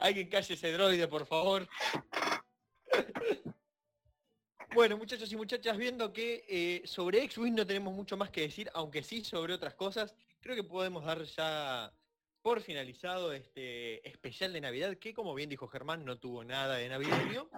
Alguien 0.00 0.28
calle 0.28 0.54
ese 0.54 0.72
droide, 0.72 1.08
por 1.08 1.26
favor. 1.26 1.66
Bueno, 4.74 4.96
muchachos 4.98 5.32
y 5.32 5.36
muchachas, 5.36 5.76
viendo 5.76 6.12
que 6.12 6.44
eh, 6.48 6.82
sobre 6.86 7.22
X-Wing 7.24 7.54
no 7.54 7.66
tenemos 7.66 7.94
mucho 7.94 8.16
más 8.16 8.30
que 8.30 8.42
decir, 8.42 8.70
aunque 8.74 9.02
sí 9.02 9.24
sobre 9.24 9.54
otras 9.54 9.74
cosas, 9.74 10.14
creo 10.40 10.56
que 10.56 10.64
podemos 10.64 11.04
dar 11.04 11.22
ya 11.24 11.92
por 12.42 12.60
finalizado 12.62 13.32
este 13.32 14.08
especial 14.08 14.52
de 14.52 14.60
Navidad, 14.60 14.96
que 14.96 15.12
como 15.12 15.34
bien 15.34 15.50
dijo 15.50 15.68
Germán, 15.68 16.04
no 16.04 16.18
tuvo 16.18 16.44
nada 16.44 16.76
de 16.76 16.88
navideño. 16.88 17.48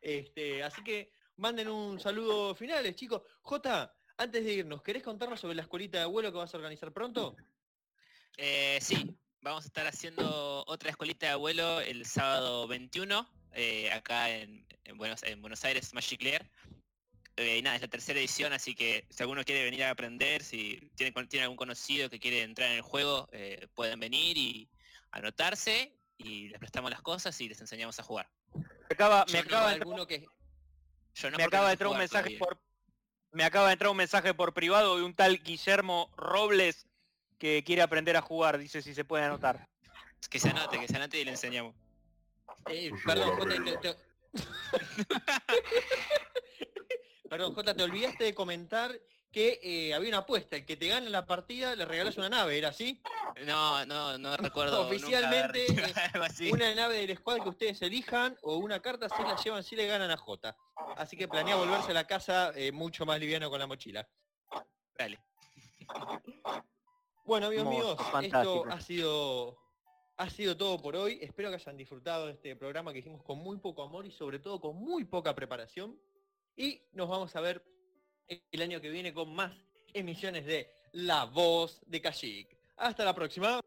Este, 0.00 0.62
así 0.62 0.82
que 0.82 1.12
manden 1.36 1.68
un 1.68 2.00
saludo 2.00 2.54
finales, 2.54 2.96
chicos. 2.96 3.22
J, 3.42 3.94
antes 4.16 4.44
de 4.44 4.52
irnos, 4.52 4.82
¿querés 4.82 5.02
contarnos 5.02 5.40
sobre 5.40 5.56
la 5.56 5.62
escuelita 5.62 5.98
de 5.98 6.04
abuelo 6.04 6.32
que 6.32 6.38
vas 6.38 6.54
a 6.54 6.56
organizar 6.56 6.92
pronto? 6.92 7.36
Eh, 8.36 8.78
sí, 8.80 9.14
vamos 9.42 9.64
a 9.64 9.66
estar 9.66 9.86
haciendo 9.86 10.64
otra 10.66 10.90
escuelita 10.90 11.26
de 11.26 11.32
abuelo 11.32 11.80
el 11.80 12.06
sábado 12.06 12.66
21, 12.66 13.28
eh, 13.52 13.90
acá 13.92 14.30
en, 14.30 14.66
en 14.84 14.96
Buenos, 14.96 15.22
en 15.22 15.40
Buenos 15.40 15.64
Aires, 15.64 15.92
Magic 15.92 16.22
Lair. 16.22 16.50
Eh, 17.40 17.60
nada, 17.62 17.76
es 17.76 17.82
la 17.82 17.88
tercera 17.88 18.18
edición, 18.20 18.52
así 18.52 18.74
que 18.74 19.06
si 19.10 19.22
alguno 19.22 19.44
quiere 19.44 19.64
venir 19.64 19.84
a 19.84 19.90
aprender, 19.90 20.42
si 20.42 20.90
tiene, 20.96 21.12
tiene 21.26 21.44
algún 21.44 21.56
conocido 21.56 22.08
que 22.10 22.18
quiere 22.20 22.42
entrar 22.42 22.70
en 22.70 22.76
el 22.76 22.82
juego, 22.82 23.28
eh, 23.32 23.66
pueden 23.74 23.98
venir 24.00 24.36
y 24.38 24.68
anotarse 25.10 25.94
y 26.18 26.48
les 26.48 26.58
prestamos 26.58 26.90
las 26.90 27.02
cosas 27.02 27.38
y 27.40 27.48
les 27.48 27.60
enseñamos 27.60 27.98
a 27.98 28.02
jugar. 28.02 28.28
Me 28.54 28.62
acaba, 28.90 29.24
Yo 29.26 29.32
me 29.32 29.38
no, 29.40 29.44
acaba 29.46 29.68
de 29.68 29.72
entrar- 29.74 29.88
alguno 29.88 30.06
que 30.06 30.26
Yo 31.14 31.30
no 31.30 31.36
me 31.38 31.44
acaba 31.44 31.66
de 31.68 31.72
entrar 31.72 31.90
un 31.90 31.98
mensaje 31.98 32.30
todavía. 32.30 32.38
por 32.38 32.60
me 33.32 33.44
acaba 33.44 33.68
de 33.68 33.74
entrar 33.74 33.90
un 33.92 33.96
mensaje 33.96 34.34
por 34.34 34.52
privado 34.54 34.96
de 34.96 35.04
un 35.04 35.14
tal 35.14 35.40
Guillermo 35.42 36.10
Robles 36.16 36.86
que 37.38 37.62
quiere 37.64 37.80
aprender 37.82 38.16
a 38.16 38.22
jugar, 38.22 38.58
dice 38.58 38.82
si 38.82 38.92
se 38.92 39.04
puede 39.04 39.22
anotar. 39.24 39.68
Que 40.28 40.40
se 40.40 40.50
anote, 40.50 40.80
que 40.80 40.88
se 40.88 40.96
anote 40.96 41.20
y 41.20 41.24
le 41.24 41.30
enseñamos. 41.30 41.74
Eh, 42.66 42.90
perdón, 43.06 43.38
te, 43.64 43.76
te- 43.78 43.96
Perdón, 47.30 47.54
Jota, 47.54 47.74
te 47.74 47.84
olvidaste 47.84 48.24
de 48.24 48.34
comentar 48.34 48.90
que 49.30 49.60
eh, 49.62 49.94
había 49.94 50.08
una 50.08 50.18
apuesta, 50.18 50.56
el 50.56 50.66
que 50.66 50.76
te 50.76 50.88
gana 50.88 51.08
la 51.08 51.26
partida 51.26 51.76
le 51.76 51.84
regalas 51.84 52.16
una 52.16 52.28
nave, 52.28 52.58
¿era 52.58 52.70
así? 52.70 53.00
No, 53.46 53.86
no, 53.86 54.18
no 54.18 54.36
recuerdo. 54.36 54.88
Oficialmente, 54.88 55.64
eh. 55.66 56.50
Una 56.52 56.74
nave 56.74 57.06
del 57.06 57.16
squad 57.16 57.40
que 57.40 57.48
ustedes 57.48 57.80
elijan 57.82 58.36
o 58.42 58.56
una 58.56 58.82
carta 58.82 59.08
se 59.08 59.22
la 59.22 59.36
llevan 59.36 59.62
si 59.62 59.76
le 59.76 59.86
ganan 59.86 60.10
a 60.10 60.16
Jota. 60.16 60.56
Así 60.96 61.16
que 61.16 61.28
planea 61.28 61.54
volverse 61.54 61.92
a 61.92 61.94
la 61.94 62.08
casa 62.08 62.50
eh, 62.56 62.72
mucho 62.72 63.06
más 63.06 63.20
liviano 63.20 63.48
con 63.48 63.60
la 63.60 63.68
mochila. 63.68 64.08
Dale. 64.98 65.20
Bueno, 67.24 67.46
amigos 67.46 67.68
míos, 67.68 67.96
esto 68.22 68.64
ha 68.68 68.80
sido 68.80 69.56
ha 70.16 70.28
sido 70.28 70.56
todo 70.56 70.82
por 70.82 70.96
hoy. 70.96 71.20
Espero 71.22 71.48
que 71.50 71.54
hayan 71.54 71.76
disfrutado 71.76 72.26
de 72.26 72.32
este 72.32 72.56
programa 72.56 72.92
que 72.92 72.98
hicimos 72.98 73.22
con 73.22 73.38
muy 73.38 73.58
poco 73.58 73.84
amor 73.84 74.04
y 74.04 74.10
sobre 74.10 74.40
todo 74.40 74.60
con 74.60 74.74
muy 74.74 75.04
poca 75.04 75.32
preparación. 75.34 75.96
Y 76.56 76.82
nos 76.92 77.08
vamos 77.08 77.34
a 77.36 77.40
ver 77.40 77.64
el 78.28 78.62
año 78.62 78.80
que 78.80 78.90
viene 78.90 79.12
con 79.12 79.34
más 79.34 79.52
emisiones 79.92 80.46
de 80.46 80.70
La 80.92 81.24
Voz 81.24 81.80
de 81.86 82.00
Kashyyyk. 82.00 82.56
Hasta 82.76 83.04
la 83.04 83.14
próxima. 83.14 83.60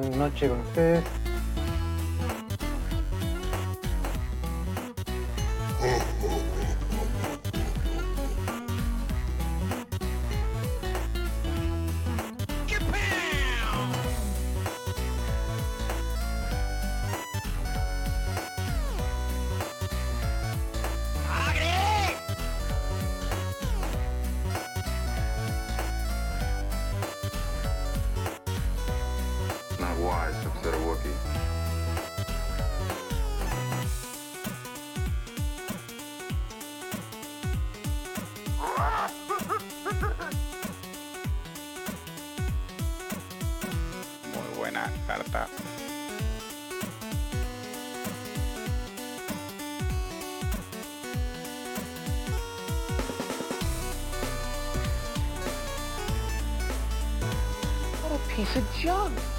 Gran 0.00 0.18
noche 0.18 0.48
con 0.48 0.60
ustedes. 0.60 1.23
What 58.54 58.62
a 58.62 59.33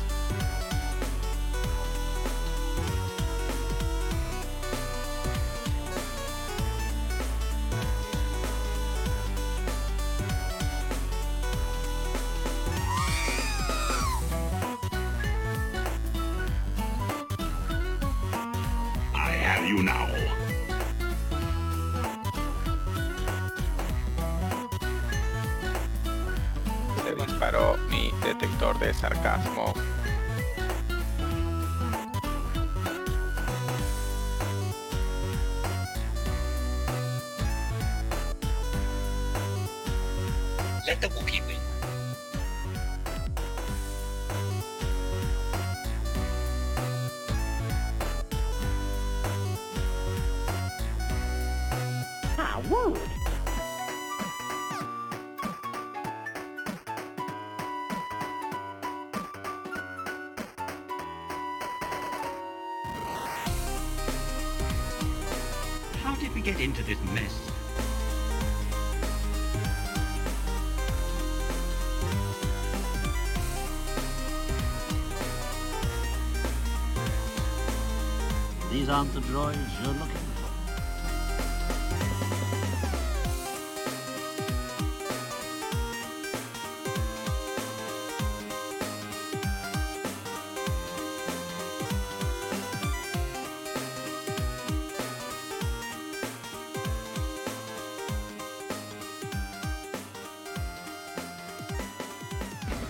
You're 79.36 79.44
looking 79.44 80.28
for. 80.38 80.50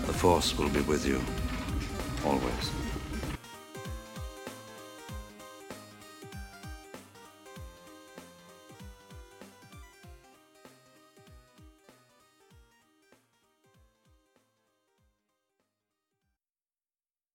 The 0.06 0.12
Force 0.12 0.56
will 0.56 0.68
be 0.68 0.80
with 0.82 1.04
you. 1.04 1.20